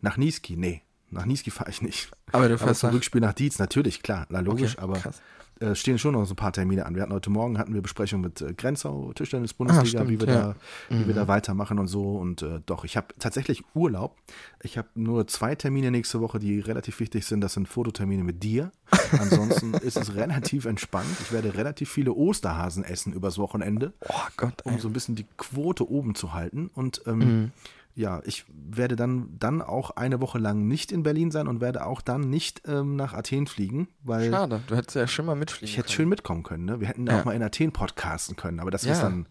Nach 0.00 0.16
Niski, 0.16 0.56
nee. 0.56 0.82
Nach 1.10 1.26
Niski 1.26 1.50
fahre 1.50 1.70
ich 1.70 1.82
nicht. 1.82 2.10
Aber 2.32 2.48
du 2.48 2.54
Aber 2.54 2.64
fährst 2.64 2.80
zum 2.80 2.88
nach... 2.88 2.94
Rückspiel 2.96 3.20
nach 3.20 3.34
Dietz, 3.34 3.58
natürlich, 3.58 4.02
klar, 4.02 4.26
na, 4.30 4.40
logisch, 4.40 4.72
Okay, 4.78 4.82
aber 4.82 4.94
krass. 4.98 5.20
Äh, 5.62 5.74
stehen 5.74 5.98
schon 5.98 6.12
noch 6.14 6.24
so 6.26 6.32
ein 6.34 6.36
paar 6.36 6.52
Termine 6.52 6.84
an. 6.86 6.94
Wir 6.94 7.02
hatten 7.02 7.12
heute 7.12 7.30
Morgen 7.30 7.58
hatten 7.58 7.72
wir 7.74 7.80
Besprechung 7.82 8.20
mit 8.20 8.40
äh, 8.42 8.52
Grenzau, 8.54 9.12
Tischtennis-Bundesliga, 9.14 9.82
Ah, 10.00 10.04
stimmt, 10.04 10.10
wie, 10.10 10.20
wir 10.26 10.34
ja. 10.34 10.40
da, 10.42 10.54
wie 10.90 10.98
wir 11.06 11.06
Mhm. 11.06 11.14
da 11.14 11.28
weitermachen 11.28 11.78
und 11.78 11.86
so. 11.86 12.16
Und 12.16 12.42
äh, 12.42 12.60
doch, 12.66 12.84
ich 12.84 12.96
habe 12.96 13.06
tatsächlich 13.18 13.62
Urlaub. 13.74 14.16
Ich 14.62 14.76
habe 14.78 14.88
nur 14.94 15.26
zwei 15.26 15.54
Termine 15.54 15.90
nächste 15.90 16.20
Woche, 16.20 16.38
die 16.38 16.60
relativ 16.60 17.00
wichtig 17.00 17.24
sind. 17.24 17.40
Das 17.40 17.54
sind 17.54 17.68
Fototermine 17.68 18.24
mit 18.24 18.42
dir. 18.42 18.72
Ansonsten 19.18 19.74
ist 19.82 19.96
es 19.96 20.14
relativ 20.14 20.64
entspannt. 20.64 21.06
Ich 21.22 21.32
werde 21.32 21.54
relativ 21.54 21.90
viele 21.90 22.12
Osterhasen 22.12 22.84
essen 22.84 23.12
übers 23.12 23.38
Wochenende, 23.38 23.92
Oh 24.08 24.14
Gott, 24.36 24.62
um 24.64 24.78
so 24.78 24.88
ein 24.88 24.92
bisschen 24.92 25.14
die 25.14 25.26
Quote 25.36 25.88
oben 25.90 26.14
zu 26.14 26.32
halten. 26.32 26.70
Und 26.74 27.02
ähm, 27.06 27.18
Mhm. 27.18 27.50
Ja, 27.94 28.20
ich 28.24 28.44
werde 28.48 28.96
dann, 28.96 29.36
dann 29.38 29.60
auch 29.62 29.90
eine 29.90 30.20
Woche 30.20 30.38
lang 30.38 30.66
nicht 30.66 30.92
in 30.92 31.02
Berlin 31.02 31.30
sein 31.30 31.46
und 31.46 31.60
werde 31.60 31.84
auch 31.84 32.00
dann 32.00 32.22
nicht 32.30 32.62
ähm, 32.66 32.96
nach 32.96 33.12
Athen 33.12 33.46
fliegen, 33.46 33.88
weil 34.02 34.30
Schade, 34.30 34.60
du 34.66 34.76
hättest 34.76 34.96
ja 34.96 35.06
schon 35.06 35.26
mal 35.26 35.34
mitfliegen 35.34 35.68
ich 35.68 35.76
hätte 35.76 35.88
können. 35.88 35.94
schön 35.96 36.08
mitkommen 36.08 36.42
können. 36.42 36.64
Ne? 36.64 36.80
Wir 36.80 36.88
hätten 36.88 37.06
Ja. 37.06 37.20
auch 37.20 37.24
mal 37.26 37.32
in 37.32 37.42
Athen 37.42 37.72
podcasten 37.72 38.34
können, 38.36 38.60
aber 38.60 38.70
das 38.70 38.84
Ja. 38.84 38.92
ist 38.92 39.02
dann 39.02 39.26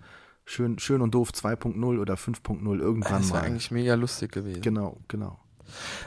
schön, 0.46 0.78
schön 0.80 1.02
und 1.02 1.14
doof 1.16 1.32
2.0 1.32 2.00
oder 2.00 2.16
5.0 2.18 2.80
irgendwann 2.80 3.22
Das 3.22 3.30
wäre 3.32 3.40
mal. 3.42 3.46
eigentlich 3.48 3.72
mega 3.72 3.96
lustig 3.96 4.32
gewesen. 4.32 4.62
Genau, 4.62 4.98
genau. 5.08 5.40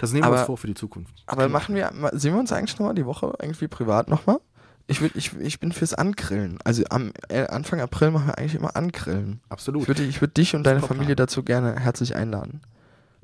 Das 0.01 0.13
nehmen 0.13 0.25
wir 0.25 0.29
Aber- 0.29 0.37
uns 0.39 0.47
vor 0.47 0.59
für 0.59 0.67
die 0.67 0.75
Zukunft. 0.75 1.13
Aber 1.27 1.49
machen 1.49 1.75
wir, 1.75 1.91
sehen 2.13 2.35
wir 2.35 2.41
uns 2.41 2.53
eigentlich 2.53 2.79
nochmal 2.79 2.95
die 2.95 3.07
Woche 3.07 3.33
irgendwie 3.41 3.67
privat 3.69 4.09
nochmal? 4.09 4.39
Ich, 4.87 5.01
würd, 5.01 5.17
ich, 5.17 5.33
ich 5.41 5.61
bin 5.61 5.73
fürs 5.73 5.95
Angrillen. 5.95 6.59
Also 6.65 6.85
am 6.91 7.13
äh, 7.29 7.47
Anfang 7.47 7.81
April 7.81 8.11
machen 8.11 8.27
wir 8.27 8.39
eigentlich 8.39 8.55
immer 8.55 8.77
Angrillen. 8.77 9.41
Absolut. 9.49 9.83
Ich 9.83 9.89
würde 9.89 10.03
ich 10.05 10.21
würd 10.21 10.37
dich 10.37 10.55
und 10.55 10.65
deine 10.65 10.81
Super 10.81 10.95
Familie 10.95 11.17
dazu 11.17 11.43
gerne 11.43 11.79
herzlich 11.81 12.15
einladen. 12.17 12.61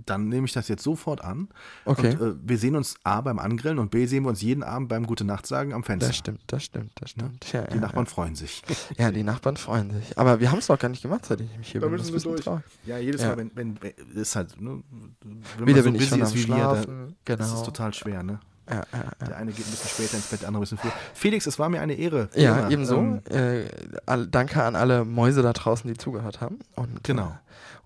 Dann 0.07 0.29
nehme 0.31 0.47
ich 0.47 0.55
das 0.55 0.69
jetzt 0.69 0.83
sofort 0.83 1.23
an. 1.23 1.49
Okay. 1.85 2.17
Und 2.19 2.23
äh, 2.23 2.35
wir 2.43 2.57
sehen 2.57 2.75
uns 2.75 2.95
A 3.05 3.21
beim 3.21 3.39
Angrillen 3.39 3.79
und 3.79 3.91
B 3.91 4.07
sehen 4.07 4.25
wir 4.25 4.31
uns 4.31 4.41
jeden 4.41 4.63
Abend 4.63 4.89
beim 4.89 5.05
Gute 5.05 5.25
Nacht 5.25 5.47
sagen 5.47 5.75
am 5.75 5.85
Fenster. 5.85 6.09
Das 6.09 6.17
stimmt, 6.17 6.41
das 6.47 6.65
stimmt, 6.65 6.93
das 6.95 7.11
stimmt. 7.11 7.53
Ja, 7.53 7.63
Die 7.65 7.75
ja, 7.75 7.81
Nachbarn 7.83 8.07
freuen 8.07 8.35
sich. 8.35 8.63
Ja. 8.67 8.77
ja, 9.05 9.13
die 9.13 9.23
Nachbarn 9.23 9.59
freuen 9.59 9.91
sich. 9.91 10.17
Aber 10.19 10.41
wir 10.41 10.51
haben 10.51 10.61
es 10.61 10.69
doch 10.69 10.79
gar 10.79 10.89
nicht 10.89 11.03
gemacht, 11.03 11.27
seit 11.27 11.43
ich 11.43 11.59
mich 11.59 11.71
hier 11.71 11.83
Da 11.83 11.89
bin. 11.89 11.97
müssen 11.99 12.15
Das 12.15 12.25
wir 12.25 12.31
durch. 12.33 12.43
traurig. 12.45 12.65
Ja, 12.87 12.97
jedes 12.97 13.21
Ja. 13.21 13.29
Mal, 13.29 13.37
wenn, 13.37 13.51
wenn, 13.55 13.79
wenn 13.83 13.93
ist 14.15 14.35
halt, 14.35 14.59
ne, 14.59 14.83
wenn 15.59 15.67
Wieder 15.67 15.83
man 15.83 15.85
so 15.85 15.91
bin 15.93 15.95
ich 15.97 16.01
busy 16.01 16.09
schon 16.09 16.23
ist 16.23 16.31
am 16.33 16.35
wie 16.35 16.49
wir, 16.49 17.15
genau. 17.27 17.39
das 17.39 17.53
ist 17.53 17.65
total 17.67 17.93
schwer, 17.93 18.23
ne? 18.23 18.41
Ja, 18.71 18.77
ja. 18.93 19.27
Der 19.27 19.37
eine 19.37 19.53
geht 19.53 19.67
ein 19.67 19.71
bisschen 19.71 19.89
später 19.91 20.17
ins 20.17 20.27
Bett, 20.27 20.41
der 20.43 20.49
andere 20.49 20.61
ein 20.61 20.65
bisschen 20.65 20.79
früher. 20.79 20.93
Felix, 21.15 21.47
es 21.47 21.59
war 21.59 21.69
mir 21.69 21.81
eine 21.81 21.95
Ehre. 21.95 22.29
Ja, 22.35 22.59
immer. 22.61 22.71
ebenso. 22.71 22.97
Ähm, 22.99 23.21
äh, 23.31 24.27
danke 24.31 24.63
an 24.63 24.77
alle 24.77 25.05
Mäuse 25.05 25.43
da 25.43 25.53
draußen, 25.53 25.91
die 25.91 25.97
zugehört 25.99 26.41
haben 26.41 26.59
und 26.77 27.03
Genau. 27.05 27.27
äh, 27.27 27.31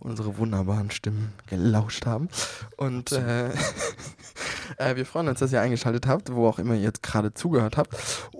unsere 0.00 0.36
wunderbaren 0.38 0.90
Stimmen 0.90 1.32
gelauscht 1.46 2.04
haben. 2.06 2.28
Und 2.76 3.12
äh, 3.12 3.50
äh, 4.78 4.96
wir 4.96 5.06
freuen 5.06 5.28
uns, 5.28 5.40
dass 5.40 5.52
ihr 5.52 5.60
eingeschaltet 5.60 6.06
habt, 6.06 6.34
wo 6.34 6.48
auch 6.48 6.58
immer 6.58 6.74
ihr 6.74 6.80
jetzt 6.82 7.02
gerade 7.02 7.34
zugehört 7.34 7.76
habt. 7.76 7.96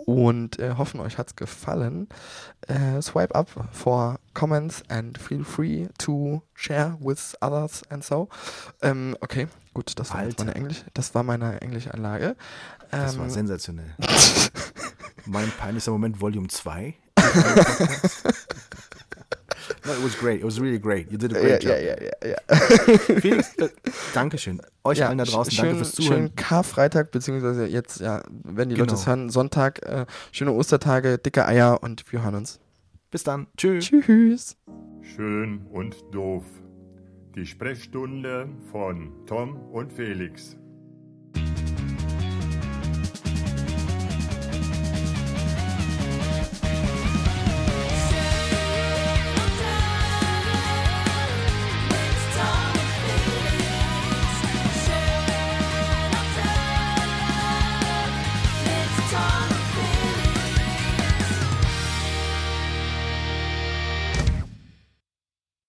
Und 0.07 0.59
äh, 0.59 0.74
hoffen, 0.76 1.01
euch 1.01 1.18
hat's 1.18 1.36
gefallen. 1.36 2.09
Äh, 2.66 3.01
swipe 3.03 3.34
up 3.34 3.49
for 3.72 4.18
comments 4.32 4.82
and 4.88 5.18
feel 5.18 5.45
free 5.45 5.88
to 5.99 6.42
share 6.55 6.97
with 7.01 7.36
others 7.40 7.82
and 7.90 8.05
so. 8.05 8.28
Ähm, 8.82 9.16
okay, 9.20 9.49
gut, 9.74 9.92
das 9.99 10.12
war 10.12 10.22
meine 10.38 10.55
Englisch, 10.55 10.84
das 10.95 11.14
war 11.14 11.22
meine 11.22 11.61
Englischanlage. 11.61 12.36
das 12.90 13.16
war 13.18 13.24
Ähm, 13.24 13.30
sensationell. 13.30 13.95
mein 15.26 15.51
peinlichster 15.51 15.92
Moment, 15.92 16.20
Volume 16.20 16.49
2. 16.49 16.95
no, 19.85 19.93
it 19.93 20.03
was 20.05 20.18
great. 20.18 20.39
It 20.41 20.45
was 20.45 20.61
really 20.61 20.78
great. 20.78 21.11
You 21.11 21.18
did 21.18 21.32
a 21.35 21.37
ja, 21.41 21.43
great 21.59 21.64
ja, 21.64 21.76
job. 21.76 21.99
ja, 22.22 22.28
ja, 22.28 22.37
ja. 22.51 22.57
Felix, 23.20 23.55
äh, 23.59 23.68
Dankeschön. 24.14 24.61
Euch 24.85 24.99
Ja, 24.99 25.09
allen 25.09 25.18
da 25.18 25.24
draußen, 25.24 25.53
sch- 25.53 25.57
danke 25.57 25.70
schön, 25.70 25.78
fürs 25.78 25.93
Zuhören. 25.93 26.12
Schönen 26.14 26.37
Karfreitag, 26.37 27.11
beziehungsweise 27.11 27.66
jetzt, 27.66 28.01
ja, 28.01 28.22
wenn 28.45 28.68
die 28.68 28.74
Leute 28.74 28.89
Genau. 28.89 29.01
es 29.01 29.07
hören, 29.07 29.30
Sonntag, 29.30 29.82
äh, 29.87 30.07
schöne 30.32 30.53
Ostertage, 30.53 31.18
dicke 31.18 31.47
Eier 31.47 31.82
und 31.82 32.11
wir 32.12 32.22
hören 32.22 32.35
uns. 32.37 32.61
Bis 33.11 33.22
dann. 33.24 33.47
Tschüss. 33.57 33.87
Tschüss. 33.87 34.57
Schön 35.03 35.66
und 35.70 35.97
doof. 36.12 36.45
Die 37.37 37.47
Sprechstunde 37.47 38.49
von 38.70 39.12
Tom 39.26 39.57
und 39.72 39.93
Felix. 39.93 40.57